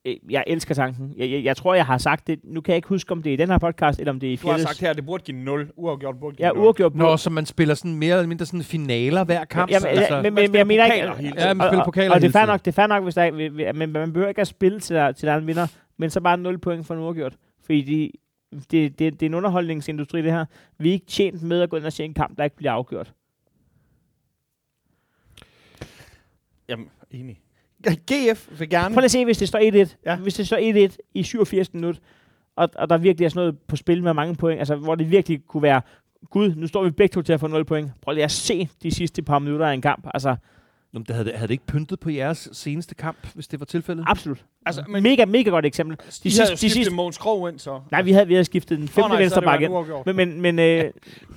Øh, 0.04 0.14
jeg 0.30 0.44
elsker 0.46 0.74
tanken. 0.74 1.14
Jeg, 1.16 1.30
jeg, 1.30 1.44
jeg 1.44 1.56
tror, 1.56 1.74
jeg 1.74 1.86
har 1.86 1.98
sagt 1.98 2.26
det. 2.26 2.40
Nu 2.44 2.60
kan 2.60 2.72
jeg 2.72 2.76
ikke 2.76 2.88
huske, 2.88 3.12
om 3.12 3.22
det 3.22 3.30
er 3.30 3.34
i 3.34 3.36
den 3.36 3.48
her 3.48 3.58
podcast, 3.58 3.98
eller 3.98 4.12
om 4.12 4.20
det 4.20 4.28
er 4.28 4.32
i 4.32 4.36
Du 4.36 4.48
har 4.48 4.58
sagt 4.58 4.80
her, 4.80 4.90
at 4.90 4.96
det 4.96 5.06
burde 5.06 5.24
give 5.24 5.36
0. 5.38 5.70
Uafgjort 5.76 6.20
burde 6.20 6.36
give 6.36 6.46
Ja, 6.46 6.52
0. 6.52 6.60
uafgjort. 6.64 6.94
Nå, 6.94 7.16
så 7.16 7.30
man 7.30 7.46
spiller 7.46 7.74
sådan 7.74 7.94
mere 7.94 8.16
eller 8.16 8.28
mindre 8.28 8.46
sådan 8.46 8.62
finaler 8.62 9.24
hver 9.24 9.44
kamp? 9.44 9.70
Jamen, 9.70 9.86
altså, 9.88 10.14
ja, 10.14 10.22
men, 10.22 10.34
men, 10.34 10.50
men 10.50 10.58
jeg 10.58 10.66
mener 10.66 10.84
ikke... 10.84 10.96
Ja, 10.96 11.54
man 11.54 11.66
spiller 11.68 11.80
og- 11.80 11.84
pokaler 11.84 12.10
Og, 12.10 12.14
og 12.14 12.20
det 12.20 12.28
er 12.28 12.32
fair 12.32 12.46
nok, 12.46 12.60
det 12.64 12.66
er 12.70 12.72
fair 12.72 12.86
nok, 12.86 13.02
hvis 13.02 13.14
der 13.14 13.22
er, 13.22 13.72
men 13.72 13.92
man 13.92 14.12
behøver 14.12 14.28
ikke 14.28 14.40
at 14.40 14.46
spille 14.46 14.80
til 14.80 14.96
der, 14.96 15.12
til 15.12 15.26
der 15.26 15.32
er 15.34 15.38
en 15.38 15.46
vinder, 15.46 15.66
men 15.96 16.10
så 16.10 16.20
bare 16.20 16.36
0 16.36 16.58
point 16.58 16.86
for 16.86 16.94
en 16.94 17.00
uafgjort. 17.00 17.36
Fordi 17.64 17.82
de, 17.82 18.10
det, 18.70 18.98
det, 18.98 19.12
det 19.20 19.22
er 19.22 19.26
en 19.26 19.34
underholdningsindustri, 19.34 20.22
det 20.22 20.32
her. 20.32 20.44
Vi 20.78 20.88
er 20.88 20.92
ikke 20.92 21.06
tjent 21.06 21.42
med 21.42 21.60
at 21.62 21.70
gå 21.70 21.76
ind 21.76 21.84
og 21.84 21.92
se 21.92 22.04
en 22.04 22.14
kamp, 22.14 22.38
der 22.38 22.44
ikke 22.44 22.56
bliver 22.56 22.72
afgjort. 22.72 23.12
Jamen, 26.68 26.88
enig. 27.10 27.40
GF 27.92 28.48
vil 28.58 28.68
gerne... 28.70 28.94
Prøv 28.94 29.00
lige 29.00 29.04
at 29.04 29.10
se, 29.10 29.24
hvis 29.24 29.38
det 29.38 29.48
står 29.48 29.84
1-1. 29.86 29.94
Ja. 30.06 30.16
Hvis 30.16 30.34
det 30.34 30.46
står 30.46 30.88
1-1 30.88 30.96
i 31.14 31.22
87 31.22 31.74
minut, 31.74 31.98
og, 32.56 32.68
og 32.76 32.88
der 32.88 32.98
virkelig 32.98 33.24
er 33.24 33.28
sådan 33.28 33.40
noget 33.40 33.58
på 33.68 33.76
spil 33.76 34.02
med 34.02 34.14
mange 34.14 34.34
point, 34.36 34.58
altså 34.58 34.76
hvor 34.76 34.94
det 34.94 35.10
virkelig 35.10 35.40
kunne 35.48 35.62
være, 35.62 35.82
gud, 36.30 36.54
nu 36.56 36.66
står 36.66 36.84
vi 36.84 36.90
begge 36.90 37.12
to 37.12 37.22
til 37.22 37.32
at 37.32 37.40
få 37.40 37.46
0 37.46 37.64
point. 37.64 37.90
Prøv 38.02 38.14
lige 38.14 38.24
at 38.24 38.30
se 38.30 38.68
de 38.82 38.90
sidste 38.90 39.22
par 39.22 39.38
minutter 39.38 39.66
af 39.66 39.74
en 39.74 39.80
kamp. 39.82 40.06
Altså, 40.14 40.36
Nå, 40.92 41.00
det 41.00 41.16
havde, 41.16 41.30
havde 41.34 41.48
det 41.48 41.50
ikke 41.54 41.66
pyntet 41.66 42.00
på 42.00 42.10
jeres 42.10 42.48
seneste 42.52 42.94
kamp, 42.94 43.16
hvis 43.34 43.48
det 43.48 43.60
var 43.60 43.66
tilfældet? 43.66 44.04
absolut. 44.08 44.44
Altså, 44.66 44.84
Men, 44.88 45.02
mega, 45.02 45.24
mega 45.24 45.50
godt 45.50 45.66
eksempel. 45.66 45.96
de, 45.96 46.02
de 46.06 46.12
sidste- 46.12 46.42
havde 46.42 46.52
de 46.56 46.70
sidste- 46.70 46.94
Mogens 46.94 47.18
Krog 47.18 47.48
ind, 47.48 47.58
så. 47.58 47.80
Nej, 47.90 48.02
vi 48.02 48.12
havde, 48.12 48.26
vi 48.26 48.34
havde 48.34 48.44
skiftet 48.44 48.78
den 48.78 48.88
femte 48.88 49.04
Åh, 49.04 49.10
nej, 49.10 49.20
venstre 49.20 49.34
så 49.34 49.46
er 49.48 49.56
det 49.58 49.60
bakke 49.60 49.94
været 49.94 50.06
ind. 50.06 50.16
Men, 50.16 50.42
men, 50.42 50.56
men 50.56 50.58
øh, 50.58 50.90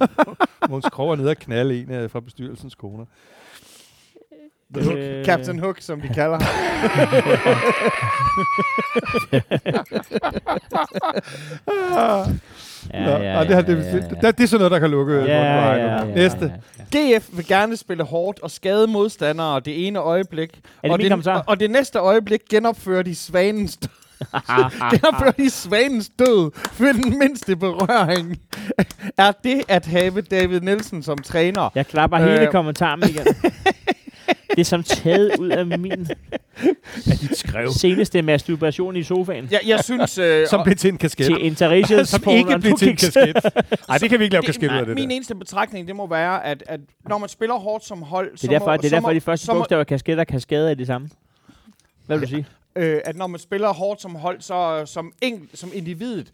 Måns 0.69 0.85
Krog 0.91 1.11
er 1.11 1.15
nede 1.15 1.29
og 1.29 1.37
knalde 1.37 1.81
en 1.81 1.91
øh, 1.91 2.09
fra 2.09 2.19
bestyrelsens 2.19 2.75
koner. 2.75 3.05
Øh, 4.77 5.25
Captain 5.25 5.59
Hook, 5.59 5.77
som 5.81 6.01
de 6.01 6.07
kalder 6.07 6.39
ham. 6.39 7.57
Ja, 12.93 13.05
Nå, 13.05 13.39
og 13.39 13.45
det, 13.47 13.55
her, 13.55 13.61
det, 13.61 13.77
det, 13.77 14.17
det, 14.21 14.37
det 14.37 14.43
er 14.43 14.47
sådan 14.47 14.59
noget, 14.59 14.71
der 14.71 14.79
kan 14.79 14.89
lukke 14.91 15.13
Ja, 15.15 15.21
på 15.21 15.27
ja, 15.27 15.71
Heino. 15.71 15.87
ja, 15.87 16.05
ja, 16.05 16.15
Næste. 16.15 16.53
ja, 16.93 16.99
ja. 17.13 17.17
GF 17.17 17.29
vil 17.33 17.47
gerne 17.47 17.77
spille 17.77 18.03
hårdt 18.03 18.39
og 18.39 18.51
skade 18.51 18.87
modstandere 18.87 19.59
det 19.59 19.87
ene 19.87 19.99
øjeblik. 19.99 20.49
Er 20.53 20.59
det 20.83 20.91
og, 20.91 20.97
min 20.97 21.09
kommentar? 21.09 21.43
og, 21.47 21.59
det 21.59 21.71
næste 21.71 21.99
øjeblik 21.99 22.41
genopfører 22.49 23.03
de 23.03 23.15
svanens 23.15 23.79
genopfører 24.93 25.31
de 25.31 25.49
svanens 25.49 26.09
død 26.19 26.51
ved 26.79 26.93
den 26.93 27.19
mindste 27.19 27.55
berøring. 27.55 28.37
er 29.17 29.31
det 29.43 29.63
at 29.67 29.85
have 29.85 30.21
David 30.21 30.61
Nielsen 30.61 31.03
som 31.03 31.17
træner? 31.17 31.69
Jeg 31.75 31.87
klapper 31.87 32.19
Øh. 32.19 32.27
hele 32.27 32.47
kommentaren 32.51 33.03
igen. 33.09 33.25
det 34.49 34.59
er 34.59 34.63
som 34.63 34.83
taget 34.83 35.37
ud 35.39 35.49
af 35.49 35.65
min 35.65 36.07
Af 37.11 37.17
dit 37.21 37.37
skrev. 37.37 37.69
seneste 37.71 38.21
masturbation 38.21 38.95
i 38.95 39.03
sofaen. 39.03 39.47
Jeg, 39.51 39.59
jeg 39.65 39.83
synes... 39.83 40.17
Øh, 40.17 40.47
Som 40.49 40.63
blev 40.63 40.75
til 40.75 40.89
en 40.91 40.97
kasket. 40.97 41.25
Til 41.25 41.45
Interracials 41.45 42.09
Som 42.17 42.21
på 42.21 42.31
ikke 42.31 42.59
blev 42.59 42.77
til 42.77 42.89
en 42.89 42.95
kasket. 42.95 43.35
Nej, 43.89 43.97
det 43.97 44.09
kan 44.09 44.19
vi 44.19 44.23
ikke 44.23 44.33
lave 44.33 44.43
kasket 44.43 44.71
ud 44.71 44.75
af 44.75 44.79
det, 44.79 44.87
det 44.87 44.95
min 44.95 45.09
der. 45.09 45.15
eneste 45.15 45.35
betragtning, 45.35 45.87
det 45.87 45.95
må 45.95 46.07
være, 46.07 46.45
at, 46.45 46.63
at 46.67 46.79
når 47.09 47.17
man 47.17 47.29
spiller 47.29 47.55
hårdt 47.55 47.85
som 47.85 48.01
hold, 48.01 48.31
Det 48.31 48.43
er 48.43 48.47
derfor, 48.47 48.77
det 48.77 48.85
er 48.85 48.89
derfor 48.89 49.13
de 49.13 49.21
første 49.21 49.51
må, 49.51 49.59
bogstaver 49.59 49.83
kasket 49.83 50.19
og 50.19 50.27
kaskade 50.27 50.71
er 50.71 50.75
det 50.75 50.87
samme. 50.87 51.09
Hvad 52.05 52.17
vil 52.17 52.27
du 52.27 52.33
sige? 52.33 52.45
øh, 52.75 53.01
at 53.05 53.15
når 53.15 53.27
man 53.27 53.39
spiller 53.39 53.73
hårdt 53.73 54.01
som 54.01 54.15
hold, 54.15 54.41
så 54.41 54.83
som, 54.85 55.11
enkelt, 55.21 55.59
som 55.59 55.69
individet, 55.73 56.27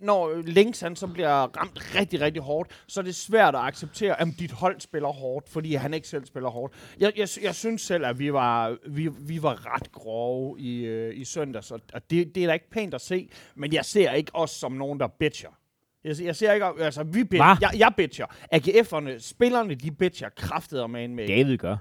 når 0.00 0.42
Links 0.42 0.80
han 0.80 0.96
så 0.96 1.06
bliver 1.06 1.30
ramt 1.30 1.94
rigtig, 1.94 2.20
rigtig 2.20 2.42
hårdt, 2.42 2.84
så 2.86 3.00
er 3.00 3.04
det 3.04 3.14
svært 3.14 3.54
at 3.54 3.60
acceptere, 3.60 4.20
at 4.20 4.28
dit 4.38 4.52
hold 4.52 4.80
spiller 4.80 5.08
hårdt, 5.08 5.48
fordi 5.48 5.74
han 5.74 5.94
ikke 5.94 6.08
selv 6.08 6.26
spiller 6.26 6.48
hårdt. 6.48 6.74
Jeg, 7.00 7.12
jeg, 7.16 7.28
jeg 7.42 7.54
synes 7.54 7.82
selv, 7.82 8.06
at 8.06 8.18
vi 8.18 8.32
var, 8.32 8.76
vi, 8.86 9.08
vi 9.08 9.42
var 9.42 9.74
ret 9.74 9.92
grove 9.92 10.60
i, 10.60 10.84
øh, 10.84 11.20
i 11.20 11.24
søndags, 11.24 11.70
og 11.70 11.80
og 11.92 12.10
det, 12.10 12.34
det 12.34 12.42
er 12.42 12.46
da 12.46 12.52
ikke 12.52 12.70
pænt 12.70 12.94
at 12.94 13.00
se, 13.00 13.28
men 13.54 13.72
jeg 13.72 13.84
ser 13.84 14.12
ikke 14.12 14.34
os 14.34 14.50
som 14.50 14.72
nogen, 14.72 15.00
der 15.00 15.06
bitcher. 15.06 15.50
Jeg, 16.04 16.16
jeg 16.22 16.36
ser 16.36 16.52
ikke, 16.52 16.66
altså 16.66 17.02
vi 17.02 17.24
bitcher, 17.24 17.56
jeg, 17.60 17.70
jeg 17.78 17.92
bitcher. 17.96 18.26
AGF'erne, 18.54 19.18
spillerne, 19.18 19.74
de 19.74 19.90
bitcher 19.90 20.28
kraftet 20.28 20.90
med 20.90 21.04
en 21.04 21.14
med. 21.14 21.28
David 21.28 21.56
gør. 21.56 21.76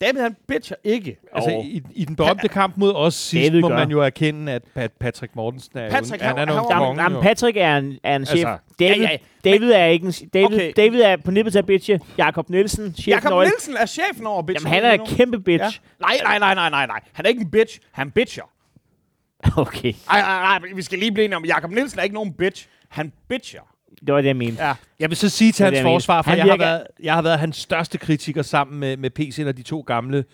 David, 0.00 0.20
han 0.20 0.36
bitcher 0.48 0.76
ikke. 0.84 1.16
Altså, 1.32 1.50
i, 1.50 1.82
i 1.94 2.04
den 2.04 2.16
berømte 2.16 2.48
kamp 2.48 2.76
mod 2.76 2.92
os 2.94 3.14
sidst, 3.14 3.46
David 3.46 3.60
må 3.60 3.68
gør. 3.68 3.76
man 3.76 3.90
jo 3.90 4.00
erkende, 4.00 4.52
at 4.52 4.62
Pat, 4.74 4.92
Patrick 4.92 5.36
Mortensen 5.36 5.78
er 5.78 5.90
Patrick, 5.90 6.22
jo, 6.22 6.26
han, 6.28 6.38
han- 6.38 6.48
er 6.48 6.52
han 6.54 6.64
en 6.64 6.70
konge. 6.70 7.02
jamen. 7.02 7.22
Patrick 7.22 7.56
er 7.56 7.76
en, 7.76 7.98
er 8.02 8.16
en 8.16 8.26
chef. 8.26 8.36
Altså, 8.36 8.58
David, 8.78 9.02
ja, 9.02 9.10
ja. 9.10 9.16
David 9.50 9.70
er 9.70 9.84
ikke 9.84 10.06
en, 10.06 10.12
David, 10.34 10.46
Okay. 10.46 10.72
David 10.76 11.00
er 11.00 11.16
på 11.16 11.30
nippet 11.30 11.52
til 11.52 11.58
at 11.58 11.66
bitche. 11.66 12.00
Jakob 12.18 12.50
Nielsen, 12.50 12.94
chef 12.94 13.06
Jakob. 13.08 13.32
Nielsen 13.42 13.76
er 13.76 13.86
chefen 13.86 14.26
over 14.26 14.42
bitcher. 14.42 14.68
Jamen, 14.70 14.84
han 14.84 14.98
er 15.00 15.02
en 15.04 15.16
kæmpe 15.16 15.40
bitch. 15.40 15.80
Nej, 16.00 16.16
nej, 16.24 16.38
nej, 16.38 16.54
nej, 16.54 16.70
nej, 16.70 16.86
nej. 16.86 17.00
Han 17.12 17.24
er 17.24 17.28
ikke 17.28 17.40
en 17.40 17.50
bitch. 17.50 17.78
Han 17.92 18.10
bitcher. 18.10 18.42
Okay, 19.56 19.92
Ej, 20.10 20.20
ej, 20.20 20.58
nej, 20.58 20.68
vi 20.74 20.82
skal 20.82 20.98
lige 20.98 21.12
blive 21.12 21.24
enige 21.24 21.36
om, 21.36 21.44
Jakob 21.44 21.70
Nielsen 21.70 21.98
er 21.98 22.02
ikke 22.02 22.14
nogen 22.14 22.32
bitch. 22.32 22.66
Han 22.88 23.12
bitcher. 23.28 23.60
Det 24.06 24.14
var 24.14 24.20
det, 24.20 24.28
jeg 24.28 24.36
mente. 24.36 24.64
Ja. 24.64 24.72
Jeg 25.00 25.10
vil 25.10 25.16
så 25.16 25.28
sige 25.28 25.52
til 25.52 25.66
Det 25.66 25.72
hans 25.72 25.78
det, 25.78 25.84
forsvar, 25.84 26.22
for 26.22 26.30
Han 26.30 26.38
jeg 26.38 26.46
har, 26.46 26.56
været, 26.56 26.82
jeg 27.02 27.14
har 27.14 27.22
været 27.22 27.38
hans 27.38 27.56
største 27.56 27.98
kritiker 27.98 28.42
sammen 28.42 28.80
med, 28.80 28.96
med 28.96 29.10
PC, 29.10 29.38
når 29.38 29.52
de 29.52 29.62
to 29.62 29.80
gamle 29.80 30.24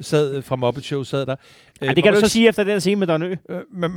sad 0.00 0.34
øh, 0.34 0.44
fra 0.44 0.56
Muppet 0.56 0.84
Show 0.84 1.02
sad 1.02 1.26
der. 1.26 1.32
Ej, 1.32 1.88
Øh, 1.88 1.96
det 1.96 2.04
kan 2.04 2.14
og 2.14 2.20
du 2.20 2.26
så 2.26 2.32
sige 2.32 2.48
efter 2.48 2.64
den 2.64 2.80
scene 2.80 2.98
med 2.98 3.06
Don 3.06 3.22
Ø. 3.22 3.34
Øh, 3.50 3.60
men, 3.72 3.90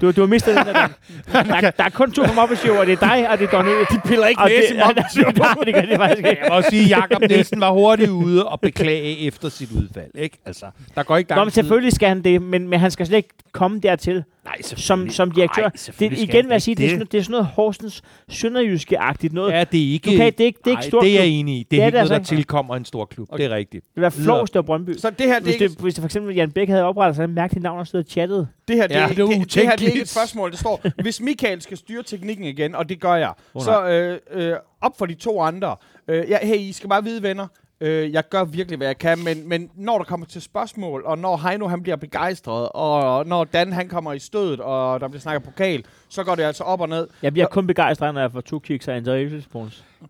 Du, 0.00 0.10
du 0.10 0.20
har 0.20 0.26
mistet 0.26 0.56
den 0.56 0.66
der. 0.66 0.88
Der, 1.32 1.70
der 1.70 1.84
er 1.84 1.88
kun 1.88 2.12
to 2.12 2.22
på 2.22 2.32
Muppet 2.40 2.58
Show, 2.58 2.76
og 2.76 2.86
det 2.86 2.92
er 3.02 3.08
dig, 3.08 3.30
og 3.30 3.38
det 3.38 3.44
er 3.46 3.50
Don 3.50 3.66
Ø. 3.66 3.80
De 3.80 4.00
piller 4.04 4.26
ikke 4.26 4.42
næse 4.48 4.74
i 4.74 4.78
Muppet 4.86 5.04
Show. 5.12 5.30
Nej, 5.30 5.54
det 5.64 5.74
gør 5.74 5.80
det 5.80 5.96
faktisk 5.96 6.26
ikke. 6.26 6.42
Jeg 6.44 6.52
må 6.52 6.62
sige, 6.62 6.82
at 6.82 6.90
Jacob 6.90 7.20
Nielsen 7.28 7.60
var 7.60 7.70
hurtigt 7.70 8.10
ude 8.10 8.46
og 8.46 8.60
beklage 8.60 9.18
efter 9.18 9.48
sit 9.48 9.70
udfald. 9.72 10.10
Ikke? 10.14 10.38
Altså, 10.46 10.66
der 10.94 11.02
går 11.02 11.16
ikke 11.16 11.30
Nå, 11.30 11.36
lang 11.36 11.46
men 11.46 11.52
selvfølgelig 11.52 11.92
skal 11.92 12.08
han 12.08 12.24
det, 12.24 12.42
men, 12.42 12.68
men 12.68 12.80
han 12.80 12.90
skal 12.90 13.06
slet 13.06 13.16
ikke 13.16 13.28
komme 13.52 13.80
dertil 13.80 14.24
Nej, 14.48 14.62
som, 14.62 15.10
som 15.10 15.30
direktør. 15.30 15.62
Nej, 15.62 16.10
det, 16.10 16.18
igen 16.18 16.44
vil 16.46 16.52
jeg 16.52 16.62
sige, 16.62 16.72
ikke 16.72 16.80
det 16.82 16.86
er, 16.86 16.90
sådan, 16.90 17.06
det 17.12 17.18
er 17.18 17.22
sådan 17.22 17.30
noget 17.32 17.46
Horsens 17.46 18.02
Sønderjyske-agtigt 18.30 19.32
noget. 19.34 19.52
Ja, 19.52 19.64
det 19.64 19.88
er 19.88 19.92
ikke... 19.92 20.10
Du 20.10 20.16
kan, 20.16 20.32
det 20.32 20.40
er 20.40 20.44
ikke, 20.44 20.58
det 20.58 20.66
er 20.66 20.70
ikke 20.70 20.80
Nej, 20.80 20.88
stort 20.88 21.02
det 21.04 21.10
er 21.18 21.20
jeg 21.20 21.26
enig 21.28 21.54
i. 21.54 21.58
Det 21.58 21.70
Det 21.70 21.78
er, 21.78 21.82
er 21.82 21.86
ikke 21.86 21.96
det 21.96 22.00
noget, 22.00 22.10
der 22.10 22.14
altså 22.16 22.32
ikke. 22.34 22.40
tilkommer 22.42 22.76
en 22.76 22.84
stor 22.84 23.04
klub. 23.04 23.28
Det 23.36 23.44
er 23.44 23.50
rigtigt. 23.50 23.84
Det 23.94 24.02
var 24.02 24.10
Flåst 24.10 24.56
og 24.56 24.66
Brøndby. 24.66 24.92
Så 24.98 25.10
det 25.10 25.26
her, 25.26 25.26
det 25.26 25.34
er 25.36 25.40
Hvis 25.40 25.54
ikke, 25.54 25.68
det, 25.68 25.78
hvis 25.80 25.94
det 25.94 26.02
for 26.02 26.06
eksempel 26.06 26.34
Jan 26.34 26.50
Bæk 26.50 26.68
havde 26.68 26.82
oprettet 26.84 27.16
sig 27.16 27.24
et 27.24 27.30
mærkeligt 27.30 27.62
navn 27.62 27.78
og 27.80 27.86
stået 27.86 28.04
og 28.04 28.10
chattet. 28.10 28.48
det 28.68 28.76
her, 28.76 28.86
det, 28.86 28.94
Ja, 28.94 29.02
er, 29.02 29.08
det 29.08 29.24
var 29.24 29.30
det, 29.30 29.54
det, 29.54 29.62
her, 29.62 29.76
det 29.76 29.82
er 29.84 29.90
ikke 29.90 30.02
et 30.02 30.08
spørgsmål. 30.08 30.50
Det 30.50 30.58
står, 30.58 30.80
hvis 31.02 31.20
Michael 31.20 31.62
skal 31.62 31.76
styre 31.76 32.02
teknikken 32.02 32.44
igen, 32.44 32.74
og 32.74 32.88
det 32.88 33.00
gør 33.00 33.14
jeg, 33.14 33.32
Oh, 33.54 33.62
så 33.62 33.86
øh, 33.88 34.18
øh, 34.50 34.56
op 34.80 34.98
for 34.98 35.06
de 35.06 35.14
to 35.14 35.40
andre. 35.42 35.76
Øh, 36.08 36.24
ja, 36.28 36.38
hey, 36.46 36.56
I 36.58 36.72
skal 36.72 36.88
bare 36.88 37.04
vide, 37.04 37.22
venner, 37.22 37.46
øh, 37.80 38.12
jeg 38.12 38.28
gør 38.28 38.44
virkelig, 38.44 38.76
hvad 38.76 38.86
jeg 38.86 38.98
kan, 38.98 39.24
men, 39.24 39.48
men 39.48 39.70
når 39.74 39.98
der 39.98 40.04
kommer 40.04 40.26
til 40.26 40.42
spørgsmål, 40.42 41.02
og 41.04 41.18
når 41.18 41.36
Heino 41.36 41.68
han 41.68 41.82
bliver 41.82 41.96
begejstret, 41.96 42.68
og 42.74 43.26
når 43.26 43.44
Dan 43.44 43.72
han 43.72 43.88
kommer 43.88 44.12
i 44.12 44.18
stødet, 44.18 44.60
og 44.60 45.00
der 45.00 45.08
bliver 45.08 45.20
snakket 45.20 45.42
pokal, 45.42 45.84
så 46.08 46.24
går 46.24 46.34
det 46.34 46.42
altså 46.42 46.64
op 46.64 46.80
og 46.80 46.88
ned. 46.88 47.08
Jeg 47.22 47.32
bliver 47.32 47.46
kun 47.46 47.66
begejstret, 47.66 48.14
når 48.14 48.20
jeg 48.20 48.32
får 48.32 48.40
to 48.40 48.58
kicks 48.58 48.88
af 48.88 48.96
Andreas. 48.96 49.44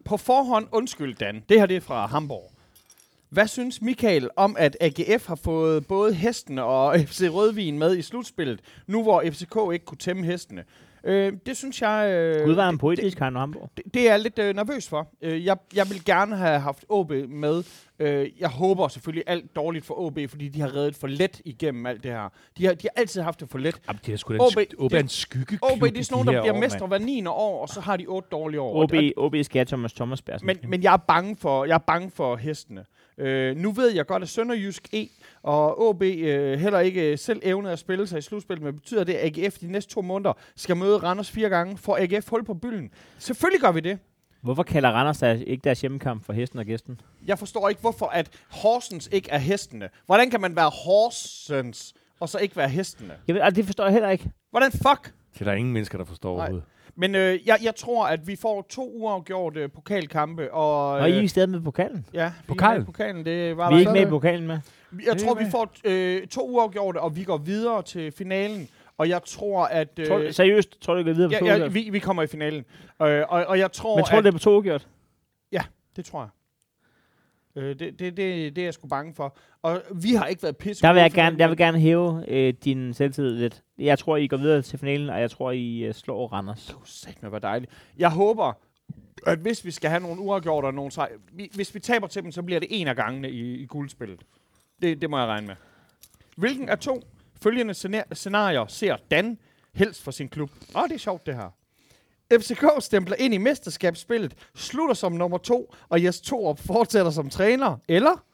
På 0.05 0.17
forhånd, 0.17 0.67
undskyld 0.73 1.15
Dan, 1.15 1.45
det 1.49 1.59
her 1.61 1.67
det 1.67 1.77
er 1.77 1.81
fra 1.81 2.07
Hamburg. 2.07 2.51
Hvad 3.31 3.47
synes 3.47 3.83
Michael 3.83 4.29
om, 4.37 4.57
at 4.59 4.77
AGF 4.81 5.27
har 5.27 5.35
fået 5.35 5.87
både 5.87 6.15
hestene 6.15 6.63
og 6.65 7.01
FC 7.01 7.29
Rødvin 7.33 7.79
med 7.79 7.97
i 7.97 8.03
slutspillet, 8.03 8.61
nu 8.87 9.03
hvor 9.03 9.23
FCK 9.31 9.57
ikke 9.73 9.85
kunne 9.85 9.99
tæmme 9.99 10.25
hestene? 10.27 10.65
Øh, 11.05 11.33
det 11.47 11.57
synes 11.57 11.83
jeg... 11.83 12.11
Øh, 12.13 12.45
Gud 12.45 12.55
var 12.55 12.71
det- 12.71 12.81
poetisk, 12.81 13.19
Heino 13.19 13.39
Hamburg. 13.39 13.71
det, 13.77 13.85
det 13.95 14.03
er 14.09 14.11
jeg 14.11 14.21
lidt 14.21 14.39
øh, 14.39 14.55
nervøs 14.57 14.89
for. 14.89 15.09
Øh, 15.23 15.45
jeg, 15.45 15.57
jeg 15.75 15.87
vil 15.91 16.05
gerne 16.05 16.37
have 16.37 16.59
haft 16.61 16.85
OB 16.89 17.13
med. 17.29 17.63
Øh, 18.01 18.29
jeg 18.41 18.49
håber 18.49 18.89
selvfølgelig 18.89 19.25
alt 19.27 19.57
dårligt 19.57 19.85
for 19.85 20.01
OB, 20.01 20.19
fordi 20.29 20.49
de 20.49 20.61
har 20.61 20.75
reddet 20.77 20.97
for 20.97 21.07
let 21.07 21.41
igennem 21.45 21.87
alt 21.87 22.03
det 22.03 22.11
her. 22.13 22.29
De 22.59 22.67
har, 22.67 22.75
de 22.75 22.89
har 22.95 23.01
altid 23.01 23.21
haft 23.23 23.41
det 23.41 23.51
for 23.51 23.59
let. 23.59 23.81
Jamen, 23.89 24.01
det 24.07 24.13
er 24.13 24.17
sgu 24.17 24.33
da 24.35 24.39
OB 24.39 24.57
en, 24.57 24.67
OB 24.79 24.85
er 24.85 24.89
det- 24.97 25.03
en 25.03 25.09
skyggeklub 25.09 25.61
OB, 25.63 25.81
det 25.81 25.99
er 25.99 26.03
sådan 26.05 26.15
nogen, 26.15 26.29
de 26.29 26.33
der 26.33 26.41
bliver 26.43 26.55
år, 26.55 26.61
mestre 26.61 26.87
hver 26.87 26.99
9. 26.99 27.27
år, 27.27 27.63
og 27.63 27.69
så 27.69 27.81
har 27.81 27.97
de 27.97 28.07
otte 28.07 28.29
dårlige 28.33 28.61
år. 28.61 28.83
OB, 28.83 28.93
Og- 29.17 29.25
OB 29.25 29.35
skal 29.43 29.67
Thomas 29.67 29.93
Thomas 29.93 30.23
Bersen. 30.23 30.47
men, 30.47 30.57
men 30.69 30.83
jeg 30.83 30.93
er 30.93 30.97
bange 30.97 31.37
for, 31.37 31.65
jeg 31.65 31.75
er 31.75 31.79
bange 31.79 32.11
for 32.11 32.37
hestene. 32.37 32.85
Øh, 33.19 33.57
nu 33.57 33.71
ved 33.73 33.95
jeg 33.95 34.07
godt, 34.07 34.23
at 34.23 34.29
Sønderjysk 34.29 34.95
E 34.95 35.09
og 35.43 35.89
OB 35.89 36.03
øh, 36.03 36.59
heller 36.59 36.81
ikke 36.81 37.11
øh, 37.13 37.19
selv 37.19 37.41
evnede 37.43 37.73
at 37.73 37.79
spille 37.79 38.07
sig 38.07 38.19
i 38.19 38.23
slutspillet, 38.23 38.65
men 38.65 38.75
betyder 38.75 39.05
det, 39.05 39.15
at 39.15 39.39
AGF 39.39 39.59
de 39.59 39.73
næste 39.73 39.95
to 39.95 40.03
måneder 40.03 40.33
skal 40.57 40.77
møde 40.77 40.97
Randers 40.97 41.31
fire 41.31 41.49
gange, 41.49 41.79
for 41.79 41.97
AGF 41.97 42.29
hul 42.29 42.45
på 42.45 42.55
bylden? 42.55 42.91
Selvfølgelig 43.19 43.61
gør 43.61 43.73
vi 43.73 43.81
det. 43.81 43.99
Hvorfor 44.43 44.63
kalder 44.63 44.91
Randers 44.91 45.19
der 45.19 45.33
ikke 45.33 45.65
deres 45.65 45.81
hjemmekamp 45.81 46.25
for 46.25 46.33
hesten 46.33 46.59
og 46.59 46.65
gæsten? 46.65 47.01
Jeg 47.27 47.39
forstår 47.39 47.69
ikke, 47.69 47.81
hvorfor 47.81 48.07
at 48.07 48.29
Horsens 48.49 49.09
ikke 49.13 49.31
er 49.31 49.39
hestene. 49.39 49.89
Hvordan 50.07 50.31
kan 50.31 50.41
man 50.41 50.57
være 50.57 50.71
Horsens, 50.85 51.95
og 52.21 52.29
så 52.29 52.39
ikke 52.39 52.57
være 52.57 52.69
hestene? 52.69 53.15
Jeg 53.29 53.35
ved, 53.35 53.43
altså, 53.43 53.57
det 53.57 53.65
forstår 53.65 53.85
jeg 53.85 53.93
heller 53.93 54.11
ikke. 54.11 54.31
Hvordan 54.51 54.73
fuck? 54.73 55.15
Det 55.39 55.47
er 55.47 55.51
der 55.51 55.53
ingen 55.57 55.73
mennesker, 55.73 55.99
der 55.99 56.05
forstår 56.05 56.31
Nej. 56.37 56.41
overhovedet. 56.41 56.69
Men 56.97 57.15
øh, 57.15 57.39
jeg, 57.47 57.59
jeg 57.63 57.75
tror, 57.77 58.07
at 58.07 58.27
vi 58.27 58.37
får 58.37 58.67
to 58.69 58.93
uafgjorte 58.95 59.69
pokalkampe. 59.69 60.53
Og, 60.53 60.91
Og 60.91 61.11
I 61.11 61.13
er 61.13 61.21
i 61.21 61.29
stedet 61.29 61.49
med 61.49 61.61
pokalen. 61.61 62.07
Ja, 62.15 62.25
vi 62.25 62.25
er 62.27 62.33
Pokalen? 62.49 62.75
med 62.79 62.83
i 62.83 62.87
pokalen. 62.87 63.25
Det 63.25 63.57
var 63.57 63.69
Vi 63.69 63.75
er 63.75 63.77
der 63.77 63.79
ikke 63.79 63.93
med 63.93 64.07
i 64.07 64.11
pokalen 64.11 64.47
med. 64.47 64.59
Jeg 65.07 65.17
tror, 65.19 65.35
vi 65.35 65.45
får 65.51 65.73
øh, 65.85 66.27
to 66.27 66.41
uafgjorte, 66.51 67.01
og 67.01 67.17
vi 67.17 67.25
går 67.25 67.37
videre 67.39 67.83
til 67.83 68.13
finalen. 68.13 68.69
Og 68.99 69.09
jeg 69.09 69.21
tror, 69.27 69.65
at... 69.65 69.89
Øh, 69.99 70.07
Tror, 70.07 70.19
du- 70.19 70.33
seriøst, 70.33 70.81
tror 70.83 70.95
du, 70.95 70.99
det 70.99 71.07
går 71.07 71.13
videre 71.13 71.29
på 71.31 71.39
to 71.39 71.45
ja, 71.45 71.51
ja, 71.53 71.59
uafgjort? 71.59 71.75
vi, 71.75 71.89
vi 71.91 71.99
kommer 71.99 72.23
i 72.23 72.27
finalen. 72.27 72.65
Øh, 73.03 73.25
og, 73.29 73.45
og 73.47 73.59
jeg 73.59 73.73
tror, 73.73 73.97
Men 73.97 74.05
tror 74.05 74.13
du, 74.15 74.19
at, 74.19 74.25
det 74.25 74.29
er 74.29 74.33
på 74.33 74.39
to 74.39 74.51
uafgjort? 74.55 74.89
det 75.97 76.05
tror 76.05 76.21
jeg. 76.21 76.29
Øh, 77.59 77.69
det, 77.79 77.81
det, 77.81 77.99
det, 77.99 78.17
det 78.57 78.59
er 78.59 78.65
jeg 78.67 78.75
sgu 78.75 78.89
bange 78.89 79.15
for. 79.15 79.37
Og 79.63 79.83
vi 79.95 80.15
har 80.15 80.27
ikke 80.27 80.43
været 80.43 80.57
pisse 80.57 80.83
Der 80.83 80.93
vil 80.93 81.01
jeg 81.01 81.11
gerne, 81.13 81.37
jeg 81.39 81.49
vil 81.49 81.57
gerne 81.57 81.79
hæve 81.81 82.25
øh, 82.29 82.55
din 82.65 82.95
selvtillid 82.95 83.39
lidt. 83.39 83.63
Jeg 83.79 83.99
tror, 83.99 84.17
I 84.17 84.27
går 84.27 84.37
videre 84.37 84.63
til 84.63 84.79
finalen, 84.79 85.11
og 85.11 85.21
jeg 85.21 85.31
tror, 85.31 85.51
I 85.51 85.79
øh, 85.79 85.95
slår 85.95 86.29
Randers. 86.29 86.67
Det 86.67 86.75
kunne 86.77 86.87
satme 86.87 87.33
være 87.33 87.41
dejligt. 87.41 87.73
Jeg 87.99 88.11
håber, 88.11 88.53
at 89.27 89.39
hvis 89.39 89.65
vi 89.65 89.71
skal 89.71 89.91
have 89.91 90.01
nogle 90.03 90.21
uafgjorte 90.21 90.67
og 90.67 90.75
nogle 90.75 90.91
sej, 90.91 91.09
vi, 91.33 91.51
hvis 91.55 91.75
vi 91.75 91.81
taber 91.81 92.07
til 92.07 92.23
dem, 92.23 92.33
så 92.33 92.43
bliver 92.43 92.61
det 92.61 92.69
en 92.71 92.89
af 92.89 92.97
gangene 92.97 93.31
i, 93.31 93.55
i 93.55 93.67
guldspillet. 93.67 94.21
Det, 94.83 95.01
det 95.01 95.11
må 95.11 95.19
jeg 95.19 95.27
regne 95.27 95.47
med. 95.47 95.57
Hvilken 96.37 96.69
af 96.69 96.79
to 96.79 97.03
følgende 97.43 97.75
scena- 97.75 98.15
scenarier 98.15 98.67
ser 98.67 98.97
Dan 99.11 99.39
helst 99.75 100.03
for 100.03 100.11
sin 100.11 100.29
klub? 100.29 100.51
Åh, 100.77 100.83
det 100.89 100.95
er 100.95 100.99
sjovt 100.99 101.27
det 101.27 101.35
her. 101.35 101.51
FCK 102.33 102.65
stempler 102.81 103.17
ind 103.19 103.35
i 103.35 103.39
mesterskabsspillet, 103.39 104.35
slutter 104.55 104.95
som 104.95 105.13
nummer 105.13 105.39
to, 105.39 105.75
og 105.89 106.05
Jes 106.05 106.21
Torup 106.21 106.59
fortsætter 106.67 107.11
som 107.11 107.31
træner. 107.31 107.77
Eller? 107.89 108.25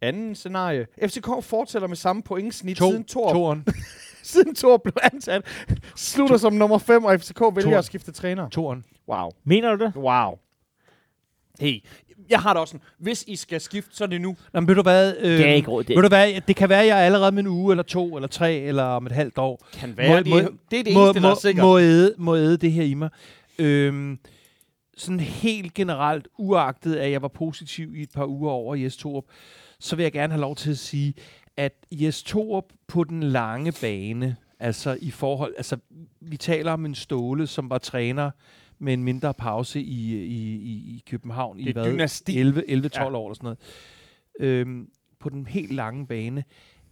Anden 0.00 0.34
scenarie. 0.34 0.86
FCK 1.04 1.26
fortsætter 1.42 1.88
med 1.88 1.96
samme 1.96 2.22
pointsnit 2.22 2.76
To, 2.76 2.90
siden 2.90 3.04
Torup, 3.04 3.56
siden 4.22 4.54
Torup 4.54 4.80
blev 4.82 4.94
ansat. 5.02 5.42
Slutter 5.96 6.36
som 6.36 6.52
nummer 6.52 6.78
5, 6.78 7.04
og 7.04 7.20
FCK 7.20 7.40
vælger 7.40 7.62
Torup. 7.62 7.78
at 7.78 7.84
skifte 7.84 8.12
træner. 8.12 8.48
toeren. 8.48 8.84
Wow. 9.08 9.30
Mener 9.44 9.76
du 9.76 9.84
det? 9.84 9.92
Wow. 9.96 10.38
Hey, 11.60 11.84
jeg 12.30 12.38
har 12.40 12.54
da 12.54 12.60
også 12.60 12.72
sådan, 12.72 12.86
hvis 12.98 13.24
I 13.26 13.36
skal 13.36 13.60
skifte, 13.60 13.96
så 13.96 14.04
er 14.04 14.08
det 14.08 14.20
nu. 14.20 14.36
Nå, 14.52 14.60
men 14.60 14.68
ved 14.68 14.74
du 14.74 14.82
hvad? 14.82 15.14
Øh, 15.18 15.30
Det 15.38 15.48
er 15.48 15.52
ikke 15.54 15.70
råd. 15.70 15.84
Ved 15.88 16.02
du 16.02 16.08
hvad? 16.08 16.40
Det 16.48 16.56
kan 16.56 16.68
være, 16.68 16.80
at 16.80 16.86
jeg 16.86 16.98
allerede 16.98 17.32
med 17.32 17.42
en 17.42 17.46
uge, 17.46 17.72
eller 17.72 17.82
to, 17.82 18.16
eller 18.16 18.28
tre, 18.28 18.54
eller 18.54 18.82
om 18.82 19.06
et 19.06 19.12
halvt 19.12 19.38
år, 19.38 19.66
Kan 19.72 19.88
Må- 19.88 19.94
være. 19.96 20.18
det, 20.18 20.26
må- 20.26 20.36
er, 20.36 20.48
det 20.70 20.78
er 20.80 20.84
det 20.84 20.94
må, 20.94 21.00
eneste, 21.04 21.20
der 21.20 21.28
må, 21.28 21.30
er 21.30 21.34
sikkert. 21.34 21.64
må, 21.64 21.78
æde, 21.78 22.14
må 22.18 22.36
æde 22.36 22.56
det 22.56 22.72
her 22.72 22.82
i 22.84 22.94
mig. 22.94 23.08
Øhm, 23.58 24.18
sådan 24.96 25.20
helt 25.20 25.74
generelt, 25.74 26.28
uagtet 26.38 26.94
at 26.96 27.10
jeg 27.10 27.22
var 27.22 27.28
positiv 27.28 27.96
i 27.96 28.02
et 28.02 28.10
par 28.14 28.26
uger 28.26 28.50
over 28.52 28.74
Jes 28.74 28.96
Torup, 28.96 29.24
så 29.80 29.96
vil 29.96 30.02
jeg 30.02 30.12
gerne 30.12 30.32
have 30.32 30.40
lov 30.40 30.56
til 30.56 30.70
at 30.70 30.78
sige, 30.78 31.14
at 31.56 31.72
Jes 31.92 32.22
Torup 32.22 32.64
på 32.88 33.04
den 33.04 33.22
lange 33.22 33.72
bane, 33.80 34.36
altså 34.60 34.96
i 35.00 35.10
forhold, 35.10 35.54
altså 35.56 35.76
vi 36.20 36.36
taler 36.36 36.72
om 36.72 36.86
en 36.86 36.94
Ståle, 36.94 37.46
som 37.46 37.70
var 37.70 37.78
træner 37.78 38.30
med 38.78 38.92
en 38.92 39.04
mindre 39.04 39.34
pause 39.34 39.80
i, 39.80 40.14
i, 40.16 40.54
i, 40.54 40.72
i 40.96 41.02
København 41.10 41.56
Det 41.58 41.64
i 41.64 41.68
er 41.68 41.72
hvad, 41.72 41.92
dynasti. 41.92 42.38
11, 42.40 42.62
11-12 42.68 42.72
Ja. 42.94 43.04
år 43.10 43.26
eller 43.28 43.34
sådan 43.34 43.44
noget. 43.44 43.58
Øhm, 44.40 44.88
på 45.20 45.28
den 45.28 45.46
helt 45.46 45.72
lange 45.72 46.06
bane 46.06 46.44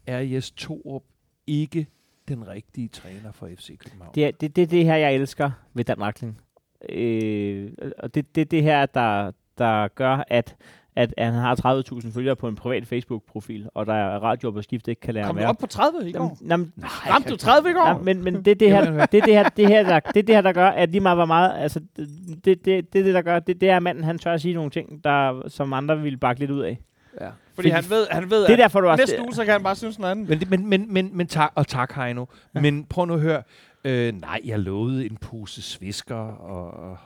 er 0.06 0.18
Jes 0.18 0.50
Torup 0.50 1.02
ikke 1.46 1.86
den 2.28 2.48
rigtige 2.48 2.88
træner 2.88 3.32
for 3.32 3.48
FC 3.56 3.78
København. 3.78 4.14
Det 4.14 4.24
er 4.26 4.30
det, 4.30 4.56
det, 4.56 4.70
det 4.70 4.84
her, 4.84 4.96
jeg 4.96 5.14
elsker 5.14 5.50
ved 5.74 5.84
Dan 5.84 6.00
Rakling. 6.02 6.40
Øh, 6.88 7.72
og 7.98 8.14
det 8.14 8.22
er 8.22 8.28
det, 8.34 8.50
det 8.50 8.62
her, 8.62 8.86
der, 8.86 9.32
der 9.58 9.88
gør, 9.88 10.24
at, 10.28 10.56
at 10.96 11.14
han 11.18 11.32
har 11.34 11.82
30.000 12.00 12.14
følgere 12.14 12.36
på 12.36 12.48
en 12.48 12.54
privat 12.54 12.86
Facebook-profil, 12.86 13.68
og 13.74 13.86
der 13.86 13.94
er 13.94 14.18
radio 14.18 14.50
på 14.50 14.62
skift 14.62 14.88
ikke 14.88 15.00
kan 15.00 15.14
lære 15.14 15.26
Kom 15.26 15.36
du 15.36 15.42
op 15.44 15.58
på 15.58 15.66
30 15.66 16.08
i 16.08 16.12
går? 16.12 16.36
Jamen, 16.40 16.50
jamen, 16.50 16.72
Ramte 16.84 17.28
du 17.30 17.36
30 17.36 17.70
i 17.70 17.72
går? 17.72 17.88
Ja, 17.88 17.96
men, 17.98 18.24
men 18.24 18.34
det, 18.34 18.48
er 18.48 18.54
det, 18.54 18.70
her, 18.70 19.06
det, 19.06 19.18
er 19.20 19.24
det, 19.24 19.34
her, 19.34 19.48
det, 19.48 19.68
her, 19.68 19.82
der, 19.82 20.00
det 20.00 20.16
er 20.16 20.22
det 20.22 20.34
her, 20.34 20.42
der 20.42 20.52
gør, 20.52 20.68
at 20.68 20.90
lige 20.90 21.00
meget 21.00 21.16
hvor 21.16 21.24
meget, 21.24 21.52
altså, 21.62 21.80
det, 21.96 22.08
det, 22.44 22.64
det, 22.64 22.92
det, 22.92 22.98
er 22.98 23.04
det 23.04 23.14
der 23.14 23.22
gør, 23.22 23.38
det, 23.38 23.60
det 23.60 23.70
er, 23.70 23.76
at 23.76 23.82
manden, 23.82 24.04
han 24.04 24.18
tør 24.18 24.32
at 24.32 24.40
sige 24.40 24.54
nogle 24.54 24.70
ting, 24.70 25.04
der, 25.04 25.42
som 25.48 25.72
andre 25.72 26.00
ville 26.00 26.18
bakke 26.18 26.40
lidt 26.40 26.50
ud 26.50 26.60
af. 26.60 26.78
Ja. 27.20 27.28
Fordi 27.54 27.68
han 27.68 27.84
ved, 27.90 28.06
han 28.10 28.30
ved 28.30 28.42
Det 28.46 28.52
at 28.52 28.58
derfor, 28.58 28.80
du 28.80 28.88
også... 28.88 29.02
næste 29.02 29.20
uge, 29.22 29.34
så 29.34 29.44
kan 29.44 29.52
han 29.52 29.62
bare 29.62 29.76
synes 29.76 29.98
noget 29.98 30.10
andet. 30.10 30.28
Men, 30.28 30.40
det- 30.40 30.50
men, 30.50 30.66
men, 30.66 30.92
men, 30.92 31.10
men 31.16 31.26
tak, 31.26 31.52
og 31.54 31.66
tak 31.66 31.92
Heino. 31.92 32.24
Ja. 32.54 32.60
Men 32.60 32.84
prøv 32.84 33.04
nu 33.06 33.14
at 33.14 33.20
høre. 33.20 33.42
Øh, 33.84 34.14
nej, 34.20 34.40
jeg 34.44 34.58
lovede 34.58 35.06
en 35.06 35.16
pose 35.16 35.62
svisker 35.62 36.14
og, 36.14 36.90
og 36.90 36.96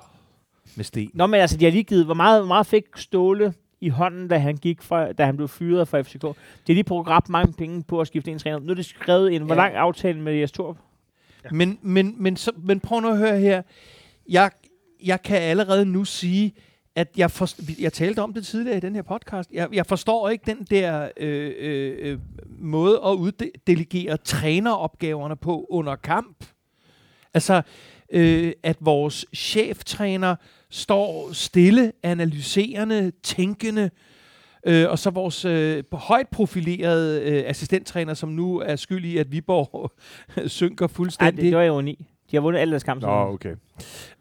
med 0.77 0.85
sten. 0.85 1.11
Nå, 1.15 1.27
men 1.27 1.41
altså, 1.41 1.57
de 1.57 1.65
har 1.65 1.73
lige 1.73 1.85
givet, 1.85 2.05
hvor 2.05 2.15
meget, 2.15 2.41
hvor 2.41 2.47
meget 2.49 2.67
fik 2.67 2.85
Ståle 2.97 3.53
i 3.81 3.89
hånden, 3.89 4.29
da 4.29 4.39
han 4.39 4.57
gik 4.57 4.83
fra, 4.83 5.13
da 5.13 5.25
han 5.25 5.37
blev 5.37 5.49
fyret 5.49 5.89
fra 5.89 6.01
FCK. 6.03 6.23
De 6.23 6.27
har 6.67 6.75
lige 6.75 6.85
brugt 6.85 7.09
ret 7.09 7.29
mange 7.29 7.53
penge 7.53 7.83
på 7.83 8.01
at 8.01 8.07
skifte 8.07 8.31
en 8.31 8.39
træner. 8.39 8.59
Nu 8.59 8.71
er 8.71 8.75
det 8.75 8.85
skrevet 8.85 9.31
ind. 9.31 9.45
Hvor 9.45 9.55
Ja. 9.55 9.61
lang 9.61 9.75
aftale 9.75 10.21
med 10.21 10.33
Jes 10.35 10.53
Torp? 10.53 10.77
Men, 11.51 11.79
men, 11.83 12.15
men, 12.23 12.37
så, 12.37 12.51
men 12.57 12.81
prøv 12.81 13.01
nu 13.01 13.09
at 13.09 13.19
høre 13.19 13.39
her. 13.41 13.63
Jeg, 14.29 14.51
jeg 15.05 15.23
kan 15.23 15.37
allerede 15.43 15.85
nu 15.87 16.05
sige, 16.05 16.55
at 16.95 17.09
jeg, 17.17 17.31
for, 17.31 17.49
jeg 17.83 17.93
talte 17.93 18.21
om 18.23 18.35
det 18.35 18.47
tidligere 18.47 18.77
i 18.77 18.81
den 18.81 18.95
her 18.95 19.03
podcast. 19.03 19.51
Jeg, 19.53 19.69
jeg 19.73 19.87
forstår 19.87 20.29
ikke 20.29 20.45
den 20.47 20.65
der 20.71 21.09
øh, 21.17 21.53
øh, 21.59 21.97
øh, 22.01 22.19
måde 22.59 23.01
at 23.07 23.11
uddelegere 23.11 24.17
træneropgaverne 24.17 25.37
på 25.37 25.67
under 25.71 25.97
kamp. 25.97 26.45
Altså, 27.35 27.63
øh, 28.13 28.53
at 28.63 28.77
vores 28.81 29.27
cheftræner 29.35 30.37
står 30.71 31.33
stille, 31.33 31.93
analyserende, 32.03 33.13
tænkende, 33.23 33.91
øh, 34.67 34.91
og 34.91 34.99
så 34.99 35.11
vores 35.11 35.45
øh, 35.45 35.85
højt 35.93 36.29
profilerede 36.29 37.23
øh, 37.23 37.43
assistenttræner, 37.47 38.15
som 38.15 38.29
nu 38.29 38.59
er 38.59 38.77
skyld 38.77 39.05
i, 39.05 39.17
at 39.19 39.33
Viborg 39.33 39.91
synker 40.49 40.83
Nej, 40.85 40.87
det, 40.89 40.97
fuldstændig. 40.97 41.45
det 41.45 41.57
var 41.57 41.63
jo 41.63 41.81
9. 41.81 42.07
De 42.31 42.37
har 42.37 42.41
vundet 42.41 42.61
alle 42.61 42.71
deres 42.73 42.83
kampe. 42.83 43.01
siden. 43.03 43.15
okay. 43.15 43.55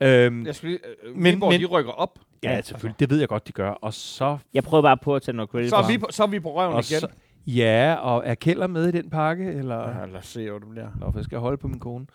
Øhm, 0.02 0.46
Jeg 0.46 0.56
skulle, 0.56 0.78
øh, 1.04 1.16
Men- 1.16 1.34
Viborg, 1.36 1.52
men- 1.52 1.62
de 1.62 1.66
rykker 1.66 1.92
op. 1.92 2.20
ja, 2.44 2.62
selvfølgelig. 2.62 3.00
Det 3.00 3.10
ved 3.10 3.20
jeg 3.20 3.28
godt, 3.28 3.48
de 3.48 3.52
gør. 3.52 3.70
Og 3.70 3.94
så... 3.94 4.38
Jeg 4.54 4.64
prøver 4.64 4.82
bare 4.82 4.98
på 4.98 5.16
at 5.16 5.22
tage 5.22 5.36
noget 5.36 5.50
credit 5.50 5.70
Så 5.70 5.76
er, 5.76 5.88
vi 5.88 5.98
på, 5.98 6.08
så 6.10 6.24
er 6.24 6.28
vi 6.28 6.40
på 6.40 6.56
røven 6.56 6.74
Og 6.74 6.80
igen. 6.92 7.00
så 7.00 7.08
ja, 7.48 7.94
og 7.96 8.24
er 8.26 8.36
Keller 8.36 8.68
med 8.68 8.88
i 8.88 8.92
den 8.92 9.10
pakke? 9.10 9.46
Eller... 9.54 10.00
Ja, 10.00 10.06
lad 10.06 10.16
os 10.20 10.26
se, 10.28 10.50
hvad 10.50 10.60
det 10.60 10.70
bliver. 10.70 10.88
Nå, 11.00 11.12
for 11.12 11.20
jeg 11.20 11.26
skal 11.26 11.38
holde 11.40 11.58
på 11.58 11.68
min 11.68 11.80
kone. 11.80 12.06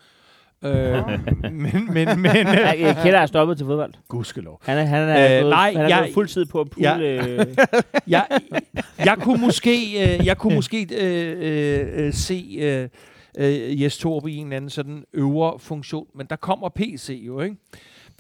Øh, 0.65 1.03
men, 1.53 1.95
men, 1.95 2.21
men... 2.21 2.27
Øh, 2.79 3.03
Kjell 3.03 3.15
er 3.17 3.27
stoppet 3.27 3.57
til 3.57 3.67
fodbold. 3.67 3.95
Gudskelov. 4.09 4.61
Han 4.63 4.79
er, 4.79 4.83
han 4.85 5.09
er, 5.09 5.37
Øh, 5.37 5.43
gået, 5.43 5.51
nej, 5.51 5.73
han 5.73 5.81
er 5.85 5.89
jeg- 5.89 5.99
gået 5.99 6.15
fuld 6.15 6.29
tid 6.29 6.47
på 6.47 6.61
at 6.61 6.67
jeg- 6.79 6.95
pulle... 6.95 7.09
Øh, 7.41 7.47
jeg, 8.07 8.27
jeg 9.05 9.17
kunne 9.21 9.41
måske, 9.41 9.73
øh, 10.19 10.27
jeg 10.27 10.39
kunne 10.39 10.55
måske 10.55 10.87
øh, 11.01 11.37
øh, 11.41 12.07
øh, 12.07 12.13
se 12.13 12.57
øh, 12.61 12.89
øh, 13.39 13.83
Jes 13.83 13.99
Torp 13.99 14.27
i 14.27 14.37
en 14.37 14.47
eller 14.47 14.57
anden 14.57 14.71
sådan 14.71 15.05
øvre 15.15 15.59
funktion, 15.59 16.07
men 16.15 16.27
der 16.31 16.37
kommer 16.37 16.69
PC 16.69 17.23
jo, 17.27 17.41
ikke? 17.41 17.57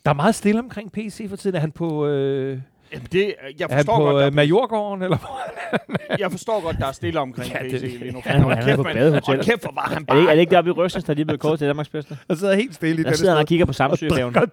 Der 0.05 0.11
er 0.11 0.14
meget 0.14 0.34
stille 0.34 0.59
omkring 0.61 0.93
PC 0.93 1.28
for 1.28 1.36
tiden. 1.36 1.57
Er 1.57 1.61
han 1.61 1.72
på, 1.72 2.07
øh, 2.07 2.59
Jamen, 2.93 3.09
det, 3.12 3.34
jeg 3.59 3.64
er 3.64 3.74
han 3.74 3.78
forstår, 3.78 3.97
på 3.97 4.03
godt, 4.05 4.16
øh, 4.16 4.22
der, 4.22 4.30
Majorgården? 4.30 5.03
Eller? 5.03 5.43
jeg 6.18 6.30
forstår 6.30 6.61
godt, 6.62 6.76
der 6.78 6.86
er 6.86 6.93
stille 6.93 7.20
omkring 7.20 7.53
Ja, 7.53 7.64
ja, 7.64 7.68
det- 7.70 7.80
PC 7.80 7.99
lige 8.01 8.12
nu. 8.12 8.20
Han 8.24 8.36
er- 8.40 8.43
Hold 8.45 8.57
han 8.57 8.68
er 8.68 8.76
på 8.76 8.82
badehotel. 8.82 9.22
Hold 9.26 9.45
kæft, 9.45 9.62
hvor 9.62 9.72
var 9.74 9.82
han 9.82 9.93
er, 9.95 9.99
det 9.99 10.07
bare. 10.07 10.18
ikke, 10.18 10.30
er 10.30 10.34
det 10.34 10.40
ikke 10.40 10.51
deroppe 10.51 10.68
i 10.70 10.72
Røsnes, 10.72 11.05
der 11.05 11.14
lige 11.14 11.22
er 11.22 11.26
blevet 11.26 11.40
kåret 11.40 11.59
til 11.59 11.66
Danmarks 11.68 11.88
bedste? 11.88 12.18
Han 12.28 12.36
sidder 12.36 12.55
helt 12.55 12.74
stille 12.74 13.01
i 13.01 13.03
Der 13.03 13.09
den 13.11 13.16
sidder 13.18 13.32
han 13.32 13.40
og 13.40 13.47
kigger 13.47 13.66
på 13.66 13.72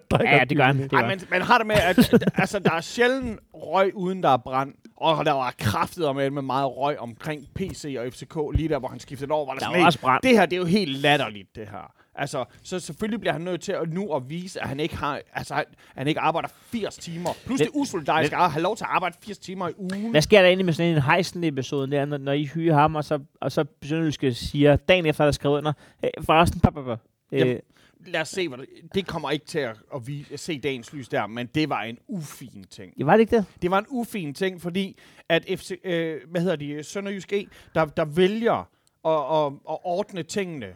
drikker 0.10 0.30
Ja, 0.30 0.36
ja, 0.38 0.44
det 0.44 0.56
gør 0.56 0.64
han. 0.64 0.78
Det 0.78 0.90
gør 0.90 0.96
Ej, 0.98 1.06
han. 1.08 1.18
men 1.18 1.26
man 1.30 1.42
har 1.42 1.58
det 1.58 1.66
med, 1.66 1.76
at 1.76 2.14
altså, 2.34 2.58
der 2.58 2.72
er 2.72 2.80
sjældent 2.80 3.40
røg, 3.54 3.90
uden 3.94 4.22
der 4.22 4.28
er 4.28 4.36
brand. 4.36 4.72
Og 4.96 5.24
der 5.24 5.32
var 5.32 5.54
kraftet 5.58 6.06
om 6.06 6.16
med 6.32 6.42
meget 6.42 6.76
røg 6.76 6.98
omkring 6.98 7.42
PC 7.54 7.96
og 7.98 8.12
FCK, 8.12 8.36
lige 8.54 8.68
der, 8.68 8.78
hvor 8.78 8.88
han 8.88 9.00
skiftede 9.00 9.32
over. 9.32 9.46
Var 9.46 9.52
der 9.52 9.58
Der 9.58 9.64
sådan, 9.66 9.72
var 9.72 9.78
"Hey, 9.78 9.86
også 9.86 10.00
brand. 10.00 10.22
det 10.22 10.30
her, 10.30 10.46
det 10.46 10.52
er 10.52 10.60
jo 10.60 10.64
helt 10.66 10.96
latterligt, 10.98 11.48
det 11.56 11.68
her. 11.70 11.92
Altså, 12.20 12.44
så 12.62 12.80
selvfølgelig 12.80 13.20
bliver 13.20 13.32
han 13.32 13.42
nødt 13.42 13.60
til 13.60 13.72
at 13.72 13.92
nu 13.92 14.14
at 14.14 14.30
vise, 14.30 14.60
at 14.62 14.68
han 14.68 14.80
ikke 14.80 14.96
har, 14.96 15.20
altså, 15.34 15.54
han, 15.54 15.64
han 15.94 16.08
ikke 16.08 16.20
arbejder 16.20 16.48
80 16.48 16.96
timer. 16.96 17.30
Plus 17.46 17.58
det 17.60 17.66
er 17.66 17.70
usolidarisk 17.74 18.32
at 18.32 18.50
have 18.50 18.62
lov 18.62 18.76
til 18.76 18.84
at 18.84 18.90
arbejde 18.90 19.16
80 19.22 19.38
timer 19.38 19.68
i 19.68 19.72
ugen. 19.76 20.10
Hvad 20.10 20.22
sker 20.22 20.38
der 20.40 20.46
egentlig 20.48 20.64
med 20.64 20.72
sådan 20.72 20.96
en 20.96 21.02
Heisen-episode 21.02 21.90
der, 21.90 22.04
når, 22.04 22.18
når 22.18 22.32
I 22.32 22.44
hyrer 22.44 22.74
ham, 22.74 22.94
og 22.94 23.04
så, 23.04 23.18
og 23.40 23.52
så 23.52 23.64
Sønderjyske 23.82 24.34
siger, 24.34 24.76
dagen 24.76 25.06
efter, 25.06 25.24
der 25.24 25.32
skrevet 25.32 25.58
under, 25.58 25.72
hey, 26.02 26.10
forresten, 26.22 26.60
pap, 26.60 26.74
pap, 26.74 26.84
pap. 26.84 27.00
Jamen, 27.32 27.54
Øh, 27.54 27.60
Lad 28.06 28.20
os 28.20 28.28
se, 28.28 28.48
hvad 28.48 28.58
det, 28.58 28.66
det 28.94 29.06
kommer 29.06 29.30
ikke 29.30 29.46
til 29.46 29.58
at, 29.58 29.76
at, 29.94 30.06
vi, 30.06 30.26
at 30.32 30.40
se 30.40 30.58
dagens 30.58 30.92
lys 30.92 31.08
der, 31.08 31.26
men 31.26 31.46
det 31.46 31.68
var 31.68 31.82
en 31.82 31.98
ufin 32.08 32.64
ting. 32.70 32.92
ja, 32.98 33.04
var 33.04 33.12
det 33.12 33.20
ikke 33.20 33.36
det? 33.36 33.44
Det 33.62 33.70
var 33.70 33.78
en 33.78 33.86
ufin 33.88 34.34
ting, 34.34 34.60
fordi 34.60 34.98
at 35.28 35.44
FC, 35.56 35.72
øh, 35.84 36.20
hvad 36.30 36.40
hedder 36.40 36.56
de, 36.56 36.82
Sønderjysk 36.82 37.32
E, 37.32 37.46
der, 37.74 37.84
der 37.84 38.04
vælger 38.04 38.68
at, 39.04 39.46
at, 39.46 39.52
at 39.70 39.78
ordne 39.84 40.22
tingene, 40.22 40.66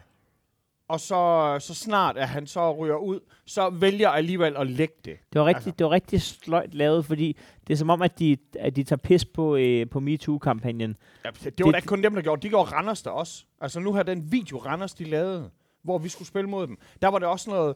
og 0.87 0.99
så, 0.99 1.55
så 1.59 1.73
snart 1.73 2.17
at 2.17 2.27
han 2.27 2.47
så 2.47 2.71
ryger 2.71 2.95
ud, 2.95 3.19
så 3.45 3.69
vælger 3.69 4.09
alligevel 4.09 4.57
at 4.57 4.67
lægge 4.67 4.93
det. 5.05 5.17
Det 5.33 5.41
var 5.41 5.45
rigtig, 5.47 5.67
Altså. 5.67 5.71
det 5.77 5.85
var 5.85 5.91
rigtig 5.91 6.21
sløjt 6.21 6.73
lavet, 6.73 7.05
fordi 7.05 7.37
det 7.67 7.73
er 7.73 7.77
som 7.77 7.89
om, 7.89 8.01
at 8.01 8.19
de, 8.19 8.37
at 8.59 8.75
de 8.75 8.83
tager 8.83 8.97
pis 8.97 9.25
på, 9.25 9.55
øh, 9.55 9.89
på 9.89 9.99
MeToo-kampagnen. 9.99 10.97
Ja, 11.25 11.29
det, 11.43 11.57
det 11.57 11.65
var 11.65 11.71
da 11.71 11.77
ikke 11.77 11.87
kun 11.87 12.03
dem, 12.03 12.15
der 12.15 12.21
gjorde. 12.21 12.41
De 12.41 12.49
gjorde 12.49 12.71
Randers 12.71 13.01
der 13.01 13.09
også. 13.09 13.43
Altså 13.61 13.79
nu 13.79 13.93
har 13.93 14.03
den 14.03 14.31
video, 14.31 14.57
Randers 14.57 14.93
de 14.93 15.03
lavede, 15.03 15.49
hvor 15.83 15.97
vi 15.97 16.09
skulle 16.09 16.27
spille 16.27 16.49
mod 16.49 16.67
dem. 16.67 16.77
Der 17.01 17.07
var 17.07 17.19
det 17.19 17.27
også 17.27 17.49
noget, 17.49 17.75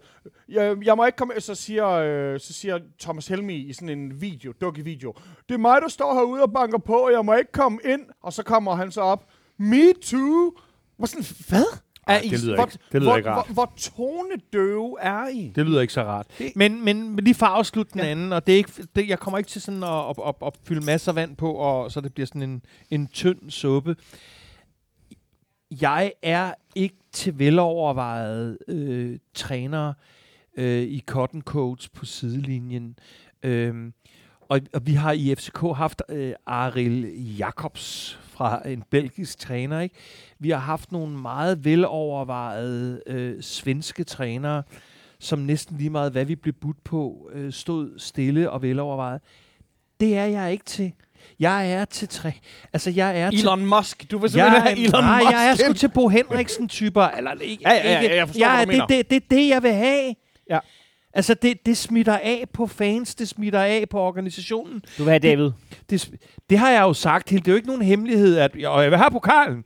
jeg, 0.50 0.78
jeg 0.84 0.96
må 0.98 1.06
ikke 1.06 1.16
komme 1.16 1.34
så 1.40 1.56
siger, 1.56 1.88
øh, 1.90 2.40
så 2.40 2.54
siger 2.54 2.80
Thomas 3.00 3.28
Helmi 3.28 3.56
i 3.56 3.74
sådan 3.74 3.90
en 4.00 4.22
video, 4.22 4.54
dukke-video, 4.62 5.14
det 5.50 5.56
er 5.56 5.60
mig, 5.60 5.82
der 5.82 5.88
står 5.88 6.14
herude 6.14 6.42
og 6.42 6.52
banker 6.54 6.78
på, 6.78 6.94
og 6.94 7.12
jeg 7.12 7.26
må 7.26 7.34
ikke 7.34 7.52
komme 7.52 7.80
ind. 7.86 8.02
Og 8.22 8.34
så 8.34 8.44
kommer 8.44 8.76
han 8.76 8.92
så 8.92 9.02
op, 9.02 9.26
me 9.58 9.94
too. 9.94 10.54
Hvor 10.98 11.06
sådan, 11.06 11.26
hvad? 11.50 11.80
Er 12.10 12.22
det 12.22 12.32
I, 12.32 12.36
lyder 12.36 12.56
hvor, 12.56 12.66
ikke- 12.66 12.78
det 12.92 13.02
lyder 13.02 13.10
hvor, 13.12 13.18
ikke 13.18 13.30
rart. 13.30 13.46
Hvor, 13.48 13.54
hvor 13.54 13.74
tonedøve 13.78 14.98
er 15.02 15.28
I? 15.28 15.52
Det 15.56 15.66
lyder 15.66 15.82
ikke 15.82 15.94
så 15.94 16.04
rart. 16.04 16.28
Det- 16.38 16.52
Men, 16.56 16.86
men 16.86 17.16
lige 17.16 17.36
for 17.36 17.46
at 17.46 17.52
afslutte 17.52 17.94
den 17.94 18.02
Ja. 18.02 18.08
anden, 18.08 18.34
og 18.34 18.48
det 18.48 18.54
er 18.54 18.58
ikke, 18.58 18.72
det, 18.96 19.08
jeg 19.10 19.20
kommer 19.20 19.38
ikke 19.38 19.50
til 19.50 19.62
sådan 19.62 19.84
at, 19.84 19.90
at, 20.10 20.16
at, 20.28 20.36
at 20.46 20.54
fylde 20.64 20.86
masser 20.86 21.12
af 21.12 21.16
vand 21.16 21.36
på, 21.36 21.52
og 21.54 21.92
så 21.92 22.02
det 22.02 22.14
bliver 22.14 22.28
sådan 22.28 22.42
en, 22.42 22.62
en 22.90 23.08
tynd 23.08 23.52
suppe. 23.52 23.96
Jeg 25.82 26.12
er 26.22 26.54
ikke 26.76 26.96
til 27.12 27.40
velovervejet 27.40 28.58
øh, 28.68 29.20
træner 29.34 29.94
øh, 30.58 30.82
i 30.84 31.04
cotton 31.08 31.42
coats 31.42 31.90
på 31.90 32.06
sidelinjen. 32.06 32.96
Øhm, 33.44 33.94
og, 34.42 34.60
og 34.74 34.88
vi 34.88 34.94
har 34.94 35.12
i 35.12 35.36
FCK 35.36 35.58
haft 35.76 36.02
øh, 36.10 36.34
Aril 36.46 37.14
Jacobs 37.38 38.20
fra 38.40 38.62
en 38.70 38.84
belgisk 38.90 39.40
træner. 39.40 39.80
Ikke? 39.80 39.96
Vi 40.40 40.50
har 40.50 40.58
haft 40.58 40.92
nogle 40.92 41.18
meget 41.18 41.66
velovervejede 41.66 43.02
øh, 43.08 43.42
svenske 43.42 44.04
trænere, 44.04 44.64
som 45.20 45.40
næsten 45.40 45.78
lige 45.78 45.90
meget, 45.90 46.12
hvad 46.12 46.26
vi 46.26 46.36
blev 46.36 46.54
budt 46.54 46.84
på, 46.84 47.30
øh, 47.34 47.54
stod 47.54 48.00
stille 48.00 48.52
og 48.52 48.62
velovervejet. 48.62 49.22
Det 50.00 50.18
er 50.18 50.26
jeg 50.26 50.52
ikke 50.52 50.66
til. 50.66 50.94
Jeg 51.40 51.72
er 51.72 51.86
til 51.86 52.08
tre. 52.08 52.32
Altså, 52.74 52.90
jeg 52.90 53.20
er 53.20 53.30
til 53.30 53.40
Elon 53.40 53.66
Musk. 53.66 54.12
Du 54.12 54.18
vil 54.18 54.30
simpelthen 54.30 54.54
jeg, 54.56 54.62
have 54.64 54.80
Elon 54.80 55.04
nej, 55.04 55.22
Musk 55.22 55.32
jeg 55.32 55.50
er 55.50 55.56
sgu 55.56 55.74
til 55.74 55.90
Bo 55.90 56.08
Henriksen-typer. 56.08 57.04
Eller, 57.04 57.32
ikke, 57.32 57.64
Ja, 57.70 57.74
ja, 57.74 58.02
ja, 58.02 58.16
jeg 58.16 58.28
forstår, 58.28 58.56
hvad 58.56 58.66
du 58.66 58.72
det, 58.72 58.78
mener. 58.78 58.86
det, 58.86 59.10
det, 59.10 59.30
det 59.30 59.38
er 59.38 59.42
det, 59.42 59.50
jeg 59.50 59.64
vil 59.64 59.74
have. 59.74 60.16
Ja. 60.50 60.60
Altså, 61.20 61.34
det, 61.34 61.66
det 61.66 61.78
smitter 61.78 62.18
af 62.18 62.46
på 62.54 62.68
fans, 62.68 63.16
det 63.16 63.30
smitter 63.30 63.60
af 63.62 63.86
på 63.92 64.00
organisationen. 64.00 64.82
Du 64.98 65.04
vil 65.04 65.10
have 65.10 65.20
David. 65.20 65.52
Det, 65.90 66.06
sm- 66.08 66.44
det 66.50 66.60
har 66.60 66.70
jeg 66.70 66.82
jo 66.82 66.94
sagt 66.94 67.30
helt. 67.30 67.46
Det 67.46 67.52
er 67.52 67.54
jo 67.54 67.56
ikke 67.56 67.68
nogen 67.68 67.82
hemmelighed, 67.82 68.38
at 68.38 68.52
og 68.66 68.84
jeg 68.84 68.92
vil 68.92 68.98
have 69.00 69.12
pokalen. 69.12 69.66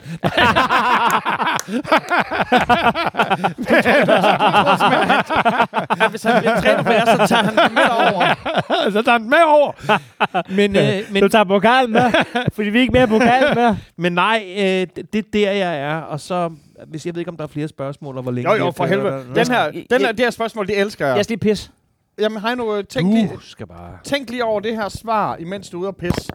Hvis 6.10 6.22
han 6.22 6.40
bliver 6.40 6.60
træner 6.60 6.82
for 6.82 6.90
jer, 6.90 7.04
så 7.04 7.26
tager 7.28 7.42
han 7.42 7.56
den 7.56 7.74
med 7.74 7.88
over. 7.90 8.34
så 8.96 9.02
tager 9.02 9.18
den 9.18 9.30
med 9.30 9.42
over. 9.46 9.72
Men, 10.48 10.76
øh, 10.76 11.12
men, 11.12 11.22
Du 11.22 11.28
tager 11.28 11.44
pokalen 11.44 11.92
med, 11.92 12.12
fordi 12.52 12.68
vi 12.68 12.78
er 12.78 12.82
ikke 12.82 12.92
mere 12.92 13.08
pokalen 13.08 13.54
med. 13.54 13.76
men 14.02 14.12
nej, 14.12 14.44
øh, 14.56 14.62
det, 14.62 15.12
det 15.12 15.18
er 15.18 15.22
der, 15.32 15.52
jeg 15.52 15.78
er. 15.80 15.96
Og 15.96 16.20
så, 16.20 16.50
hvis 16.88 17.06
jeg 17.06 17.14
ved 17.14 17.20
ikke, 17.20 17.30
om 17.30 17.36
der 17.36 17.44
er 17.44 17.48
flere 17.48 17.68
spørgsmål, 17.68 18.16
og 18.16 18.22
hvor 18.22 18.32
længe 18.32 18.50
Jo, 18.52 18.56
jo, 18.56 18.70
for 18.70 18.86
helvede. 18.86 19.14
og- 19.14 19.24
Den 19.34 19.46
her, 19.46 19.70
den 19.90 20.00
her, 20.00 20.12
det 20.12 20.20
her 20.20 20.30
spørgsmål, 20.30 20.66
det 20.66 20.78
elsker 20.80 21.06
jeg. 21.06 21.16
Jeg 21.16 21.24
skal 21.24 21.32
lige 21.38 21.48
pisse. 21.50 21.70
Jamen, 22.18 22.40
Heino, 22.42 22.76
øh, 22.76 22.84
tænk, 22.84 23.14
lige, 23.14 23.28
Du 23.34 23.40
skal 23.40 23.66
bare... 23.66 23.98
tænk 24.04 24.30
lige 24.30 24.44
over 24.44 24.60
det 24.60 24.74
her 24.76 24.88
svar, 24.88 25.36
imens 25.36 25.70
du 25.70 25.76
er 25.76 25.80
ude 25.80 25.88
at 25.88 25.96
pisse. 25.96 26.28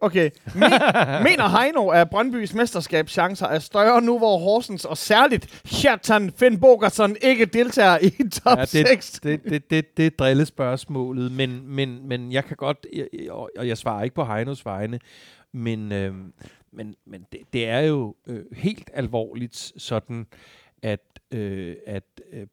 Okay. 0.00 0.30
Men, 0.54 0.62
mener 1.28 1.58
Heino, 1.60 1.88
at 1.88 2.10
Brøndbys 2.10 2.54
mesterskabschancer 2.54 3.46
er 3.46 3.58
større 3.58 4.02
nu, 4.02 4.18
hvor 4.18 4.38
Horsens 4.38 4.84
og 4.84 4.96
særligt 4.96 5.62
Kjartan 5.66 6.32
Finn 6.36 6.60
Bogerson 6.60 7.16
ikke 7.22 7.44
deltager 7.44 7.98
i 8.02 8.10
top 8.44 8.58
Ja, 8.58 8.62
det, 8.62 8.68
6? 8.88 9.10
det, 9.22 9.40
det, 9.44 9.70
det, 9.70 9.96
det 9.96 10.06
er 10.06 10.10
drillespørgsmålet, 10.18 11.32
men, 11.32 11.60
men, 11.66 12.08
men 12.08 12.32
jeg 12.32 12.44
kan 12.44 12.56
godt, 12.56 12.86
jeg, 12.96 13.06
og 13.30 13.50
og 13.58 13.68
jeg 13.68 13.78
svarer 13.78 14.02
ikke 14.02 14.14
på 14.14 14.24
Heinos 14.24 14.64
vegne, 14.64 14.98
men, 15.52 15.92
øh, 15.92 16.14
men, 16.78 16.94
men 17.04 17.26
det, 17.32 17.40
det 17.52 17.68
er 17.68 17.80
jo 17.80 18.14
øh, 18.26 18.44
helt 18.52 18.90
alvorligt 18.94 19.72
sådan, 19.76 20.26
at, 20.82 21.20
øh, 21.30 21.76
at 21.86 22.04
øh, 22.32 22.46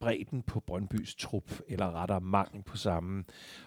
bredden 0.00 0.42
på 0.42 0.60
Brøndbys 0.60 1.14
trup, 1.14 1.60
eller 1.68 2.00
rettere 2.00 2.20
mangel 2.20 2.62
på 2.62 2.76
samme, 2.76 3.24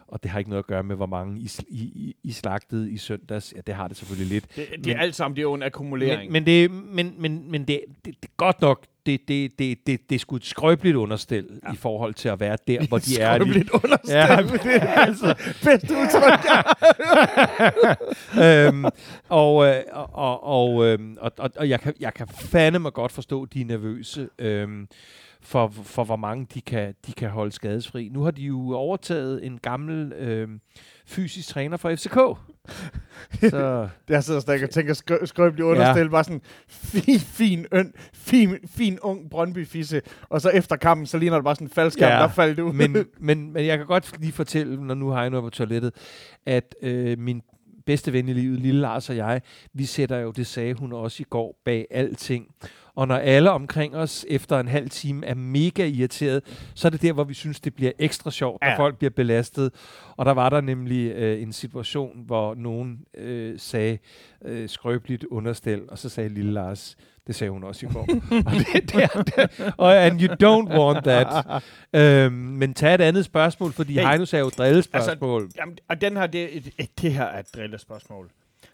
og 0.07 0.23
det 0.23 0.31
har 0.31 0.39
ikke 0.39 0.49
noget 0.49 0.63
at 0.63 0.67
gøre 0.67 0.83
med, 0.83 0.95
hvor 0.95 1.05
mange 1.05 1.41
I, 1.41 1.49
I, 1.67 2.15
I, 2.23 2.31
slagtede 2.31 2.91
i 2.91 2.97
søndags. 2.97 3.53
Ja, 3.55 3.61
det 3.61 3.75
har 3.75 3.88
det 3.88 3.97
selvfølgelig 3.97 4.33
lidt. 4.33 4.55
Det, 4.55 4.86
det 4.86 4.93
er 4.93 4.99
alt 4.99 5.15
sammen, 5.15 5.36
det 5.36 5.41
er 5.41 5.43
jo 5.43 5.53
en 5.53 5.63
akkumulering. 5.63 6.31
Men, 6.31 6.43
men, 6.43 6.45
det, 6.45 6.71
men, 6.71 7.21
men, 7.21 7.51
men 7.51 7.67
det, 7.67 7.81
det, 8.05 8.15
det 8.21 8.29
er 8.29 8.33
godt 8.38 8.61
nok, 8.61 8.86
det, 9.05 9.27
det, 9.27 9.59
det, 9.59 9.87
det, 9.87 10.09
det 10.09 10.15
er 10.15 10.19
sgu 10.19 10.35
et 10.35 10.45
skrøbeligt 10.45 10.95
understil 10.95 11.59
ja. 11.63 11.73
i 11.73 11.75
forhold 11.75 12.13
til 12.13 12.29
at 12.29 12.39
være 12.39 12.57
der, 12.67 12.87
hvor 12.87 12.97
de 12.97 13.19
er. 13.19 13.35
Skrøbeligt 13.35 13.69
understil. 13.69 14.13
Ja, 14.13 14.37
det 14.63 14.75
er 14.75 14.93
altså 14.93 15.35
bedste 15.63 15.93
udtryk. 15.93 16.45
øhm, 18.45 18.85
og, 19.29 19.65
øh, 19.65 19.83
og, 19.91 20.13
og, 20.13 20.43
og, 20.43 20.85
øhm, 20.85 21.17
og, 21.21 21.31
og, 21.37 21.49
og 21.55 21.69
jeg, 21.69 21.79
kan, 21.79 21.93
jeg 21.99 22.13
kan 22.13 22.27
fandeme 22.27 22.89
godt 22.89 23.11
forstå, 23.11 23.43
at 23.43 23.53
de 23.53 23.61
er 23.61 23.65
nervøse 23.65 24.29
øhm, 24.39 24.87
for, 25.41 25.67
for, 25.83 26.03
hvor 26.03 26.15
mange 26.15 26.47
de 26.53 26.61
kan, 26.61 26.95
de 27.07 27.13
kan 27.13 27.29
holde 27.29 27.51
skadesfri. 27.51 28.09
Nu 28.09 28.23
har 28.23 28.31
de 28.31 28.41
jo 28.41 28.73
overtaget 28.75 29.45
en 29.45 29.57
gammel 29.57 30.13
øhm, 30.13 30.59
fysisk 31.05 31.47
træner 31.49 31.77
fra 31.77 31.93
FCK. 31.95 32.17
Så 33.51 33.87
Jeg 34.09 34.23
sidder 34.23 34.39
stadig 34.39 34.63
og 34.63 34.69
tænker 34.69 34.93
skrø- 34.93 35.25
skrøbeligt 35.25 35.65
understil. 35.65 36.01
Ja. 36.03 36.07
Bare 36.09 36.23
sådan 36.23 36.41
fin, 36.67 37.19
fin, 37.19 37.65
øn, 37.71 37.93
fin, 38.13 38.57
fin 38.67 38.99
ung 38.99 39.29
Brøndby-fisse. 39.29 40.01
Og 40.29 40.41
så 40.41 40.49
efter 40.49 40.75
kampen, 40.75 41.05
så 41.05 41.17
ligner 41.17 41.37
det 41.37 41.43
bare 41.43 41.55
sådan 41.55 41.67
en 41.67 41.71
faldskærm, 41.71 42.11
Ja, 42.11 42.17
der 42.19 42.27
faldt 42.27 42.59
ud. 42.59 42.73
men, 42.73 42.93
men, 43.19 43.53
men 43.53 43.65
jeg 43.65 43.77
kan 43.77 43.87
godt 43.87 44.19
lige 44.19 44.31
fortælle, 44.31 44.83
når 44.87 44.95
nu 44.95 45.09
har 45.09 45.21
jeg 45.21 45.29
noget 45.29 45.43
på 45.43 45.49
toilettet, 45.49 45.93
at 46.45 46.75
øh, 46.81 47.19
min 47.19 47.41
bedste 47.86 48.13
ven 48.13 48.29
i 48.29 48.33
livet, 48.33 48.59
Lille 48.59 48.81
Lars 48.81 49.09
og 49.09 49.15
jeg, 49.17 49.41
vi 49.73 49.86
sætter 49.86 50.17
jo, 50.17 50.31
det 50.31 50.47
sagde 50.47 50.73
hun 50.73 50.93
også 50.93 51.23
i 51.23 51.25
går, 51.29 51.61
bag 51.65 51.88
alting. 51.91 52.47
Og 52.95 53.07
når 53.07 53.15
alle 53.15 53.51
omkring 53.51 53.95
os 53.95 54.25
efter 54.29 54.59
en 54.59 54.67
halv 54.67 54.89
time 54.89 55.25
er 55.25 55.36
mega 55.36 55.86
irriteret, 55.88 56.43
så 56.75 56.88
er 56.88 56.89
det 56.89 57.01
der, 57.01 57.13
hvor 57.13 57.23
vi 57.23 57.33
synes, 57.33 57.59
det 57.59 57.75
bliver 57.75 57.91
ekstra 57.99 58.31
sjovt, 58.31 58.61
når 58.61 58.69
Ja. 58.69 58.77
folk 58.77 58.97
bliver 58.97 59.11
belastet. 59.11 59.71
Og 60.17 60.25
der 60.25 60.31
var 60.31 60.49
der 60.49 60.61
nemlig 60.61 61.11
øh, 61.11 61.41
en 61.41 61.53
situation, 61.53 62.23
hvor 62.25 62.55
nogen 62.55 62.99
øh, 63.17 63.59
sagde 63.59 63.97
øh, 64.45 64.69
skrøbeligt 64.69 65.23
understel, 65.23 65.81
og 65.88 65.97
så 65.97 66.09
sagde 66.09 66.29
Lille 66.29 66.51
Lars, 66.53 66.95
det 67.28 67.36
sagde 67.36 67.51
hun 67.51 67.63
også 67.63 67.86
i 67.86 67.89
går. 67.93 68.01
og, 68.45 68.51
det, 68.51 68.91
det, 68.93 69.03
er- 69.03 69.23
det, 69.23 69.73
og 69.78 70.05
and 70.05 70.21
you 70.21 70.34
don't 70.34 70.78
want 70.80 71.03
that. 71.05 71.45
øhm, 71.93 72.34
men 72.34 72.73
tag 72.73 72.93
et 72.95 73.01
andet 73.01 73.26
spørgsmål, 73.26 73.71
fordi 73.71 73.93
Hey. 73.93 74.07
Heino 74.07 74.26
sagde 74.26 74.43
jo 74.43 74.49
drillespørgsmål. 74.49 75.41
Altså, 75.43 75.57
Jamen, 75.59 75.78
og 75.89 76.01
den 76.01 76.17
her, 76.17 76.28
det, 76.28 76.57
et, 76.57 76.69
et, 76.80 77.01
det 77.01 77.13
her 77.13 77.23
er 77.26 77.39
et 77.39 77.47
drillespørgsmål. 77.55 78.30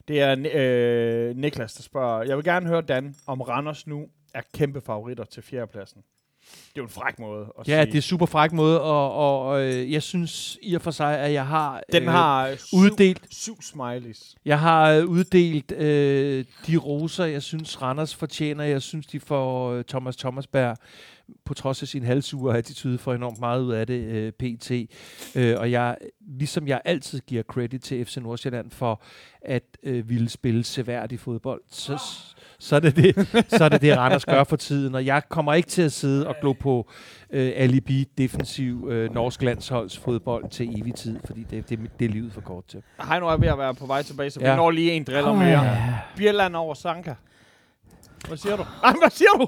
Det 0.08 0.22
er 0.22 0.36
øh, 0.54 1.38
Niklas, 1.38 1.74
der 1.74 1.84
spørger. 1.84 2.24
Jeg 2.24 2.38
vil 2.38 2.46
gerne 2.46 2.68
høre, 2.68 2.82
Dan, 2.82 3.16
om 3.28 3.42
Randers 3.42 3.88
nu 3.88 4.08
er 4.34 4.42
kæmpe 4.54 4.82
favoritter 4.82 5.24
til 5.24 5.44
fjerdepladsen. 5.44 6.02
Det 6.42 6.78
er 6.78 6.82
jo 6.82 6.84
en 6.84 6.90
fræk 6.90 7.20
måde 7.20 7.54
at 7.60 7.68
ja, 7.68 7.84
sige. 7.84 7.92
det 7.92 7.98
er 7.98 8.02
super 8.02 8.26
fræk 8.26 8.52
måde, 8.52 8.82
og, 8.82 9.14
og, 9.14 9.46
og 9.48 9.62
øh, 9.62 9.92
jeg 9.92 10.04
synes 10.04 10.58
i 10.62 10.74
og 10.74 10.82
for 10.82 10.92
sig, 10.92 11.20
at 11.20 11.34
jeg 11.34 11.48
har 11.48 11.82
Den 11.92 12.04
øh, 12.04 12.10
har 12.10 12.56
syv, 12.56 12.78
uddelt 12.78 13.22
syv 13.30 13.62
smileys. 13.62 14.36
Jeg 14.46 14.60
har 14.60 14.92
øh, 14.92 15.06
uddelt 15.06 15.72
øh, 15.72 16.46
de 16.68 16.78
roser, 16.78 17.26
jeg 17.26 17.42
synes, 17.42 17.82
Randers 17.82 18.16
fortjener. 18.16 18.64
Jeg 18.64 18.82
synes, 18.82 19.08
de 19.08 19.20
får 19.20 19.72
øh, 19.72 19.84
Thomas 19.84 20.16
Thomasberg, 20.16 20.78
på 21.46 21.54
trods 21.54 21.82
af 21.82 21.88
sin 21.88 22.04
halvsure 22.04 22.58
attitude, 22.58 22.98
får 22.98 23.14
enormt 23.14 23.40
meget 23.40 23.62
ud 23.62 23.72
af 23.74 23.88
det, 23.88 24.04
øh, 24.04 24.32
pt. 24.32 24.72
Øh, 25.36 25.56
og 25.60 25.72
jeg, 25.72 25.98
ligesom 26.38 26.68
jeg 26.68 26.82
altid 26.86 27.20
giver 27.20 27.44
credit 27.44 27.82
til 27.82 28.06
FC 28.06 28.18
Nordsjælland 28.18 28.72
for 28.72 29.02
at 29.42 29.64
øh, 29.84 30.10
ville 30.10 30.30
spille 30.30 30.64
seværdig 30.64 31.20
fodbold, 31.20 31.62
så, 31.70 32.00
så, 32.60 32.76
er 32.76 32.80
det 32.80 32.96
det, 32.96 33.46
så 33.48 33.64
er 33.64 33.70
det 33.70 33.82
det, 33.82 33.98
Randers 33.98 34.26
gør 34.26 34.44
for 34.44 34.56
tiden. 34.56 34.96
Og 34.96 35.06
jeg 35.06 35.22
kommer 35.30 35.54
ikke 35.54 35.70
til 35.70 35.82
at 35.82 35.92
sidde 35.92 36.28
og 36.28 36.36
glo 36.42 36.54
på 36.54 36.90
øh, 37.30 37.52
alibi 37.56 38.08
defensiv 38.18 38.88
øh, 38.92 39.14
norsk 39.14 39.42
landsholdsfodbold 39.42 40.50
til 40.50 40.80
evig 40.82 40.96
tid, 40.96 41.20
fordi 41.26 41.44
det, 41.50 41.70
det, 41.70 41.80
det 42.00 42.06
er 42.06 42.10
livet 42.10 42.34
for 42.34 42.42
kort 42.42 42.66
til. 42.68 42.84
Heino 43.10 43.28
er 43.28 43.38
ved 43.38 43.48
at 43.48 43.58
være 43.58 43.76
på 43.76 43.86
vej 43.86 44.02
tilbage, 44.04 44.30
så 44.30 44.40
vi 44.40 44.46
Ja. 44.46 44.56
når 44.56 44.72
lige 44.72 44.92
en 44.92 45.04
driller 45.04 45.34
mere. 45.34 45.78
Bjelland 46.18 46.56
over 46.56 46.74
Sanka. 46.74 47.14
Hvad 48.28 48.38
siger 48.38 48.56
du? 48.56 48.64
Ej, 48.84 48.94
hvad 49.02 49.10
siger 49.10 49.30
du? 49.40 49.48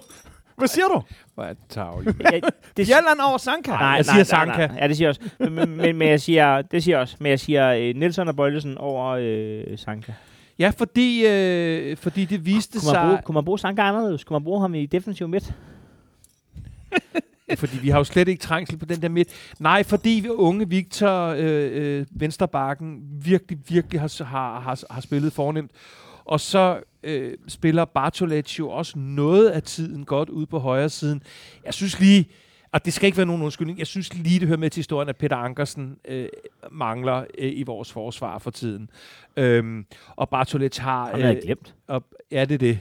Hvad 0.57 0.67
siger 0.67 0.88
du? 0.88 1.01
Hvor 1.36 1.43
er 1.43 1.53
det 1.53 1.63
tarveligt. 1.69 2.21
Jeg, 2.31 2.41
det, 2.77 2.88
Bjelland 2.88 3.19
over 3.29 3.38
Sanka? 3.38 3.71
nej, 3.71 3.79
Jeg 3.79 3.95
nej, 3.95 4.03
siger 4.03 4.15
nej, 4.15 4.23
Sanka. 4.23 4.67
Nej, 4.67 4.77
ja, 4.81 4.88
det 4.88 4.97
siger 4.97 5.07
jeg 5.07 5.09
også. 5.09 5.49
Men, 5.51 5.77
men, 5.77 5.97
men 5.97 6.07
jeg 6.07 6.21
siger, 6.21 6.61
det 6.61 6.84
siger 6.84 6.95
jeg 6.95 7.01
også. 7.01 7.15
Men 7.19 7.29
jeg 7.29 7.39
siger 7.39 7.71
øh, 7.73 7.95
Nielsen 7.95 8.27
og 8.27 8.36
Bøjlesen 8.36 8.77
over 8.77 9.17
øh, 9.19 9.77
Sanka. 9.77 10.13
Ja, 10.59 10.71
fordi, 10.77 11.25
øh, 11.27 11.97
fordi 11.97 12.25
det 12.25 12.45
viste 12.45 12.79
Kunne 12.79 12.93
man, 12.93 13.01
bruge, 13.01 13.17
sig... 13.17 13.23
kunne 13.23 13.34
man 13.34 13.45
bruge 13.45 13.59
Sanka 13.59 13.81
anderledes? 13.81 14.23
Kunne 14.23 14.36
man 14.36 14.43
bruge 14.43 14.61
ham 14.61 14.73
i 14.75 14.86
defensiv 14.86 15.27
midt? 15.27 15.53
Fordi 17.57 17.77
vi 17.77 17.89
har 17.89 17.97
jo 17.97 18.03
slet 18.03 18.27
ikke 18.27 18.41
trængsel 18.41 18.77
på 18.77 18.86
den 18.86 19.01
der 19.01 19.09
midt. 19.09 19.29
Nej, 19.59 19.84
fordi 19.84 20.27
unge 20.29 20.69
Victor 20.69 21.27
øh, 21.38 21.69
øh, 21.73 22.05
Vensterbakken 22.11 23.01
virkelig, 23.23 23.57
virkelig 23.67 24.01
har, 24.01 24.23
har, 24.23 24.59
har, 24.59 24.79
har 24.89 25.01
spillet 25.01 25.34
fornemt. 25.34 25.71
Og 26.25 26.39
så 26.39 26.79
øh, 27.04 27.34
spiller 27.47 27.86
Bartolets 27.86 28.60
jo 28.60 28.70
også 28.70 28.99
noget 28.99 29.49
af 29.49 29.64
tiden 29.64 30.06
godt 30.06 30.30
ude 30.30 30.45
på 30.45 30.60
højre 30.60 30.89
siden. 30.89 31.22
Jeg 31.66 31.74
synes 31.74 31.99
lige, 31.99 32.26
og 32.72 32.86
det 32.86 32.93
skal 32.93 33.06
ikke 33.06 33.18
være 33.18 33.26
nogen 33.26 33.41
undskyldning, 33.41 33.80
jeg 33.80 33.88
synes 33.88 34.14
lige, 34.14 34.39
det 34.39 34.47
hører 34.47 34.60
med 34.60 34.70
til 34.70 34.80
historien, 34.80 35.10
at 35.10 35.18
Peter 35.18 35.36
Ankersen 35.36 35.97
øh, 36.08 36.28
mangler 36.72 37.18
øh, 37.38 37.51
i 37.56 37.64
vores 37.64 37.91
forsvar 37.91 38.38
for 38.38 38.51
tiden. 38.51 38.89
Øhm, 39.38 39.86
og 40.16 40.30
Bartolets 40.30 40.78
har... 40.78 41.06
Ham 41.10 41.22
havde 41.22 41.34
jeg 41.34 41.41
glemt. 41.43 41.76
og, 41.88 42.04
ja, 42.32 42.45
det 42.45 42.54
er 42.54 42.58
det. 42.58 42.80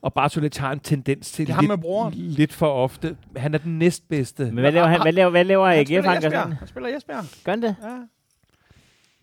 Og 0.00 0.14
Bartolets 0.14 0.56
har 0.56 0.72
en 0.72 0.80
tendens 0.80 1.32
til 1.32 1.46
Det 1.46 1.54
er 1.54 1.60
lidt, 1.60 1.68
med 1.68 1.78
broren. 1.78 2.14
lidt 2.14 2.52
for 2.52 2.66
ofte. 2.66 3.16
Han 3.36 3.54
er 3.54 3.58
den 3.58 3.78
næstbedste. 3.78 4.44
Men 4.44 4.58
hvad 4.58 4.72
laver 4.72 4.86
han? 4.86 5.02
Hvad 5.02 5.12
laver, 5.12 5.30
hvad 5.30 5.44
laver 5.44 5.66
Han 5.68 5.78
AGF 5.78 5.86
spiller 5.86 6.10
Ankersen? 6.10 6.32
Jesper. 6.32 6.54
Han 6.58 6.68
spiller 6.68 6.88
Jesper. 6.88 7.14
Gør 7.44 7.52
han 7.52 7.62
det? 7.62 7.76
Ja. 7.82 7.88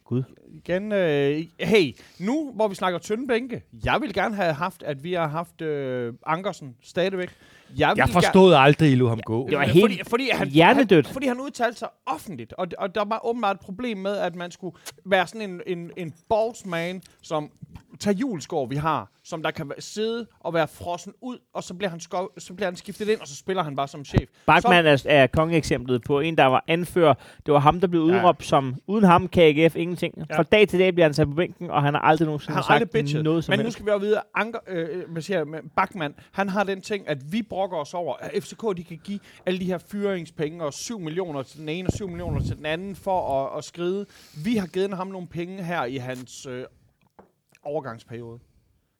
Gud. 0.08 0.24
Igen, 0.53 0.91
øh, 0.91 1.43
hey, 1.60 1.95
nu 2.20 2.51
hvor 2.55 2.68
vi 2.68 2.76
snakker 2.76 2.99
tynde 2.99 3.28
bænke, 3.28 3.64
jeg 3.86 4.01
vil 4.01 4.14
gerne 4.14 4.36
have 4.36 4.53
haft, 4.53 4.84
at 4.84 5.03
vi 5.03 5.14
har 5.14 5.28
haft 5.28 5.62
øh, 5.62 6.14
Ankersen 6.26 6.76
stadigvæk. 6.84 7.30
Jeg, 7.78 7.93
Jeg 7.97 8.10
forstod 8.10 8.53
aldrig, 8.53 9.01
at 9.01 9.10
ham 9.10 9.20
gå. 9.20 9.47
Det 9.49 9.58
var 9.58 9.64
helt 9.64 9.84
fordi, 9.84 10.10
fordi 10.10 10.30
han, 10.34 10.47
hjernedødt. 10.49 11.05
Han, 11.08 11.14
fordi 11.14 11.28
han 11.28 11.39
udtalte 11.39 11.80
sig 11.80 11.88
offentligt, 12.05 12.53
og, 12.53 12.68
og 12.78 12.95
der 12.95 13.05
var 13.05 13.26
åbenbart 13.26 13.55
et 13.55 13.62
problem 13.62 13.97
med, 13.97 14.18
at 14.18 14.36
man 14.36 14.51
skulle 14.51 14.76
være 15.05 15.28
sådan 15.28 15.49
en, 15.49 15.62
en, 15.68 15.91
en 15.97 16.14
bossman, 16.30 17.01
som 17.22 17.51
tager 18.00 18.16
juleskår, 18.18 18.66
vi 18.66 18.76
har, 18.76 19.12
som 19.24 19.43
der 19.43 19.52
kan 19.52 19.72
sidde 19.80 20.28
og 20.39 20.54
være 20.54 20.68
frossen 20.68 21.14
ud, 21.22 21.38
og 21.54 21.64
så 21.64 21.74
bliver 21.74 21.89
han, 21.89 22.00
skov, 22.00 22.30
så 22.38 22.54
bliver 22.54 22.68
han 22.68 22.76
skiftet 22.76 23.10
ind, 23.10 23.20
og 23.22 23.28
så 23.28 23.36
spiller 23.36 23.64
han 23.64 23.76
bare 23.76 23.88
som 23.88 24.06
chef. 24.06 24.30
Bachmann 24.45 24.88
er, 24.88 25.04
er 25.06 25.28
kongeeksemplet 25.28 26.04
på 26.04 26.20
en, 26.20 26.38
der 26.38 26.45
var 26.45 26.64
anfører. 26.68 27.14
Det 27.45 27.54
var 27.54 27.60
ham, 27.60 27.80
der 27.80 27.88
blev 27.88 28.02
Ja. 28.02 28.06
udråbt 28.18 28.43
som, 28.45 28.76
uden 28.88 29.04
ham 29.06 29.28
kan 29.28 29.43
AGF 29.43 29.76
ingenting. 29.76 30.14
Ja. 30.30 30.38
Fra 30.38 30.43
dag 30.43 30.68
til 30.68 30.80
dag 30.80 30.93
bliver 30.93 31.06
han 31.06 31.14
sat 31.14 31.28
på 31.28 31.34
bænken, 31.34 31.70
og 31.70 31.84
han 31.84 31.93
har 31.93 32.02
aldrig 32.02 32.26
nogensinde 32.26 32.54
Han 32.56 32.64
har 32.64 32.72
aldrig 32.72 32.86
sagt 32.88 32.91
bitchet. 32.93 33.24
noget 33.24 33.43
som 33.43 33.52
Men 33.52 33.60
nu 33.60 33.64
helst. 33.64 33.76
skal 33.76 33.86
vi 33.86 33.91
jo 33.91 33.98
vide, 33.98 34.18
at 34.18 34.24
Anker, 34.36 34.60
øh, 34.68 35.12
hvad 35.12 35.22
siger 35.22 35.45
Bachmann, 35.76 36.16
han 36.32 36.50
har 36.50 36.64
den 36.64 36.82
ting, 36.82 37.08
at 37.10 37.32
vi 37.32 37.41
brokker 37.41 37.78
os 37.78 37.93
over, 37.93 38.16
at 38.20 38.43
FCK 38.43 38.64
de 38.78 38.84
kan 38.84 39.00
give 39.04 39.20
alle 39.45 39.60
de 39.60 39.66
her 39.66 39.78
fyringspenge, 39.78 40.64
og 40.66 40.74
7 40.74 41.00
millioner 41.00 41.43
til 41.43 41.60
den 41.60 41.70
ene, 41.70 41.88
og 41.88 41.93
7 41.93 42.08
millioner 42.08 42.39
til 42.39 42.58
den 42.58 42.66
anden, 42.66 42.95
for 42.95 43.43
at, 43.45 43.58
at 43.58 43.64
skride. 43.64 44.06
Vi 44.45 44.56
har 44.56 44.68
givet 44.68 44.93
ham 44.93 45.08
nogle 45.08 45.28
penge 45.28 45.64
her 45.64 45.86
i 45.86 45.98
hans 45.98 46.45
øh, 46.45 46.64
overgangsperiode. 47.68 48.39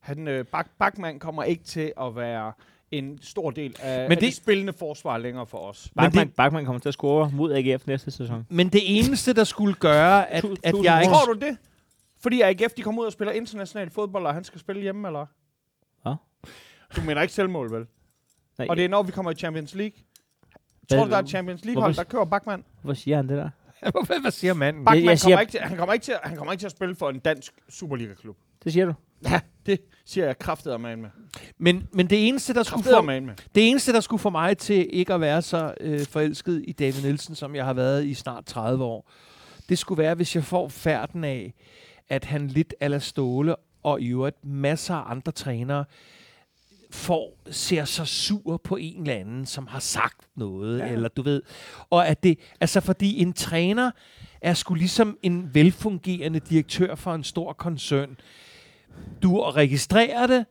Han, 0.02 0.28
øh, 0.28 0.46
Bach, 0.46 0.70
Bachmann 0.80 1.20
kommer 1.20 1.44
ikke 1.44 1.64
til 1.64 1.94
at 2.02 2.16
være 2.16 2.54
en 2.92 3.20
stor 3.22 3.52
del 3.52 3.76
af, 3.82 4.00
Men 4.02 4.10
det, 4.10 4.16
af 4.16 4.22
det- 4.22 4.34
spillende 4.36 4.74
forsvar 4.74 5.18
længere 5.18 5.46
for 5.46 5.58
os. 5.58 5.92
Men 5.96 6.04
Bachmann, 6.06 6.28
det- 6.28 6.36
Bachmann 6.36 6.66
kommer 6.66 6.80
til 6.80 6.90
at 6.90 6.94
score 6.94 7.30
mod 7.34 7.54
AGF 7.54 7.88
næste 7.88 8.12
sæson. 8.12 8.46
Men 8.50 8.70
det 8.70 8.82
eneste, 8.98 9.34
der 9.34 9.44
skulle 9.44 9.74
gøre, 9.74 10.30
at, 10.32 10.46
at 10.64 10.76
jeg 10.84 11.02
ikke... 11.04 11.14
Tror 11.14 11.34
du 11.34 11.40
det? 11.40 11.58
Fordi 12.20 12.42
AGF 12.42 12.74
de 12.78 12.82
kommer 12.82 13.02
ud 13.02 13.06
og 13.06 13.12
spiller 13.14 13.32
international 13.32 13.90
fodbold, 13.90 14.26
og 14.26 14.34
han 14.34 14.44
skal 14.44 14.60
spille 14.60 14.82
hjemme, 14.82 15.08
eller? 15.08 15.26
Hvad? 16.04 16.16
Du 16.96 17.02
mener 17.02 17.22
ikke 17.22 17.34
selvmål, 17.34 17.72
vel? 17.72 17.86
Nej, 18.58 18.68
Og 18.70 18.76
det 18.78 18.86
er 18.86 18.90
når 18.90 19.04
vi 19.04 19.12
kommer 19.12 19.32
i 19.32 19.36
Champions 19.36 19.76
League. 19.76 19.98
Hvad- 20.88 20.98
Tror 20.98 21.06
du, 21.06 21.12
der 21.12 21.18
er 21.18 21.26
Champions 21.26 21.66
League-hold, 21.66 21.96
der 21.96 22.04
kører 22.04 22.26
Bachmann? 22.26 22.64
Hvorfor 22.82 22.94
siger 23.00 23.16
han 23.18 23.30
det 23.30 23.38
der? 23.38 23.50
Hvad 24.22 24.32
siger 24.32 24.54
manden? 24.54 24.86
Bachmann 24.86 25.06
jeg 25.10 25.20
siger- 25.20 25.36
kommer 25.36 25.42
ikke 25.42 25.52
til, 25.52 25.60
han, 25.60 25.78
kommer 25.78 25.94
ikke 25.94 26.04
til, 26.04 26.14
han 26.24 26.38
kommer 26.38 26.52
ikke 26.52 26.62
til 26.62 26.66
at 26.66 26.72
spille 26.72 26.96
for 26.96 27.10
en 27.10 27.20
dansk 27.20 27.54
Superliga-klub. 27.70 28.38
Det 28.68 28.74
siger 28.74 28.86
du. 28.86 28.94
Ja, 29.24 29.40
det 29.66 29.82
siger 30.06 30.26
jeg 30.26 30.40
kraftet 30.40 30.82
med 30.82 30.96
med. 30.96 31.10
Men, 31.58 31.88
men 31.92 32.10
det 32.10 32.28
eneste, 32.28 32.54
der 32.54 32.64
skulle 32.64 32.84
få, 32.84 33.02
med 33.02 33.22
det 33.56 33.70
eneste, 33.70 33.94
der 33.94 34.00
skulle 34.00 34.20
få 34.20 34.30
mig 34.30 34.58
til 34.58 34.90
ikke 34.90 35.14
at 35.14 35.22
være 35.22 35.42
så 35.42 35.74
øh, 35.82 36.06
forelsket 36.06 36.64
i 36.68 36.72
David 36.72 37.02
Nielsen, 37.02 37.36
som 37.36 37.56
jeg 37.56 37.66
har 37.66 37.74
været 37.74 38.06
i 38.06 38.14
snart 38.14 38.46
30 38.46 38.84
år, 38.84 39.12
det 39.70 39.78
skulle 39.78 40.04
være, 40.04 40.16
hvis 40.16 40.36
jeg 40.36 40.44
får 40.44 40.68
færden 40.68 41.24
af, 41.24 41.54
at 42.10 42.26
han 42.26 42.48
lidt 42.48 42.74
ala 42.80 43.00
Ståle 43.00 43.56
og 43.84 44.02
i 44.02 44.08
øvrigt 44.08 44.46
masser 44.46 44.96
af 44.96 45.12
andre 45.12 45.32
trænere 45.32 45.86
får, 46.92 47.38
ser 47.52 47.86
så 47.86 48.06
sur 48.06 48.58
på 48.64 48.76
en 48.76 49.02
eller 49.02 49.20
anden, 49.20 49.46
som 49.46 49.68
har 49.68 49.80
sagt 49.80 50.28
noget, 50.36 50.80
ja. 50.80 50.88
eller 50.88 51.10
du 51.10 51.22
ved. 51.22 51.42
Og 51.90 52.08
at 52.08 52.24
det, 52.24 52.40
altså 52.60 52.82
fordi 52.82 53.22
en 53.22 53.34
træner 53.34 53.92
er 54.42 54.54
sgu 54.54 54.74
ligesom 54.74 55.18
en 55.24 55.50
velfungerende 55.54 56.40
direktør 56.40 56.96
for 56.96 57.14
en 57.14 57.24
stor 57.24 57.54
koncern. 57.54 58.18
Du 59.24 59.42
registrerer 59.42 60.28
det, 60.28 60.46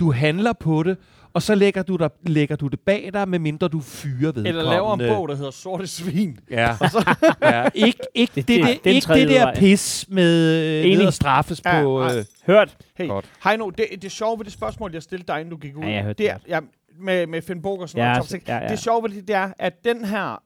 du 0.00 0.12
handler 0.12 0.52
på 0.52 0.82
det, 0.82 0.96
og 1.34 1.42
så 1.42 1.54
lægger 1.54 1.82
du, 1.82 1.96
der, 1.96 2.08
lægger 2.26 2.56
du 2.56 2.66
det 2.68 2.80
bag 2.80 3.10
dig, 3.12 3.28
medmindre 3.28 3.68
du 3.68 3.80
fyrer 3.80 4.12
vedkommende. 4.18 4.48
Eller 4.48 4.62
laver 4.70 4.94
en 4.94 5.00
bog, 5.16 5.28
der 5.28 5.34
hedder 5.34 5.50
Sorte 5.50 5.86
Svin. 5.86 6.38
Ja. 6.50 6.76
ja. 7.42 7.68
Ikke, 7.74 7.98
ikke, 8.14 8.32
Det- 8.34 8.48
det, 8.48 8.84
det, 8.84 8.90
ikke 8.90 9.14
det 9.14 9.28
der 9.28 9.42
vej. 9.44 9.54
pis 9.58 10.04
med 10.08 10.56
øh, 10.84 10.90
Enig. 10.92 11.06
og 11.06 11.12
straffes 11.12 11.62
Ja, 11.64 11.82
på... 11.82 11.98
nej. 12.00 12.18
Øh, 12.18 12.24
Hørt. 12.46 12.76
Hey, 12.96 13.08
Godt. 13.08 13.24
Heino, 13.44 13.70
det, 13.70 13.86
det 14.02 14.12
sjove 14.12 14.38
ved 14.38 14.44
det 14.44 14.52
spørgsmål, 14.52 14.92
jeg 14.92 15.02
stillede 15.02 15.26
dig, 15.32 15.40
inden 15.40 15.50
du 15.50 15.56
gik 15.56 15.76
ud, 15.76 15.82
Ja, 15.82 15.90
jeg 15.90 16.02
hørte 16.02 16.22
det 16.22 16.30
er, 16.30 16.36
det 16.38 16.48
ja, 16.48 16.60
med, 17.00 17.26
med 17.26 17.42
Finn 17.42 17.62
Bogersen 17.62 17.98
Ja, 17.98 18.10
og 18.10 18.16
top 18.16 18.24
så- 18.24 18.30
6. 18.30 18.48
ja, 18.48 18.56
ja. 18.58 18.68
Det 18.68 18.78
sjove 18.78 19.02
ved 19.02 19.10
det, 19.10 19.28
det 19.28 19.36
er, 19.36 19.52
at 19.58 19.84
den 19.84 20.04
her, 20.04 20.42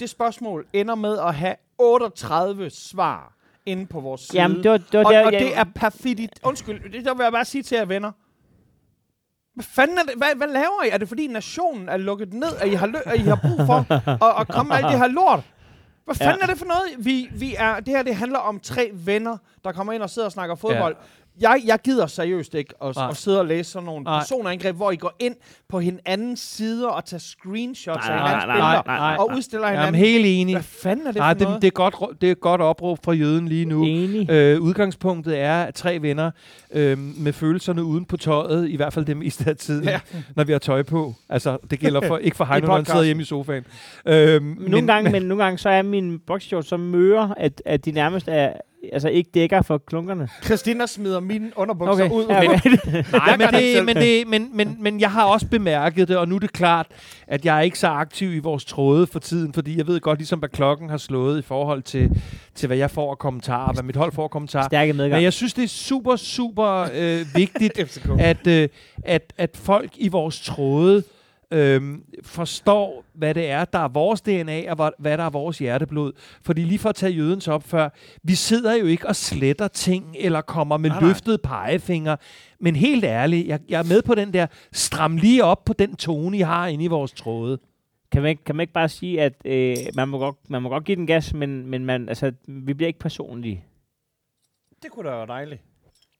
det 0.00 0.10
spørgsmål 0.10 0.66
ender 0.72 0.94
med 0.94 1.18
at 1.18 1.34
have 1.34 1.54
38 1.78 2.70
svar 2.70 3.34
inde 3.66 3.86
på 3.86 4.00
vores 4.00 4.20
side. 4.20 4.42
Jamen, 4.42 4.62
det 4.62 4.70
var, 4.70 4.76
det 4.76 4.98
var 4.98 5.04
og, 5.04 5.12
der, 5.12 5.26
og 5.26 5.32
jeg, 5.32 5.40
det 5.40 5.56
er 5.56 5.64
perfidigt. 5.74 6.40
Undskyld, 6.42 6.92
det 6.92 7.04
der 7.04 7.14
vil 7.14 7.22
jeg 7.24 7.32
bare 7.32 7.44
sige 7.44 7.62
til 7.62 7.76
jer 7.76 7.84
venner. 7.84 8.12
Hvad 9.54 9.64
fanden 9.64 9.98
er 9.98 10.02
det? 10.02 10.12
Hvad, 10.16 10.28
hvad 10.36 10.48
laver 10.48 10.84
I? 10.84 10.88
Er 10.88 10.98
det 10.98 11.08
fordi 11.08 11.26
nationen 11.26 11.88
er 11.88 11.96
lukket 11.96 12.32
ned, 12.34 12.56
at 12.60 12.68
I 12.68 12.74
har, 12.74 12.86
lø- 12.86 13.10
at 13.10 13.20
I 13.20 13.22
har 13.22 13.38
brug 13.42 13.66
for 13.66 13.92
at, 14.24 14.40
at 14.40 14.48
komme 14.48 14.68
med 14.68 14.76
alt 14.76 14.86
det 14.86 14.98
her 14.98 15.06
lort? 15.08 15.40
Hvad 16.04 16.14
fanden 16.14 16.36
Ja. 16.40 16.42
er 16.42 16.46
det 16.46 16.58
for 16.58 16.66
noget? 16.66 16.82
Vi, 16.98 17.28
vi 17.32 17.54
er, 17.58 17.80
det 17.80 17.88
her 17.88 18.02
det 18.02 18.16
handler 18.16 18.38
om 18.38 18.60
tre 18.60 18.90
venner, 18.92 19.36
der 19.64 19.72
kommer 19.72 19.92
ind 19.92 20.02
og 20.02 20.10
sidder 20.10 20.26
og 20.26 20.32
snakker 20.32 20.54
fodbold. 20.54 20.96
Jeg, 21.40 21.62
jeg 21.66 21.78
gider 21.84 22.06
seriøst 22.06 22.54
ikke 22.54 22.74
at, 22.84 22.96
Nej. 22.96 23.08
at 23.10 23.16
sidde 23.16 23.40
og 23.40 23.46
læse 23.46 23.70
sådan 23.70 23.86
nogle 23.86 24.04
Nej. 24.04 24.18
personangreb, 24.20 24.76
hvor 24.76 24.90
I 24.90 24.96
går 24.96 25.12
ind 25.18 25.34
på 25.68 25.80
hinandens 25.80 26.40
sider 26.40 26.88
og 26.88 27.04
tager 27.04 27.18
screenshots 27.20 28.06
Nej, 28.06 28.16
af 28.16 28.20
nej, 28.20 28.28
hinandens 28.30 28.46
nej, 28.46 28.54
billeder 28.54 28.82
nej, 28.86 28.98
nej, 28.98 29.16
og 29.18 29.26
nej. 29.28 29.36
udstiller 29.36 29.66
Jamen, 29.68 29.78
hinanden. 29.80 30.00
helt 30.00 30.24
enig. 30.26 30.54
Hvad 30.54 30.62
fanden 30.62 31.06
er 31.06 31.10
det 31.12 31.18
Nej, 31.18 31.30
for 31.34 31.38
det, 31.38 31.46
noget? 31.48 31.62
det, 31.62 31.66
er 31.68 31.72
godt, 31.72 32.20
det 32.20 32.26
er 32.26 32.32
et 32.32 32.40
godt 32.40 32.60
opråb 32.60 32.98
fra 33.04 33.12
jøden 33.12 33.48
lige 33.48 33.64
nu. 33.64 33.84
enig. 33.84 34.30
Øh, 34.30 34.60
udgangspunktet 34.60 35.38
er 35.38 35.62
at 35.62 35.74
tre 35.74 36.02
venner 36.02 36.30
øh, 36.72 36.98
med 36.98 37.32
følelserne 37.32 37.84
uden 37.84 38.04
på 38.04 38.16
tøjet, 38.16 38.68
i 38.70 38.76
hvert 38.76 38.92
fald 38.92 39.04
det 39.04 39.16
meste 39.16 39.44
af 39.50 39.56
tiden, 39.56 39.84
Ja. 39.84 40.00
når 40.36 40.44
vi 40.44 40.52
har 40.52 40.58
tøj 40.58 40.82
på. 40.82 41.14
Altså, 41.28 41.58
det 41.70 41.78
gælder 41.78 42.00
for, 42.06 42.18
ikke 42.18 42.36
for 42.36 42.44
Heino, 42.52 42.66
når 42.66 42.76
han 42.76 42.84
sidder 42.84 43.02
hjemme 43.04 43.22
i 43.22 43.24
sofaen. 43.26 43.64
Øh, 44.06 44.42
Nogle 44.68 44.86
gange, 44.86 45.10
men 45.14 45.22
nogle 45.22 45.44
gange 45.44 45.58
så 45.58 45.68
er 45.68 45.82
min 45.82 46.18
boxshorts 46.26 46.68
så 46.68 46.76
møre, 46.76 47.34
at, 47.36 47.62
at 47.66 47.84
de 47.84 47.92
nærmest 47.92 48.28
er, 48.28 48.52
altså 48.92 49.08
ikke 49.08 49.30
dækker 49.34 49.62
for 49.62 49.78
klunkerne. 49.78 50.28
Christina 50.44 50.86
smider 50.86 51.20
mine 51.20 51.52
underbukser 51.56 52.10
ud. 52.10 52.26
Ja, 52.28 52.38
okay. 52.38 52.70
Nej, 53.12 53.36
men, 53.36 53.48
det 53.48 53.72
selv. 53.74 53.84
men, 53.84 53.96
det, 53.96 54.26
men, 54.26 54.50
men, 54.54 54.76
men 54.80 55.00
jeg 55.00 55.10
har 55.10 55.24
også 55.24 55.46
bemærket 55.46 56.08
det, 56.08 56.16
og 56.16 56.28
nu 56.28 56.34
er 56.34 56.38
det 56.38 56.52
klart, 56.52 56.86
at 57.26 57.44
jeg 57.44 57.56
er 57.56 57.60
ikke 57.60 57.78
så 57.78 57.86
aktiv 57.86 58.34
i 58.34 58.38
vores 58.38 58.64
tråde 58.64 59.06
for 59.06 59.18
tiden, 59.18 59.52
fordi 59.52 59.78
jeg 59.78 59.86
ved 59.86 60.00
godt, 60.00 60.18
ligesom 60.18 60.38
hvad 60.38 60.48
klokken 60.48 60.90
har 60.90 60.96
slået 60.96 61.38
i 61.38 61.42
forhold 61.42 61.82
til, 61.82 62.22
til 62.54 62.66
hvad 62.66 62.76
jeg 62.76 62.90
får 62.90 63.10
af 63.10 63.18
kommentarer, 63.18 63.72
hvad 63.72 63.82
mit 63.82 63.96
hold 63.96 64.12
får 64.12 64.24
af 64.24 64.30
kommentarer. 64.30 64.66
Stærke 64.66 64.92
medgang. 64.92 65.18
Men 65.18 65.24
jeg 65.24 65.32
synes, 65.32 65.54
det 65.54 65.64
er 65.64 65.68
super, 65.68 66.16
super 66.16 66.88
øh, 66.94 67.26
vigtigt, 67.40 67.88
FCK. 67.88 68.08
at, 68.18 68.46
øh, 68.46 68.68
at, 69.04 69.32
at 69.38 69.50
folk 69.56 69.90
i 69.96 70.08
vores 70.08 70.40
tråde 70.40 71.02
øhm, 71.54 72.04
forstår, 72.22 73.04
hvad 73.12 73.34
det 73.34 73.50
er, 73.50 73.64
der 73.64 73.78
er 73.78 73.88
vores 73.88 74.20
DNA, 74.20 74.72
og 74.72 74.92
hvad, 74.98 75.18
der 75.18 75.24
er 75.24 75.30
vores 75.30 75.58
hjerteblod. 75.58 76.12
Fordi 76.42 76.60
lige 76.64 76.78
for 76.78 76.88
at 76.88 76.94
tage 76.94 77.12
jødens 77.12 77.48
op 77.48 77.62
før, 77.62 77.88
vi 78.22 78.34
sidder 78.34 78.74
jo 78.74 78.86
ikke 78.86 79.08
og 79.08 79.16
sletter 79.16 79.68
ting, 79.68 80.16
eller 80.18 80.40
kommer 80.40 80.76
med 80.76 80.90
Nej, 80.90 81.00
nej. 81.00 81.08
løftede 81.08 81.38
pegefinger. 81.38 82.16
Men 82.60 82.76
helt 82.76 83.04
ærligt, 83.04 83.48
jeg, 83.48 83.60
jeg 83.68 83.78
er 83.78 83.88
med 83.88 84.02
på 84.02 84.14
den 84.14 84.32
der, 84.32 84.46
stram 84.72 85.16
lige 85.16 85.44
op 85.44 85.64
på 85.64 85.72
den 85.72 85.96
tone, 85.96 86.36
I 86.36 86.40
har 86.40 86.66
inde 86.66 86.84
i 86.84 86.88
vores 86.88 87.12
tråde. 87.12 87.58
Kan 88.12 88.22
man, 88.22 88.30
ikke, 88.30 88.44
kan 88.44 88.56
man 88.56 88.62
ikke 88.62 88.72
bare 88.72 88.88
sige, 88.88 89.22
at 89.22 89.32
øh, 89.44 89.76
man, 89.94 90.08
må 90.08 90.18
godt, 90.18 90.36
man 90.50 90.62
må 90.62 90.68
godt 90.68 90.84
give 90.84 90.96
den 90.96 91.06
gas, 91.06 91.34
men, 91.34 91.66
men 91.66 91.84
man, 91.84 92.08
altså, 92.08 92.32
vi 92.46 92.74
bliver 92.74 92.86
ikke 92.86 92.98
personlige. 92.98 93.64
Det 94.82 94.90
kunne 94.90 95.10
da 95.10 95.14
være 95.16 95.26
dejligt. 95.26 95.60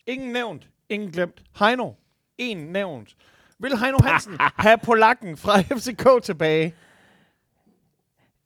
Ingen 0.06 0.32
nævnt, 0.32 0.68
ingen 0.88 1.10
glemt. 1.10 1.42
Heino, 1.58 1.90
en 2.38 2.56
nævnt. 2.56 3.16
Vil 3.64 3.78
Heino 3.78 3.98
Hansen 4.04 4.32
have 4.66 4.78
polakken 4.84 5.36
fra 5.36 5.60
FCK 5.78 6.22
tilbage? 6.22 6.74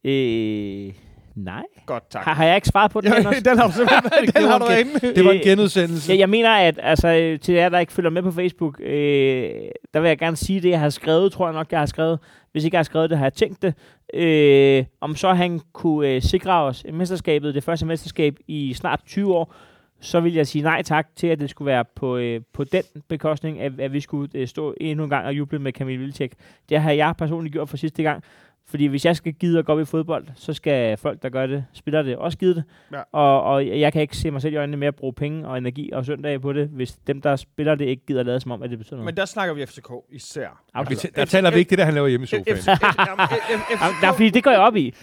Øh, 0.05 0.93
nej. 1.35 1.63
Godt, 1.87 2.11
tak. 2.11 2.25
Har, 2.25 2.35
har 2.35 2.45
jeg 2.45 2.55
ikke 2.55 2.69
svaret 2.69 2.91
på 2.91 3.01
den? 3.01 3.13
Ja, 3.13 3.19
den 3.51 3.59
har 3.59 3.67
du 3.67 3.73
simpelthen 3.73 4.33
den 4.37 4.51
har 4.51 4.59
du 4.59 4.67
inde. 4.67 5.15
Det 5.15 5.25
var 5.25 5.31
en 5.31 5.37
Øh, 5.37 5.43
genudsendelse. 5.43 6.13
Jeg, 6.13 6.19
jeg 6.19 6.29
mener, 6.29 6.51
at 6.51 6.79
altså, 6.83 7.09
øh, 7.09 7.41
til 7.41 7.55
jer, 7.55 7.69
der 7.69 7.79
ikke 7.79 7.93
følger 7.93 8.11
med 8.11 8.23
på 8.23 8.31
Facebook, 8.31 8.81
øh, 8.81 9.51
der 9.95 10.01
vil 10.01 10.09
jeg 10.09 10.19
gerne 10.19 10.37
sige 10.37 10.61
det, 10.61 10.71
jeg 10.71 10.81
har 10.81 10.91
skrevet, 10.91 11.33
tror 11.33 11.47
jeg 11.47 11.55
nok, 11.55 11.73
jeg 11.73 11.79
har 11.79 11.87
skrevet. 11.87 12.19
Hvis 12.53 12.65
ikke 12.65 12.75
jeg 12.75 12.79
har 12.79 12.85
skrevet 12.85 13.11
det, 13.11 13.19
har 13.19 13.25
jeg 13.25 13.35
tænkt 13.35 13.63
det. 13.63 13.75
Øh, 14.15 14.85
om 15.01 15.17
så 15.17 15.33
han 15.33 15.61
kunne 15.73 16.09
øh, 16.09 16.23
sikre 16.23 16.53
os 16.63 16.85
mesterskabet, 16.93 17.55
det 17.55 17.65
første 17.65 17.87
mesterskab 17.87 18.37
i 18.49 18.75
snart 18.75 19.01
20 19.07 19.35
år, 19.35 19.55
så 20.01 20.21
vil 20.21 20.35
jeg 20.35 20.47
sige 20.47 20.63
nej 20.63 20.83
tak 20.83 21.09
til, 21.17 21.27
at 21.27 21.41
det 21.41 21.51
skulle 21.51 21.67
være 21.67 21.85
på, 21.85 22.17
øh, 22.17 22.41
på 22.53 22.65
den 22.65 22.83
bekostning, 23.09 23.61
at, 23.61 23.81
at 23.81 23.93
vi 23.93 24.01
skulle 24.01 24.31
øh, 24.35 24.49
stå 24.49 24.75
endnu 24.81 25.05
en 25.05 25.11
gang 25.11 25.27
og 25.27 25.33
juble 25.35 25.59
med 25.59 25.73
Camille 25.73 26.01
Vilcek. 26.01 26.33
Det 26.69 26.81
har 26.81 26.91
jeg 26.91 27.15
personligt 27.19 27.53
gjort 27.53 27.69
for 27.69 27.77
sidste 27.77 28.03
gang. 28.03 28.25
Fordi 28.71 28.87
hvis 28.87 29.05
jeg 29.05 29.17
skal 29.17 29.33
gide 29.33 29.59
at 29.59 29.65
gå 29.65 29.73
op 29.73 29.81
i 29.81 29.85
fodbold, 29.85 30.27
så 30.35 30.53
skal 30.53 30.97
folk, 30.97 31.23
der 31.23 31.29
gør 31.29 31.47
det, 31.47 31.65
spiller 31.73 32.03
det, 32.03 32.17
også 32.17 32.39
gide 32.39 32.55
det. 32.55 32.65
Ja. 32.93 33.03
Og, 33.13 33.43
og 33.43 33.67
jeg 33.81 33.93
kan 33.93 34.03
ikke 34.03 34.17
se 34.17 34.31
mig 34.31 34.43
selv 34.43 34.55
i 34.55 34.57
øjnene 34.57 34.77
med 34.77 34.89
at 34.89 34.95
bruge 34.97 35.13
penge 35.13 35.49
og 35.49 35.59
energi 35.59 35.91
og 35.93 36.05
søndag 36.05 36.41
på 36.41 36.53
det, 36.53 36.69
hvis 36.69 36.93
dem, 37.07 37.21
der 37.23 37.37
spiller 37.37 37.75
det, 37.75 37.85
ikke 37.85 38.07
gider 38.07 38.21
at 38.21 38.27
lade 38.27 38.41
som 38.41 38.51
om, 38.51 38.63
at 38.63 38.71
det 38.71 38.79
betyder 38.79 38.97
noget. 38.97 39.05
Men 39.07 39.17
der 39.17 39.25
snakker 39.25 39.55
vi 39.55 39.67
FCK 39.67 39.91
især. 40.11 40.63
Okay. 40.75 40.91
Vi 40.91 40.95
t- 40.95 41.11
der 41.17 41.25
taler 41.25 41.51
vi 41.51 41.59
ikke 41.59 41.71
det, 41.71 41.79
der 41.79 41.85
han 41.85 41.95
laver 41.95 42.09
hjemme 42.09 42.25
i 42.25 42.27
sofaen. 42.27 42.57
F- 42.57 42.61
F- 42.61 42.75
F- 42.75 44.01
F- 44.03 44.07
er 44.07 44.13
fordi 44.13 44.31
det 44.31 44.45
går 44.45 44.51
jeg 44.51 44.61
op 44.61 44.77
i. 44.77 44.95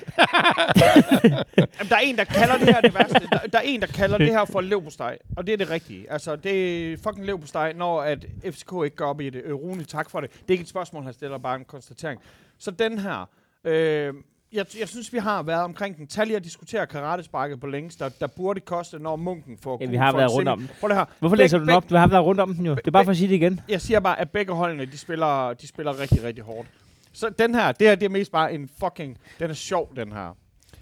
Jamen, 1.23 1.89
der 1.89 1.95
er 1.95 1.99
en, 2.03 2.15
der 2.17 2.23
kalder 2.23 2.57
det 2.57 2.67
her 2.73 2.81
det 2.81 2.93
værste. 2.95 3.19
Der, 3.31 3.37
der 3.53 3.57
er 3.57 3.61
en, 3.65 3.81
der 3.81 3.87
kalder 3.87 4.17
det 4.17 4.27
her 4.27 4.45
for 4.45 4.61
leverpostej. 4.61 5.17
Og 5.37 5.47
det 5.47 5.53
er 5.53 5.57
det 5.57 5.69
rigtige. 5.69 6.11
Altså, 6.11 6.35
det 6.35 6.93
er 6.93 6.97
fucking 6.97 7.25
leverpostej, 7.25 7.73
når 7.73 8.01
at 8.01 8.25
FCK 8.51 8.71
ikke 8.85 8.95
går 8.95 9.05
op 9.05 9.21
i 9.21 9.29
det. 9.29 9.41
Øh, 9.45 9.53
Rune, 9.53 9.83
tak 9.83 10.09
for 10.09 10.21
det. 10.21 10.31
Det 10.31 10.39
er 10.47 10.51
ikke 10.51 10.61
et 10.61 10.69
spørgsmål, 10.69 11.03
han 11.03 11.13
stiller, 11.13 11.37
bare 11.37 11.55
en 11.55 11.65
konstatering. 11.65 12.21
Så 12.59 12.71
den 12.71 12.99
her. 12.99 13.29
Øh, 13.65 14.13
jeg, 14.53 14.65
jeg 14.79 14.87
synes, 14.87 15.13
vi 15.13 15.17
har 15.17 15.43
været 15.43 15.63
omkring 15.63 15.97
den. 15.97 16.07
Tag 16.07 16.25
lige 16.25 16.35
at 16.37 16.43
diskutere 16.43 16.87
karatesparket 16.87 17.59
på 17.59 17.67
længst, 17.67 17.99
der, 17.99 18.09
der 18.09 18.27
burde 18.27 18.59
koste, 18.59 18.99
når 18.99 19.15
munken 19.15 19.57
får 19.57 19.77
Ja, 19.81 19.85
vi 19.85 19.95
har 19.95 20.15
været 20.17 20.33
rundt 20.33 20.49
om 20.49 20.59
den. 20.59 20.69
Prøv 20.79 20.89
det 20.89 20.97
her. 20.97 21.05
Hvorfor 21.19 21.35
Beg- 21.35 21.39
læser 21.39 21.57
du 21.57 21.63
den 21.65 21.73
op? 21.73 21.89
Du 21.89 21.95
har 21.95 22.07
været 22.07 22.23
rundt 22.25 22.41
om 22.41 22.53
den 22.55 22.65
jo. 22.65 22.75
Det 22.75 22.87
er 22.87 22.91
bare 22.91 23.03
for 23.03 23.11
at 23.11 23.17
sige 23.17 23.27
det 23.29 23.35
igen. 23.35 23.59
Jeg 23.69 23.81
siger 23.81 23.99
bare, 23.99 24.19
at 24.19 24.29
begge 24.31 24.53
holdene, 24.53 24.85
de 24.85 24.97
spiller, 24.97 25.53
de 25.53 25.67
spiller 25.67 25.99
rigtig, 25.99 26.23
rigtig 26.23 26.43
hårdt. 26.43 26.67
Så 27.13 27.29
den 27.29 27.55
her, 27.55 27.71
det 27.71 27.87
her, 27.87 27.95
det 27.95 28.05
er 28.05 28.09
mest 28.09 28.31
bare 28.31 28.53
en 28.53 28.69
fucking... 28.79 29.17
Den 29.39 29.49
er 29.49 29.53
sjov, 29.53 29.95
den 29.95 30.11
her. 30.11 30.37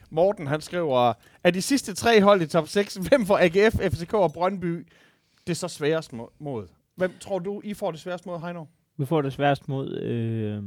Morten, 0.09 0.47
han 0.47 0.61
skriver, 0.61 1.13
at 1.43 1.53
de 1.53 1.61
sidste 1.61 1.93
tre 1.93 2.21
hold 2.21 2.41
i 2.41 2.47
top 2.47 2.67
6, 2.67 2.93
hvem 3.09 3.25
får 3.25 3.37
AGF, 3.41 3.75
FCK 3.93 4.13
og 4.13 4.33
Brøndby, 4.33 4.87
det 5.47 5.51
er 5.53 5.55
så 5.55 5.67
sværest 5.67 6.13
mo- 6.13 6.33
mod? 6.39 6.67
Hvem 6.95 7.11
tror 7.19 7.39
du, 7.39 7.61
I 7.63 7.73
får 7.73 7.91
det 7.91 7.99
sværest 7.99 8.25
mod, 8.25 8.39
Heino? 8.41 8.65
Vi 8.97 9.05
får 9.05 9.21
det 9.21 9.33
sværest 9.33 9.67
mod... 9.67 9.97
Øh... 9.97 10.63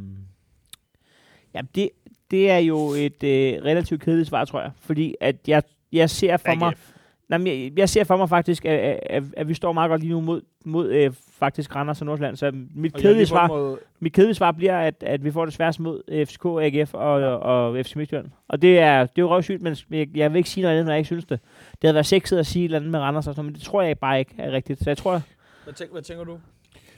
Ja, 1.55 1.60
det, 1.74 1.90
det 2.31 2.51
er 2.51 2.59
jo 2.59 2.78
et 2.89 3.23
øh, 3.23 3.65
relativt 3.65 4.03
kedeligt 4.03 4.28
svar, 4.28 4.44
tror 4.44 4.61
jeg. 4.61 4.70
Fordi 4.81 5.15
at 5.20 5.36
jeg, 5.47 5.62
jeg 5.93 6.11
ser 6.11 6.36
for 6.36 6.55
mig... 6.55 6.74
Nej, 7.28 7.39
men 7.39 7.47
jeg, 7.47 7.73
jeg 7.78 7.89
ser 7.89 8.05
for 8.05 8.16
mig 8.16 8.28
faktisk, 8.28 8.65
at, 8.65 9.01
at, 9.03 9.23
at, 9.36 9.48
vi 9.48 9.55
står 9.55 9.73
meget 9.73 9.89
godt 9.89 10.01
lige 10.01 10.11
nu 10.11 10.20
mod, 10.20 10.43
mod 10.65 10.90
øh, 10.90 11.12
faktisk 11.31 11.77
Randers 11.77 12.01
og 12.01 12.07
Nordsjælland. 12.07 12.36
Så 12.36 12.51
mit 12.74 12.94
Og 12.94 13.01
kedelige, 13.01 13.19
lige 13.19 13.27
svar, 13.27 13.48
mod, 13.48 13.78
mit 14.01 14.12
kedelige 14.12 14.35
svar 14.35 14.53
bliver, 14.53 14.78
at, 14.78 14.94
at 15.01 15.24
vi 15.24 15.31
får 15.31 15.44
det 15.44 15.55
sværest 15.55 15.81
mod 15.81 16.03
øh, 16.09 16.27
FCK, 16.27 16.44
AGF 16.44 16.94
og, 16.94 17.12
og 17.39 17.85
FC 17.85 17.97
Midtjylland. 17.97 18.27
Og 18.48 18.62
det 18.62 18.78
er, 18.78 19.01
det 19.01 19.19
er 19.19 19.23
jo 19.23 19.28
røvsygt, 19.28 19.62
men 19.62 19.77
jeg, 19.90 20.16
jeg 20.16 20.32
vil 20.32 20.39
ikke 20.39 20.51
sige 20.51 20.62
noget 20.62 20.74
andet, 20.74 20.86
når 20.86 20.93
jeg 20.93 20.98
ikke 20.98 21.07
synes 21.07 21.24
det. 21.24 21.40
Det 21.73 21.78
havde 21.82 21.94
været 21.94 22.07
sexet 22.07 22.39
at 22.39 22.47
sige 22.47 22.62
et 22.62 22.65
eller 22.65 22.78
andet 22.78 22.90
med 22.90 23.01
Randers 23.01 23.27
og 23.27 23.35
sådan 23.35 23.44
noget, 23.44 23.53
men 23.53 23.55
det 23.55 23.62
tror 23.62 23.82
jeg 23.82 23.98
bare 23.98 24.19
ikke 24.19 24.35
er 24.39 24.53
rigtigt. 24.53 24.78
Så 24.78 24.90
jeg 24.90 24.98
tror, 24.98 25.23
hvad, 25.65 25.74
tænker, 25.74 25.93
hvad 25.93 26.03
tænker 26.03 26.24
du? 26.24 26.39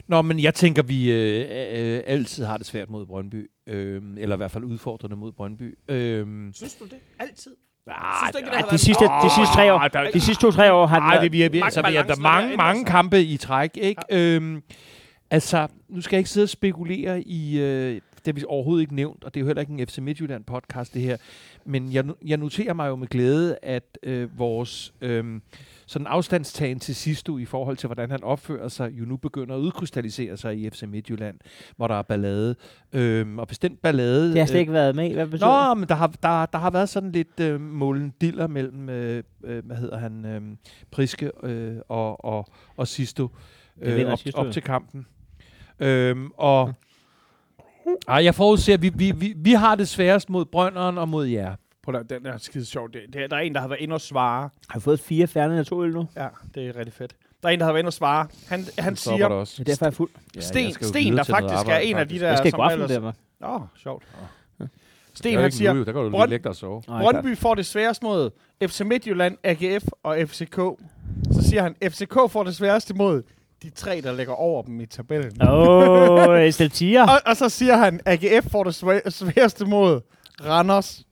Nå, 0.07 0.21
men 0.21 0.39
jeg 0.39 0.53
tænker, 0.53 0.83
vi 0.83 1.11
øh, 1.11 1.45
øh, 1.49 2.01
altid 2.05 2.45
har 2.45 2.57
det 2.57 2.65
svært 2.65 2.89
mod 2.89 3.05
Brøndby. 3.05 3.49
Øh, 3.69 4.01
eller 4.17 4.35
i 4.35 4.37
hvert 4.37 4.51
fald 4.51 4.63
udfordrende 4.63 5.15
mod 5.15 5.31
Brøndby. 5.31 5.77
Øh, 5.87 6.27
Synes 6.53 6.75
du 6.75 6.85
det? 6.85 6.97
Altid? 7.19 7.51
ah, 7.87 8.33
Synes 8.33 8.45
det 8.45 8.55
har 8.55 8.61
de 8.71 8.77
sidste, 8.77 9.03
de 9.05 9.29
sidste 9.35 9.53
tre 9.55 9.73
år, 9.73 9.87
de 10.13 10.19
sidste 10.19 10.41
to-tre 10.41 10.73
år 10.73 10.85
har 10.87 11.11
været- 11.11 11.23
det 11.23 11.31
vi 11.31 11.37
vi, 11.37 11.43
Mange 11.59 11.65
altså, 11.65 11.81
vi 11.89 11.95
er 11.95 12.03
der 12.03 12.15
mange, 12.15 12.57
mange 12.57 12.85
kampe 12.85 13.21
i 13.23 13.37
træk, 13.37 13.77
ikke? 13.81 14.01
Ja. 14.11 14.17
Øhm, 14.35 14.61
altså, 15.31 15.67
nu 15.89 16.01
skal 16.01 16.15
jeg 16.15 16.19
ikke 16.19 16.29
sidde 16.29 16.45
og 16.45 16.49
spekulere 16.49 17.21
i, 17.21 17.59
øh, 17.59 17.93
det 17.95 18.01
har 18.25 18.33
vi 18.33 18.43
overhovedet 18.47 18.81
ikke 18.81 18.95
nævnt, 18.95 19.23
og 19.23 19.33
det 19.33 19.39
er 19.39 19.41
jo 19.41 19.47
heller 19.47 19.61
ikke 19.61 19.73
en 19.73 19.87
FC 19.87 19.97
Midtjylland 19.97 20.43
podcast, 20.43 20.93
det 20.93 21.01
her. 21.01 21.17
Men 21.65 21.93
jeg, 21.93 22.05
jeg 22.25 22.37
noterer 22.37 22.73
mig 22.73 22.87
jo 22.87 22.95
med 22.95 23.07
glæde, 23.07 23.57
at 23.63 23.97
øh, 24.03 24.39
vores 24.39 24.93
øh, 25.01 25.25
sådan 25.89 26.07
afstandstagen 26.07 26.79
til 26.79 26.95
sidst 26.95 27.29
i 27.39 27.45
forhold 27.45 27.77
til, 27.77 27.87
hvordan 27.87 28.11
han 28.11 28.23
opfører 28.23 28.67
sig, 28.67 28.91
jo 28.91 29.05
nu 29.05 29.17
begynder 29.17 29.55
at 29.55 29.59
udkrystallisere 29.59 30.37
sig 30.37 30.57
i 30.57 30.69
FC 30.69 30.83
Midtjylland, 30.87 31.39
hvor 31.75 31.87
der 31.87 31.95
er 31.95 32.01
ballade. 32.01 32.55
Øhm, 32.93 33.39
og 33.39 33.47
bestemt 33.47 33.81
ballade... 33.81 34.29
Det 34.29 34.39
har 34.39 34.45
slet 34.45 34.55
øh, 34.55 34.59
ikke 34.59 34.73
været 34.73 34.95
med. 34.95 35.13
Hvad 35.13 35.27
betyder? 35.27 35.67
Nå, 35.67 35.73
men 35.73 35.89
der 35.89 35.95
har, 35.95 36.07
der, 36.07 36.45
der 36.45 36.57
har 36.57 36.69
været 36.69 36.89
sådan 36.89 37.11
lidt 37.11 37.39
øh, 37.39 37.61
målen 37.61 38.13
diller 38.21 38.47
mellem, 38.47 38.89
øh, 38.89 39.23
øh, 39.43 39.65
hvad 39.65 39.77
hedder 39.77 39.97
han, 39.97 40.25
øh, 40.25 40.41
Priske 40.91 41.31
øh, 41.43 41.75
og, 41.87 42.25
og, 42.25 42.47
og 42.77 42.87
Sisto 42.87 43.29
øh, 43.81 44.11
op, 44.11 44.19
Sisto 44.19 44.41
op 44.41 44.51
til 44.51 44.61
kampen. 44.61 45.05
Øhm, 45.79 46.31
og 46.37 46.73
ej, 48.07 48.23
jeg 48.23 48.35
forudser, 48.35 48.73
at 48.73 48.81
vi, 48.81 48.91
vi, 48.95 49.11
vi, 49.11 49.33
vi 49.37 49.51
har 49.51 49.75
det 49.75 49.87
sværest 49.87 50.29
mod 50.29 50.45
Brønderen 50.45 50.97
og 50.97 51.09
mod 51.09 51.25
jer. 51.25 51.55
Prøv 51.91 51.99
at, 51.99 52.09
den 52.09 52.25
er 52.25 52.37
skide 52.37 52.65
sjov. 52.65 52.89
Det, 52.93 53.01
det, 53.13 53.31
der 53.31 53.37
er 53.37 53.41
en, 53.41 53.53
der 53.55 53.61
har 53.61 53.67
været 53.67 53.79
inde 53.81 53.93
og 53.93 54.01
svare. 54.01 54.49
Har 54.69 54.79
vi 54.79 54.83
fået 54.83 54.99
fire 54.99 55.27
færdige 55.27 55.59
og 55.59 55.67
to 55.67 55.83
øl 55.83 55.91
nu? 55.93 56.07
Ja, 56.15 56.27
det 56.55 56.67
er 56.67 56.75
rigtig 56.77 56.93
fedt. 56.93 57.15
Der 57.43 57.49
er 57.49 57.53
en, 57.53 57.59
der 57.59 57.65
har 57.65 57.73
været 57.73 57.79
inde 57.81 57.87
og 57.89 57.93
svare. 57.93 58.27
Han, 58.47 58.65
han 58.79 58.95
siger, 58.95 59.27
det 59.27 59.37
også. 59.37 59.63
Det 59.63 59.69
er 59.69 59.73
derfor, 59.73 59.85
jeg 59.85 59.91
er 59.91 59.95
fuld. 59.95 60.09
Ja, 60.35 60.41
Sten, 60.41 61.17
der 61.17 61.23
faktisk 61.23 61.53
arbejde, 61.53 61.71
er 61.71 61.79
en 61.79 61.95
af 61.97 62.07
de 62.07 62.19
der, 62.19 62.27
Jeg 62.27 62.37
skal 62.37 62.47
i 62.47 62.51
som 62.51 62.59
aften 62.59 62.81
ellers... 62.81 62.91
der, 63.01 63.11
hva'? 63.11 63.47
Åh, 63.49 63.61
sjovt. 63.77 64.03
Det 64.59 64.69
Sten, 65.13 65.33
jo 65.33 65.39
han 65.39 65.45
ikke 65.45 65.57
siger, 65.57 65.73
jo. 65.73 65.83
der 65.83 65.91
kan 65.91 66.01
du 66.03 66.09
Brønd- 66.09 66.21
lige 66.21 66.29
lægge 66.29 66.43
dig 66.43 66.49
og 66.49 66.55
sove. 66.55 66.83
Nå, 66.87 66.99
Brøndby 66.99 67.37
får 67.37 67.55
det 67.55 67.65
sværest 67.65 68.03
mod 68.03 68.29
FC 68.67 68.81
Midtjylland, 68.81 69.37
AGF 69.43 69.83
og 70.03 70.17
FCK. 70.27 70.55
Så 71.31 71.41
siger 71.43 71.61
han, 71.63 71.75
FCK 71.83 72.13
får 72.29 72.43
det 72.43 72.55
sværeste 72.55 72.93
mod 72.93 73.23
de 73.63 73.69
tre, 73.69 74.01
der 74.01 74.13
ligger 74.13 74.33
over 74.33 74.63
dem 74.63 74.79
i 74.81 74.85
tabellen. 74.85 75.41
Åh, 75.41 75.49
oh. 75.49 76.29
Og, 77.09 77.21
og 77.25 77.37
så 77.37 77.49
siger 77.49 77.77
han, 77.77 77.99
AGF 78.05 78.51
får 78.51 78.63
det 78.63 78.75
svær- 78.75 79.09
sværeste 79.09 79.65
mod 79.65 80.01
Randers, 80.45 81.03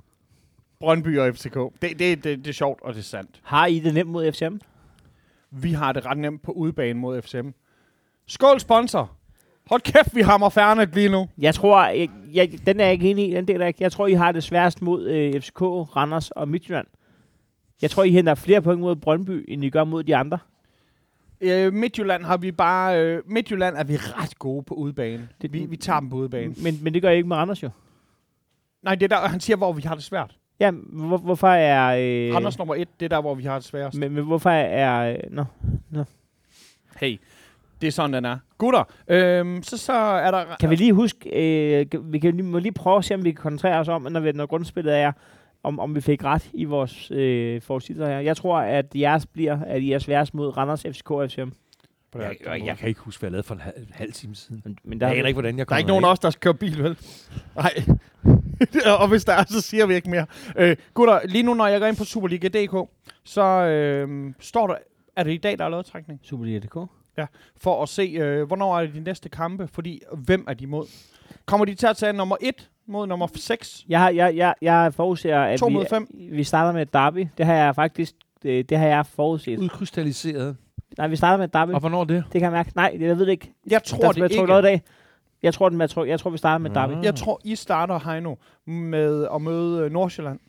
Brøndby 0.80 1.18
og 1.20 1.36
FCK. 1.36 1.54
Det, 1.82 2.00
det, 2.00 2.00
det, 2.00 2.24
det 2.24 2.48
er 2.48 2.52
sjovt, 2.54 2.82
og 2.82 2.94
det 2.94 3.00
er 3.00 3.04
sandt. 3.04 3.40
Har 3.44 3.66
I 3.66 3.80
det 3.80 3.94
nemt 3.94 4.10
mod 4.12 4.32
FCM? 4.32 4.56
Vi 5.52 5.72
har 5.72 5.94
det 5.94 6.06
ret 6.06 6.18
nemt 6.18 6.42
på 6.42 6.52
udebane 6.52 7.00
mod 7.00 7.22
FCM. 7.22 7.50
Skål, 8.28 8.60
sponsor! 8.60 9.12
Hold 9.70 9.82
kæft, 9.82 10.16
vi 10.16 10.22
hammer 10.22 10.50
færnet 10.50 10.96
lige 10.96 11.10
nu. 11.10 11.30
Jeg 11.38 11.56
tror, 11.56 11.86
jeg, 11.88 12.10
jeg, 12.34 12.52
den 12.66 12.80
er 12.80 12.84
jeg 12.84 12.94
ikke 12.94 13.10
enig 13.12 13.30
i. 13.30 13.34
Den 13.36 13.48
del 13.48 13.56
er 13.56 13.60
jeg 13.60 13.68
ikke. 13.68 13.84
Jeg 13.84 13.92
tror, 13.92 14.08
I 14.08 14.14
har 14.14 14.32
det 14.32 14.44
sværest 14.44 14.82
mod 14.82 15.08
øh, 15.08 15.42
FCK, 15.42 15.62
Randers 15.62 16.32
og 16.32 16.48
Midtjylland. 16.50 16.88
Jeg 17.82 17.92
tror, 17.92 18.04
I 18.04 18.12
henter 18.12 18.36
flere 18.36 18.62
point 18.62 18.80
mod 18.82 18.96
Brøndby, 18.96 19.46
end 19.48 19.64
I 19.66 19.70
gør 19.70 19.84
mod 19.84 20.04
de 20.04 20.16
andre. 20.16 20.38
Øh, 21.42 21.74
Midtjylland 21.74 22.24
har 22.24 22.38
vi 22.38 22.52
bare... 22.52 23.02
Øh, 23.04 23.22
Midtjylland 23.26 23.76
er 23.78 23.84
vi 23.84 23.96
ret 23.98 24.40
gode 24.40 24.64
på 24.64 24.74
udebane. 24.76 25.30
Det- 25.42 25.54
Vi, 25.54 25.66
vi 25.66 25.78
tager 25.78 26.00
dem 26.00 26.10
på 26.10 26.16
udebane. 26.16 26.54
Men, 26.64 26.80
men 26.84 26.94
det 26.94 27.02
gør 27.02 27.10
I 27.10 27.16
ikke 27.16 27.28
med 27.28 27.38
Randers 27.38 27.64
jo. 27.64 27.70
Nej, 28.84 28.96
det 28.96 29.12
er 29.12 29.18
der, 29.20 29.28
han 29.28 29.40
siger, 29.40 29.58
hvor 29.58 29.74
vi 29.74 29.82
har 29.82 29.96
det 29.96 30.04
svært. 30.04 30.36
Ja, 30.60 30.72
hvor, 30.72 31.18
hvorfor 31.18 31.48
er... 31.48 31.88
Øh, 32.30 32.36
Randers 32.36 32.58
nummer 32.58 32.76
et, 32.76 32.88
det 33.00 33.06
er 33.06 33.10
der, 33.10 33.22
hvor 33.22 33.36
vi 33.36 33.44
har 33.44 33.56
det 33.56 33.64
sværest. 33.64 33.98
men, 33.98 34.12
men 34.12 34.24
hvorfor 34.24 34.50
er... 34.50 35.12
Øh, 35.12 35.20
nå. 35.30 35.44
Hey, 37.00 37.20
det 37.82 37.88
er 37.88 37.92
sådan, 37.92 38.14
den 38.14 38.26
er. 38.26 38.38
Gutter, 38.58 38.84
øhm, 39.08 39.64
så, 39.64 39.78
så 39.78 39.94
er 39.94 40.32
der... 40.32 40.46
Kan 40.60 40.70
vi 40.70 40.76
lige 40.76 40.94
huske... 40.94 41.30
Øh, 41.30 41.86
vi 42.02 42.20
kan 42.20 42.36
lige, 42.36 42.44
må 42.44 42.60
lige 42.60 42.72
prøve 42.72 42.98
at 42.98 43.06
se, 43.06 43.14
om 43.14 43.24
vi 43.24 43.32
kan 43.32 43.42
koncentrere 43.42 43.80
os 43.80 43.88
om, 43.88 44.02
når, 44.02 44.20
vi, 44.20 44.32
når 44.32 44.46
grundspillet 44.46 44.98
er, 44.98 45.12
om, 45.64 45.80
om 45.80 45.96
vi 45.96 46.02
fik 46.02 46.24
ret 46.24 46.50
i 46.54 46.64
vores 46.64 47.12
øh, 47.12 47.62
forudsigelser 47.62 48.08
her. 48.08 48.20
Jeg 48.20 48.38
tror, 48.38 48.58
at 48.58 48.86
jeres 48.96 49.26
bliver, 49.26 49.60
at 49.66 49.82
I 49.82 49.92
er 49.92 50.00
sværest 50.00 50.34
mod 50.34 50.58
Randers, 50.58 50.82
FCK 50.82 51.10
FCM. 51.28 51.50
Jeg, 52.16 52.36
jeg, 52.46 52.62
jeg 52.66 52.78
kan 52.78 52.90
ikke 52.90 53.02
huske, 53.02 53.20
hvad 53.22 53.28
jeg 53.28 53.32
lavede 53.32 53.48
for 53.48 53.56
en 53.56 53.62
halv, 53.62 53.88
halv 53.92 54.14
time 54.14 54.36
siden. 54.36 54.62
Men, 54.66 54.78
men 54.84 54.94
Jeg 55.02 55.10
der, 55.10 55.16
aner 55.16 55.28
ikke, 55.28 55.36
hvordan 55.36 55.58
jeg 55.58 55.58
Der 55.58 55.62
er 55.62 55.66
kommer 55.66 55.78
ikke 55.80 55.88
nogen 55.88 56.06
af 56.06 56.10
os, 56.12 56.20
der 56.20 56.30
skal 56.30 56.40
køre 56.42 56.54
bil, 56.54 56.84
vel? 56.84 56.98
Nej. 57.56 57.74
og 59.02 59.08
hvis 59.08 59.26
der 59.26 59.34
er, 59.34 59.44
så 59.50 59.62
siger 59.62 59.86
vi 59.86 59.96
ikke 59.96 60.10
mere. 60.10 60.26
Øh, 60.58 60.76
gutter, 60.94 61.20
lige 61.26 61.44
nu, 61.44 61.54
når 61.54 61.68
jeg 61.68 61.80
går 61.80 61.88
ind 61.88 61.98
på 61.98 62.04
Superliga.dk, 62.06 62.90
så 63.24 63.42
øh, 63.44 64.34
står 64.40 64.68
der... 64.68 64.76
Er 65.16 65.24
det 65.24 65.34
i 65.34 65.38
dag, 65.38 65.60
der 65.60 65.66
er 65.66 65.70
lavet 65.70 65.86
trækning? 65.86 66.20
Superliga.dk. 66.24 66.78
For 67.58 67.84
at 67.84 67.90
se, 67.90 68.02
øh, 68.02 68.48
hvornår 68.48 68.78
er 68.80 68.86
det 68.86 68.96
de 68.96 69.00
næste 69.00 69.30
kampe? 69.30 69.68
Fordi, 69.68 70.02
hvem 70.18 70.46
er 70.48 70.54
de 70.54 70.68
mod? 70.68 70.86
Kommer 71.46 71.66
de 71.66 71.76
til 71.76 71.88
at 71.88 71.98
tage 71.98 72.14
nummer 72.14 72.36
1 72.42 72.70
mod 72.88 73.08
nummer 73.08 73.28
6? 73.36 73.86
Jeg, 73.90 74.00
har- 74.00 74.10
jeg, 74.10 74.36
jeg, 74.36 74.54
jeg 74.62 74.94
forudser, 74.94 75.40
at 75.40 75.60
To 75.60 75.66
vi, 75.66 75.74
mod 75.74 75.86
fem. 75.90 76.08
vi 76.32 76.44
starter 76.44 76.72
med 76.72 76.82
et 76.82 76.94
derby. 76.94 77.28
Det 77.38 77.46
har 77.46 77.54
jeg 77.54 77.76
faktisk... 77.76 78.14
Det, 78.44 78.70
det 78.70 78.78
har 78.78 78.88
jeg 78.88 79.06
forudset. 79.06 79.58
Udkrystalliseret. 79.60 80.58
Nej, 80.98 81.08
vi 81.08 81.16
starter 81.16 81.38
med 81.38 81.48
derby. 81.48 81.72
Og 81.72 81.80
hvornår 81.80 82.04
det? 82.04 82.24
Det 82.24 82.32
kan 82.34 82.42
jeg 82.42 82.52
mærke. 82.52 82.72
Nej, 82.76 82.90
det, 83.00 83.02
jeg 83.08 83.18
ved 83.18 83.26
det 83.26 83.32
ikke. 83.32 83.52
Jeg 83.72 83.84
tror 83.84 83.98
der, 84.00 84.12
det 84.12 84.22
jeg 84.22 84.32
tror, 84.32 84.36
ikke. 84.42 84.48
noget 84.48 84.62
i 84.64 84.66
dag. 84.66 84.82
Jeg 85.44 85.54
tror, 85.54 85.70
den, 85.70 85.82
jeg, 85.82 85.90
tror, 85.90 86.06
jeg 86.06 86.20
tror, 86.20 86.30
vi 86.30 86.38
starter 86.38 86.58
med 86.58 86.70
derby. 86.72 86.94
Mm. 86.94 87.04
Jeg 87.04 87.16
tror, 87.16 87.42
I 87.44 87.56
starter, 87.56 88.00
Heino, 88.12 88.36
med 88.66 89.28
at 89.36 89.42
møde 89.42 89.82
øh, 89.86 89.92
Nordsjælland. 89.92 90.40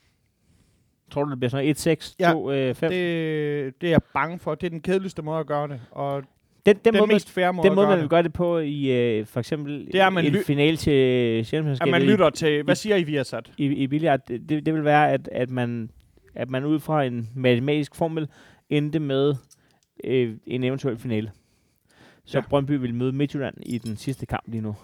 Tror 1.10 1.24
du, 1.24 1.30
det 1.30 1.38
bliver 1.40 1.50
sådan 1.50 1.64
noget 1.86 1.98
1-6, 2.02 2.14
Ja, 2.20 2.32
2, 2.32 2.50
øh, 2.52 2.74
5? 2.74 2.90
Det, 2.90 3.80
det 3.80 3.86
er 3.86 3.90
jeg 3.90 4.00
bange 4.14 4.38
for. 4.38 4.54
Det 4.54 4.66
er 4.66 4.70
den 4.70 4.80
kedeligste 4.80 5.22
måde 5.22 5.40
at 5.40 5.46
gøre 5.46 5.68
det. 5.68 5.80
Og 5.90 6.22
Den, 6.66 6.76
den, 6.76 6.84
den, 6.84 6.94
måde, 6.98 7.06
man, 7.06 7.14
mest 7.14 7.30
fair 7.30 7.52
måde 7.52 7.68
den 7.68 7.74
måde, 7.74 7.86
at 7.86 7.90
man 7.90 7.96
vil 7.98 8.02
det. 8.02 8.10
gøre 8.10 8.22
det 8.22 8.32
på 8.32 8.58
i 8.58 8.90
øh, 9.18 9.26
for 9.26 9.40
eksempel 9.40 9.86
Det 9.92 10.00
er, 10.00 10.06
at 10.06 10.12
man 10.12 10.24
en 10.26 10.32
ly- 10.32 10.42
finale 10.44 10.76
til 10.76 10.90
At 10.90 11.46
Sjællandsmesterskabet 11.46 11.90
man 11.90 12.02
i- 12.02 12.06
lytter 12.06 12.30
til, 12.30 12.62
hvad 12.62 12.74
siger 12.74 12.96
I, 12.96 13.02
vi 13.02 13.14
har 13.14 13.22
sat? 13.22 13.52
i, 13.58 13.64
i 13.66 13.86
billiard, 13.86 14.20
det, 14.28 14.48
det, 14.48 14.66
det 14.66 14.74
vil 14.74 14.84
være, 14.84 15.10
at, 15.12 15.28
at, 15.32 15.50
man, 15.50 15.90
at 16.34 16.50
man 16.50 16.64
ud 16.64 16.80
fra 16.80 17.04
en 17.04 17.28
matematisk 17.34 17.94
formel 17.94 18.28
endte 18.70 18.98
med 18.98 19.34
øh, 20.04 20.36
en 20.46 20.64
eventuel 20.64 20.98
finale. 20.98 21.30
Så 22.24 22.38
Ja. 22.38 22.42
ja. 22.42 22.48
Brøndby 22.48 22.70
vil 22.70 22.94
møde 22.94 23.12
Midtjylland 23.12 23.54
i 23.62 23.78
den 23.78 23.96
sidste 23.96 24.26
kamp 24.26 24.44
lige 24.46 24.60
nu. 24.60 24.76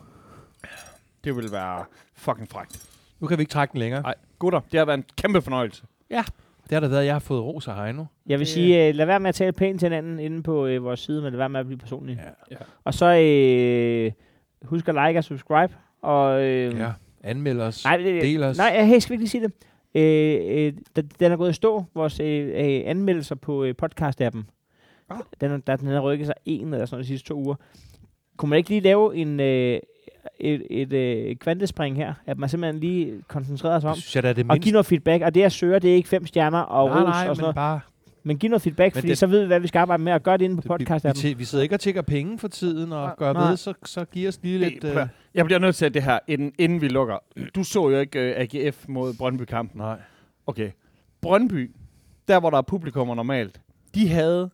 Det 1.24 1.36
vil 1.36 1.52
være 1.52 1.84
fucking 2.14 2.48
frækt. 2.48 2.88
Nu 3.20 3.26
kan 3.26 3.38
vi 3.38 3.42
ikke 3.42 3.50
trække 3.52 3.72
den 3.72 3.78
længere. 3.80 4.02
Nej, 4.02 4.14
gutter, 4.38 4.60
det 4.72 4.78
har 4.78 4.84
været 4.84 4.98
en 4.98 5.04
kæmpe 5.16 5.42
fornøjelse. 5.42 5.82
Det 6.10 6.72
har 6.72 6.80
da 6.80 6.86
været, 6.88 7.00
at 7.00 7.06
jeg 7.06 7.14
har 7.14 7.18
fået 7.20 7.42
ros 7.42 7.68
af 7.68 7.84
Heino. 7.84 8.04
Jeg 8.26 8.38
vil 8.38 8.46
Det- 8.46 8.54
sige, 8.54 8.88
øh, 8.88 8.94
lad 8.94 9.06
være 9.06 9.20
med 9.20 9.28
at 9.28 9.34
tale 9.34 9.52
pænt 9.52 9.80
til 9.80 9.86
hinanden 9.86 10.18
inde 10.20 10.42
på 10.42 10.66
øh, 10.66 10.84
vores 10.84 11.00
side, 11.00 11.22
men 11.22 11.30
lad 11.32 11.38
være 11.38 11.48
med 11.48 11.60
at 11.60 11.66
blive 11.66 11.78
personlig. 11.78 12.16
Ja. 12.24 12.30
Ja. 12.50 12.56
Og 12.84 12.94
så 12.94 13.06
øh, 13.06 14.12
husk 14.62 14.88
at 14.88 14.94
like 14.94 15.18
og 15.18 15.24
subscribe. 15.24 15.74
Og, 16.02 16.42
øh, 16.44 16.78
ja. 16.78 16.92
Anmeld 17.22 17.60
os. 17.60 17.84
Nej, 17.84 17.96
det, 17.96 18.22
Del 18.22 18.42
os. 18.42 18.56
nej, 18.56 18.72
jeg 18.76 18.86
hey, 18.88 18.98
skal 18.98 19.10
vi 19.10 19.14
ikke 19.14 19.22
lige 19.22 19.28
sige 19.30 19.44
det? 19.44 19.52
Øh, 19.94 20.66
øh, 20.66 20.72
den- 20.96 21.10
den 21.20 21.32
er 21.32 21.36
gået 21.36 21.50
i 21.50 21.52
stå, 21.52 21.84
vores 21.94 22.20
øh, 22.20 22.46
øh, 22.48 22.82
anmeldelser 22.86 23.34
på 23.34 23.64
øh, 23.64 23.74
podcast-appen. 23.82 24.42
Ah. 25.14 25.20
Den, 25.40 25.50
er- 25.50 25.56
der, 25.58 25.76
den 25.76 25.88
har 25.88 26.00
rykket 26.00 26.26
sig 26.26 26.34
en 26.44 26.72
eller 26.74 26.86
sådan 26.86 27.02
de 27.02 27.06
sidste 27.06 27.28
to 27.28 27.34
uger. 27.34 27.54
Kunne 28.36 28.50
man 28.50 28.56
ikke 28.56 28.68
lige 28.70 28.80
lave 28.80 29.16
en, 29.16 29.40
øh, 29.40 29.80
et, 30.40 30.66
et 30.70 30.92
øh, 30.92 31.36
kvantespring 31.36 31.96
her? 31.96 32.14
At 32.26 32.38
man 32.38 32.48
simpelthen 32.48 32.80
lige 32.80 33.22
koncentrerer 33.28 33.80
sig 33.80 33.90
om 33.90 33.96
synes 33.96 34.16
jeg 34.16 34.24
er 34.24 34.32
det 34.32 34.46
og 34.50 34.58
give 34.58 34.72
noget 34.72 34.86
feedback. 34.86 35.22
Og 35.24 35.34
det, 35.34 35.40
jeg 35.40 35.52
søger, 35.52 35.78
det 35.78 35.90
er 35.90 35.94
ikke 35.94 36.08
fem 36.08 36.26
stjerner 36.26 36.58
og 36.60 36.88
nej, 36.88 36.98
ros 37.00 37.04
nej, 37.08 37.28
og 37.28 37.36
sådan 37.36 37.40
men 37.40 37.42
noget. 37.42 37.54
bare... 37.54 37.80
Men 38.26 38.38
giv 38.38 38.50
noget 38.50 38.62
feedback, 38.62 38.94
Men 38.94 39.00
fordi 39.00 39.08
det- 39.08 39.18
så 39.18 39.26
ved 39.26 39.40
vi, 39.40 39.46
hvad 39.46 39.60
vi 39.60 39.66
skal 39.66 39.78
arbejde 39.78 40.02
med, 40.02 40.12
og 40.12 40.22
gøre 40.22 40.36
det 40.38 40.44
inde 40.44 40.56
på 40.56 40.62
vi, 40.62 40.68
podcast 40.84 41.24
vi, 41.24 41.32
vi 41.34 41.44
sidder 41.44 41.62
ikke 41.62 41.74
og 41.74 41.80
tjekker 41.80 42.02
penge 42.02 42.38
for 42.38 42.48
tiden 42.48 42.92
og 42.92 43.06
Nej. 43.06 43.14
gør 43.18 43.32
Nej. 43.32 43.48
ved, 43.48 43.56
så, 43.56 43.74
så 43.84 44.04
giv 44.04 44.28
os 44.28 44.38
lige 44.42 44.58
lidt... 44.58 44.84
Øh, 44.84 44.96
Jeg 45.34 45.44
bliver 45.44 45.58
nødt 45.58 45.76
til 45.76 45.84
at 45.86 45.94
det 45.94 46.02
her, 46.02 46.18
inden, 46.28 46.52
inden 46.58 46.80
vi 46.80 46.88
lukker. 46.88 47.16
Du 47.54 47.64
så 47.64 47.88
jo 47.90 47.98
ikke 48.00 48.34
uh, 48.36 48.40
AGF 48.64 48.84
mod 48.88 49.14
Brøndby-kampen. 49.18 49.78
nej. 49.80 49.96
Okay. 50.46 50.70
Brøndby, 51.20 51.70
der 52.28 52.40
hvor 52.40 52.50
der 52.50 52.58
er 52.58 52.62
publikummer 52.62 53.14
normalt, 53.14 53.60
de 53.94 54.08
havde, 54.08 54.50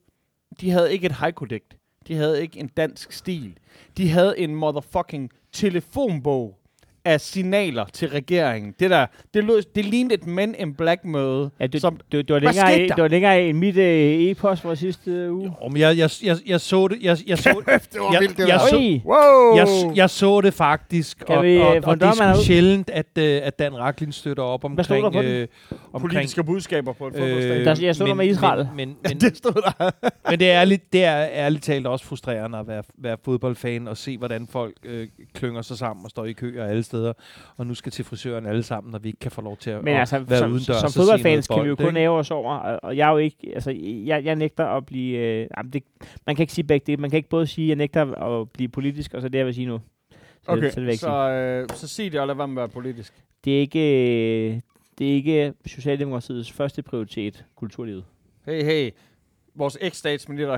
de 0.60 0.70
havde 0.70 0.92
ikke 0.92 1.06
et 1.06 1.12
haiku-digt. 1.12 1.76
De 2.08 2.14
havde 2.14 2.42
ikke 2.42 2.60
en 2.60 2.68
dansk 2.68 3.12
stil. 3.12 3.58
De 3.96 4.08
havde 4.10 4.38
en 4.38 4.54
motherfucking 4.54 5.30
telefonbog 5.52 6.59
af 7.04 7.20
signaler 7.20 7.84
til 7.92 8.08
regeringen. 8.08 8.74
Det 8.80 8.90
der, 8.90 9.06
det, 9.34 9.44
lød, 9.44 9.62
det 9.74 9.84
lignede 9.84 10.14
et 10.14 10.26
Men 10.26 10.54
in 10.58 10.74
Black 10.74 11.04
møde. 11.04 11.50
Ja, 11.60 11.66
det, 11.66 11.80
som, 11.80 11.96
det, 12.12 12.28
det, 12.28 12.34
var 12.34 12.40
længere, 12.40 12.72
af- 12.72 12.88
det 12.96 13.02
var 13.02 13.08
længere 13.08 13.42
end 13.48 13.58
mit 13.58 13.76
øh, 13.76 14.30
e-post 14.30 14.62
fra 14.62 14.74
sidste 14.74 15.10
øh, 15.10 15.32
uge. 15.34 15.52
Jo, 15.62 15.68
men 15.68 15.76
jeg, 15.80 15.96
jeg, 15.98 16.10
jeg, 16.22 16.36
jeg 16.46 16.60
så 16.60 16.88
det... 16.88 16.98
Jeg, 17.02 17.16
jeg, 17.26 17.38
så, 17.38 17.62
det 17.66 18.38
jeg, 18.38 18.48
jeg, 18.48 18.60
så, 18.70 18.76
Oj! 18.76 19.00
Wow! 19.04 19.56
jeg, 19.56 19.96
jeg 19.96 20.10
så 20.10 20.40
det 20.40 20.54
faktisk, 20.54 21.18
Kan 21.26 21.36
og, 21.36 21.44
vi, 21.44 21.54
øh, 21.54 21.60
og, 21.66 21.76
få 21.84 21.90
og, 21.90 21.92
og 21.92 22.00
det 22.00 22.06
er 22.20 22.36
ud? 22.36 22.42
sjældent, 22.44 22.90
at, 22.90 23.06
øh, 23.18 23.40
at 23.44 23.58
Dan 23.58 23.78
Raklin 23.78 24.12
støtter 24.12 24.42
op 24.42 24.64
Hvad 24.74 24.84
stod 24.84 24.96
der 24.96 25.02
omkring... 25.04 25.24
Øh, 25.26 25.48
omkring 25.92 26.12
Politiske 26.12 26.44
budskaber 26.44 26.92
på 26.92 27.06
et 27.06 27.12
fodboldstadion. 27.14 27.64
Der- 27.76 27.84
jeg 27.86 27.94
stod 27.94 28.06
der 28.08 28.14
med 28.14 28.26
Israel. 28.26 28.68
Men, 28.76 28.88
men, 28.88 28.96
men, 29.08 29.20
det 29.20 29.36
stod 29.36 29.52
der. 29.52 29.90
men 30.30 30.40
det 30.40 30.50
er 30.50 30.60
ærligt, 30.60 30.92
det 30.92 31.04
er 31.04 31.28
ærligt 31.32 31.64
talt 31.64 31.86
også 31.86 32.04
frustrerende 32.04 32.58
at 32.58 32.68
være, 32.68 32.82
være 32.98 33.16
fodboldfan 33.24 33.88
og 33.88 33.96
se, 33.96 34.18
hvordan 34.18 34.46
folk 34.50 34.74
øh, 34.84 35.08
klynger 35.34 35.62
sig 35.62 35.78
sammen 35.78 36.04
og 36.04 36.10
står 36.10 36.24
i 36.24 36.32
kø 36.32 36.62
og 36.62 36.70
alle 36.70 36.82
steder, 36.90 37.12
og 37.56 37.66
nu 37.66 37.74
skal 37.74 37.92
til 37.92 38.04
frisøren 38.04 38.46
alle 38.46 38.62
sammen, 38.62 38.94
og 38.94 39.04
vi 39.04 39.08
ikke 39.08 39.18
kan 39.18 39.30
få 39.30 39.40
lov 39.42 39.56
til 39.56 39.70
at, 39.70 39.84
Men 39.84 39.94
at 39.94 40.00
altså, 40.00 40.18
være 40.18 40.38
som, 40.38 40.52
udendørs 40.52 40.80
som 40.80 40.90
fodboldfans 41.02 41.48
kan 41.48 41.62
vi 41.64 41.68
jo 41.68 41.76
kun 41.76 41.96
ære 41.96 42.10
os 42.10 42.30
over, 42.30 42.54
og, 42.54 42.96
jeg 42.96 43.08
er 43.08 43.12
jo 43.12 43.18
ikke, 43.18 43.36
altså, 43.54 43.70
jeg, 44.06 44.24
jeg 44.24 44.36
nægter 44.36 44.66
at 44.66 44.86
blive, 44.86 45.18
øh, 45.18 45.46
jamen 45.56 45.72
det, 45.72 45.82
man 46.26 46.36
kan 46.36 46.42
ikke 46.42 46.52
sige 46.52 46.64
begge 46.64 46.84
det, 46.86 47.00
man 47.00 47.10
kan 47.10 47.16
ikke 47.16 47.28
både 47.28 47.46
sige, 47.46 47.64
at 47.64 47.68
jeg 47.68 47.76
nægter 47.76 48.14
at 48.14 48.50
blive 48.50 48.68
politisk, 48.68 49.14
og 49.14 49.22
så 49.22 49.28
det, 49.28 49.38
jeg 49.38 49.46
vil 49.46 49.54
sige 49.54 49.66
nu. 49.66 49.80
Så, 50.42 50.52
Okay, 50.52 50.70
så, 50.70 50.80
det 50.80 50.86
ikke 50.86 50.96
sige. 50.96 51.10
så, 51.10 51.30
øh, 51.30 51.68
så 51.74 51.88
sig 51.88 52.12
det 52.12 52.20
og 52.20 52.26
lad 52.26 52.34
være 52.34 52.48
med 52.48 52.62
at 52.62 52.68
være 52.68 52.82
politisk. 52.82 53.14
Det 53.44 53.56
er 53.56 53.60
ikke, 53.60 53.80
øh, 54.50 54.60
det 54.98 55.10
er 55.10 55.14
ikke 55.14 55.54
Socialdemokratiets 55.66 56.52
første 56.52 56.82
prioritet, 56.82 57.44
kulturlivet. 57.56 58.04
Hey, 58.46 58.64
hey. 58.64 58.90
Vores 59.54 59.78
eks-statsminister 59.80 60.56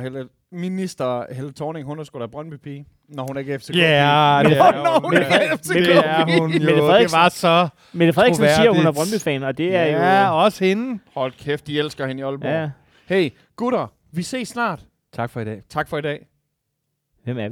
minister 0.53 1.35
Helle 1.35 1.53
Thorning, 1.53 1.87
hun 1.87 1.99
er 1.99 2.05
sgu 2.05 2.19
da 2.21 2.27
Brøndby-pige, 2.27 2.87
når 3.09 3.23
hun 3.29 3.39
ikke 3.39 3.53
er 3.55 3.59
FCK. 3.59 3.77
Ja, 3.77 4.41
det 4.45 4.59
Nå, 4.59 4.65
er 4.65 4.73
nå, 4.85 4.91
hun. 4.93 5.03
hun 5.05 5.13
Det 5.13 5.23
er 5.23 5.57
FCK. 5.57 5.75
det 5.75 5.97
er 5.97 6.41
hun 6.41 6.51
Mette 6.51 6.67
jo. 6.67 6.77
Det 6.77 6.79
Frederiksen. 6.79 7.17
var 7.19 7.29
så 7.29 7.69
Mette 7.93 8.13
Frederiksen 8.13 8.45
siger, 8.49 8.71
at 8.71 8.77
hun 8.77 8.87
er. 8.87 8.93
Brøndby-fan, 8.93 9.43
og 9.43 9.59
det 9.59 9.75
er 9.77 9.85
Ja, 9.87 10.29
jo... 10.29 10.45
også 10.45 10.65
hende. 10.65 10.99
Hold 11.15 11.33
kæft, 11.33 11.67
de 11.67 11.79
elsker 11.79 12.07
hende 12.07 12.21
i 12.21 12.25
Aalborg. 12.25 12.51
Ja, 12.51 12.71
Hey, 13.07 13.31
gutter, 13.57 13.87
vi 14.13 14.23
ses 14.23 14.49
snart. 14.49 14.81
Tak 15.13 15.31
for 15.31 15.41
i 15.41 15.45
dag. 15.45 15.63
Tak 15.71 15.89
for 15.89 15.99
i 15.99 16.03
dag. 16.03 16.27
hvem 17.25 17.39
er 17.39 17.43
vi? 17.43 17.51